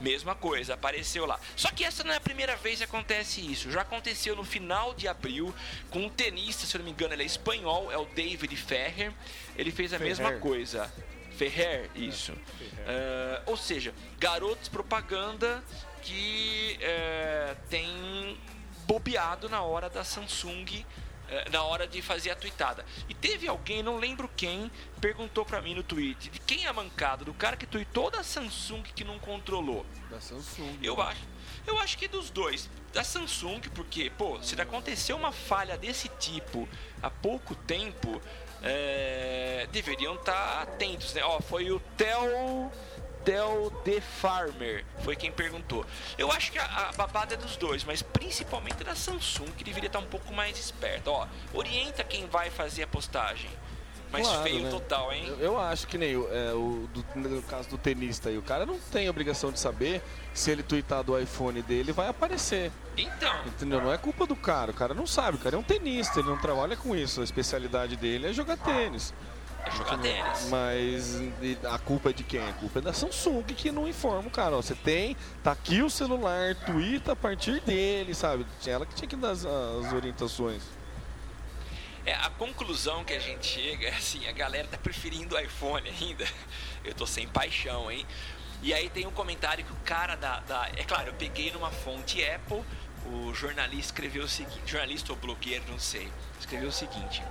Mesma 0.00 0.34
coisa, 0.34 0.74
apareceu 0.74 1.24
lá. 1.24 1.40
Só 1.56 1.70
que 1.70 1.82
essa 1.84 2.04
não 2.04 2.12
é 2.12 2.16
a 2.16 2.20
primeira 2.20 2.54
vez 2.56 2.78
que 2.78 2.84
acontece 2.84 3.40
isso. 3.40 3.70
Já 3.70 3.80
aconteceu 3.80 4.36
no 4.36 4.44
final 4.44 4.92
de 4.94 5.08
abril 5.08 5.54
com 5.90 6.00
um 6.00 6.08
tenista, 6.10 6.66
se 6.66 6.76
eu 6.76 6.80
não 6.80 6.84
me 6.84 6.90
engano, 6.90 7.14
ele 7.14 7.22
é 7.22 7.26
espanhol, 7.26 7.90
é 7.90 7.96
o 7.96 8.04
David 8.04 8.54
Ferrer. 8.56 9.12
Ele 9.56 9.70
fez 9.70 9.92
a 9.94 9.98
mesma 9.98 10.28
Ferrer. 10.28 10.40
coisa. 10.40 10.92
Ferrer, 11.36 11.90
isso. 11.94 12.32
Ah, 12.86 13.42
ou 13.46 13.56
seja, 13.56 13.94
garotos 14.18 14.68
propaganda 14.68 15.62
que 16.02 16.78
eh, 16.80 17.56
tem 17.68 18.38
bobeado 18.86 19.48
na 19.48 19.60
hora 19.62 19.90
da 19.90 20.04
Samsung 20.04 20.84
na 21.50 21.62
hora 21.62 21.86
de 21.86 22.00
fazer 22.02 22.30
a 22.30 22.36
tweetada. 22.36 22.84
E 23.08 23.14
teve 23.14 23.48
alguém, 23.48 23.82
não 23.82 23.98
lembro 23.98 24.30
quem, 24.36 24.70
perguntou 25.00 25.44
pra 25.44 25.60
mim 25.60 25.74
no 25.74 25.82
tweet 25.82 26.30
de 26.30 26.38
quem 26.40 26.64
é 26.64 26.68
a 26.68 26.72
mancada, 26.72 27.24
do 27.24 27.34
cara 27.34 27.56
que 27.56 27.66
tweetou 27.66 28.10
da 28.10 28.22
Samsung 28.22 28.82
que 28.82 29.04
não 29.04 29.18
controlou. 29.18 29.84
Da 30.10 30.20
Samsung. 30.20 30.78
Eu 30.82 31.00
acho, 31.00 31.22
eu 31.66 31.78
acho 31.78 31.98
que 31.98 32.08
dos 32.08 32.30
dois. 32.30 32.68
Da 32.92 33.04
Samsung, 33.04 33.60
porque, 33.74 34.10
pô, 34.10 34.40
se 34.42 34.58
aconteceu 34.60 35.16
uma 35.16 35.32
falha 35.32 35.76
desse 35.76 36.08
tipo 36.18 36.66
há 37.02 37.10
pouco 37.10 37.54
tempo, 37.54 38.20
é, 38.62 39.68
deveriam 39.70 40.14
estar 40.14 40.62
atentos, 40.62 41.12
né? 41.12 41.22
Ó, 41.22 41.40
foi 41.40 41.70
o 41.70 41.80
Tel. 41.96 42.72
Del 43.26 43.70
The 43.84 44.00
Farmer 44.00 44.84
foi 45.02 45.16
quem 45.16 45.30
perguntou. 45.32 45.84
Eu 46.16 46.30
acho 46.30 46.50
que 46.52 46.58
a, 46.58 46.64
a 46.64 46.92
babada 46.92 47.34
é 47.34 47.36
dos 47.36 47.56
dois, 47.56 47.82
mas 47.84 48.00
principalmente 48.00 48.82
da 48.84 48.94
Samsung, 48.94 49.50
que 49.58 49.64
deveria 49.64 49.88
estar 49.88 49.98
um 49.98 50.06
pouco 50.06 50.32
mais 50.32 50.56
esperta. 50.58 51.10
Ó, 51.10 51.26
orienta 51.52 52.02
quem 52.04 52.26
vai 52.28 52.48
fazer 52.50 52.84
a 52.84 52.86
postagem. 52.86 53.50
Mas 54.12 54.24
Claro, 54.24 54.42
feio 54.44 54.62
né? 54.62 54.70
total, 54.70 55.12
hein? 55.12 55.26
Eu, 55.26 55.38
eu 55.40 55.58
acho 55.60 55.88
que 55.88 55.98
nem 55.98 56.16
o, 56.16 56.28
é, 56.32 56.52
o 56.52 56.88
do- 56.94 57.04
no 57.28 57.42
caso 57.42 57.68
do 57.68 57.76
tenista 57.76 58.28
aí, 58.28 58.38
o 58.38 58.42
cara 58.42 58.64
não 58.64 58.78
tem 58.78 59.08
obrigação 59.10 59.50
de 59.50 59.58
saber 59.58 60.00
se 60.32 60.48
ele 60.52 60.62
tweetar 60.62 61.02
do 61.02 61.18
iPhone 61.18 61.60
dele 61.60 61.90
vai 61.90 62.06
aparecer. 62.06 62.70
Então, 62.96 63.44
Entendeu? 63.44 63.80
Não 63.80 63.92
é 63.92 63.98
culpa 63.98 64.24
do 64.24 64.36
cara, 64.36 64.70
o 64.70 64.74
cara 64.74 64.94
não 64.94 65.08
sabe, 65.08 65.36
o 65.36 65.40
cara 65.40 65.56
é 65.56 65.58
um 65.58 65.62
tenista, 65.64 66.20
ele 66.20 66.28
não 66.28 66.38
trabalha 66.38 66.76
com 66.76 66.94
isso. 66.94 67.20
A 67.20 67.24
especialidade 67.24 67.96
dele 67.96 68.28
é 68.28 68.32
jogar 68.32 68.56
tênis. 68.56 69.12
É 69.66 69.70
jogar 69.70 69.98
tênis. 69.98 70.48
Mas 70.48 71.20
a 71.72 71.78
culpa 71.78 72.10
é 72.10 72.12
de 72.12 72.22
quem? 72.22 72.40
A 72.48 72.52
culpa 72.54 72.78
é 72.78 72.82
da 72.82 72.92
Samsung 72.92 73.42
que 73.42 73.70
não 73.72 73.88
informa 73.88 74.28
o 74.28 74.30
cara. 74.30 74.56
Ó, 74.56 74.62
você 74.62 74.74
tem, 74.74 75.16
tá 75.42 75.52
aqui 75.52 75.82
o 75.82 75.90
celular, 75.90 76.54
tweeta 76.54 77.12
a 77.12 77.16
partir 77.16 77.60
dele, 77.60 78.14
sabe? 78.14 78.46
Ela 78.66 78.86
que 78.86 78.94
tinha 78.94 79.08
que 79.08 79.16
dar 79.16 79.30
as, 79.30 79.44
as 79.44 79.92
orientações. 79.92 80.62
É, 82.04 82.14
a 82.14 82.30
conclusão 82.30 83.04
que 83.04 83.12
a 83.12 83.18
gente 83.18 83.44
chega 83.46 83.88
é 83.88 83.94
assim, 83.94 84.28
a 84.28 84.32
galera 84.32 84.68
tá 84.68 84.78
preferindo 84.78 85.34
o 85.34 85.38
iPhone 85.38 85.88
ainda. 85.88 86.24
Eu 86.84 86.94
tô 86.94 87.04
sem 87.06 87.26
paixão, 87.26 87.90
hein? 87.90 88.06
E 88.62 88.72
aí 88.72 88.88
tem 88.88 89.06
um 89.06 89.10
comentário 89.10 89.64
que 89.64 89.72
o 89.72 89.76
cara 89.84 90.14
da, 90.14 90.38
da- 90.40 90.68
É 90.76 90.84
claro, 90.84 91.08
eu 91.08 91.14
peguei 91.14 91.50
numa 91.52 91.70
fonte 91.70 92.24
Apple, 92.24 92.62
o 93.06 93.34
jornalista 93.34 93.86
escreveu 93.92 94.22
o 94.24 94.28
seguinte, 94.28 94.62
jornalista 94.66 95.12
ou 95.12 95.18
blogueiro, 95.18 95.64
não 95.68 95.78
sei, 95.80 96.08
escreveu 96.38 96.68
o 96.68 96.72
seguinte. 96.72 97.22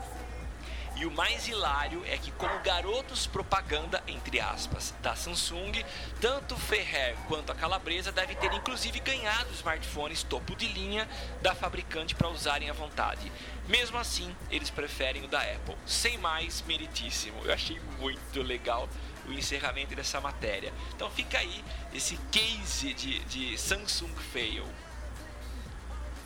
E 0.95 1.05
o 1.05 1.11
mais 1.11 1.47
hilário 1.47 2.01
é 2.05 2.17
que, 2.17 2.31
como 2.31 2.57
garotos 2.59 3.27
propaganda, 3.27 4.01
entre 4.07 4.39
aspas, 4.39 4.93
da 5.01 5.13
Samsung, 5.13 5.83
tanto 6.21 6.55
Ferrer 6.55 7.17
quanto 7.27 7.51
a 7.51 7.55
Calabresa 7.55 8.13
devem 8.13 8.35
ter 8.37 8.53
inclusive 8.53 9.01
ganhado 9.01 9.51
smartphones 9.53 10.23
topo 10.23 10.55
de 10.55 10.67
linha 10.67 11.07
da 11.41 11.53
fabricante 11.53 12.15
para 12.15 12.29
usarem 12.29 12.69
à 12.69 12.73
vontade. 12.73 13.29
Mesmo 13.67 13.97
assim, 13.97 14.33
eles 14.49 14.69
preferem 14.69 15.25
o 15.25 15.27
da 15.27 15.41
Apple. 15.41 15.75
Sem 15.85 16.17
mais, 16.17 16.61
meritíssimo. 16.61 17.41
Eu 17.43 17.53
achei 17.53 17.77
muito 17.99 18.41
legal 18.41 18.87
o 19.27 19.33
encerramento 19.33 19.95
dessa 19.95 20.21
matéria. 20.21 20.71
Então 20.95 21.09
fica 21.09 21.39
aí 21.39 21.63
esse 21.93 22.17
case 22.31 22.93
de, 22.93 23.19
de 23.25 23.57
Samsung 23.57 24.15
Fail. 24.31 24.65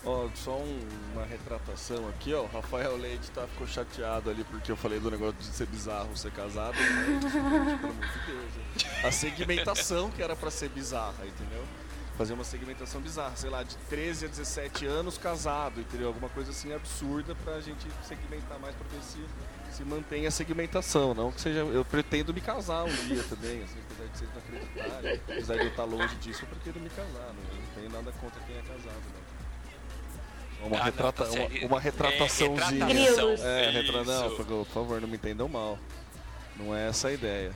Ó, 0.05 0.29
só 0.33 0.57
um- 0.57 0.87
uma 1.13 1.25
retratação 1.25 2.07
aqui, 2.09 2.33
ó. 2.33 2.43
O 2.43 2.47
Rafael 2.47 2.95
Leite 2.95 3.29
tá, 3.31 3.45
ficou 3.47 3.67
chateado 3.67 4.29
ali 4.29 4.43
porque 4.45 4.71
eu 4.71 4.77
falei 4.77 4.99
do 4.99 5.11
negócio 5.11 5.35
de 5.39 5.45
ser 5.45 5.67
bizarro 5.67 6.15
ser 6.15 6.31
casado. 6.31 6.77
Né? 6.79 7.19
Pelo 7.81 7.91
amor 7.93 8.05
de 8.07 8.25
Deus? 8.25 8.85
A 9.03 9.11
segmentação 9.11 10.09
que 10.09 10.21
era 10.23 10.35
pra 10.35 10.49
ser 10.49 10.69
bizarra, 10.69 11.25
entendeu? 11.25 11.63
Fazer 12.17 12.33
uma 12.33 12.43
segmentação 12.43 12.99
bizarra, 12.99 13.33
sei 13.35 13.49
lá, 13.49 13.63
de 13.63 13.75
13 13.89 14.25
a 14.25 14.27
17 14.29 14.85
anos 14.85 15.17
casado, 15.17 15.79
entendeu? 15.79 16.07
Alguma 16.07 16.27
coisa 16.29 16.51
assim 16.51 16.73
absurda 16.73 17.33
pra 17.45 17.61
gente 17.61 17.87
segmentar 18.03 18.59
mais 18.59 18.75
pra 18.75 18.85
ver 18.89 19.01
se, 19.03 19.23
se 19.77 19.83
mantém 19.85 20.25
a 20.27 20.31
segmentação. 20.31 21.13
Não 21.13 21.31
que 21.31 21.39
seja. 21.39 21.59
Eu 21.59 21.85
pretendo 21.85 22.33
me 22.33 22.41
casar 22.41 22.83
um 22.83 22.93
dia 23.07 23.23
também, 23.23 23.63
assim, 23.63 23.77
apesar 23.85 24.09
de 24.11 24.17
vocês 24.17 24.29
não 24.33 24.41
acreditarem. 24.41 25.21
Apesar 25.29 25.53
de 25.55 25.61
eu 25.63 25.67
estar 25.69 25.83
longe 25.85 26.15
disso, 26.15 26.43
eu 26.43 26.47
pretendo 26.49 26.79
me 26.81 26.89
casar. 26.89 27.33
Não, 27.33 27.55
eu 27.55 27.61
não 27.61 27.73
tenho 27.75 27.89
nada 27.89 28.11
contra 28.19 28.41
quem 28.41 28.57
é 28.57 28.61
casado, 28.63 29.01
não. 29.13 29.28
Uma, 30.61 30.75
Ah, 30.75 30.79
não, 30.79 30.85
retrata, 30.85 31.25
tá 31.25 31.31
uma, 31.31 31.65
uma 31.67 31.79
retrataçãozinha. 31.79 32.85
É, 32.85 32.91
retratação. 32.93 33.47
É, 33.47 33.71
retra... 33.71 34.03
não, 34.03 34.35
por 34.35 34.65
favor, 34.67 35.01
não 35.01 35.07
me 35.07 35.15
entendam 35.15 35.47
mal. 35.47 35.77
Não 36.57 36.75
é 36.75 36.89
essa 36.89 37.07
a 37.07 37.13
ideia. 37.13 37.51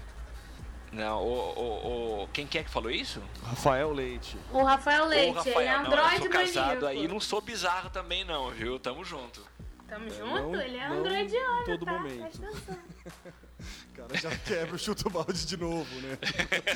Não, 0.91 1.21
o, 1.23 1.59
o, 1.59 2.23
o- 2.23 2.27
quem 2.31 2.45
que 2.47 2.57
é 2.59 2.63
que 2.63 2.69
falou 2.69 2.91
isso? 2.91 3.21
Rafael 3.43 3.91
Leite. 3.91 4.37
O 4.51 4.63
Rafael 4.63 5.05
Leite, 5.07 5.35
Rafael, 5.35 5.59
ele 5.61 5.67
é 5.69 5.73
não, 5.73 5.81
eu 5.81 5.87
Android 5.87 6.17
sou 6.21 6.29
casado 6.29 6.65
maníaco. 6.67 6.85
aí, 6.85 7.07
não 7.07 7.19
sou 7.19 7.41
bizarro 7.41 7.89
também 7.89 8.23
não, 8.23 8.51
viu? 8.51 8.79
Tamo 8.79 9.03
junto. 9.03 9.41
Tamo 9.87 10.05
É, 10.07 10.09
junto? 10.11 10.51
não- 10.51 10.61
ele 10.61 10.77
é 10.77 10.87
não 10.87 10.99
androidiano, 10.99 11.61
em 11.61 11.65
todo 11.65 11.85
tá? 11.85 11.91
momento. 11.93 12.37
O 12.37 13.93
cara 13.97 14.17
já 14.17 14.29
quebra 14.37 14.75
o 14.75 14.79
chuto 14.79 15.09
balde 15.09 15.45
de 15.45 15.57
novo, 15.57 15.89
né? 16.01 16.17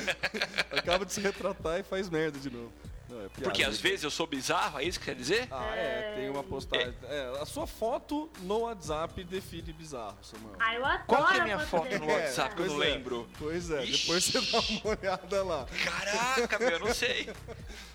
Acaba 0.76 1.06
de 1.06 1.12
se 1.12 1.20
retratar 1.20 1.78
e 1.78 1.82
faz 1.84 2.10
merda 2.10 2.38
de 2.40 2.50
novo. 2.50 2.72
Não, 3.08 3.24
é 3.24 3.28
Porque 3.28 3.62
às 3.64 3.78
vezes 3.80 4.04
eu 4.04 4.10
sou 4.10 4.26
bizarro, 4.26 4.78
é 4.78 4.84
isso 4.84 4.98
que 4.98 5.06
quer 5.06 5.14
dizer? 5.14 5.48
Ah, 5.50 5.74
é, 5.74 6.12
tem 6.14 6.28
uma 6.28 6.42
postagem. 6.42 6.94
É, 7.04 7.38
a 7.40 7.46
sua 7.46 7.66
foto 7.66 8.30
no 8.42 8.60
WhatsApp 8.60 9.24
define 9.24 9.72
bizarro, 9.72 10.18
Samuel. 10.22 10.56
Ah, 10.58 10.74
eu 10.74 10.84
adoro 10.84 11.04
Qual 11.06 11.26
que 11.26 11.36
é 11.36 11.40
a 11.40 11.44
minha 11.44 11.58
foto 11.60 11.88
dele. 11.88 11.98
no 12.04 12.12
WhatsApp 12.12 12.54
que 12.54 12.62
eu 12.62 12.66
não 12.66 12.82
é. 12.82 12.86
lembro? 12.86 13.28
Pois 13.38 13.70
é, 13.70 13.84
Ixi. 13.84 14.00
depois 14.02 14.24
você 14.24 14.40
dá 14.40 14.60
uma 14.60 14.96
olhada 14.98 15.44
lá. 15.44 15.66
Caraca, 15.84 16.58
meu, 16.58 16.68
eu 16.70 16.80
não 16.80 16.94
sei. 16.94 17.28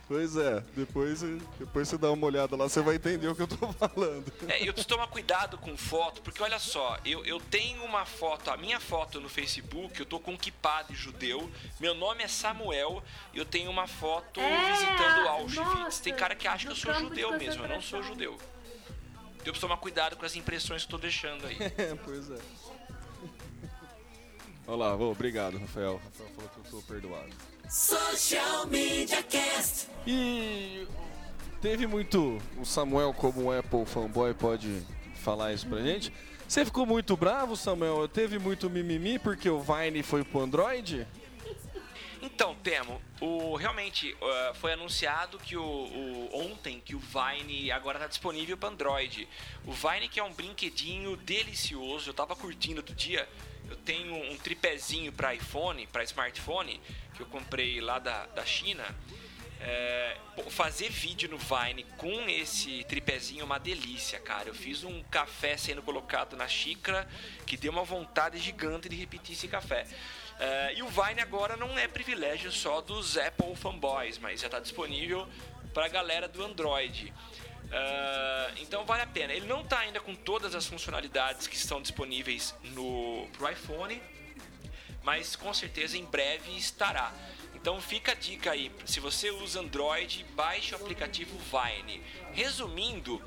Pois 0.05 0.35
é, 0.35 0.59
depois, 0.75 1.21
depois 1.57 1.87
você 1.87 1.97
dá 1.97 2.11
uma 2.11 2.27
olhada 2.27 2.57
lá, 2.57 2.67
você 2.67 2.81
vai 2.81 2.95
entender 2.95 3.27
o 3.27 3.35
que 3.35 3.41
eu 3.41 3.47
tô 3.47 3.71
falando. 3.73 4.31
É, 4.49 4.61
eu 4.61 4.73
preciso 4.73 4.89
tomar 4.89 5.07
cuidado 5.07 5.57
com 5.57 5.77
foto, 5.77 6.21
porque 6.21 6.43
olha 6.43 6.59
só, 6.59 6.97
eu, 7.05 7.25
eu 7.25 7.39
tenho 7.39 7.83
uma 7.85 8.05
foto, 8.05 8.51
a 8.51 8.57
minha 8.57 8.81
foto 8.81 9.21
no 9.21 9.29
Facebook, 9.29 9.97
eu 9.97 10.05
tô 10.05 10.19
com 10.19 10.33
um 10.33 10.37
de 10.37 10.95
judeu, 10.95 11.49
meu 11.79 11.95
nome 11.95 12.21
é 12.21 12.27
Samuel, 12.27 13.01
e 13.33 13.37
eu 13.37 13.45
tenho 13.45 13.71
uma 13.71 13.87
foto 13.87 14.41
É, 14.41 14.71
visitando 14.73 15.27
Auschwitz. 15.29 15.57
nossa, 15.57 16.03
Tem 16.03 16.13
cara 16.13 16.35
que 16.35 16.47
acha 16.47 16.65
que 16.65 16.71
eu 16.71 16.75
sou 16.75 16.93
judeu 16.93 17.37
mesmo, 17.37 17.63
eu 17.63 17.69
não 17.69 17.81
sou 17.81 18.03
judeu. 18.03 18.33
Eu 18.33 19.51
preciso 19.51 19.61
tomar 19.61 19.77
cuidado 19.77 20.15
com 20.17 20.25
as 20.25 20.35
impressões 20.35 20.85
que 20.85 20.93
eu 20.93 20.97
tô 20.99 21.01
deixando 21.01 21.45
aí. 21.47 21.57
É, 21.77 21.95
pois 22.03 22.29
é. 22.29 22.39
Olha 24.67 24.77
lá, 24.77 24.95
obrigado, 24.95 25.57
Rafael. 25.57 25.99
Rafael 26.03 26.29
falou 26.35 26.49
que 26.49 26.59
eu 26.59 26.63
tô 26.71 26.81
perdoado. 26.87 27.52
Social 27.73 28.67
Media 28.67 29.23
Cast. 29.23 29.87
E 30.05 30.87
teve 31.59 31.87
muito. 31.87 32.39
O 32.55 32.63
Samuel, 32.63 33.11
como 33.15 33.51
Apple 33.51 33.83
fanboy, 33.87 34.31
pode 34.35 34.85
falar 35.15 35.53
isso 35.53 35.65
pra 35.65 35.81
gente. 35.81 36.13
Você 36.47 36.63
ficou 36.63 36.85
muito 36.85 37.17
bravo, 37.17 37.57
Samuel? 37.57 38.07
Teve 38.07 38.37
muito 38.37 38.69
mimimi 38.69 39.17
porque 39.17 39.49
o 39.49 39.59
Vine 39.59 40.03
foi 40.03 40.23
pro 40.23 40.41
Android? 40.41 41.07
Então, 42.21 42.55
Temo, 42.63 43.01
o, 43.19 43.55
realmente 43.55 44.13
uh, 44.21 44.53
foi 44.53 44.73
anunciado 44.73 45.39
que 45.39 45.57
o, 45.57 45.63
o- 45.63 46.29
ontem 46.31 46.79
que 46.79 46.95
o 46.95 46.99
Vine 46.99 47.71
agora 47.71 47.97
está 47.97 48.07
disponível 48.07 48.55
para 48.55 48.69
Android. 48.69 49.27
O 49.65 49.71
Vine 49.71 50.07
que 50.07 50.19
é 50.19 50.23
um 50.23 50.31
brinquedinho 50.31 51.17
delicioso, 51.17 52.07
eu 52.11 52.13
tava 52.13 52.35
curtindo 52.35 52.81
outro 52.81 52.93
dia. 52.93 53.27
Eu 53.69 53.75
tenho 53.77 54.15
um 54.15 54.37
tripézinho 54.37 55.11
para 55.11 55.33
iPhone, 55.33 55.87
para 55.87 56.03
smartphone, 56.03 56.79
que 57.15 57.21
eu 57.21 57.25
comprei 57.27 57.79
lá 57.81 57.99
da, 57.99 58.25
da 58.27 58.45
China. 58.45 58.83
É, 59.65 60.17
fazer 60.49 60.89
vídeo 60.89 61.29
no 61.29 61.37
Vine 61.37 61.85
com 61.97 62.29
esse 62.29 62.83
tripézinho 62.83 63.41
é 63.41 63.43
uma 63.43 63.59
delícia, 63.59 64.19
cara. 64.19 64.49
Eu 64.49 64.53
fiz 64.53 64.83
um 64.83 65.01
café 65.03 65.55
sendo 65.55 65.81
colocado 65.81 66.35
na 66.35 66.47
xícara 66.47 67.07
que 67.45 67.55
deu 67.55 67.71
uma 67.71 67.83
vontade 67.83 68.37
gigante 68.39 68.89
de 68.89 68.95
repetir 68.95 69.35
esse 69.35 69.47
café. 69.47 69.87
É, 70.39 70.73
e 70.75 70.83
o 70.83 70.87
Vine 70.89 71.21
agora 71.21 71.55
não 71.55 71.77
é 71.77 71.87
privilégio 71.87 72.51
só 72.51 72.81
dos 72.81 73.17
Apple 73.17 73.55
fanboys, 73.55 74.17
mas 74.17 74.41
já 74.41 74.47
está 74.47 74.59
disponível 74.59 75.27
para 75.73 75.85
a 75.85 75.89
galera 75.89 76.27
do 76.27 76.43
Android. 76.43 77.13
É, 77.75 78.51
então 78.61 78.85
vale 78.85 79.01
a 79.01 79.07
pena. 79.07 79.33
Ele 79.33 79.47
não 79.47 79.61
está 79.61 79.79
ainda 79.79 79.99
com 79.99 80.13
todas 80.15 80.53
as 80.53 80.65
funcionalidades 80.67 81.47
que 81.47 81.55
estão 81.55 81.81
disponíveis 81.81 82.53
no 82.65 83.27
pro 83.37 83.49
iPhone, 83.51 84.01
mas 85.01 85.35
com 85.35 85.53
certeza 85.53 85.97
em 85.97 86.05
breve 86.05 86.55
estará. 86.55 87.11
Então 87.55 87.81
fica 87.81 88.11
a 88.11 88.15
dica 88.15 88.51
aí, 88.51 88.71
se 88.85 88.99
você 88.99 89.31
usa 89.31 89.59
Android, 89.61 90.25
baixe 90.35 90.73
o 90.73 90.77
aplicativo 90.77 91.37
Vine. 91.39 92.01
Resumindo, 92.33 93.21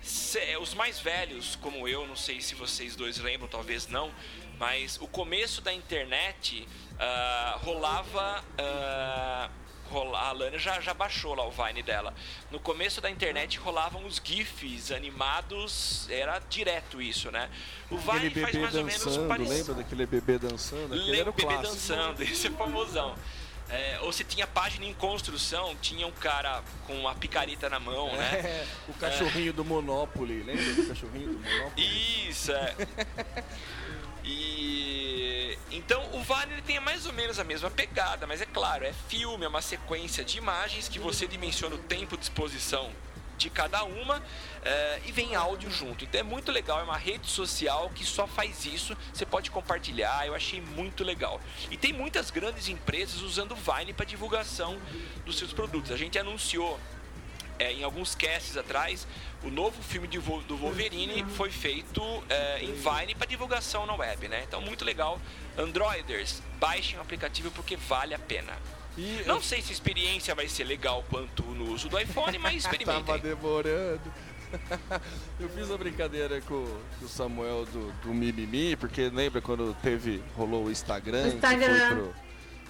se- 0.00 0.56
os 0.58 0.72
mais 0.74 0.98
velhos, 1.00 1.56
como 1.56 1.86
eu, 1.88 2.06
não 2.06 2.16
sei 2.16 2.40
se 2.40 2.54
vocês 2.54 2.94
dois 2.96 3.18
lembram, 3.18 3.48
talvez 3.48 3.86
não, 3.88 4.12
mas 4.58 4.96
o 5.00 5.08
começo 5.08 5.60
da 5.60 5.72
internet 5.72 6.66
ah, 6.98 7.58
rolava. 7.62 8.44
ah, 8.58 9.50
rola- 9.90 10.18
a 10.20 10.32
Lana 10.32 10.58
já, 10.58 10.80
já 10.80 10.94
baixou 10.94 11.34
lá 11.34 11.46
o 11.46 11.50
Vine 11.50 11.82
dela. 11.82 12.14
No 12.50 12.58
começo 12.60 13.00
da 13.00 13.10
internet 13.10 13.58
rolavam 13.58 14.04
os 14.06 14.20
GIFs 14.22 14.90
animados, 14.92 16.08
era 16.10 16.38
direto 16.48 17.02
isso, 17.02 17.30
né? 17.30 17.50
O 17.90 17.96
Aquele 17.96 18.28
Vine 18.30 18.40
faz 18.42 18.52
bebê 18.54 18.58
mais 18.62 18.74
ou 18.76 18.84
menos 18.84 19.16
parecido. 19.28 19.56
lembra 19.58 19.74
daquele 19.74 20.06
bebê 20.06 20.38
dançando? 20.38 20.94
Aquele 20.94 21.10
Lembra 21.10 21.30
o 21.30 21.32
bebê 21.32 21.48
clássico. 21.54 21.72
dançando, 21.74 22.22
esse 22.24 22.46
é 22.46 22.50
famosão. 22.50 23.14
É, 23.68 24.00
ou 24.02 24.12
se 24.12 24.24
tinha 24.24 24.48
página 24.48 24.84
em 24.84 24.92
construção, 24.94 25.76
tinha 25.80 26.04
um 26.04 26.10
cara 26.10 26.60
com 26.88 26.94
uma 26.98 27.14
picareta 27.14 27.68
na 27.70 27.78
mão, 27.78 28.10
né? 28.16 28.40
É, 28.40 28.66
o 28.88 28.92
cachorrinho 28.94 29.52
do 29.52 29.64
Monopoly, 29.64 30.42
lembra 30.42 30.74
do 30.74 30.86
cachorrinho 30.88 31.34
do 31.34 31.38
Monopoly? 31.38 32.28
Isso, 32.28 32.50
é. 32.50 32.74
E 34.24 34.89
então 35.70 36.02
o 36.12 36.22
Vine 36.22 36.52
ele 36.52 36.62
tem 36.62 36.80
mais 36.80 37.06
ou 37.06 37.12
menos 37.12 37.38
a 37.38 37.44
mesma 37.44 37.70
pegada, 37.70 38.26
mas 38.26 38.40
é 38.40 38.46
claro, 38.46 38.84
é 38.84 38.92
filme, 39.08 39.44
é 39.44 39.48
uma 39.48 39.62
sequência 39.62 40.24
de 40.24 40.38
imagens 40.38 40.88
que 40.88 40.98
você 40.98 41.26
dimensiona 41.26 41.74
o 41.74 41.78
tempo 41.78 42.16
de 42.16 42.24
exposição 42.24 42.90
de 43.40 43.48
cada 43.48 43.82
uma 43.84 44.22
eh, 44.62 45.00
e 45.06 45.12
vem 45.12 45.34
áudio 45.34 45.70
junto. 45.70 46.04
Então 46.04 46.20
é 46.20 46.22
muito 46.22 46.52
legal, 46.52 46.78
é 46.78 46.82
uma 46.82 46.98
rede 46.98 47.26
social 47.26 47.90
que 47.94 48.04
só 48.04 48.26
faz 48.26 48.66
isso. 48.66 48.94
Você 49.12 49.24
pode 49.24 49.50
compartilhar, 49.50 50.26
eu 50.26 50.34
achei 50.34 50.60
muito 50.60 51.02
legal. 51.02 51.40
E 51.70 51.76
tem 51.76 51.90
muitas 51.90 52.30
grandes 52.30 52.68
empresas 52.68 53.22
usando 53.22 53.52
o 53.52 53.56
Vine 53.56 53.94
para 53.94 54.04
divulgação 54.04 54.78
dos 55.24 55.38
seus 55.38 55.54
produtos. 55.54 55.90
A 55.90 55.96
gente 55.96 56.18
anunciou 56.18 56.78
é, 57.60 57.72
em 57.72 57.84
alguns 57.84 58.14
casts 58.14 58.56
atrás, 58.56 59.06
o 59.44 59.50
novo 59.50 59.80
filme 59.82 60.08
de 60.08 60.18
do 60.18 60.56
Wolverine 60.56 61.24
foi 61.36 61.50
feito 61.50 62.02
é, 62.28 62.62
em 62.64 62.72
Vine 62.72 63.14
para 63.14 63.26
divulgação 63.26 63.86
na 63.86 63.94
web, 63.94 64.26
né? 64.28 64.44
Então, 64.48 64.60
muito 64.60 64.84
legal. 64.84 65.20
Androiders, 65.56 66.42
baixem 66.58 66.98
o 66.98 67.02
aplicativo 67.02 67.50
porque 67.50 67.76
vale 67.76 68.14
a 68.14 68.18
pena. 68.18 68.52
E 68.98 69.22
Não 69.26 69.40
sei 69.40 69.62
se 69.62 69.70
a 69.70 69.72
experiência 69.72 70.34
vai 70.34 70.48
ser 70.48 70.64
legal 70.64 71.04
quanto 71.08 71.42
no 71.42 71.72
uso 71.72 71.88
do 71.88 71.98
iPhone, 71.98 72.36
mas 72.38 72.62
Tava 72.64 72.74
experimentem. 72.76 73.18
demorando. 73.20 74.12
Eu 75.38 75.48
fiz 75.50 75.70
a 75.70 75.78
brincadeira 75.78 76.40
com, 76.40 76.54
o 77.00 77.08
Samuel 77.08 77.64
do, 77.66 77.92
do 78.02 78.12
Mimimi, 78.12 78.74
porque 78.74 79.08
lembra 79.08 79.40
quando 79.40 79.76
teve, 79.80 80.20
rolou 80.36 80.64
o 80.64 80.70
Instagram? 80.70 81.22
que 81.30 81.36
Instagram. 81.36 81.78
foi 81.78 81.96
pro, 81.96 82.14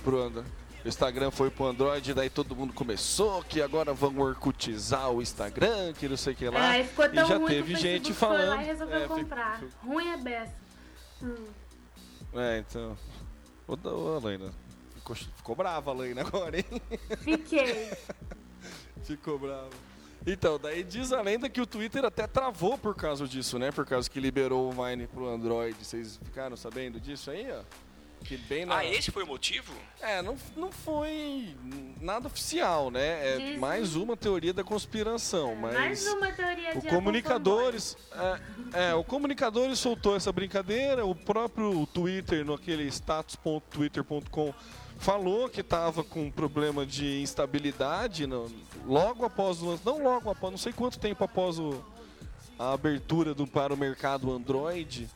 pro 0.04 0.22
Andro- 0.22 0.44
o 0.84 0.88
Instagram 0.88 1.30
foi 1.30 1.50
pro 1.50 1.66
Android, 1.66 2.14
daí 2.14 2.30
todo 2.30 2.56
mundo 2.56 2.72
começou 2.72 3.42
que 3.44 3.60
agora 3.60 3.92
vão 3.92 4.18
orcutizar 4.18 5.10
o 5.10 5.20
Instagram, 5.20 5.92
que 5.92 6.08
não 6.08 6.16
sei 6.16 6.32
o 6.32 6.36
que 6.36 6.48
lá. 6.48 6.76
É, 6.76 6.80
e 6.80 6.84
ficou 6.84 7.08
tão 7.08 7.26
já 7.28 7.36
ruim 7.36 7.46
teve 7.48 7.74
que 7.74 7.80
gente 7.80 8.12
Facebook 8.12 8.14
foi 8.14 8.28
lá 8.28 8.44
falando. 8.44 8.62
e 8.62 8.64
resolveu 8.64 8.98
é, 9.02 9.06
comprar. 9.08 9.58
fi- 9.60 9.66
Ruim 9.86 10.08
é 10.08 10.16
beça. 10.16 10.54
Hum. 11.22 11.44
É, 12.34 12.58
então. 12.58 12.96
Ô, 13.68 13.76
ô, 13.88 14.16
Alaina. 14.16 14.52
Ficou, 14.94 15.16
ficou 15.16 15.54
brava 15.56 15.90
a 15.90 15.94
Alaina 15.94 16.20
agora, 16.22 16.56
hein? 16.58 16.64
Fiquei. 17.22 17.90
Ficou 19.04 19.38
bravo. 19.38 19.70
Então, 20.26 20.58
daí 20.58 20.84
diz 20.84 21.12
a 21.12 21.22
lenda 21.22 21.48
que 21.48 21.60
o 21.60 21.66
Twitter 21.66 22.04
até 22.04 22.26
travou 22.26 22.76
por 22.76 22.94
causa 22.94 23.26
disso, 23.26 23.58
né? 23.58 23.72
Por 23.72 23.86
causa 23.86 24.08
que 24.08 24.20
liberou 24.20 24.68
o 24.68 24.72
Vine 24.72 25.06
pro 25.06 25.26
Android. 25.28 25.76
Vocês 25.82 26.18
ficaram 26.22 26.56
sabendo 26.56 27.00
disso 27.00 27.30
aí, 27.30 27.50
ó? 27.50 27.62
Que 28.24 28.36
bem 28.36 28.64
na... 28.64 28.76
Ah, 28.78 28.84
esse 28.86 29.10
foi 29.10 29.24
o 29.24 29.26
motivo? 29.26 29.72
É, 30.00 30.22
não, 30.22 30.36
não 30.56 30.70
foi 30.70 31.54
nada 32.00 32.26
oficial, 32.28 32.90
né? 32.90 33.34
É 33.34 33.38
Dizem- 33.38 33.58
mais 33.58 33.96
uma 33.96 34.16
teoria 34.16 34.52
da 34.52 34.62
conspiração, 34.62 35.54
mas... 35.56 35.74
Mais 35.74 36.06
uma 36.06 36.30
teoria 36.30 36.76
O 36.78 36.80
de 36.80 36.88
Comunicadores, 36.88 37.96
é, 38.72 38.90
é, 38.90 38.94
o 38.94 39.02
Comunicadores 39.02 39.78
soltou 39.78 40.14
essa 40.14 40.30
brincadeira, 40.30 41.04
o 41.04 41.14
próprio 41.14 41.86
Twitter, 41.86 42.44
no 42.44 42.54
aquele 42.54 42.86
status.twitter.com, 42.86 44.54
falou 44.98 45.48
que 45.48 45.60
estava 45.60 46.04
com 46.04 46.30
problema 46.30 46.84
de 46.86 47.20
instabilidade 47.22 48.26
no- 48.26 48.50
logo 48.86 49.24
após 49.24 49.60
o 49.62 49.78
não 49.84 50.02
logo 50.02 50.30
após, 50.30 50.50
não 50.52 50.58
sei 50.58 50.72
quanto 50.72 50.98
tempo 50.98 51.24
após 51.24 51.58
o- 51.58 51.82
a 52.58 52.72
abertura 52.74 53.34
do, 53.34 53.46
para 53.46 53.72
o 53.72 53.76
mercado 53.76 54.30
Android, 54.30 55.08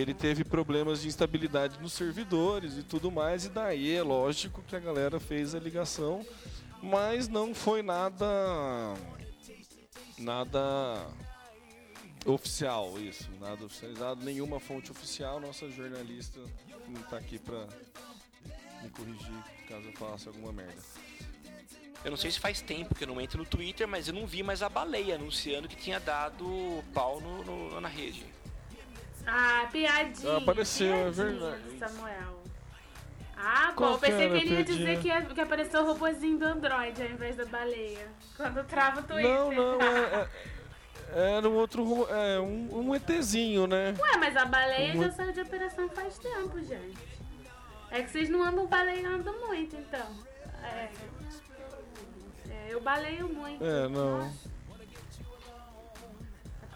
ele 0.00 0.12
teve 0.12 0.42
problemas 0.44 1.02
de 1.02 1.08
instabilidade 1.08 1.78
nos 1.80 1.92
servidores 1.92 2.76
e 2.76 2.82
tudo 2.82 3.10
mais, 3.10 3.44
e 3.44 3.48
daí 3.48 3.94
é 3.94 4.02
lógico 4.02 4.62
que 4.62 4.74
a 4.74 4.80
galera 4.80 5.20
fez 5.20 5.54
a 5.54 5.60
ligação, 5.60 6.26
mas 6.82 7.28
não 7.28 7.54
foi 7.54 7.82
nada 7.82 8.26
nada 10.18 11.06
oficial 12.26 12.98
isso, 12.98 13.28
nada 13.40 13.64
oficializado, 13.64 14.24
nenhuma 14.24 14.58
fonte 14.60 14.90
oficial. 14.90 15.40
Nossa 15.40 15.68
jornalista 15.70 16.40
não 16.88 17.02
tá 17.02 17.18
aqui 17.18 17.38
pra 17.38 17.66
me 18.82 18.88
corrigir 18.90 19.44
caso 19.68 19.86
eu 19.86 19.92
faça 19.92 20.28
alguma 20.30 20.52
merda. 20.52 20.82
Eu 22.04 22.10
não 22.10 22.18
sei 22.18 22.30
se 22.30 22.38
faz 22.38 22.60
tempo 22.60 22.94
que 22.94 23.04
eu 23.04 23.08
não 23.08 23.18
entro 23.20 23.38
no 23.38 23.46
Twitter, 23.46 23.88
mas 23.88 24.08
eu 24.08 24.14
não 24.14 24.26
vi 24.26 24.42
mais 24.42 24.62
a 24.62 24.68
baleia 24.68 25.14
anunciando 25.14 25.66
que 25.68 25.76
tinha 25.76 25.98
dado 25.98 26.84
pau 26.92 27.18
no, 27.20 27.42
no- 27.44 27.80
na 27.80 27.88
rede. 27.88 28.26
Ah, 29.26 29.66
piadinha. 29.72 30.32
Ah, 30.32 30.36
apareceu, 30.38 30.94
é 30.94 31.02
piadinha, 31.10 31.24
verdade. 31.40 31.78
Samuel. 31.78 32.42
Ah, 33.36 33.72
Qual 33.76 33.92
bom, 33.92 33.98
pensei 33.98 34.28
que 34.30 34.36
ele 34.36 34.54
ia 34.54 34.64
dizer 34.64 35.00
que, 35.00 35.08
ia- 35.08 35.22
que 35.22 35.40
apareceu 35.40 35.82
o 35.82 35.86
robozinho 35.86 36.38
do 36.38 36.44
Android 36.46 37.02
ao 37.02 37.08
invés 37.08 37.36
da 37.36 37.44
baleia. 37.44 38.08
Quando 38.36 38.64
trava 38.64 39.00
o 39.00 39.02
Twitter. 39.02 39.30
Não, 39.30 39.52
não, 39.52 39.80
é, 39.82 40.28
é- 41.14 41.36
era 41.36 41.48
um 41.48 41.54
outro, 41.54 41.84
ro- 41.84 42.08
é, 42.10 42.40
um, 42.40 42.78
um 42.88 42.94
ETzinho, 42.94 43.66
né? 43.66 43.94
Ué, 43.98 44.16
mas 44.18 44.36
a 44.36 44.44
baleia 44.46 44.92
Como- 44.92 45.04
já 45.04 45.10
saiu 45.12 45.32
de 45.32 45.40
operação 45.42 45.88
faz 45.90 46.16
tempo, 46.18 46.58
gente. 46.62 46.96
É 47.90 48.02
que 48.02 48.10
vocês 48.10 48.28
não 48.28 48.42
andam 48.42 48.66
baleando 48.66 49.32
muito, 49.46 49.76
então. 49.76 50.06
É. 50.62 50.88
É, 52.50 52.66
eu 52.70 52.80
baleio 52.80 53.28
muito. 53.28 53.62
É, 53.64 53.88
não. 53.88 54.18
Nossa. 54.18 54.53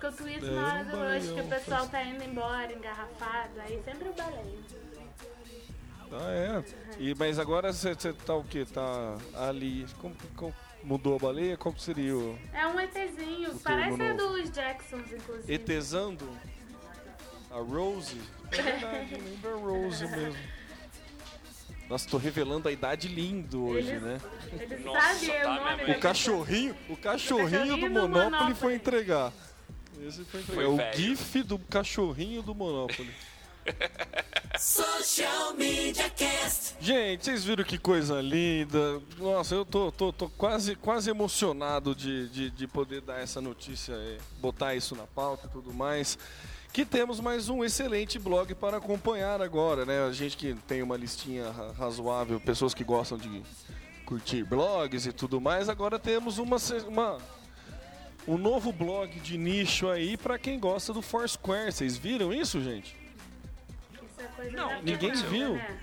Porque 0.01 0.07
o 0.07 0.13
Twitter, 0.13 0.49
É, 0.51 0.55
na 0.55 0.67
hora 0.99 1.19
eu 1.19 1.21
do 1.27 1.35
que 1.35 1.41
o 1.41 1.49
pessoal 1.49 1.79
faz- 1.81 1.91
tá 1.91 2.03
indo 2.05 2.23
embora, 2.25 2.73
engarrafado, 2.73 3.61
aí 3.61 3.83
sempre 3.85 4.09
eu 4.09 4.15
baleio. 4.15 4.65
Ah, 6.13 6.31
é. 6.31 6.65
E, 6.99 7.15
mas 7.17 7.39
agora 7.39 7.73
você 7.73 7.95
tá 7.95 8.35
o 8.35 8.45
quê? 8.45 8.65
Tá 8.65 9.17
ali. 9.49 9.87
Como, 10.01 10.15
como- 10.37 10.55
mudou 10.83 11.17
a 11.17 11.19
baleia? 11.19 11.57
Qual 11.57 11.75
que 11.75 11.83
seria 11.83 12.17
o. 12.17 12.39
É 12.53 12.67
um 12.67 12.79
ETzinho, 12.81 13.51
O 13.53 13.61
parece 13.61 14.01
a 14.03 14.13
dos 14.15 14.51
Jacksons, 14.51 15.13
inclusive. 15.13 15.53
ETzando? 15.53 16.29
A 17.51 17.57
Rose? 17.57 18.21
É 18.53 18.63
verdade, 18.63 19.15
lembra 19.21 19.51
a 19.53 19.57
Rose 19.57 20.07
mesmo. 20.07 20.59
Nossa, 21.89 22.07
tô 22.09 22.19
revelando 22.19 22.69
a 22.69 22.73
idade 22.73 23.09
lindo 23.09 23.65
hoje, 23.65 23.89
Eles- 23.89 24.03
né? 24.03 24.21
Eles 24.61 24.85
Nossa, 24.85 25.01
sabem 25.01 25.41
tá 25.43 25.51
o 25.51 25.55
nome 25.79 25.93
O 25.93 26.01
cachorrinho, 26.01 26.77
o 26.91 26.97
cachorrinho 26.97 27.77
do 27.77 27.89
do 27.89 28.09
Monopoly. 28.09 28.55
foi 28.55 28.75
entregar. 28.75 29.33
Esse 30.07 30.25
foi. 30.25 30.43
Foi 30.43 30.65
É 30.65 30.67
o 30.67 30.77
velho. 30.77 30.97
GIF 30.97 31.43
do 31.43 31.59
cachorrinho 31.59 32.43
do 32.43 32.55
Monopoly. 32.55 33.11
Social 34.59 35.55
Media 35.55 36.09
Cast. 36.11 36.75
Gente, 36.81 37.25
vocês 37.25 37.45
viram 37.45 37.65
que 37.65 37.79
coisa 37.79 38.21
linda. 38.21 39.01
Nossa, 39.19 39.55
eu 39.55 39.65
tô, 39.65 39.93
tô, 39.93 40.13
tô 40.13 40.29
quase, 40.31 40.75
quase 40.75 41.11
emocionado 41.11 41.95
de, 41.95 42.29
de, 42.31 42.51
de 42.51 42.67
poder 42.67 43.01
dar 43.03 43.21
essa 43.21 43.41
notícia, 43.41 43.95
botar 44.41 44.75
isso 44.75 44.97
na 44.97 45.07
pauta 45.07 45.47
e 45.47 45.51
tudo 45.51 45.73
mais. 45.73 46.19
Que 46.73 46.85
temos 46.85 47.21
mais 47.21 47.49
um 47.49 47.65
excelente 47.65 48.19
blog 48.19 48.55
para 48.55 48.77
acompanhar 48.77 49.41
agora, 49.43 49.85
né? 49.85 50.05
A 50.05 50.13
gente 50.13 50.37
que 50.37 50.55
tem 50.67 50.83
uma 50.83 50.97
listinha 50.97 51.51
ra- 51.51 51.73
razoável, 51.73 52.41
pessoas 52.41 52.73
que 52.75 52.85
gostam 52.85 53.19
de 53.19 53.43
curtir 54.05 54.45
blogs 54.45 55.07
e 55.07 55.13
tudo 55.13 55.41
mais, 55.41 55.69
agora 55.69 55.99
temos 55.99 56.39
uma, 56.39 56.57
uma 56.87 57.19
um 58.29 58.37
novo 58.39 58.73
blog 58.73 59.19
de 59.21 59.37
nicho 59.39 59.89
aí 59.89 60.17
para 60.17 60.39
quem 60.39 60.59
gosta 60.61 60.93
do 60.93 61.01
Foursquare. 61.03 61.73
Vocês 61.73 61.97
viram 61.97 62.33
isso, 62.33 62.63
gente? 62.63 62.95
Isso 63.95 64.21
é 64.21 64.25
coisa 64.37 64.57
Não, 64.57 64.69
da 64.69 64.83
ninguém 64.83 65.11
Fernanda, 65.15 65.29
viu. 65.29 65.55
né? 65.55 65.79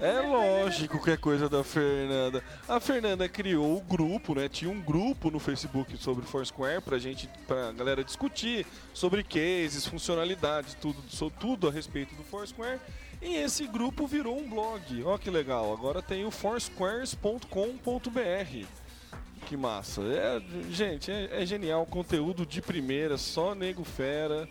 É 0.00 0.20
lógico 0.20 1.02
que 1.02 1.10
é 1.12 1.16
coisa 1.16 1.48
da 1.48 1.62
Fernanda. 1.62 2.42
A 2.68 2.80
Fernanda 2.80 3.28
criou 3.28 3.76
o 3.76 3.80
grupo, 3.80 4.34
né? 4.34 4.48
Tinha 4.48 4.70
um 4.70 4.80
grupo 4.80 5.30
no 5.30 5.38
Facebook 5.38 5.96
sobre 5.96 6.26
Foursquare 6.26 6.82
pra 6.82 6.98
gente, 6.98 7.28
pra 7.46 7.70
galera 7.72 8.02
discutir 8.02 8.66
sobre 8.92 9.22
cases, 9.22 9.86
funcionalidades, 9.86 10.74
tudo, 10.74 11.00
tudo 11.38 11.68
a 11.68 11.70
respeito 11.70 12.14
do 12.16 12.24
Foursquare. 12.24 12.80
E 13.20 13.36
esse 13.36 13.64
grupo 13.68 14.04
virou 14.06 14.36
um 14.36 14.48
blog. 14.50 15.04
Ó 15.04 15.16
que 15.16 15.30
legal. 15.30 15.72
Agora 15.72 16.02
tem 16.02 16.24
o 16.24 16.32
foursquares.com.br. 16.32 18.66
Que 19.46 19.56
massa. 19.56 20.02
É, 20.02 20.42
gente, 20.70 21.10
é, 21.10 21.42
é 21.42 21.46
genial. 21.46 21.84
Conteúdo 21.86 22.46
de 22.46 22.62
primeira, 22.62 23.18
só 23.18 23.54
nego 23.54 23.84
fera. 23.84 24.48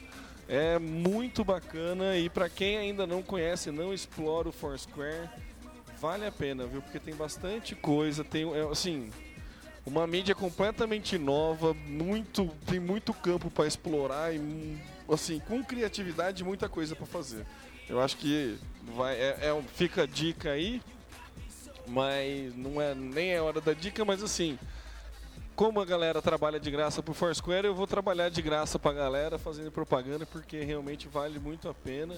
É 0.47 0.77
muito 0.77 1.45
bacana 1.45 2.17
e 2.17 2.29
para 2.29 2.49
quem 2.49 2.77
ainda 2.77 3.07
não 3.07 3.21
conhece, 3.23 3.71
não 3.71 3.93
explora 3.93 4.49
o 4.49 4.51
Foursquare, 4.51 5.29
vale 5.97 6.25
a 6.25 6.31
pena, 6.31 6.65
viu? 6.65 6.81
Porque 6.81 6.99
tem 6.99 7.15
bastante 7.15 7.73
coisa, 7.73 8.21
tem 8.21 8.43
é, 8.53 8.61
assim, 8.69 9.09
uma 9.85 10.05
mídia 10.05 10.35
completamente 10.35 11.17
nova, 11.17 11.73
muito 11.73 12.49
tem 12.65 12.81
muito 12.81 13.13
campo 13.13 13.49
para 13.49 13.65
explorar 13.65 14.35
e 14.35 14.77
assim, 15.09 15.39
com 15.39 15.63
criatividade, 15.63 16.43
muita 16.43 16.67
coisa 16.67 16.95
para 16.95 17.05
fazer. 17.05 17.45
Eu 17.87 18.01
acho 18.01 18.17
que 18.17 18.57
vai 18.95 19.15
é, 19.15 19.37
é 19.41 19.63
fica 19.75 20.03
a 20.03 20.05
dica 20.05 20.51
aí, 20.51 20.81
mas 21.87 22.53
não 22.55 22.81
é 22.81 22.93
nem 22.93 23.31
é 23.31 23.41
hora 23.41 23.61
da 23.61 23.73
dica, 23.73 24.03
mas 24.03 24.21
assim, 24.21 24.57
como 25.55 25.79
a 25.79 25.85
galera 25.85 26.21
trabalha 26.21 26.59
de 26.59 26.71
graça 26.71 27.03
pro 27.03 27.13
Foursquare, 27.13 27.65
eu 27.65 27.75
vou 27.75 27.87
trabalhar 27.87 28.29
de 28.29 28.41
graça 28.41 28.79
pra 28.79 28.93
galera 28.93 29.37
fazendo 29.37 29.71
propaganda 29.71 30.25
porque 30.25 30.63
realmente 30.63 31.07
vale 31.07 31.39
muito 31.39 31.69
a 31.69 31.73
pena. 31.73 32.15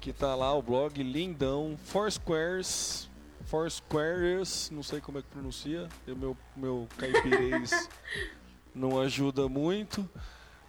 Que 0.00 0.12
tá 0.12 0.34
lá 0.34 0.52
o 0.52 0.62
blog 0.62 1.02
lindão, 1.02 1.78
Foursquares, 1.84 3.08
Foursquares, 3.46 4.70
não 4.70 4.82
sei 4.82 5.00
como 5.00 5.18
é 5.18 5.22
que 5.22 5.28
pronuncia, 5.28 5.88
o 6.06 6.14
meu, 6.14 6.36
meu 6.54 6.88
caipirês 6.98 7.88
não 8.74 9.00
ajuda 9.00 9.48
muito. 9.48 10.08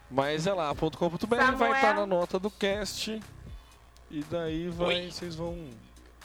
Mas 0.09 0.47
é 0.47 0.53
lá, 0.53 0.73
.com.br 0.73 1.55
vai 1.57 1.71
estar 1.73 1.95
na 1.95 2.05
nota 2.05 2.39
do 2.39 2.49
cast. 2.49 3.21
E 4.09 4.23
daí 4.29 4.69
vai, 4.69 5.09
vocês 5.11 5.35
vão 5.35 5.69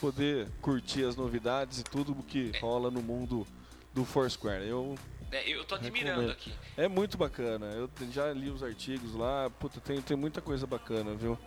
poder 0.00 0.48
curtir 0.60 1.04
as 1.04 1.16
novidades 1.16 1.80
e 1.80 1.84
tudo 1.84 2.12
o 2.12 2.22
que 2.22 2.52
rola 2.60 2.90
no 2.90 3.02
mundo 3.02 3.46
do 3.92 4.04
Foursquare. 4.04 4.66
Eu 4.66 4.96
É, 5.32 5.48
eu 5.48 5.64
tô 5.64 5.76
admirando 5.76 6.22
Recomendo. 6.28 6.32
aqui. 6.32 6.52
é 6.76 6.88
muito 6.88 7.16
bacana. 7.16 7.66
Eu 7.66 7.88
já 8.10 8.32
li 8.32 8.50
os 8.50 8.62
artigos 8.62 9.14
lá. 9.14 9.48
Puta, 9.50 9.80
tem, 9.80 10.00
tem 10.02 10.16
muita 10.16 10.40
coisa 10.40 10.66
bacana, 10.66 11.14
viu? 11.14 11.38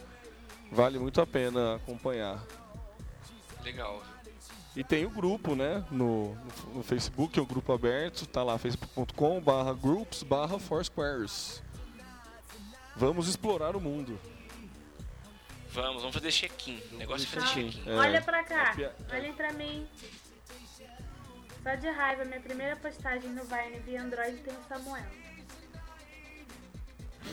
Vale 0.71 0.97
muito 0.97 1.19
a 1.21 1.27
pena 1.27 1.75
acompanhar. 1.75 2.41
Legal. 3.63 4.01
E 4.75 4.83
tem 4.83 5.05
o 5.05 5.09
grupo, 5.09 5.53
né? 5.55 5.85
No, 5.91 6.33
no, 6.33 6.73
no 6.75 6.83
Facebook, 6.83 7.37
é 7.37 7.41
o 7.41 7.45
grupo 7.45 7.71
aberto, 7.71 8.25
tá 8.25 8.41
lá, 8.43 8.57
facebook.com 8.57 9.39
barra 9.39 9.71
groups 9.73 10.23
barra 10.23 10.57
foursquares. 10.57 11.61
Vamos 12.95 13.27
explorar 13.27 13.75
o 13.75 13.81
mundo. 13.81 14.19
Vamos, 15.71 16.01
vamos 16.01 16.15
fazer 16.15 16.31
check-in. 16.31 16.79
O 16.91 16.97
negócio 16.97 17.25
é 17.25 17.41
fazer 17.41 17.53
check-in. 17.71 17.89
É. 17.89 17.95
Olha 17.95 18.21
pra 18.21 18.43
cá, 18.43 18.75
É 18.79 19.15
olhem 19.15 19.33
pra 19.33 19.51
mim. 19.53 19.87
Só 21.63 21.75
de 21.75 21.89
raiva, 21.89 22.25
minha 22.25 22.41
primeira 22.41 22.75
postagem 22.75 23.29
no 23.29 23.43
Vine 23.45 23.79
via 23.85 24.01
Android 24.01 24.37
tem 24.39 24.53
o 24.53 24.63
Samuel. 24.67 25.05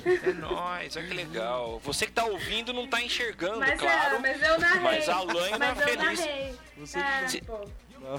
É 0.04 0.32
nóis, 0.32 0.96
olha 0.96 1.06
que 1.08 1.14
legal. 1.14 1.80
Você 1.80 2.06
que 2.06 2.12
tá 2.12 2.24
ouvindo 2.24 2.72
não 2.72 2.86
tá 2.86 3.02
enxergando, 3.02 3.58
Mas, 3.58 3.78
claro. 3.78 4.16
é, 4.16 4.18
mas 4.20 4.40
eu 4.42 4.58
narrei. 4.58 4.80
Mas 4.82 5.08
a 5.08 5.20
Laina 5.22 5.58
mas 5.74 5.80
eu 5.80 5.84
feliz. 5.88 6.58
Você- 6.76 6.98
é, 6.98 7.40
pô. 7.44 7.68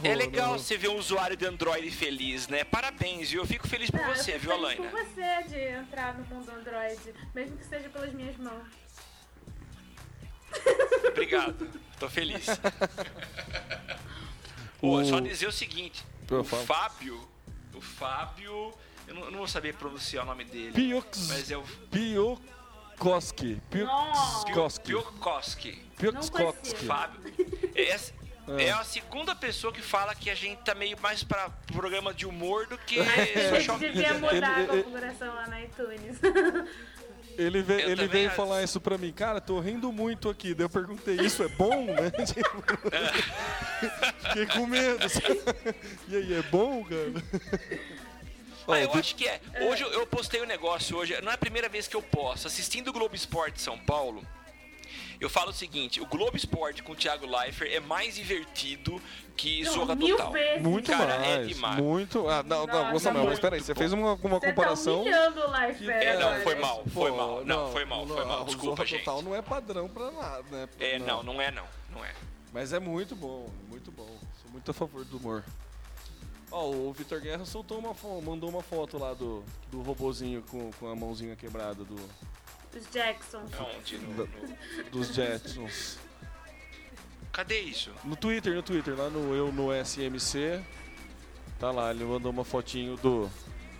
É 0.03 0.13
legal 0.13 0.59
você 0.59 0.77
ver 0.77 0.89
um 0.89 0.97
usuário 0.97 1.35
de 1.35 1.45
Android 1.45 1.89
feliz, 1.89 2.47
né? 2.47 2.63
Parabéns, 2.63 3.31
viu? 3.31 3.41
Eu 3.41 3.47
fico 3.47 3.67
feliz 3.67 3.89
por 3.89 3.99
Ah, 3.99 4.09
eu 4.09 4.15
você, 4.15 4.33
fico 4.33 4.39
viu, 4.39 4.51
feliz 4.51 4.63
Alaina? 4.79 4.89
por 4.89 4.99
você 5.05 5.43
de 5.49 5.59
entrar 5.59 6.13
no 6.17 6.25
mundo 6.25 6.51
Android, 6.51 6.99
mesmo 7.33 7.57
que 7.57 7.65
seja 7.65 7.89
pelas 7.89 8.13
minhas 8.13 8.37
mãos. 8.37 8.67
Obrigado, 11.07 11.67
tô 11.99 12.07
feliz. 12.09 12.45
Pô, 14.81 14.97
O- 14.97 15.05
só 15.05 15.19
dizer 15.19 15.47
o 15.47 15.51
seguinte: 15.51 16.03
Pô, 16.27 16.39
o. 16.39 16.43
Fábio, 16.43 17.21
o 17.73 17.79
Fábio, 17.81 18.73
eu 19.07 19.13
não, 19.15 19.23
eu 19.25 19.31
não 19.31 19.37
vou 19.39 19.47
saber 19.47 19.75
pronunciar 19.75 20.23
o 20.23 20.27
nome 20.27 20.43
dele, 20.43 20.71
Pioks, 20.73 21.27
mas 21.29 21.49
é 21.51 21.57
o 21.57 21.63
Piokoski. 21.91 23.61
Piokoski. 23.69 24.81
Piokoski. 24.91 25.71
Piokoski. 25.97 26.75
Fábio. 26.85 27.21
Essa 27.75 28.13
é 28.57 28.71
a 28.71 28.83
segunda 28.83 29.35
pessoa 29.35 29.71
que 29.71 29.81
fala 29.81 30.13
que 30.15 30.29
a 30.29 30.35
gente 30.35 30.59
tá 30.63 30.73
meio 30.75 30.97
mais 30.99 31.23
pra 31.23 31.49
programa 31.71 32.13
de 32.13 32.25
humor 32.25 32.65
do 32.67 32.77
que 32.79 32.99
A 32.99 33.05
social 33.59 33.77
gente 33.79 33.91
devia 33.93 34.13
mudar 34.15 34.35
Ele- 34.35 34.45
a 34.45 34.59
ele- 34.73 34.83
configuração 34.83 35.33
lá 35.35 35.47
na 35.47 35.61
iTunes. 35.61 36.17
Ele, 37.41 37.61
veio, 37.61 37.79
Eu 37.81 37.89
ele 37.91 38.07
veio 38.07 38.27
acho. 38.27 38.35
falar 38.35 38.63
isso 38.63 38.79
pra 38.79 38.97
mim. 38.97 39.11
Cara, 39.11 39.39
tô 39.41 39.59
rindo 39.59 39.91
muito 39.91 40.29
aqui. 40.29 40.53
Daí 40.53 40.65
eu 40.65 40.69
perguntei, 40.69 41.15
isso 41.15 41.43
é 41.43 41.47
bom, 41.47 41.85
né? 41.85 42.11
Tipo, 42.25 42.63
Fiquei 44.27 44.45
com 44.47 44.65
medo. 44.67 44.99
E 46.07 46.15
aí, 46.15 46.33
é 46.33 46.41
bom, 46.43 46.83
cara? 46.83 47.13
Ah, 48.67 48.79
eu 48.79 48.93
acho 48.93 49.15
que 49.15 49.27
é. 49.27 49.39
Hoje 49.61 49.83
eu- 49.83 49.91
eu 49.91 50.05
postei 50.07 50.41
um 50.41 50.45
negócio 50.45 50.95
hoje, 50.97 51.19
não 51.21 51.31
é 51.31 51.35
a 51.35 51.37
primeira 51.37 51.67
vez 51.67 51.87
que 51.87 51.95
eu 51.95 52.01
posto. 52.01 52.47
Assistindo 52.47 52.89
o 52.89 52.93
Globo 52.93 53.15
Esporte 53.15 53.61
São 53.61 53.77
Paulo, 53.79 54.23
eu 55.21 55.29
falo 55.29 55.51
o 55.51 55.53
seguinte: 55.53 56.01
o 56.01 56.05
Globo 56.05 56.35
Esporte 56.35 56.81
com 56.83 56.91
o 56.93 56.95
Thiago 56.95 57.25
Leifert 57.25 57.71
é 57.71 57.79
mais 57.79 58.15
divertido 58.15 59.01
que 59.37 59.63
Não, 59.63 59.71
Zorra 59.73 59.95
mil 59.95 60.17
Total. 60.17 60.31
vezes. 60.33 60.61
Muito 60.61 60.91
Cara, 60.91 61.19
mais. 61.19 61.27
é 61.27 61.43
demais. 61.45 61.77
Muito. 61.77 62.27
Ah, 62.27 62.43
não, 62.43 62.65
não, 62.65 62.73
Nossa, 62.73 62.91
Gonçalo, 62.91 63.23
mas 63.25 63.39
peraí, 63.39 63.61
você 63.61 63.73
fez 63.75 63.93
uma, 63.93 64.13
uma 64.13 64.17
Você 64.17 64.39
tá 64.39 64.47
comparação. 64.47 65.01
humilhando 65.01 65.39
o 65.41 65.67
Life 65.67 65.89
É, 65.89 66.17
não, 66.17 66.41
foi 66.41 66.55
mal, 66.55 66.83
foi 66.93 67.11
Pô, 67.11 67.17
mal. 67.17 67.45
Não, 67.45 67.71
foi 67.71 67.85
mal, 67.85 68.05
foi 68.07 68.25
mal. 68.25 68.43
Desculpa, 68.45 68.75
Zorra 68.75 68.85
gente. 68.85 69.03
Total 69.05 69.21
não 69.21 69.35
é 69.35 69.41
padrão 69.41 69.87
pra 69.87 70.11
nada, 70.11 70.43
né? 70.51 70.69
É, 70.79 70.99
não, 70.99 71.23
não 71.23 71.41
é 71.41 71.51
não. 71.51 71.65
Não 71.93 72.03
é. 72.03 72.13
Mas 72.51 72.73
é 72.73 72.79
muito 72.79 73.15
bom, 73.15 73.47
muito 73.69 73.91
bom. 73.91 74.17
Sou 74.41 74.51
muito 74.51 74.69
a 74.69 74.73
favor 74.73 75.05
do 75.05 75.17
humor. 75.17 75.43
Ó, 76.51 76.69
o 76.69 76.91
Vitor 76.91 77.21
Guerra 77.21 77.45
soltou 77.45 77.79
uma 77.79 77.95
mandou 78.21 78.49
uma 78.49 78.61
foto 78.61 78.97
lá 78.97 79.13
do, 79.13 79.41
do 79.71 79.81
robozinho 79.81 80.43
com, 80.51 80.69
com 80.73 80.87
a 80.89 80.95
mãozinha 80.95 81.33
quebrada 81.33 81.83
do, 81.85 81.95
Os 82.75 82.87
Jacksons. 82.91 83.51
Onde? 83.59 83.97
No- 83.97 84.25
no- 84.25 84.89
dos 84.91 85.07
Jetsons. 85.13 85.97
Cadê 87.31 87.59
isso? 87.61 87.91
No 88.03 88.15
Twitter, 88.15 88.53
no 88.53 88.61
Twitter, 88.63 88.95
lá 88.97 89.09
no 89.09 89.33
Eu 89.35 89.51
no 89.51 89.71
SMC. 89.73 90.61
Tá 91.59 91.71
lá, 91.71 91.91
ele 91.91 92.03
mandou 92.03 92.31
uma 92.31 92.43
fotinho 92.43 92.97
do, 92.97 93.29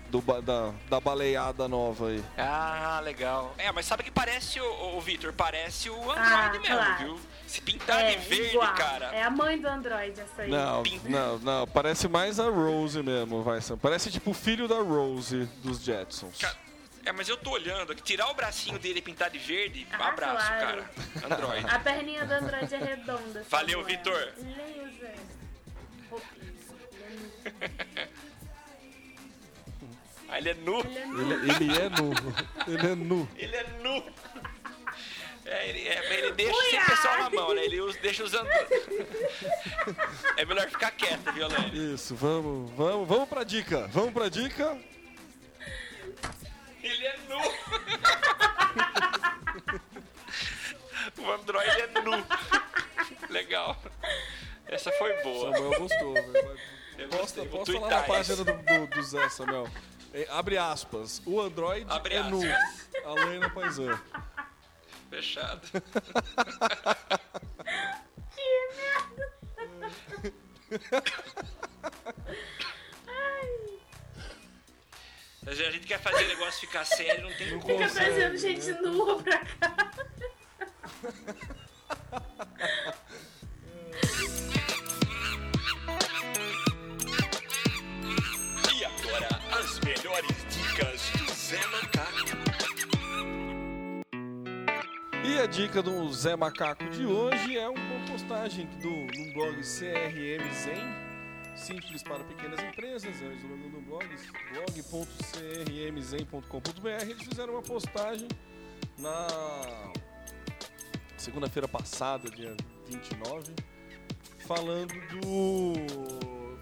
do 0.09 0.21
da, 0.41 0.71
da 0.89 0.99
baleada 0.99 1.67
nova 1.67 2.09
aí. 2.09 2.23
Ah, 2.37 3.01
legal. 3.03 3.53
É, 3.57 3.71
mas 3.71 3.85
sabe 3.87 4.03
que 4.03 4.11
parece 4.11 4.59
o, 4.61 4.95
o 4.97 5.01
Vitor, 5.01 5.33
parece 5.33 5.89
o 5.89 5.95
Android 6.11 6.17
Ah, 6.17 6.49
mesmo, 6.51 6.65
claro. 6.67 6.97
viu? 7.05 7.19
Se 7.47 7.59
pintar 7.59 8.01
É, 8.05 8.15
de 8.15 8.29
verde, 8.29 8.55
igual. 8.55 8.73
cara. 8.75 9.07
É 9.07 9.23
a 9.23 9.29
mãe 9.31 9.59
do 9.59 9.67
Android 9.67 10.17
essa 10.21 10.43
aí. 10.43 10.49
Não, 10.51 10.83
Pin- 10.83 11.01
não, 11.05 11.39
não, 11.39 11.67
parece 11.67 12.07
mais 12.07 12.39
a 12.39 12.49
Rose 12.49 13.01
mesmo, 13.03 13.41
vai 13.43 13.59
Sam. 13.59 13.77
Parece 13.77 14.09
tipo 14.11 14.31
o 14.31 14.33
filho 14.33 14.67
da 14.67 14.77
Rose 14.79 15.45
dos 15.63 15.81
Jetsons. 15.83 16.39
É, 17.05 17.11
mas 17.11 17.27
eu 17.27 17.35
tô 17.37 17.51
olhando 17.51 17.91
aqui, 17.91 18.01
tirar 18.03 18.29
o 18.29 18.33
bracinho 18.33 18.77
dele 18.77 18.99
e 18.99 19.01
pintar 19.01 19.29
de 19.29 19.39
verde, 19.39 19.87
Ah, 19.91 20.09
abraço, 20.09 20.47
claro. 20.47 20.83
cara. 20.83 21.35
Android. 21.35 21.65
A 21.69 21.79
perninha 21.79 22.25
do 22.25 22.33
Android 22.33 22.73
é 22.75 22.77
redonda. 22.77 23.45
Valeu, 23.49 23.79
Samuel. 23.79 23.85
Vitor. 23.97 24.33
Ele 24.37 24.81
usa 24.87 25.13
roupinha. 26.09 26.51
Ah, 30.29 30.37
ele 30.37 30.49
é 30.49 30.53
nu. 30.53 30.79
Ele 30.79 30.97
é 30.99 31.05
nu. 31.05 31.31
Ele, 31.33 31.51
ele 31.51 31.77
é 31.81 31.89
nu. 31.89 32.13
Ele 32.67 32.87
é 32.87 32.95
nu. 32.95 33.29
Ele 33.35 33.55
é 33.55 33.63
nu. 33.83 34.03
É, 35.43 35.67
ele, 35.69 35.87
é, 35.87 36.13
ele 36.19 36.31
deixa 36.33 36.55
Ui, 36.55 36.69
sem 36.69 36.79
o 36.79 36.85
pessoal 36.85 37.17
na 37.17 37.29
mão, 37.31 37.53
né? 37.53 37.65
Ele 37.65 37.81
usa- 37.81 37.99
deixa 37.99 38.23
usando. 38.23 38.47
É 40.37 40.45
melhor 40.45 40.69
ficar 40.69 40.91
quieto, 40.91 41.31
viu? 41.33 41.47
Isso, 41.95 42.15
vamos, 42.15 42.71
vamos, 42.71 43.07
vamos 43.07 43.27
pra 43.27 43.43
dica. 43.43 43.87
Vamos 43.87 44.13
pra 44.13 44.29
dica. 44.29 44.77
Ele 46.83 47.07
é 47.07 47.17
nu. 47.29 47.39
O 51.17 51.31
Android 51.31 51.69
é 51.69 51.87
nu. 52.01 52.11
Legal. 53.29 53.75
Essa 54.67 54.91
foi 54.93 55.13
boa. 55.23 55.53
Samuel 55.53 55.79
gostou, 55.79 56.13
velho. 56.13 56.59
Eu 56.97 57.09
Posta, 57.09 57.45
posta 57.45 57.79
lá 57.79 57.89
na 57.89 58.03
página 58.03 58.35
do, 58.37 58.43
do, 58.43 58.87
do 58.87 59.03
Zé, 59.03 59.27
Samuel. 59.29 59.67
É, 60.13 60.27
abre 60.29 60.57
aspas. 60.57 61.21
O 61.25 61.39
Android 61.41 61.85
Abre 61.89 62.15
é 62.15 62.23
nu. 62.23 62.37
aspas. 62.37 62.89
Além 63.05 63.39
Paisan. 63.49 63.99
Fechado. 65.09 65.67
Mas 70.71 70.71
A 75.47 75.53
gente 75.53 75.87
quer 75.87 75.99
fazer 75.99 76.23
o 76.23 76.27
negócio 76.27 76.61
ficar 76.61 76.85
sério, 76.85 77.23
não 77.23 77.33
tem 77.35 77.59
como. 77.59 77.77
Fica 77.79 77.89
trazendo 77.89 78.37
gente 78.37 78.71
nua 78.73 79.23
pra 79.23 79.39
cá. 79.39 79.91
E 88.71 88.85
agora, 88.85 89.29
as 89.59 89.79
melhores 89.79 90.45
dicas 90.47 91.09
do 91.17 91.33
Zé 91.33 91.65
Macaco. 91.67 92.21
E 95.23 95.39
a 95.39 95.47
dica 95.47 95.81
do 95.81 96.13
Zé 96.13 96.35
Macaco 96.35 96.87
de 96.91 97.03
hoje 97.03 97.57
é 97.57 97.67
uma 97.67 98.05
postagem 98.11 98.67
do, 98.79 98.89
no 98.89 99.33
blog 99.33 99.55
CRM 99.55 100.53
Zen. 100.53 101.10
Simples 101.61 102.01
para 102.01 102.23
pequenas 102.23 102.59
empresas, 102.59 103.21
o 103.21 103.47
nome 103.47 103.69
do 103.69 103.79
blog, 103.81 104.03
blog.crmzen.com.br. 104.51 107.03
Eles 107.03 107.21
fizeram 107.21 107.53
uma 107.53 107.61
postagem 107.61 108.27
na 108.97 109.27
segunda-feira 111.15 111.67
passada, 111.67 112.31
dia 112.31 112.57
29, 112.87 113.53
falando 114.39 114.91
do. 115.11 115.73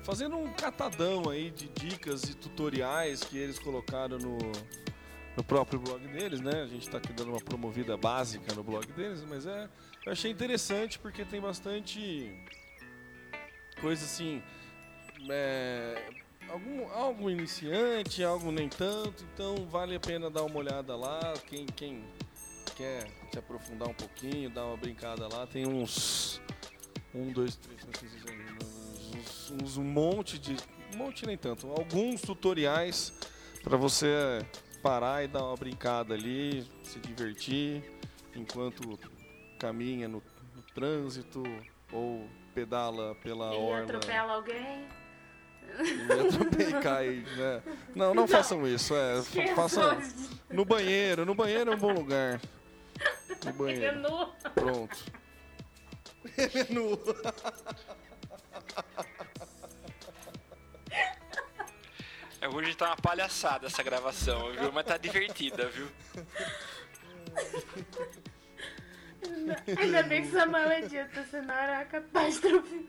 fazendo 0.04 0.36
um 0.36 0.52
catadão 0.52 1.30
aí 1.30 1.50
de 1.50 1.70
dicas 1.70 2.24
e 2.24 2.36
tutoriais 2.36 3.24
que 3.24 3.38
eles 3.38 3.58
colocaram 3.58 4.18
no, 4.18 4.38
no 5.38 5.44
próprio 5.46 5.80
blog 5.80 6.06
deles, 6.10 6.42
né? 6.42 6.62
A 6.62 6.68
gente 6.68 6.82
está 6.82 6.98
aqui 6.98 7.14
dando 7.14 7.32
uma 7.32 7.40
promovida 7.40 7.96
básica 7.96 8.54
no 8.54 8.66
blog 8.66 8.86
deles, 8.92 9.24
mas 9.30 9.46
é. 9.46 9.70
Eu 10.06 10.12
achei 10.12 10.30
interessante 10.30 11.00
porque 11.00 11.24
tem 11.24 11.40
bastante 11.40 12.38
coisa 13.80 14.04
assim. 14.04 14.44
É, 15.30 16.12
algum, 16.50 16.88
algo 16.91 17.30
iniciante, 17.30 18.24
algo 18.24 18.52
nem 18.52 18.70
tanto, 18.70 19.24
então 19.34 19.68
vale 19.68 19.96
a 19.96 20.00
pena 20.00 20.30
dar 20.30 20.44
uma 20.44 20.58
olhada 20.58 20.96
lá. 20.96 21.34
Quem, 21.48 21.66
quem 21.66 22.04
quer 22.76 23.08
se 23.32 23.38
aprofundar 23.38 23.90
um 23.90 23.94
pouquinho, 23.94 24.50
dar 24.50 24.66
uma 24.66 24.78
brincada 24.78 25.28
lá, 25.28 25.46
tem 25.46 25.68
uns. 25.68 26.41
Um, 27.14 27.32
dois, 27.32 27.56
três, 27.56 27.84
quatro, 27.84 28.08
cinco, 28.08 28.28
seis, 28.28 29.52
uns, 29.52 29.52
uns 29.52 29.78
um 29.78 29.84
monte 29.84 30.38
de. 30.38 30.56
Um 30.94 30.98
monte 30.98 31.26
nem 31.26 31.38
tanto, 31.38 31.70
alguns 31.72 32.22
tutoriais 32.22 33.14
para 33.64 33.78
você 33.78 34.44
parar 34.82 35.24
e 35.24 35.28
dar 35.28 35.44
uma 35.44 35.56
brincada 35.56 36.14
ali, 36.14 36.66
se 36.84 37.00
divertir 37.00 37.84
enquanto 38.36 38.98
caminha 39.60 40.08
no, 40.08 40.24
no 40.56 40.62
trânsito 40.74 41.44
ou 41.91 42.28
pedala 42.54 43.16
pela 43.16 43.54
E 43.54 43.58
orla 43.58 43.84
atropela 43.84 44.34
alguém. 44.34 44.88
Entra 45.80 46.44
bem, 46.50 46.82
cai, 46.82 47.26
né? 47.38 47.62
Não, 47.96 48.14
não, 48.14 48.28
façam 48.28 48.68
isso. 48.68 48.94
É, 48.96 49.22
façam 49.56 49.98
no 50.50 50.66
banheiro. 50.66 51.26
No 51.26 51.36
banheiro 51.36 51.72
é 51.72 51.76
um 51.76 51.80
bom 51.80 51.91
lugar. 51.91 52.40
No 53.44 53.50
é 53.50 53.54
banheiro. 53.54 54.02
Pronto. 54.56 54.98
Ele 56.38 56.60
é 56.60 56.68
nu. 56.70 57.00
É, 62.41 62.48
hoje 62.48 62.74
tá 62.76 62.88
uma 62.88 62.96
palhaçada 62.96 63.68
essa 63.68 63.84
gravação, 63.84 64.54
viu? 64.54 64.72
Mas 64.72 64.86
tá 64.86 64.96
divertida, 64.98 65.68
viu? 65.68 65.90
Ainda 69.78 70.04
bem 70.04 70.22
que 70.24 70.32
Samuel 70.32 70.72
é 70.72 70.82
dito, 70.82 71.26
senão 71.30 71.54
era 71.54 71.84
catástrofe. 71.86 72.88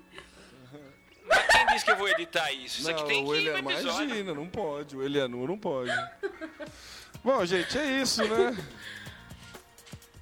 Mas 1.26 1.46
quem 1.46 1.66
disse 1.66 1.84
que 1.84 1.90
eu 1.90 1.96
vou 1.96 2.08
editar 2.08 2.52
isso? 2.52 2.80
Isso 2.80 2.90
aqui 2.90 3.00
Não, 3.02 3.08
tem 3.08 3.24
o 3.24 3.26
que 3.28 3.34
ir 3.34 3.38
Elian, 3.48 3.62
no 3.62 3.70
episódio. 3.70 4.04
imagina, 4.04 4.34
não 4.34 4.46
pode. 4.48 4.96
O 4.96 5.02
Elianu 5.02 5.46
não 5.46 5.58
pode. 5.58 5.90
Bom, 7.22 7.44
gente, 7.44 7.76
é 7.78 8.00
isso, 8.00 8.24
né? 8.24 8.56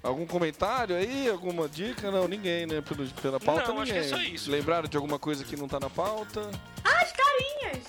Algum 0.03 0.25
comentário 0.25 0.95
aí? 0.95 1.27
Alguma 1.29 1.67
dica? 1.67 2.09
Não, 2.11 2.27
ninguém, 2.27 2.65
né? 2.65 2.81
Pelo, 2.81 3.05
pela 3.21 3.39
pauta, 3.39 3.67
Não, 3.73 3.81
acho 3.81 3.91
ninguém. 3.93 4.07
que 4.09 4.13
é 4.13 4.17
só 4.17 4.21
isso. 4.23 4.49
Lembraram 4.51 4.87
de 4.87 4.95
alguma 4.97 5.19
coisa 5.19 5.43
que 5.43 5.55
não 5.57 5.67
tá 5.67 5.79
na 5.79 5.89
pauta? 5.89 6.49
Ah, 6.83 7.01
as 7.01 7.11
carinhas! 7.11 7.83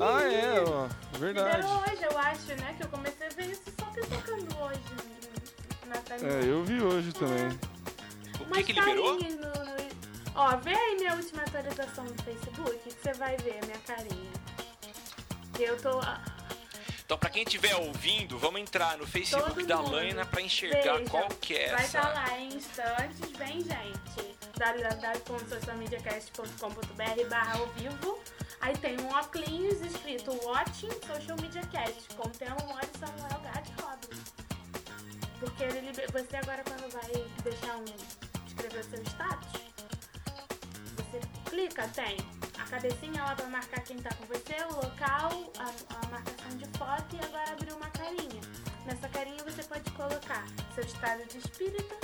Ah, 0.00 0.22
é, 0.22 0.60
ó. 0.60 0.88
Verdade. 1.18 1.56
Liberou 1.56 1.80
hoje, 1.82 2.02
eu 2.10 2.18
acho, 2.18 2.46
né? 2.60 2.74
Que 2.76 2.84
eu 2.84 2.88
comecei 2.88 3.26
a 3.26 3.30
ver 3.30 3.46
isso 3.50 3.62
só 3.78 3.86
tocando 3.86 4.58
hoje 4.62 4.80
na. 5.86 5.96
É, 6.28 6.44
eu 6.44 6.64
vi 6.64 6.80
hoje 6.82 7.12
também. 7.12 7.48
O 7.48 8.38
que 8.38 8.44
Umas 8.44 8.64
que 8.64 8.72
liberou? 8.72 9.18
carinhas 9.18 9.34
no, 9.40 9.46
no- 9.48 9.87
Ó, 10.40 10.56
vê 10.58 10.72
aí 10.72 10.94
minha 10.96 11.14
última 11.14 11.42
atualização 11.42 12.04
no 12.04 12.14
Facebook 12.22 12.78
que 12.78 12.92
você 12.92 13.12
vai 13.14 13.36
ver 13.38 13.58
a 13.60 13.66
minha 13.66 13.78
carinha. 13.78 14.30
Eu 15.58 15.76
tô. 15.82 15.98
ah, 15.98 16.22
Então, 17.04 17.18
pra 17.18 17.28
quem 17.28 17.42
estiver 17.42 17.74
ouvindo, 17.74 18.38
vamos 18.38 18.60
entrar 18.60 18.96
no 18.98 19.04
Facebook 19.06 19.52
Todo 19.54 19.66
da. 19.66 19.80
Laina 19.80 20.24
pra 20.24 20.40
enxergar 20.40 20.98
Veja, 20.98 21.10
qual 21.10 21.26
que 21.40 21.56
é 21.56 21.72
Vai 21.72 21.84
essa. 21.84 21.98
estar 21.98 22.14
lá 22.14 22.38
em 22.38 22.54
instantes, 22.54 23.18
vem 23.36 23.60
gente. 23.62 24.38
www.socialmediacast.com.br 24.56 27.24
barra 27.28 27.58
ao 27.58 27.66
vivo. 27.70 28.20
Aí 28.60 28.76
tem 28.76 28.96
um 29.00 29.08
óculos 29.08 29.80
escrito 29.82 30.30
Watching 30.44 30.90
Social 31.06 31.36
Media 31.40 31.62
Cast, 31.72 32.08
com 32.14 32.28
o 32.28 32.32
Mori 32.68 32.88
Samuel 32.98 33.40
Gatti 33.42 33.72
Robles. 33.82 34.20
Porque 35.40 35.64
ele, 35.64 35.90
você 36.12 36.36
agora 36.36 36.62
quando 36.64 36.88
vai 36.92 37.10
deixar 37.42 37.76
um. 37.76 37.84
escrever 38.46 38.84
seu 38.84 39.02
status, 39.04 39.60
clica, 41.48 41.88
tem 41.88 42.16
a 42.58 42.64
cabecinha 42.64 43.22
lá 43.24 43.34
pra 43.34 43.46
marcar 43.46 43.80
quem 43.82 43.96
tá 43.98 44.10
com 44.16 44.24
você, 44.26 44.56
o 44.70 44.76
local, 44.76 45.52
a, 45.58 45.96
a 45.96 46.06
marcação 46.08 46.56
de 46.56 46.66
foto 46.78 47.16
e 47.16 47.24
agora 47.24 47.52
abriu 47.52 47.76
uma 47.76 47.90
carinha. 47.90 48.40
Nessa 48.86 49.08
carinha 49.08 49.42
você 49.44 49.62
pode 49.64 49.90
colocar 49.92 50.44
seu 50.74 50.84
estado 50.84 51.24
de 51.26 51.38
espírito, 51.38 51.96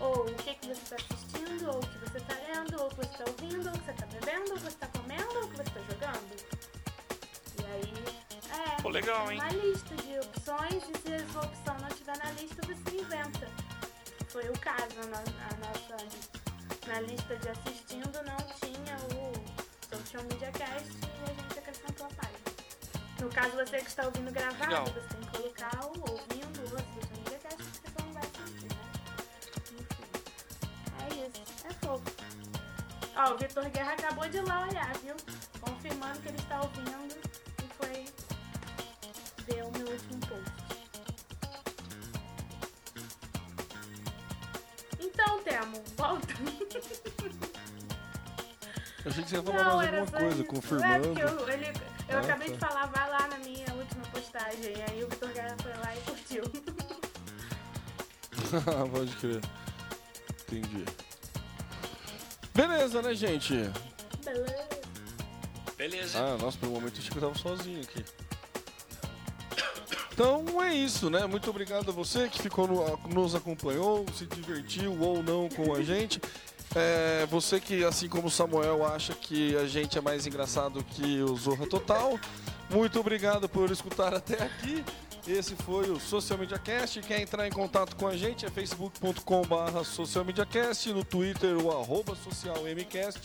ou 0.00 0.26
o 0.26 0.34
que, 0.36 0.54
que 0.54 0.66
você 0.66 0.94
está 0.94 0.96
assistindo, 0.96 1.70
ou 1.70 1.78
o 1.78 1.80
que 1.80 1.98
você 1.98 2.18
está 2.18 2.34
lendo, 2.34 2.80
ou 2.80 2.86
o 2.86 2.90
que 2.90 2.96
você 2.96 3.10
está 3.10 3.24
ouvindo, 3.28 3.68
ou 3.68 3.74
o 3.74 3.78
que 3.78 3.84
você 3.84 3.90
está 3.90 4.06
bebendo, 4.06 4.50
ou 4.50 4.52
o 4.52 4.58
que 4.58 4.62
você 4.62 4.68
está 4.68 4.86
comendo, 4.88 5.38
ou 5.38 5.44
o 5.44 5.48
que 5.48 5.56
você 5.56 5.62
está 5.62 5.80
jogando. 5.80 6.58
E 7.58 7.64
aí, 7.64 7.94
é, 8.60 8.82
Pô, 8.82 8.88
legal, 8.88 9.30
hein? 9.32 9.40
uma 9.40 9.50
lista 9.50 9.96
de 9.96 10.18
opções 10.18 10.82
e 10.84 10.98
se 10.98 11.14
a 11.14 11.28
sua 11.32 11.44
opção 11.44 11.76
não 11.80 11.88
estiver 11.88 12.18
na 12.18 12.30
lista, 12.32 12.62
você 12.66 12.96
inventa. 12.96 13.48
Foi 14.28 14.48
o 14.48 14.58
caso, 14.58 15.08
na, 15.08 15.18
a 15.18 15.56
nossa, 15.58 16.47
na 16.86 17.00
lista 17.00 17.36
de 17.36 17.48
assistindo 17.48 18.12
não 18.24 18.36
tinha 18.60 18.96
o 19.14 19.96
Social 19.96 20.22
Media 20.24 20.50
Cast 20.52 20.88
e 20.88 21.30
a 21.30 21.34
gente 21.34 21.58
acrescentou 21.58 22.06
a 22.06 22.10
página. 22.10 22.38
No 23.20 23.28
caso, 23.30 23.52
você 23.56 23.78
que 23.78 23.88
está 23.88 24.04
ouvindo 24.06 24.30
gravado, 24.32 24.70
Legal. 24.70 24.84
você 24.86 25.00
tem 25.00 25.20
que 25.20 25.38
colocar 25.38 25.84
o 25.84 26.10
ouvindo 26.10 26.62
o 26.62 26.68
Social 26.68 27.18
Media 27.18 27.38
Cast, 27.38 27.62
porque 27.62 27.88
você 27.90 28.02
não 28.02 28.12
vai 28.12 28.22
assistir, 28.22 28.68
né? 28.68 28.82
Enfim. 29.80 30.06
É 31.04 31.26
isso. 31.26 31.66
É 31.66 31.72
fofo. 31.86 32.04
Ó, 33.16 33.34
o 33.34 33.38
Vitor 33.38 33.68
Guerra 33.70 33.92
acabou 33.92 34.28
de 34.28 34.36
ir 34.36 34.42
lá 34.42 34.62
olhar, 34.68 34.92
viu? 34.98 35.16
Confirmando 35.60 36.20
que 36.20 36.28
ele 36.28 36.38
está 36.38 36.60
ouvindo 36.62 37.16
e 37.62 37.68
foi 37.76 38.04
ver 39.44 39.64
o 39.64 39.70
meu 39.72 39.88
último 39.88 40.20
post. 40.20 40.57
Volta. 45.98 46.34
Achei 49.04 49.24
que 49.24 49.30
você 49.30 49.36
ia 49.36 49.42
falar 49.42 49.76
mais 49.76 49.88
alguma 49.88 50.06
só 50.06 50.18
coisa, 50.18 50.34
isso. 50.36 50.44
confirmando. 50.44 50.94
É, 50.94 50.98
porque 51.00 51.22
eu, 51.22 51.48
ele, 51.48 51.66
eu 52.08 52.18
Ah, 52.18 52.20
acabei 52.20 52.50
de 52.52 52.58
tá. 52.58 52.68
falar, 52.68 52.86
vai 52.86 53.10
lá 53.10 53.28
na 53.28 53.38
minha 53.38 53.66
última 53.74 54.04
postagem. 54.06 54.74
Aí 54.88 55.02
o 55.04 55.08
Vitor 55.08 55.28
Guerra 55.32 55.56
foi 55.62 55.72
lá 55.74 55.96
e 55.96 56.00
curtiu. 56.00 56.42
Pode 58.92 59.16
crer. 59.16 59.40
Entendi. 60.42 60.84
Beleza, 62.54 63.02
né, 63.02 63.14
gente? 63.14 63.54
Beleza. 64.24 64.68
Beleza. 65.76 66.18
Ah, 66.18 66.36
nossa, 66.38 66.56
por 66.58 66.68
um 66.68 66.72
momento 66.72 66.94
eu 66.94 66.98
achei 67.00 67.10
que 67.10 67.16
eu 67.18 67.22
tava 67.22 67.34
sozinho 67.38 67.80
aqui. 67.82 68.04
Então 70.18 70.60
é 70.64 70.74
isso, 70.74 71.08
né? 71.08 71.24
Muito 71.26 71.48
obrigado 71.48 71.90
a 71.90 71.92
você 71.92 72.28
que 72.28 72.42
ficou 72.42 72.66
no- 72.66 72.98
nos 73.14 73.36
acompanhou, 73.36 74.04
se 74.16 74.26
divertiu 74.26 75.00
ou 75.00 75.22
não 75.22 75.48
com 75.48 75.72
a 75.72 75.80
gente. 75.80 76.20
É, 76.74 77.24
você 77.30 77.60
que, 77.60 77.84
assim 77.84 78.08
como 78.08 78.26
o 78.26 78.30
Samuel, 78.30 78.84
acha 78.84 79.14
que 79.14 79.56
a 79.56 79.64
gente 79.68 79.96
é 79.96 80.00
mais 80.00 80.26
engraçado 80.26 80.82
que 80.82 81.22
o 81.22 81.36
Zorra 81.36 81.68
Total. 81.68 82.18
Muito 82.68 82.98
obrigado 82.98 83.48
por 83.48 83.70
escutar 83.70 84.12
até 84.12 84.42
aqui. 84.42 84.84
Esse 85.24 85.54
foi 85.54 85.88
o 85.88 86.00
Social 86.00 86.36
Media 86.36 86.58
Cast. 86.58 87.00
Quer 87.02 87.20
entrar 87.20 87.46
em 87.46 87.52
contato 87.52 87.94
com 87.94 88.08
a 88.08 88.16
gente 88.16 88.44
é 88.44 88.50
facebook.com.br 88.50 89.84
Social 89.84 90.24
no 90.92 91.04
Twitter 91.04 91.56
o 91.56 91.70
socialmcast, 92.16 93.20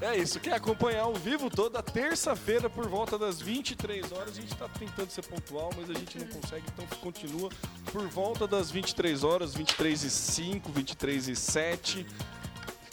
É 0.00 0.16
isso, 0.16 0.40
quer 0.40 0.54
acompanhar 0.54 1.02
ao 1.02 1.14
vivo 1.14 1.48
toda 1.48 1.80
terça-feira 1.80 2.68
por 2.68 2.88
volta 2.88 3.16
das 3.16 3.40
23 3.40 4.10
horas. 4.10 4.36
A 4.36 4.40
gente 4.40 4.52
tá 4.56 4.68
tentando 4.68 5.10
ser 5.10 5.24
pontual, 5.24 5.70
mas 5.76 5.88
a 5.88 5.94
gente 5.94 6.18
não 6.18 6.26
consegue, 6.26 6.64
então 6.72 6.84
continua 6.98 7.48
por 7.92 8.08
volta 8.08 8.48
das 8.48 8.68
23 8.68 9.22
horas, 9.22 9.54
23 9.54 10.02
e 10.02 10.10
5, 10.10 10.72
23 10.72 11.28
e 11.28 11.36
7, 11.36 12.04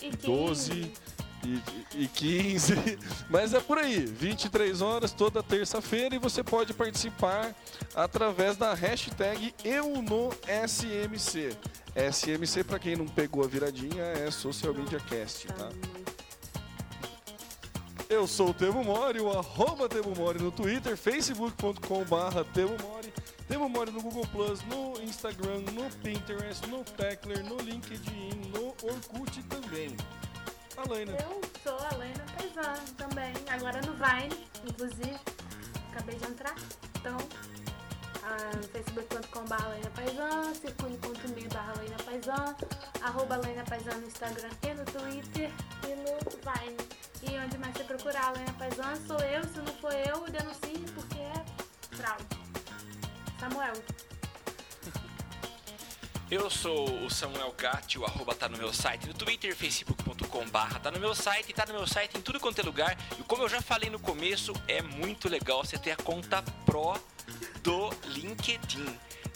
E 0.03 0.11
12 0.17 0.93
e, 1.43 2.03
e 2.03 2.07
15. 2.07 2.97
Mas 3.29 3.53
é 3.53 3.59
por 3.59 3.77
aí, 3.77 4.05
23 4.05 4.81
horas 4.81 5.11
toda 5.11 5.43
terça-feira 5.43 6.15
e 6.15 6.19
você 6.19 6.43
pode 6.43 6.73
participar 6.73 7.55
através 7.95 8.57
da 8.57 8.73
hashtag 8.73 9.53
EuNoSMC. 9.63 11.55
SMC, 11.95 12.63
para 12.63 12.79
quem 12.79 12.95
não 12.95 13.07
pegou 13.07 13.43
a 13.43 13.47
viradinha, 13.47 14.03
é 14.03 14.31
Social 14.31 14.73
Media 14.73 14.99
Cast, 14.99 15.47
tá? 15.47 15.69
Eu 18.09 18.25
sou 18.25 18.49
o 18.49 18.53
Temo 18.55 18.83
Mori, 18.83 19.19
o 19.19 19.29
arroba 19.29 19.87
Temo 19.87 20.15
Mori 20.15 20.41
no 20.41 20.51
Twitter, 20.51 20.97
facebook.com 20.97 22.03
barra 22.05 22.43
Temo 22.43 22.75
Mori, 22.81 23.13
Temo 23.47 23.69
Mori 23.69 23.91
no 23.91 24.01
Google 24.01 24.25
Plus, 24.31 24.63
no 24.63 24.99
Instagram, 25.03 25.59
no 25.73 25.87
Pinterest, 25.97 26.65
no 26.67 26.83
Tecler, 26.83 27.43
no 27.45 27.57
LinkedIn, 27.57 28.51
no 28.51 28.69
Orkut 28.83 29.43
também. 29.43 29.95
Alaina. 30.83 31.11
Eu 31.11 31.41
sou 31.63 31.77
a 31.77 31.95
Lena 31.97 32.25
Paisano 32.35 32.87
também, 32.97 33.33
agora 33.49 33.81
no 33.81 33.93
Vine, 33.93 34.47
inclusive. 34.67 35.19
Acabei 35.91 36.15
de 36.15 36.25
entrar. 36.25 36.55
Então, 36.95 37.17
ah, 38.23 38.51
facebook.com.br 38.71 39.67
Lena 39.69 39.89
Paisan, 39.95 40.53
circule.me 40.53 41.47
barra 41.49 41.73
Lena 41.81 41.97
Paisan, 42.05 42.55
arroba 43.01 43.39
Paisan 43.67 43.97
no 43.97 44.07
Instagram 44.07 44.49
e 44.63 44.73
no 44.73 44.85
Twitter 44.85 45.51
e 45.83 45.95
no 45.95 46.19
Vine. 46.45 46.77
E 47.21 47.37
onde 47.37 47.57
mais 47.57 47.75
você 47.75 47.83
procurar 47.83 48.27
a 48.27 48.31
Lena 48.31 48.53
Paisan, 48.53 48.95
sou 49.05 49.19
eu. 49.19 49.43
Se 49.43 49.59
não 49.59 49.73
for 49.81 49.93
eu, 49.93 50.25
denuncie 50.29 50.85
porque 50.93 51.19
é 51.19 51.95
fraude. 51.95 52.25
Samuel. 53.39 54.08
Eu 56.31 56.47
sou 56.47 56.87
o 57.03 57.09
Samuel 57.09 57.51
Gatti, 57.57 57.97
o 57.97 58.05
arroba 58.05 58.35
tá 58.35 58.47
no 58.47 58.55
meu 58.55 58.71
site 58.71 59.07
no 59.07 59.15
Twitter, 59.15 59.55
facebook.com 59.55 60.47
barra 60.49 60.79
tá 60.79 60.91
no 60.91 60.99
meu 60.99 61.15
site, 61.15 61.51
tá 61.53 61.65
no 61.65 61.73
meu 61.73 61.87
site 61.87 62.19
em 62.19 62.21
tudo 62.21 62.39
quanto 62.39 62.59
é 62.59 62.63
lugar. 62.63 62.95
E 63.19 63.23
como 63.23 63.41
eu 63.41 63.49
já 63.49 63.59
falei 63.61 63.89
no 63.89 63.97
começo, 63.97 64.53
é 64.67 64.79
muito 64.79 65.27
legal 65.27 65.65
você 65.65 65.75
ter 65.75 65.89
a 65.89 65.95
conta 65.95 66.43
pro 66.67 66.93
do 67.63 67.89
LinkedIn. 68.09 68.85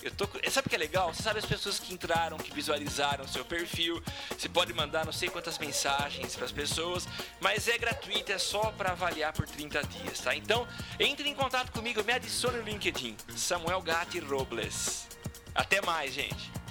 Eu 0.03 0.11
tô, 0.11 0.27
sabe 0.51 0.67
o 0.67 0.69
que 0.69 0.75
é 0.75 0.77
legal? 0.77 1.11
Você 1.11 1.23
sabe 1.23 1.39
as 1.39 1.45
pessoas 1.47 1.79
que 1.79 1.91
entraram, 1.91 2.37
que 2.37 2.53
visualizaram 2.53 3.27
seu 3.27 3.43
perfil. 3.43 3.99
Você 4.29 4.47
pode 4.47 4.71
mandar 4.71 5.03
não 5.03 5.13
sei 5.13 5.29
quantas 5.29 5.57
mensagens 5.57 6.35
para 6.35 6.45
as 6.45 6.51
pessoas, 6.51 7.07
mas 7.41 7.67
é 7.67 7.75
gratuito, 7.75 8.31
é 8.31 8.37
só 8.37 8.71
para 8.71 8.91
avaliar 8.91 9.33
por 9.33 9.47
30 9.47 9.81
dias, 9.81 10.19
tá? 10.19 10.35
Então, 10.35 10.67
entre 10.99 11.27
em 11.27 11.33
contato 11.33 11.71
comigo, 11.71 12.03
me 12.03 12.13
adicione 12.13 12.59
no 12.59 12.63
LinkedIn, 12.65 13.17
Samuel 13.35 13.81
Gatti 13.81 14.19
Robles. 14.19 15.07
Até 15.55 15.81
mais, 15.81 16.13
gente. 16.13 16.62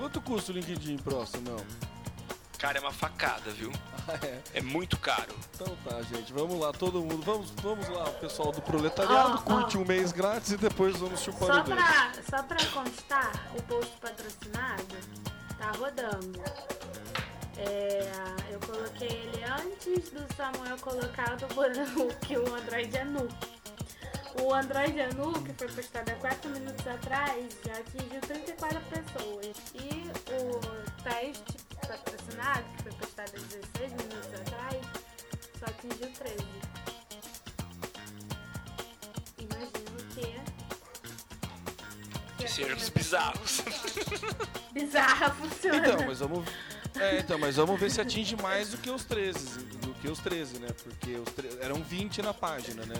Quanto 0.00 0.18
custa 0.22 0.50
o 0.50 0.54
LinkedIn 0.54 0.96
próximo, 0.96 1.50
não? 1.50 1.90
Cara, 2.58 2.78
é 2.78 2.80
uma 2.80 2.90
facada, 2.90 3.50
viu? 3.50 3.70
é. 4.22 4.40
É 4.54 4.62
muito 4.62 4.96
caro. 4.96 5.34
Então 5.54 5.76
tá, 5.84 6.00
gente. 6.00 6.32
Vamos 6.32 6.58
lá, 6.58 6.72
todo 6.72 7.02
mundo. 7.02 7.20
Vamos, 7.22 7.50
vamos 7.62 7.86
lá, 7.86 8.06
pessoal 8.12 8.50
do 8.50 8.62
proletariado. 8.62 9.34
Ó, 9.34 9.38
curte 9.42 9.76
ó. 9.76 9.80
um 9.80 9.84
mês 9.84 10.10
grátis 10.10 10.52
e 10.52 10.56
depois 10.56 10.96
vamos 10.96 11.20
chupar 11.20 11.48
Só 11.48 11.60
o 11.60 11.62
dedo. 11.64 11.76
pra, 11.76 12.12
só 12.30 12.42
pra 12.42 12.64
constar, 12.66 13.52
o 13.54 13.62
post 13.64 13.94
patrocinado 14.00 14.96
tá 15.58 15.70
rodando. 15.72 16.42
É, 17.58 18.10
eu 18.50 18.60
coloquei 18.60 19.06
ele 19.06 19.44
antes 19.44 20.10
do 20.12 20.34
Samuel 20.34 20.78
colocar 20.78 21.36
o 21.44 22.26
que 22.26 22.38
o 22.38 22.54
Android 22.54 22.96
é 22.96 23.04
nu. 23.04 23.28
O 24.42 24.54
Android 24.54 24.98
é 24.98 25.12
nu, 25.14 25.32
que 25.42 25.52
foi 25.54 25.68
postado 25.68 26.10
há 26.10 26.14
4 26.16 26.50
minutos 26.50 26.86
atrás, 26.86 27.46
já 27.64 27.72
atingiu 27.74 28.20
34 28.20 28.80
pessoas. 28.80 29.56
E 29.74 30.10
o 30.32 30.60
teste 31.02 31.64
patrocinado, 31.86 32.64
que 32.76 32.82
foi 32.84 32.92
postado 32.92 33.32
há 33.36 33.40
16 33.40 33.92
minutos 33.92 34.40
atrás, 34.40 34.76
só 35.58 35.64
atingiu 35.66 36.10
13. 36.12 36.46
Imagino 39.38 39.96
que 40.14 40.40
Que 42.42 42.48
sejam 42.48 42.76
os 42.76 42.88
bizarros. 42.88 43.60
Bizarra 44.72 45.30
funciona. 45.34 45.76
Então, 45.78 46.06
mas 46.06 46.18
vamos. 46.20 46.48
É, 46.98 47.18
então, 47.18 47.38
mas 47.38 47.56
vamos 47.56 47.78
ver 47.80 47.90
se 47.90 48.00
atinge 48.00 48.36
mais 48.36 48.70
do 48.70 48.78
que 48.78 48.90
os 48.90 49.04
13, 49.04 49.58
do 49.76 49.92
que 49.94 50.08
os 50.08 50.18
13, 50.20 50.58
né? 50.58 50.68
Porque 50.82 51.14
os 51.16 51.30
tre- 51.32 51.58
eram 51.60 51.82
20 51.82 52.22
na 52.22 52.32
página, 52.34 52.84
né? 52.86 52.94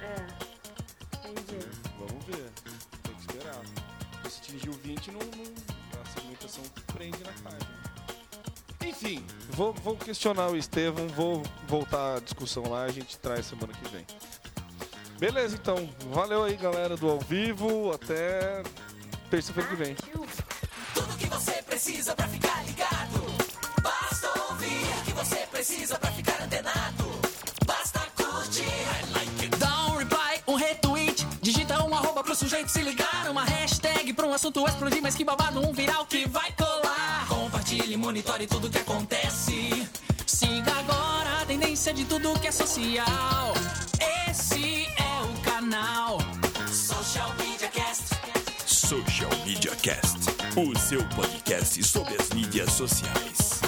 É. 0.00 1.28
Entendi. 1.28 1.66
Vamos 1.98 2.24
ver. 2.26 2.50
Tem 3.02 3.14
que 3.14 3.20
esperar. 3.20 3.60
Porque 4.12 4.30
se 4.30 4.40
atingiu 4.40 4.72
20, 4.72 5.10
não, 5.12 5.20
não- 5.20 6.00
a 6.02 6.04
segmentação 6.14 6.62
prende 6.94 7.18
na 7.24 7.32
página. 7.42 7.76
Enfim, 8.84 9.26
vou, 9.50 9.72
vou 9.74 9.96
questionar 9.96 10.48
o 10.48 10.56
Estevam, 10.56 11.08
vou 11.08 11.42
voltar 11.68 12.16
à 12.16 12.20
discussão 12.20 12.68
lá, 12.70 12.84
a 12.84 12.88
gente 12.92 13.18
traz 13.18 13.44
semana 13.46 13.72
que 13.72 13.88
vem. 13.90 14.06
Beleza, 15.18 15.56
então. 15.56 15.88
Valeu 16.12 16.44
aí, 16.44 16.56
galera 16.56 16.96
do 16.96 17.08
ao 17.10 17.18
vivo. 17.20 17.92
Até 17.92 18.62
terça-feira 19.30 19.68
que 19.68 19.74
vem. 19.76 19.94
Tudo 19.94 21.16
que 21.18 21.26
você 21.26 21.62
precisa 21.62 22.14
pra 22.14 22.28
ficar 22.28 22.64
ligado. 22.64 23.24
Basta 23.82 24.28
ouvir 24.50 24.84
o 25.00 25.04
que 25.04 25.12
você 25.12 25.36
precisa 25.50 25.98
pra 25.98 26.12
ficar 26.12 26.42
antenado. 26.42 27.05
Pro 32.26 32.34
sujeito 32.34 32.68
se 32.70 32.82
ligar. 32.82 33.30
Uma 33.30 33.44
hashtag 33.44 34.12
pra 34.12 34.26
um 34.26 34.34
assunto 34.34 34.66
explodir. 34.66 35.00
Mas 35.00 35.14
que 35.14 35.24
babado, 35.24 35.66
um 35.66 35.72
viral 35.72 36.04
que 36.04 36.28
vai 36.28 36.52
colar. 36.52 37.26
Compartilhe, 37.28 37.96
monitore 37.96 38.46
tudo 38.46 38.68
que 38.68 38.78
acontece. 38.78 39.88
Siga 40.26 40.72
agora 40.72 41.42
a 41.42 41.46
tendência 41.46 41.94
de 41.94 42.04
tudo 42.04 42.38
que 42.40 42.48
é 42.48 42.52
social. 42.52 43.54
Esse 44.28 44.86
é 44.86 45.22
o 45.22 45.40
canal 45.42 46.18
Social 46.70 47.32
Media 47.38 47.68
Cast. 47.68 48.16
Social 48.66 49.30
Media 49.44 49.74
Cast, 49.76 50.18
o 50.56 50.78
seu 50.78 51.02
podcast 51.10 51.82
sobre 51.84 52.16
as 52.20 52.30
mídias 52.30 52.72
sociais. 52.72 53.60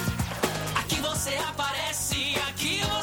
Aqui 0.75 1.01
você 1.01 1.35
aparece, 1.49 2.37
aqui 2.49 2.81
você 2.81 2.98